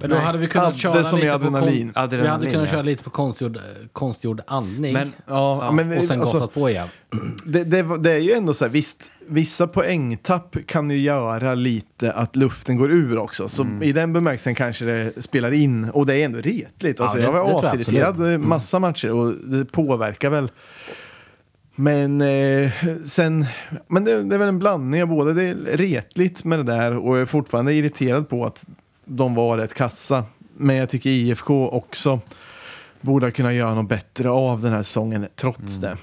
Men 0.00 0.10
då 0.10 0.16
Nej. 0.16 0.24
hade 0.24 0.38
vi 0.38 0.46
kunnat 0.46 0.68
Adde 0.68 0.78
köra 0.78 1.04
som 1.04 1.18
i 1.18 1.28
adrenalin. 1.28 1.88
på 1.88 1.94
kon- 1.94 2.02
Adrenalin, 2.02 2.22
Vi 2.22 2.28
hade 2.28 2.46
kunnat 2.50 2.66
ja. 2.66 2.70
köra 2.72 2.82
lite 2.82 3.04
på 3.04 3.10
konstgjord, 3.10 3.58
konstgjord 3.92 4.40
andning. 4.46 4.92
Men 4.92 5.12
Ja, 5.26 5.64
ja, 5.64 5.72
men 5.72 5.98
och 5.98 6.04
sen 6.04 6.20
alltså, 6.20 6.36
gasat 6.38 6.54
på 6.54 6.70
igen. 6.70 6.88
det, 7.46 7.64
det, 7.64 7.82
var- 7.82 7.98
det 7.98 8.12
är 8.12 8.18
ju 8.18 8.32
ändå 8.32 8.54
så 8.54 8.64
här, 8.64 8.72
visst, 8.72 9.12
vissa 9.26 9.66
poängtapp 9.66 10.56
kan 10.66 10.90
ju 10.90 10.98
göra 10.98 11.54
lite 11.54 12.12
att 12.12 12.36
luften 12.36 12.76
går 12.76 12.90
ur 12.92 13.18
också. 13.18 13.48
Så 13.48 13.62
Mm. 13.62 13.82
i 13.82 13.92
den 13.92 14.12
bemärkelsen 14.12 14.54
kanske 14.54 14.84
det 14.84 15.22
spelar 15.22 15.52
in. 15.52 15.90
Och 15.90 16.06
det 16.06 16.14
är 16.14 16.24
ändå 16.24 16.38
retligt. 16.38 17.00
Alltså, 17.00 17.16
det- 17.18 17.22
jag 17.24 17.34
det 17.34 17.38
tror 17.40 17.52
var 17.52 17.62
jag 17.62 17.66
asirriterad 17.66 18.40
massa 18.40 18.78
matcher 18.78 19.12
och 19.12 19.32
det 19.34 19.64
påverkar 19.64 20.30
väl. 20.30 20.50
Men 21.76 22.20
eh, 22.20 22.70
sen, 23.02 23.46
men 23.86 24.04
det, 24.04 24.22
det 24.22 24.34
är 24.34 24.38
väl 24.38 24.48
en 24.48 24.58
blandning 24.58 25.02
av 25.02 25.08
båda. 25.08 25.32
Det 25.32 25.44
är 25.44 25.54
retligt 25.54 26.44
med 26.44 26.58
det 26.58 26.62
där 26.62 26.96
och 26.96 27.16
jag 27.16 27.22
är 27.22 27.26
fortfarande 27.26 27.74
irriterad 27.74 28.28
på 28.28 28.44
att 28.44 28.66
de 29.04 29.34
var 29.34 29.56
rätt 29.56 29.74
kassa. 29.74 30.24
Men 30.56 30.76
jag 30.76 30.88
tycker 30.88 31.10
IFK 31.10 31.68
också 31.68 32.20
borde 33.00 33.30
kunna 33.30 33.52
göra 33.52 33.74
något 33.74 33.88
bättre 33.88 34.30
av 34.30 34.62
den 34.62 34.72
här 34.72 34.82
säsongen 34.82 35.26
trots 35.36 35.76
det. 35.76 35.96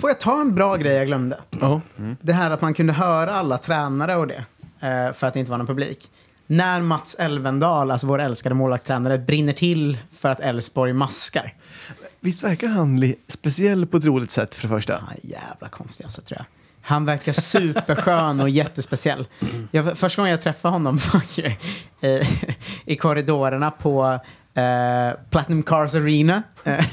Får 0.00 0.10
jag 0.10 0.20
ta 0.20 0.40
en 0.40 0.54
bra 0.54 0.76
grej 0.76 0.92
jag 0.94 1.06
glömde? 1.06 1.38
Ja. 1.60 1.80
Det 2.20 2.32
här 2.32 2.50
att 2.50 2.60
man 2.60 2.74
kunde 2.74 2.92
höra 2.92 3.32
alla 3.32 3.58
tränare 3.58 4.16
och 4.16 4.26
det, 4.26 4.44
eh, 4.80 5.12
för 5.12 5.26
att 5.26 5.34
det 5.34 5.40
inte 5.40 5.50
var 5.50 5.58
någon 5.58 5.66
publik. 5.66 6.10
När 6.46 6.82
Mats 6.82 7.14
Elvendal, 7.14 7.90
alltså 7.90 8.06
vår 8.06 8.18
älskade 8.18 8.54
målvaktstränare, 8.54 9.18
brinner 9.18 9.52
till 9.52 9.98
för 10.12 10.28
att 10.28 10.40
Elfsborg 10.40 10.92
maskar. 10.92 11.54
Visst 12.24 12.42
verkar 12.44 12.68
han 12.68 13.14
speciell 13.28 13.86
på 13.86 13.96
ett 13.96 14.04
roligt 14.04 14.30
sätt 14.30 14.54
för 14.54 14.62
det 14.62 14.74
första? 14.74 14.92
Han 14.92 15.08
är 15.22 15.30
jävla 15.30 15.68
konstig 15.68 16.04
alltså, 16.04 16.22
tror 16.22 16.38
jag. 16.38 16.46
Han 16.80 17.04
verkar 17.04 17.32
superskön 17.32 18.40
och 18.40 18.50
jättespeciell. 18.50 19.26
Jag, 19.70 19.98
första 19.98 20.22
gången 20.22 20.30
jag 20.30 20.42
träffade 20.42 20.74
honom 20.74 21.00
var 21.12 21.22
ju 21.36 21.52
i, 22.08 22.22
i 22.84 22.96
korridorerna 22.96 23.70
på 23.70 24.18
eh, 24.54 25.20
Platinum 25.30 25.62
Cars 25.62 25.94
Arena. 25.94 26.42
Eh, 26.64 26.84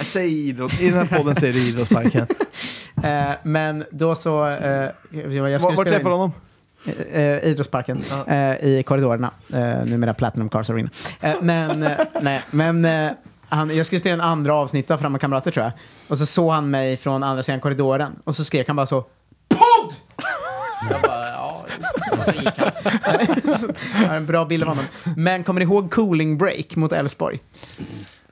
Säg 0.00 0.48
idrott. 0.48 0.80
I 0.80 0.90
den 0.90 1.08
här 1.08 1.18
podden 1.18 1.34
säger 1.34 1.52
du 1.52 1.68
idrottsparken. 1.68 2.26
eh, 3.02 3.30
men 3.42 3.84
då 3.90 4.14
så... 4.14 4.48
Eh, 4.48 4.90
jag, 5.10 5.58
Var, 5.60 5.76
var 5.76 5.84
träffade 5.84 6.04
du 6.04 6.10
honom? 6.10 6.32
Eh, 7.12 7.44
idrottsparken 7.44 8.02
eh, 8.26 8.64
i 8.64 8.82
korridorerna. 8.86 9.30
Eh, 9.52 9.84
numera 9.84 10.14
Platinum 10.14 10.48
Cars 10.48 10.70
Arena. 10.70 10.90
Eh, 11.20 11.34
men 11.40 11.82
eh, 11.82 11.98
nej, 12.20 12.42
men 12.50 12.84
eh, 12.84 13.10
han, 13.48 13.76
jag 13.76 13.86
skulle 13.86 14.00
spela 14.00 14.14
en 14.14 14.30
andra 14.30 14.54
avsnitt 14.54 14.90
av 14.90 14.98
Framma 14.98 15.18
kamrater 15.18 15.50
tror 15.50 15.64
jag. 15.64 15.72
Och 16.08 16.18
så 16.18 16.26
såg 16.26 16.52
han 16.52 16.70
mig 16.70 16.96
från 16.96 17.22
andra 17.22 17.42
sidan 17.42 17.60
korridoren. 17.60 18.16
Och 18.24 18.36
så 18.36 18.44
skrek 18.44 18.66
han 18.66 18.76
bara 18.76 18.86
så 18.86 19.00
PODD! 19.48 19.94
Jag 20.90 21.02
bara, 21.02 21.28
ja. 21.28 21.66
Och 22.12 22.24
så 22.24 22.32
gick 22.32 22.58
han. 22.58 22.70
Jag 24.02 24.08
har 24.08 24.16
en 24.16 24.26
bra 24.26 24.44
bild 24.44 24.62
av 24.62 24.68
honom. 24.68 24.84
Men 25.16 25.44
kommer 25.44 25.60
ni 25.60 25.64
ihåg 25.64 25.90
cooling 25.90 26.38
break 26.38 26.76
mot 26.76 26.92
Elfsborg? 26.92 27.40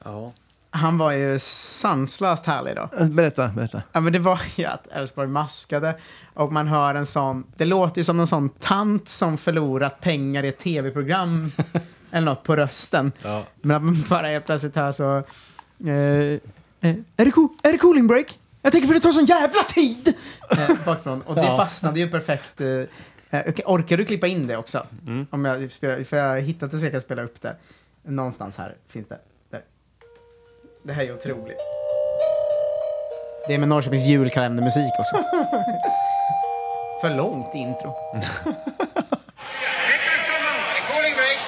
Ja. 0.03 0.31
Han 0.69 0.97
var 0.97 1.11
ju 1.11 1.39
sanslöst 1.39 2.45
härlig 2.45 2.75
då. 2.75 2.89
Berätta, 3.05 3.47
berätta. 3.47 3.81
Ja, 3.91 3.99
men 3.99 4.13
det 4.13 4.19
var 4.19 4.41
ju 4.55 4.65
att 4.65 4.87
Elfsborg 4.87 5.27
maskade 5.27 5.95
och 6.33 6.51
man 6.51 6.67
hör 6.67 6.95
en 6.95 7.05
sån, 7.05 7.43
det 7.57 7.65
låter 7.65 7.97
ju 7.97 8.03
som 8.03 8.19
en 8.19 8.27
sån 8.27 8.49
tant 8.49 9.09
som 9.09 9.37
förlorat 9.37 10.01
pengar 10.01 10.43
i 10.43 10.47
ett 10.47 10.59
tv-program 10.59 11.51
eller 12.11 12.25
något 12.25 12.43
på 12.43 12.55
rösten. 12.55 13.11
Ja. 13.23 13.43
Men 13.61 13.75
att 13.77 13.83
man 13.83 14.05
bara 14.09 14.27
helt 14.27 14.45
plötsligt 14.45 14.75
hör 14.75 14.91
så, 14.91 15.17
eh, 15.17 15.91
eh, 15.91 16.95
är, 17.17 17.25
det 17.25 17.31
cool, 17.31 17.49
är 17.63 17.71
det 17.71 17.77
cooling 17.77 18.07
break? 18.07 18.39
Jag 18.61 18.71
tänker 18.71 18.87
för 18.87 18.93
det 18.95 18.99
tar 19.01 19.11
sån 19.11 19.25
jävla 19.25 19.63
tid! 19.63 20.13
Eh, 20.51 20.67
bakifrån. 20.85 21.21
Och 21.21 21.35
det 21.35 21.41
Ja. 21.41 21.57
fastnade 21.57 21.99
ju 21.99 22.09
perfekt. 22.09 22.61
Eh, 22.61 22.67
eh, 23.39 23.53
orkar 23.65 23.97
du 23.97 24.05
klippa 24.05 24.27
in 24.27 24.47
det 24.47 24.57
också? 24.57 24.85
Om 25.29 25.45
jag 25.45 25.71
spelar, 25.71 26.03
för 26.03 26.17
jag 26.17 26.41
hittat 26.41 26.71
det 26.71 26.77
så 26.79 26.85
jag 26.85 26.91
kan 26.91 27.01
spela 27.01 27.23
upp 27.23 27.41
det. 27.41 27.55
Någonstans 28.03 28.57
här 28.57 28.75
finns 28.87 29.07
det. 29.07 29.19
Där. 29.51 29.61
Det 30.83 30.93
här 30.93 31.03
är 31.03 31.13
otroligt. 31.13 31.57
Det 33.47 33.53
är 33.53 33.57
med 33.57 33.69
Norrköpings 33.69 34.05
julkalendermusik 34.05 34.93
också. 34.99 35.23
För 37.01 37.15
långt 37.15 37.55
intro. 37.55 37.89
Cooling 40.89 41.15
break. 41.19 41.39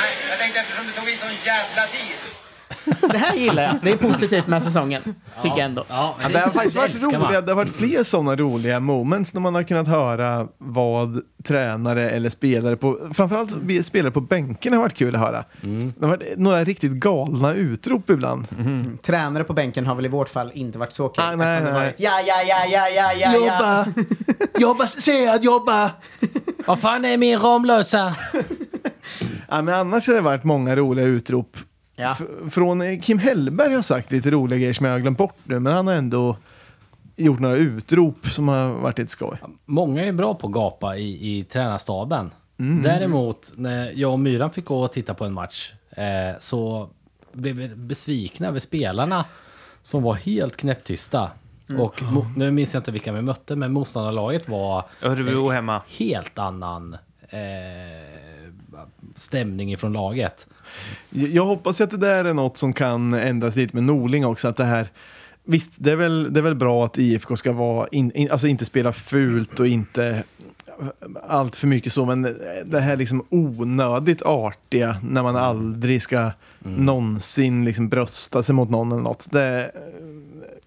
Nej, 0.00 0.12
jag 0.30 0.38
tänkte 0.38 0.60
eftersom 0.60 0.84
det 0.86 0.92
tog 0.92 1.08
in 1.08 1.18
sån 1.18 1.30
jävla 1.46 1.82
tid. 1.92 3.10
Det 3.10 3.18
här 3.18 3.34
gillar 3.36 3.62
jag. 3.62 3.74
Det 3.82 3.90
är 3.90 3.96
positivt 3.96 4.46
med 4.46 4.62
säsongen. 4.62 5.02
Tycker 5.42 5.56
jag 5.56 5.64
ändå. 5.64 5.84
Ja, 5.88 6.14
Ja, 6.22 6.28
det 6.28 6.38
har 6.38 6.50
faktiskt 6.50 6.76
varit 6.76 7.02
roliga, 7.02 7.40
det 7.40 7.50
har 7.50 7.56
varit 7.56 7.76
fler 7.76 8.02
sådana 8.02 8.36
roliga 8.36 8.80
moments 8.80 9.34
när 9.34 9.40
man 9.40 9.54
har 9.54 9.62
kunnat 9.62 9.88
höra 9.88 10.48
vad 10.58 11.20
tränare 11.44 12.10
eller 12.10 12.30
spelare 12.30 12.76
på, 12.76 12.98
framförallt 13.14 13.50
sp- 13.56 13.82
spelare 13.82 14.10
på 14.12 14.20
bänken 14.20 14.72
har 14.72 14.80
varit 14.80 14.94
kul 14.94 15.14
att 15.14 15.20
höra. 15.20 15.44
Det 15.98 16.06
har 16.06 16.08
varit 16.08 16.38
några 16.38 16.64
riktigt 16.64 16.92
galna 16.92 17.54
utrop 17.54 18.10
ibland. 18.10 18.46
Tränare 19.02 19.44
på 19.44 19.52
bänken 19.52 19.86
har 19.86 19.94
väl 19.94 20.04
i 20.04 20.08
vårt 20.08 20.28
fall 20.28 20.50
inte 20.54 20.78
varit 20.78 20.92
så 20.92 21.08
kul. 21.08 21.24
Ah, 21.24 21.36
nej, 21.36 21.56
det 21.56 21.64
nej. 21.64 21.72
varit 21.72 21.94
ja, 21.98 22.20
ja, 22.26 22.42
ja, 22.42 22.64
ja, 22.66 22.88
ja, 22.88 23.12
ja, 23.12 23.32
ja. 23.32 23.34
Jobba! 23.34 23.86
jobba, 24.58 24.86
säg 24.86 25.28
att 25.28 25.44
jobba! 25.44 25.90
Vad 26.66 26.80
fan 26.80 27.04
är 27.04 27.16
min 27.16 27.38
Ramlösa? 27.38 28.14
Ja, 29.48 29.62
men 29.62 29.74
annars 29.74 30.06
har 30.08 30.14
det 30.14 30.20
varit 30.20 30.44
många 30.44 30.76
roliga 30.76 31.06
utrop. 31.06 31.56
Ja. 31.96 32.16
Från 32.50 33.00
Kim 33.00 33.18
Hellberg 33.18 33.74
har 33.74 33.82
sagt 33.82 34.12
lite 34.12 34.30
roliga 34.30 34.58
grejer 34.58 34.72
som 34.72 34.86
jag 34.86 34.92
har 34.92 34.98
glömt 35.00 35.18
bort 35.18 35.36
nu, 35.44 35.58
men 35.60 35.72
han 35.72 35.86
har 35.86 35.94
ändå 35.94 36.36
gjort 37.16 37.40
några 37.40 37.56
utrop 37.56 38.26
som 38.26 38.48
har 38.48 38.68
varit 38.72 38.98
lite 38.98 39.10
skoj. 39.10 39.38
Många 39.64 40.04
är 40.04 40.12
bra 40.12 40.34
på 40.34 40.46
att 40.46 40.52
gapa 40.52 40.96
i, 40.96 41.38
i 41.38 41.44
tränarstaben. 41.44 42.30
Mm. 42.58 42.82
Däremot, 42.82 43.52
när 43.54 43.92
jag 43.94 44.12
och 44.12 44.18
Myran 44.20 44.50
fick 44.50 44.64
gå 44.64 44.80
och 44.82 44.92
titta 44.92 45.14
på 45.14 45.24
en 45.24 45.32
match 45.32 45.72
eh, 45.90 46.38
så 46.38 46.88
blev 47.32 47.56
vi 47.56 47.68
besvikna 47.68 48.48
över 48.48 48.58
spelarna 48.60 49.24
som 49.82 50.02
var 50.02 50.14
helt 50.14 50.56
knäpptysta. 50.56 51.30
Mm. 51.68 51.80
Och 51.80 52.00
mo- 52.00 52.32
nu 52.36 52.50
minns 52.50 52.74
jag 52.74 52.80
inte 52.80 52.92
vilka 52.92 53.12
vi 53.12 53.22
mötte, 53.22 53.56
men 53.56 53.72
motståndarlaget 53.72 54.48
var 54.48 54.84
Örebro 55.02 55.50
hemma. 55.50 55.82
helt 55.98 56.38
annan 56.38 56.96
eh, 57.28 58.13
stämning 59.16 59.72
ifrån 59.72 59.92
laget. 59.92 60.46
Jag 61.10 61.44
hoppas 61.44 61.80
att 61.80 61.90
det 61.90 61.96
där 61.96 62.24
är 62.24 62.34
något 62.34 62.56
som 62.56 62.72
kan 62.72 63.14
ändras 63.14 63.56
lite 63.56 63.76
med 63.76 63.84
Norling 63.84 64.26
också. 64.26 64.48
Att 64.48 64.56
det 64.56 64.64
här, 64.64 64.88
visst, 65.44 65.72
det 65.78 65.92
är 65.92 65.96
väl, 65.96 66.32
det 66.32 66.40
är 66.40 66.44
väl 66.44 66.54
bra 66.54 66.84
att 66.84 66.98
IFK 66.98 67.36
ska 67.36 67.52
vara 67.52 67.88
in, 67.88 68.12
in, 68.12 68.30
alltså 68.30 68.46
inte 68.46 68.64
spela 68.64 68.92
fult 68.92 69.60
och 69.60 69.66
inte 69.66 70.24
allt 71.28 71.56
för 71.56 71.66
mycket 71.66 71.92
så, 71.92 72.04
men 72.04 72.22
det 72.64 72.80
här 72.80 72.96
liksom 72.96 73.26
onödigt 73.28 74.22
artiga 74.22 74.96
när 75.02 75.22
man 75.22 75.36
aldrig 75.36 76.02
ska 76.02 76.30
någonsin 76.58 77.64
liksom 77.64 77.88
brösta 77.88 78.42
sig 78.42 78.54
mot 78.54 78.70
någon 78.70 78.92
eller 78.92 79.02
något. 79.02 79.30
Det, 79.30 79.70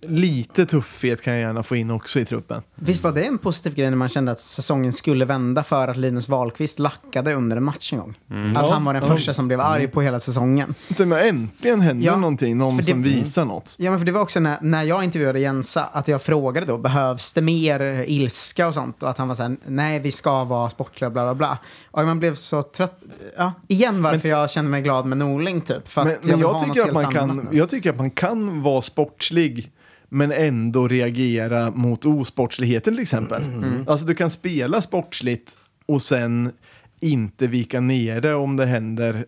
lite 0.01 0.65
tuffhet 0.65 1.21
kan 1.21 1.33
jag 1.33 1.41
gärna 1.41 1.63
få 1.63 1.75
in 1.75 1.91
också 1.91 2.19
i 2.19 2.25
truppen. 2.25 2.61
Visst 2.75 3.03
var 3.03 3.11
det 3.11 3.23
en 3.25 3.37
positiv 3.37 3.75
grej 3.75 3.89
när 3.89 3.97
man 3.97 4.09
kände 4.09 4.31
att 4.31 4.39
säsongen 4.39 4.93
skulle 4.93 5.25
vända 5.25 5.63
för 5.63 5.87
att 5.87 5.97
Linus 5.97 6.29
Wahlqvist 6.29 6.79
lackade 6.79 7.33
under 7.33 7.57
en 7.57 7.63
match 7.63 7.93
en 7.93 7.99
gång? 7.99 8.15
Att 8.55 8.69
han 8.69 8.85
var 8.85 8.93
den 8.93 9.01
första 9.07 9.33
som 9.33 9.47
blev 9.47 9.61
arg 9.61 9.87
på 9.87 10.01
hela 10.01 10.19
säsongen. 10.19 10.73
Men 10.97 11.11
äntligen 11.13 11.81
händer 11.81 12.05
Ja, 12.05 12.15
någonting, 12.15 12.57
någon 12.57 12.77
det- 12.77 12.83
som 12.83 13.03
visar 13.03 13.45
något. 13.45 13.75
Ja, 13.79 13.89
men 13.91 13.99
för 13.99 14.05
det 14.05 14.11
var 14.11 14.21
också 14.21 14.39
när, 14.39 14.57
när 14.61 14.83
jag 14.83 15.03
intervjuade 15.03 15.39
Jensa, 15.39 15.83
att 15.83 16.07
jag 16.07 16.21
frågade 16.21 16.65
då, 16.67 16.77
behövs 16.77 17.33
det 17.33 17.41
mer 17.41 18.05
ilska 18.07 18.67
och 18.67 18.73
sånt? 18.73 19.03
Och 19.03 19.09
att 19.09 19.17
han 19.17 19.27
var 19.27 19.35
så 19.35 19.41
här, 19.43 19.57
nej, 19.67 19.99
vi 19.99 20.11
ska 20.11 20.43
vara 20.43 20.69
sportliga, 20.69 21.09
bla 21.09 21.23
bla 21.23 21.35
bla. 21.35 21.57
Och 21.91 22.05
man 22.05 22.19
blev 22.19 22.35
så 22.35 22.63
trött. 22.63 22.99
Ja, 23.37 23.53
igen 23.67 24.03
varför 24.03 24.29
jag 24.29 24.49
känner 24.51 24.69
mig 24.69 24.81
glad 24.81 25.05
med 25.05 25.17
Norling, 25.17 25.61
typ. 25.61 25.87
För 25.87 26.01
att 26.01 26.07
Men, 26.07 26.15
jag, 26.23 26.29
men 26.29 26.39
jag, 26.39 26.65
tycker 26.65 26.87
att 26.87 26.93
man 26.93 27.11
kan, 27.11 27.47
jag 27.51 27.69
tycker 27.69 27.89
att 27.89 27.97
man 27.97 28.09
kan 28.11 28.61
vara 28.61 28.81
sportslig 28.81 29.71
men 30.09 30.31
ändå 30.31 30.87
reagera 30.87 31.71
mot 31.71 32.05
osportsligheten 32.05 32.93
till 32.93 33.01
exempel. 33.01 33.43
Alltså 33.87 34.05
du 34.05 34.15
kan 34.15 34.29
spela 34.29 34.81
sportsligt 34.81 35.57
och 35.85 36.01
sen 36.01 36.51
inte 36.99 37.47
vika 37.47 37.79
ner 37.79 38.21
det 38.21 38.33
om 38.33 38.57
det 38.57 38.65
händer 38.65 39.25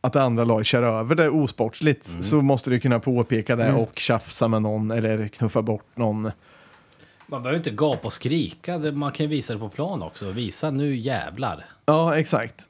att 0.00 0.16
andra 0.16 0.44
laget 0.44 0.66
kör 0.66 0.82
över 0.82 1.14
det 1.14 1.28
osportsligt. 1.28 2.16
Så 2.20 2.40
måste 2.42 2.70
du 2.70 2.80
kunna 2.80 3.00
påpeka 3.00 3.56
det 3.56 3.72
och 3.72 3.98
tjafsa 3.98 4.48
med 4.48 4.62
någon 4.62 4.90
eller 4.90 5.28
knuffa 5.28 5.62
bort 5.62 5.86
någon. 5.94 6.30
Man 7.26 7.42
behöver 7.42 7.58
inte 7.58 7.70
gapa 7.70 8.06
och 8.06 8.12
skrika, 8.12 8.78
man 8.78 9.12
kan 9.12 9.28
visa 9.28 9.52
det 9.52 9.58
på 9.58 9.68
plan 9.68 10.02
också. 10.02 10.30
Visa 10.30 10.70
nu 10.70 10.96
jävlar. 10.96 11.64
Ja, 11.86 12.16
exakt. 12.16 12.68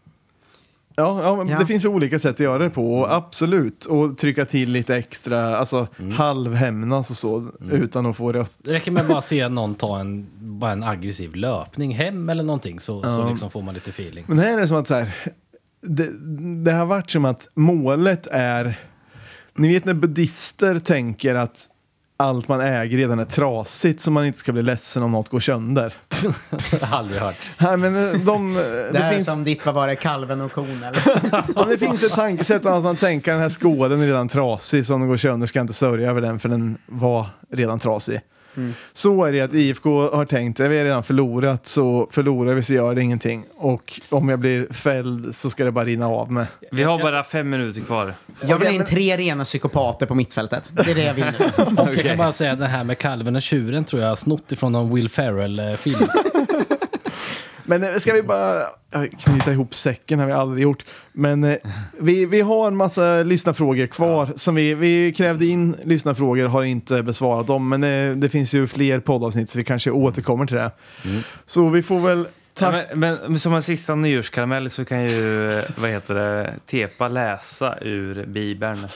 Ja, 0.98 1.22
ja, 1.22 1.36
men 1.36 1.48
Ja. 1.48 1.58
det 1.58 1.66
finns 1.66 1.84
ju 1.84 1.88
olika 1.88 2.18
sätt 2.18 2.34
att 2.34 2.40
göra 2.40 2.58
det 2.58 2.70
på, 2.70 2.98
och 2.98 3.14
absolut. 3.14 3.84
Och 3.84 4.18
trycka 4.18 4.44
till 4.44 4.70
lite 4.72 4.96
extra, 4.96 5.56
alltså 5.56 5.86
halvhämnas 6.16 7.10
och 7.10 7.16
så, 7.16 7.48
utan 7.70 8.06
att 8.06 8.16
få 8.16 8.32
rött. 8.32 8.52
Det 8.58 8.74
räcker 8.74 8.90
med 8.90 9.02
att 9.02 9.08
bara 9.08 9.22
se 9.22 9.48
någon 9.48 9.74
ta 9.74 9.98
en, 10.00 10.26
bara 10.38 10.72
en 10.72 10.82
aggressiv 10.82 11.34
löpning 11.34 11.94
hem 11.94 12.28
eller 12.28 12.42
någonting 12.42 12.80
så, 12.80 13.02
så 13.02 13.28
liksom 13.28 13.50
får 13.50 13.62
man 13.62 13.74
lite 13.74 13.90
feeling. 13.90 14.24
Men 14.28 14.38
här 14.38 14.56
är 14.56 14.60
det 14.60 14.68
som 14.68 14.76
att 14.76 14.86
så 14.86 14.94
här, 14.94 15.14
det, 15.82 16.08
det 16.64 16.72
har 16.72 16.86
varit 16.86 17.10
som 17.10 17.24
att 17.24 17.48
målet 17.54 18.26
är, 18.30 18.78
ni 19.54 19.74
vet 19.74 19.84
när 19.84 19.94
buddister 19.94 20.78
tänker 20.78 21.34
att 21.34 21.68
allt 22.16 22.48
man 22.48 22.60
äger 22.60 22.98
redan 22.98 23.18
är 23.18 23.24
trasigt 23.24 24.00
så 24.00 24.10
man 24.10 24.26
inte 24.26 24.38
ska 24.38 24.52
bli 24.52 24.62
ledsen 24.62 25.02
om 25.02 25.12
något 25.12 25.28
går 25.28 25.40
sönder. 25.40 25.94
Det 26.20 26.84
har 26.84 26.88
jag 26.88 26.92
aldrig 26.92 27.20
hört. 27.20 27.50
Nej, 27.60 27.76
men 27.76 27.96
eh, 27.96 28.20
de, 28.20 28.54
Det, 28.54 28.90
det, 28.92 28.98
är 28.98 29.12
finns, 29.12 29.26
som 29.26 29.44
ditt, 29.44 29.66
vad 29.66 29.74
var 29.74 29.86
det, 29.86 29.96
kalven 29.96 30.40
och 30.40 30.52
kon 30.52 30.82
eller? 30.82 31.02
ja, 31.56 31.64
det 31.64 31.78
finns 31.78 32.02
ett 32.04 32.12
tankesätt 32.12 32.66
att 32.66 32.84
man 32.84 32.96
tänker 32.96 33.32
den 33.32 33.40
här 33.40 33.48
skålen 33.48 34.00
är 34.00 34.06
redan 34.06 34.28
trasig 34.28 34.86
så 34.86 34.94
om 34.94 35.00
den 35.00 35.10
går 35.10 35.16
sönder 35.16 35.46
ska 35.46 35.58
jag 35.58 35.64
inte 35.64 35.74
sörja 35.74 36.10
över 36.10 36.20
den 36.20 36.38
för 36.38 36.48
den 36.48 36.78
var 36.86 37.26
redan 37.50 37.78
trasig. 37.78 38.20
Så 38.92 39.24
är 39.24 39.32
det 39.32 39.40
att 39.40 39.54
IFK 39.54 40.10
har 40.16 40.24
tänkt, 40.24 40.60
vi 40.60 40.84
redan 40.84 41.02
förlorat 41.02 41.66
så 41.66 42.08
förlorar 42.10 42.54
vi 42.54 42.62
så 42.62 42.74
gör 42.74 42.94
det 42.94 43.02
ingenting. 43.02 43.44
Och 43.56 44.00
om 44.08 44.28
jag 44.28 44.38
blir 44.38 44.72
fälld 44.72 45.34
så 45.34 45.50
ska 45.50 45.64
det 45.64 45.72
bara 45.72 45.84
rinna 45.84 46.06
av 46.06 46.32
med. 46.32 46.46
Vi 46.72 46.82
har 46.82 46.98
bara 46.98 47.24
fem 47.24 47.50
minuter 47.50 47.80
kvar. 47.80 48.14
Jag 48.46 48.58
vill 48.58 48.68
ha 48.68 48.74
in 48.74 48.84
tre 48.84 49.16
rena 49.16 49.44
psykopater 49.44 50.06
på 50.06 50.14
mittfältet. 50.14 50.72
Det 50.72 50.90
är 50.90 50.94
det 50.94 51.02
jag 51.04 51.14
vill 51.14 51.24
nu. 51.24 51.64
Och 51.82 51.88
jag 51.96 52.04
kan 52.04 52.18
bara 52.18 52.32
säga 52.32 52.52
att 52.52 52.58
det 52.58 52.66
här 52.66 52.84
med 52.84 52.98
kalven 52.98 53.36
och 53.36 53.42
tjuren 53.42 53.84
tror 53.84 54.02
jag 54.02 54.08
har 54.08 54.16
snott 54.16 54.52
ifrån 54.52 54.72
någon 54.72 54.94
Will 54.94 55.08
Ferrell-film. 55.08 55.98
Men 57.66 57.82
eh, 57.84 57.94
ska 57.94 58.12
vi 58.12 58.22
bara 58.22 58.62
knyta 59.18 59.52
ihop 59.52 59.74
säcken 59.74 60.18
har 60.18 60.26
vi 60.26 60.32
aldrig 60.32 60.62
gjort. 60.62 60.84
Men 61.12 61.44
eh, 61.44 61.56
vi, 62.00 62.26
vi 62.26 62.40
har 62.40 62.66
en 62.68 62.76
massa 62.76 63.22
lyssnarfrågor 63.22 63.86
kvar 63.86 64.32
som 64.36 64.54
vi, 64.54 64.74
vi 64.74 65.12
krävde 65.12 65.46
in 65.46 65.76
lyssnarfrågor, 65.84 66.46
har 66.46 66.64
inte 66.64 67.02
besvarat 67.02 67.46
dem. 67.46 67.68
Men 67.68 67.84
eh, 67.84 68.16
det 68.16 68.28
finns 68.28 68.52
ju 68.54 68.66
fler 68.66 69.00
poddavsnitt 69.00 69.48
så 69.50 69.58
vi 69.58 69.64
kanske 69.64 69.90
återkommer 69.90 70.46
till 70.46 70.56
det. 70.56 70.70
Så 71.46 71.68
vi 71.68 71.82
får 71.82 72.00
väl 72.00 72.26
Ja, 72.60 72.70
tacka. 72.70 72.86
men, 72.96 73.18
men 73.28 73.38
som 73.38 73.54
en 73.54 73.62
sista 73.62 73.94
nyårskaramell 73.94 74.70
så 74.70 74.84
kan 74.84 75.04
ju, 75.04 75.62
vad 75.76 75.90
heter 75.90 76.14
det, 76.14 76.54
Tepa 76.66 77.08
läsa 77.08 77.78
ur 77.80 78.26
Bibeln. 78.26 78.86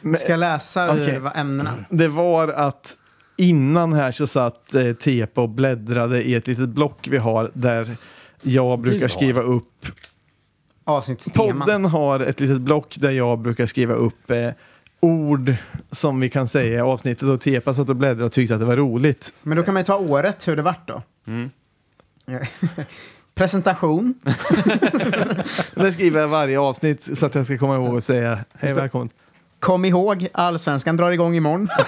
Men- 0.00 0.20
Ska 0.20 0.32
jag 0.32 0.40
läsa 0.40 0.96
ur 0.96 1.18
vad 1.18 1.36
ämnena? 1.36 1.70
Det 1.90 2.08
var 2.08 2.48
att 2.48 2.96
innan 3.42 3.92
här 3.92 4.12
så 4.12 4.26
satt 4.26 4.74
eh, 4.74 4.92
Tepa 4.92 5.40
och 5.40 5.48
bläddrade 5.48 6.22
i 6.22 6.34
ett 6.34 6.46
litet 6.46 6.68
block 6.68 7.08
vi 7.10 7.18
har 7.18 7.50
där 7.54 7.96
jag 8.42 8.80
brukar 8.80 9.08
skriva 9.08 9.40
upp 9.40 9.86
Avsnittsteman. 10.84 11.60
Podden 11.60 11.84
har 11.84 12.20
ett 12.20 12.40
litet 12.40 12.60
block 12.60 12.96
där 12.98 13.10
jag 13.10 13.38
brukar 13.38 13.66
skriva 13.66 13.94
upp 13.94 14.30
eh, 14.30 14.50
ord 15.00 15.54
som 15.90 16.20
vi 16.20 16.30
kan 16.30 16.48
säga 16.48 16.78
i 16.78 16.80
avsnittet 16.80 17.28
och 17.28 17.40
Tepa 17.40 17.74
satt 17.74 17.88
och 17.88 17.96
bläddrade 17.96 18.24
och 18.24 18.32
tyckte 18.32 18.54
att 18.54 18.60
det 18.60 18.66
var 18.66 18.76
roligt. 18.76 19.34
Men 19.42 19.56
då 19.56 19.62
kan 19.64 19.74
man 19.74 19.80
ju 19.80 19.84
ta 19.84 19.96
året, 19.96 20.48
hur 20.48 20.56
det 20.56 20.62
vart 20.62 20.88
då. 20.88 21.02
Mm. 21.26 21.50
Presentation. 23.34 24.14
Det 25.74 25.92
skriver 25.92 26.20
jag 26.20 26.28
varje 26.28 26.60
avsnitt 26.60 27.18
så 27.18 27.26
att 27.26 27.34
jag 27.34 27.46
ska 27.46 27.58
komma 27.58 27.76
ihåg 27.76 27.96
att 27.96 28.04
säga 28.04 28.38
hej 28.54 28.74
välkommen. 28.74 29.08
Kom 29.62 29.84
ihåg, 29.84 30.28
allsvenskan 30.32 30.96
drar 30.96 31.10
igång 31.10 31.36
imorgon. 31.36 31.68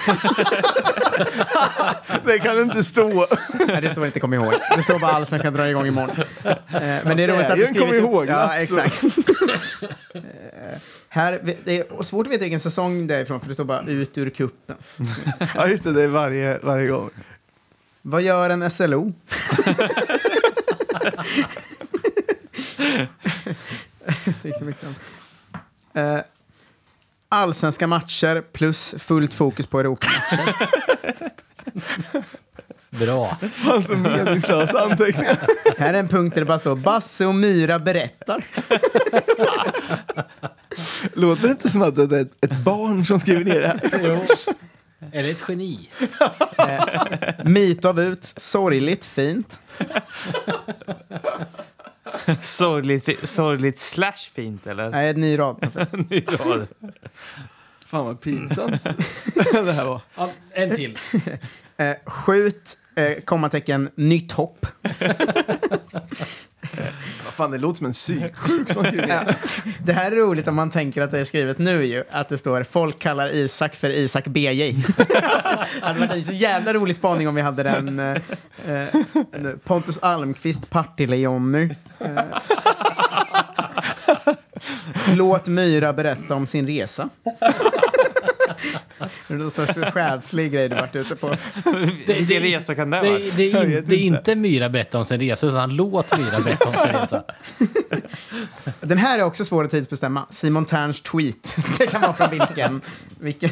Det 2.25 2.39
kan 2.39 2.59
inte 2.61 2.83
stå. 2.83 3.27
Nej, 3.67 3.81
det 3.81 3.89
står 3.89 4.05
inte 4.05 4.19
kom 4.19 4.33
ihåg. 4.33 4.53
Det 4.75 4.83
står 4.83 4.99
bara 4.99 5.11
allsvenskan 5.11 5.53
drar 5.53 5.65
igång 5.65 5.87
imorgon. 5.87 6.15
Eh, 6.43 6.55
men 7.03 7.17
det 7.17 7.23
är 7.23 7.27
roligt 7.27 7.45
att 7.45 7.55
du 7.57 7.65
skrivit 7.65 7.79
kom 7.81 7.89
upp- 7.89 7.95
ihåg, 7.95 8.25
Ja, 8.27 8.35
va? 8.35 8.57
exakt. 8.57 9.03
Eh, 10.13 10.21
här, 11.09 11.55
det 11.65 11.79
är 11.79 12.03
svårt 12.03 12.27
att 12.27 12.33
veta 12.33 12.41
vilken 12.41 12.59
säsong 12.59 13.07
det 13.07 13.15
är 13.15 13.21
ifrån, 13.21 13.39
för 13.39 13.47
det 13.47 13.53
står 13.53 13.65
bara 13.65 13.81
ut 13.81 14.17
ur 14.17 14.29
kuppen. 14.29 14.75
Ja 15.55 15.67
just 15.67 15.83
det, 15.83 15.91
det 15.91 16.01
är 16.03 16.07
varje, 16.07 16.59
varje 16.63 16.87
gång. 16.87 17.09
Vad 18.01 18.21
gör 18.21 18.49
en 18.49 18.69
SLO? 18.71 19.13
Tycker 24.43 24.65
mycket 24.65 24.83
om. 24.83 24.95
Eh, 26.01 26.19
allsvenska 27.29 27.87
matcher 27.87 28.43
plus 28.53 28.95
fullt 28.97 29.33
fokus 29.33 29.67
på 29.67 29.79
Europamatcher. 29.79 30.55
Bra. 32.99 33.37
Fan 33.51 33.83
så 33.83 33.95
meningslösa 33.95 34.79
anteckningar. 34.79 35.37
Här 35.77 35.93
är 35.93 35.99
en 35.99 36.07
punkt 36.07 36.33
där 36.33 36.41
det 36.41 36.45
bara 36.45 36.59
står 36.59 36.75
Basse 36.75 37.25
och 37.25 37.35
Myra 37.35 37.79
berättar. 37.79 38.45
Låter 41.13 41.43
det 41.43 41.49
inte 41.49 41.69
som 41.69 41.81
att 41.81 41.95
det 41.95 42.03
är 42.03 42.21
ett, 42.21 42.45
ett 42.45 42.57
barn 42.57 43.05
som 43.05 43.19
skriver 43.19 43.45
ner 43.45 43.61
det 43.61 43.67
här? 43.67 43.99
Jo. 44.03 44.25
Eller 45.11 45.29
ett 45.29 45.43
geni. 45.47 45.89
Meet 47.43 47.85
av 47.85 47.99
ut, 47.99 48.33
sorgligt 48.37 49.05
fint. 49.05 49.61
Sorgligt, 52.41 53.29
sorgligt 53.29 53.79
slash 53.79 54.31
fint, 54.33 54.67
eller? 54.67 54.89
Nej, 54.89 55.09
en 55.09 55.21
ny 55.21 55.39
rad. 55.39 55.87
Ny 56.09 56.25
rad. 56.27 56.67
Fan 57.87 58.05
vad 58.05 58.21
pinsamt 58.21 58.83
det 59.53 59.73
här 59.73 59.85
var. 59.85 60.01
Ja, 60.15 60.29
en 60.51 60.75
till. 60.75 60.97
Eh, 61.77 61.95
skjut, 62.05 62.77
eh, 62.95 63.21
kommatecken, 63.25 63.89
nytt 63.95 64.31
hopp. 64.31 64.65
Vad 67.25 67.33
fan, 67.33 67.51
det 67.51 67.57
låter 67.57 67.77
som 67.77 67.85
en 67.85 67.93
psyksjuk 67.93 68.69
som 68.69 68.83
ner. 68.83 69.07
Ja. 69.09 69.33
Det 69.83 69.93
här 69.93 70.11
är 70.11 70.15
roligt 70.15 70.47
om 70.47 70.55
man 70.55 70.69
tänker 70.69 71.01
att 71.01 71.11
det 71.11 71.19
är 71.19 71.25
skrivet 71.25 71.57
nu 71.57 71.85
ju. 71.85 72.03
Att 72.11 72.29
det 72.29 72.37
står 72.37 72.63
folk 72.63 72.99
kallar 72.99 73.29
Isak 73.35 73.75
för 73.75 73.89
Isak 73.89 74.27
BJ. 74.27 74.71
det 74.97 75.81
hade 75.81 75.99
varit 75.99 76.11
en 76.11 76.25
så 76.25 76.33
jävla 76.33 76.73
rolig 76.73 76.95
spaning 76.95 77.27
om 77.27 77.35
vi 77.35 77.41
hade 77.41 77.63
den. 77.63 77.99
Eh, 77.99 78.15
eh, 78.67 78.87
Pontus 79.63 79.97
Almqvist, 79.97 80.69
Partille-Jonny. 80.69 81.75
Eh, 81.99 82.23
låt 85.15 85.47
Myra 85.47 85.93
berätta 85.93 86.35
om 86.35 86.47
sin 86.47 86.67
resa. 86.67 87.09
Det 89.27 89.33
är 89.33 89.37
någon 89.37 89.51
sorts 89.51 89.73
själslig 89.73 90.51
grej 90.51 90.69
du 90.69 90.75
varit 90.75 90.95
ute 90.95 91.15
på. 91.15 91.35
Vilken 92.07 92.41
resa 92.41 92.75
kan 92.75 92.89
det 92.89 92.97
ha 92.97 93.03
Det, 93.03 93.09
varit? 93.11 93.37
det, 93.37 93.51
är 93.51 93.63
in, 93.63 93.69
vet 93.71 93.89
det 93.89 93.95
är 93.95 93.99
inte. 93.99 94.35
Myra 94.35 94.69
berätta 94.69 94.97
om 94.97 95.05
sin 95.05 95.19
resa, 95.19 95.47
utan 95.47 95.75
låt 95.75 96.17
Myra 96.17 96.39
berätta 96.39 96.69
om 96.69 96.75
sin 96.75 96.91
resa. 96.91 97.23
Den 98.81 98.97
här 98.97 99.19
är 99.19 99.23
också 99.23 99.45
svår 99.45 99.63
att 99.63 99.71
tidsbestämma. 99.71 100.25
Simon 100.29 100.65
Terns 100.65 101.01
tweet. 101.01 101.57
Det 101.77 101.87
kan 101.87 102.01
vara 102.01 102.13
från 102.13 102.29
vilken... 102.29 102.81
vilken 103.19 103.49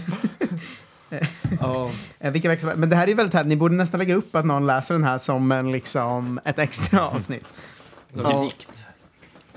vilka 2.32 2.50
växlar, 2.50 2.76
men 2.76 2.90
det 2.90 2.96
här 2.96 3.10
är 3.10 3.16
väldigt 3.16 3.34
härligt. 3.34 3.50
Ni 3.50 3.56
borde 3.56 3.76
nästan 3.76 4.00
lägga 4.00 4.16
upp 4.16 4.36
att 4.36 4.46
någon 4.46 4.68
läser 4.68 4.94
den 4.96 5.04
här 5.04 5.18
som 5.18 5.52
en, 5.52 5.72
liksom, 5.72 6.40
ett 6.46 6.60
extra 6.60 7.08
avsnitt. 7.08 7.54
Som 8.14 8.26
en 8.26 8.46
dikt. 8.46 8.88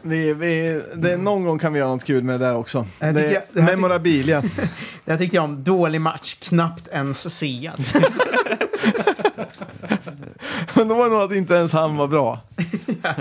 Vi, 0.09 0.33
vi, 0.35 0.83
det, 0.95 1.17
någon 1.17 1.45
gång 1.45 1.59
kan 1.59 1.73
vi 1.73 1.79
göra 1.79 1.89
något 1.91 2.05
kul 2.05 2.25
med 2.25 2.41
det 2.41 2.47
där 2.47 2.57
också. 2.57 2.87
Jag 2.99 3.15
Det, 3.15 3.21
tycker 3.23 3.35
jag- 3.35 3.43
det 3.53 3.63
memorabilia. 3.63 4.41
Det 5.05 5.13
här 5.13 5.19
tyckte 5.19 5.37
jag 5.37 5.45
om. 5.45 5.65
Dålig 5.65 6.01
match, 6.01 6.35
knappt 6.35 6.89
ens 6.93 7.39
sead. 7.39 7.85
Men 10.75 10.89
det 10.89 10.95
var 10.95 11.09
nog 11.09 11.23
att 11.23 11.33
inte 11.33 11.55
ens 11.55 11.73
han 11.73 11.97
var 11.97 12.07
bra. 12.07 12.41
ja, 13.03 13.15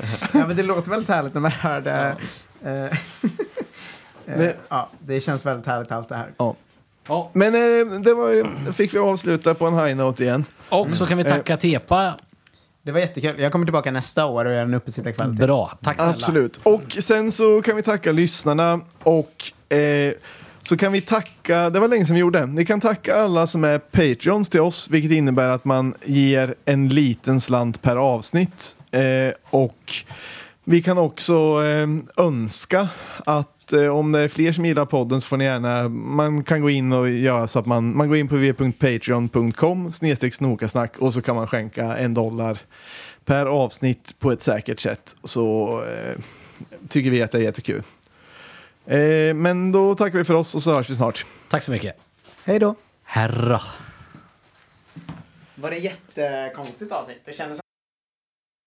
men 0.47 0.55
det 0.55 0.63
låter 0.63 0.89
väldigt 0.91 1.09
härligt 1.09 1.33
när 1.33 1.41
man 1.41 1.51
hör 1.51 1.81
det. 1.81 2.15
Eh, 2.65 2.83
eh, 2.83 2.91
Det- 4.37 4.55
ja, 4.69 4.89
det 4.99 5.21
känns 5.21 5.45
väldigt 5.45 5.65
härligt 5.67 5.91
allt 5.91 6.09
det 6.09 6.15
här. 6.15 6.27
Ja, 7.07 7.29
Men 7.33 7.55
eh, 7.55 7.99
det 7.99 8.13
var, 8.13 8.31
ju- 8.31 8.73
fick 8.73 8.93
vi 8.93 8.99
avsluta 8.99 9.53
på 9.53 9.65
en 9.65 9.73
high 9.79 9.95
note 9.95 10.23
igen. 10.23 10.45
och 10.69 10.87
så 10.95 11.05
kan 11.05 11.17
vi 11.17 11.23
tacka 11.23 11.57
Tepa. 11.57 12.13
Det 12.85 12.91
var 12.91 12.99
jättekul. 12.99 13.39
Jag 13.39 13.51
kommer 13.51 13.65
tillbaka 13.65 13.91
nästa 13.91 14.25
år 14.25 14.45
och 14.45 14.53
gör 14.53 14.61
en 14.61 14.73
uppesittarkväll 14.73 15.37
till. 15.37 15.45
Bra. 15.45 15.77
Tack 15.83 15.95
snälla. 15.95 16.11
Absolut. 16.11 16.59
Och 16.63 16.97
sen 16.99 17.31
så 17.31 17.61
kan 17.61 17.75
vi 17.75 17.81
tacka 17.81 18.11
lyssnarna 18.11 18.79
och 19.03 19.73
eh, 19.75 20.13
så 20.61 20.77
kan 20.77 20.91
vi 20.91 21.01
tacka, 21.01 21.69
det 21.69 21.79
var 21.79 21.87
länge 21.87 22.05
sedan 22.05 22.13
vi 22.13 22.19
gjorde, 22.19 22.45
ni 22.45 22.65
kan 22.65 22.81
tacka 22.81 23.15
alla 23.15 23.47
som 23.47 23.63
är 23.63 23.79
Patreons 23.79 24.49
till 24.49 24.61
oss, 24.61 24.89
vilket 24.89 25.11
innebär 25.11 25.49
att 25.49 25.65
man 25.65 25.93
ger 26.03 26.55
en 26.65 26.89
liten 26.89 27.41
slant 27.41 27.81
per 27.81 27.95
avsnitt. 27.95 28.77
Eh, 28.91 29.33
och 29.49 29.93
vi 30.63 30.81
kan 30.81 30.97
också 30.97 31.63
eh, 31.63 31.87
önska 32.25 32.87
att 33.25 33.54
eh, 33.73 33.87
om 33.87 34.11
det 34.11 34.19
är 34.19 34.27
fler 34.27 34.51
som 34.51 34.65
gillar 34.65 34.85
podden 34.85 35.21
så 35.21 35.27
får 35.27 35.37
ni 35.37 35.45
gärna, 35.45 35.89
man 35.89 36.43
kan 36.43 36.61
gå 36.61 36.69
in 36.69 36.93
och 36.93 37.09
göra 37.09 37.47
så 37.47 37.59
att 37.59 37.65
man, 37.65 37.97
man 37.97 38.07
går 38.07 38.17
in 38.17 38.27
på 38.27 38.35
www.patreon.com 38.35 39.91
snedstreck 39.91 40.33
snokasnack 40.33 40.97
och 40.97 41.13
så 41.13 41.21
kan 41.21 41.35
man 41.35 41.47
skänka 41.47 41.97
en 41.97 42.13
dollar 42.13 42.57
per 43.25 43.45
avsnitt 43.45 44.19
på 44.19 44.31
ett 44.31 44.41
säkert 44.41 44.79
sätt. 44.79 45.15
Så 45.23 45.79
eh, 45.83 46.21
tycker 46.89 47.09
vi 47.09 47.21
att 47.21 47.31
det 47.31 47.37
är 47.37 47.41
jättekul. 47.41 47.83
Eh, 48.85 49.33
men 49.33 49.71
då 49.71 49.95
tackar 49.95 50.17
vi 50.17 50.23
för 50.23 50.33
oss 50.33 50.55
och 50.55 50.63
så 50.63 50.73
hörs 50.73 50.89
vi 50.89 50.95
snart. 50.95 51.25
Tack 51.49 51.63
så 51.63 51.71
mycket. 51.71 51.95
Hej 52.43 52.59
då. 52.59 52.75
Herra. 53.03 53.61
Var 55.55 55.69
det 55.69 55.77
jättekonstigt 55.77 56.91
avsnitt? 56.91 57.21
Det 57.25 57.33
kändes 57.33 57.64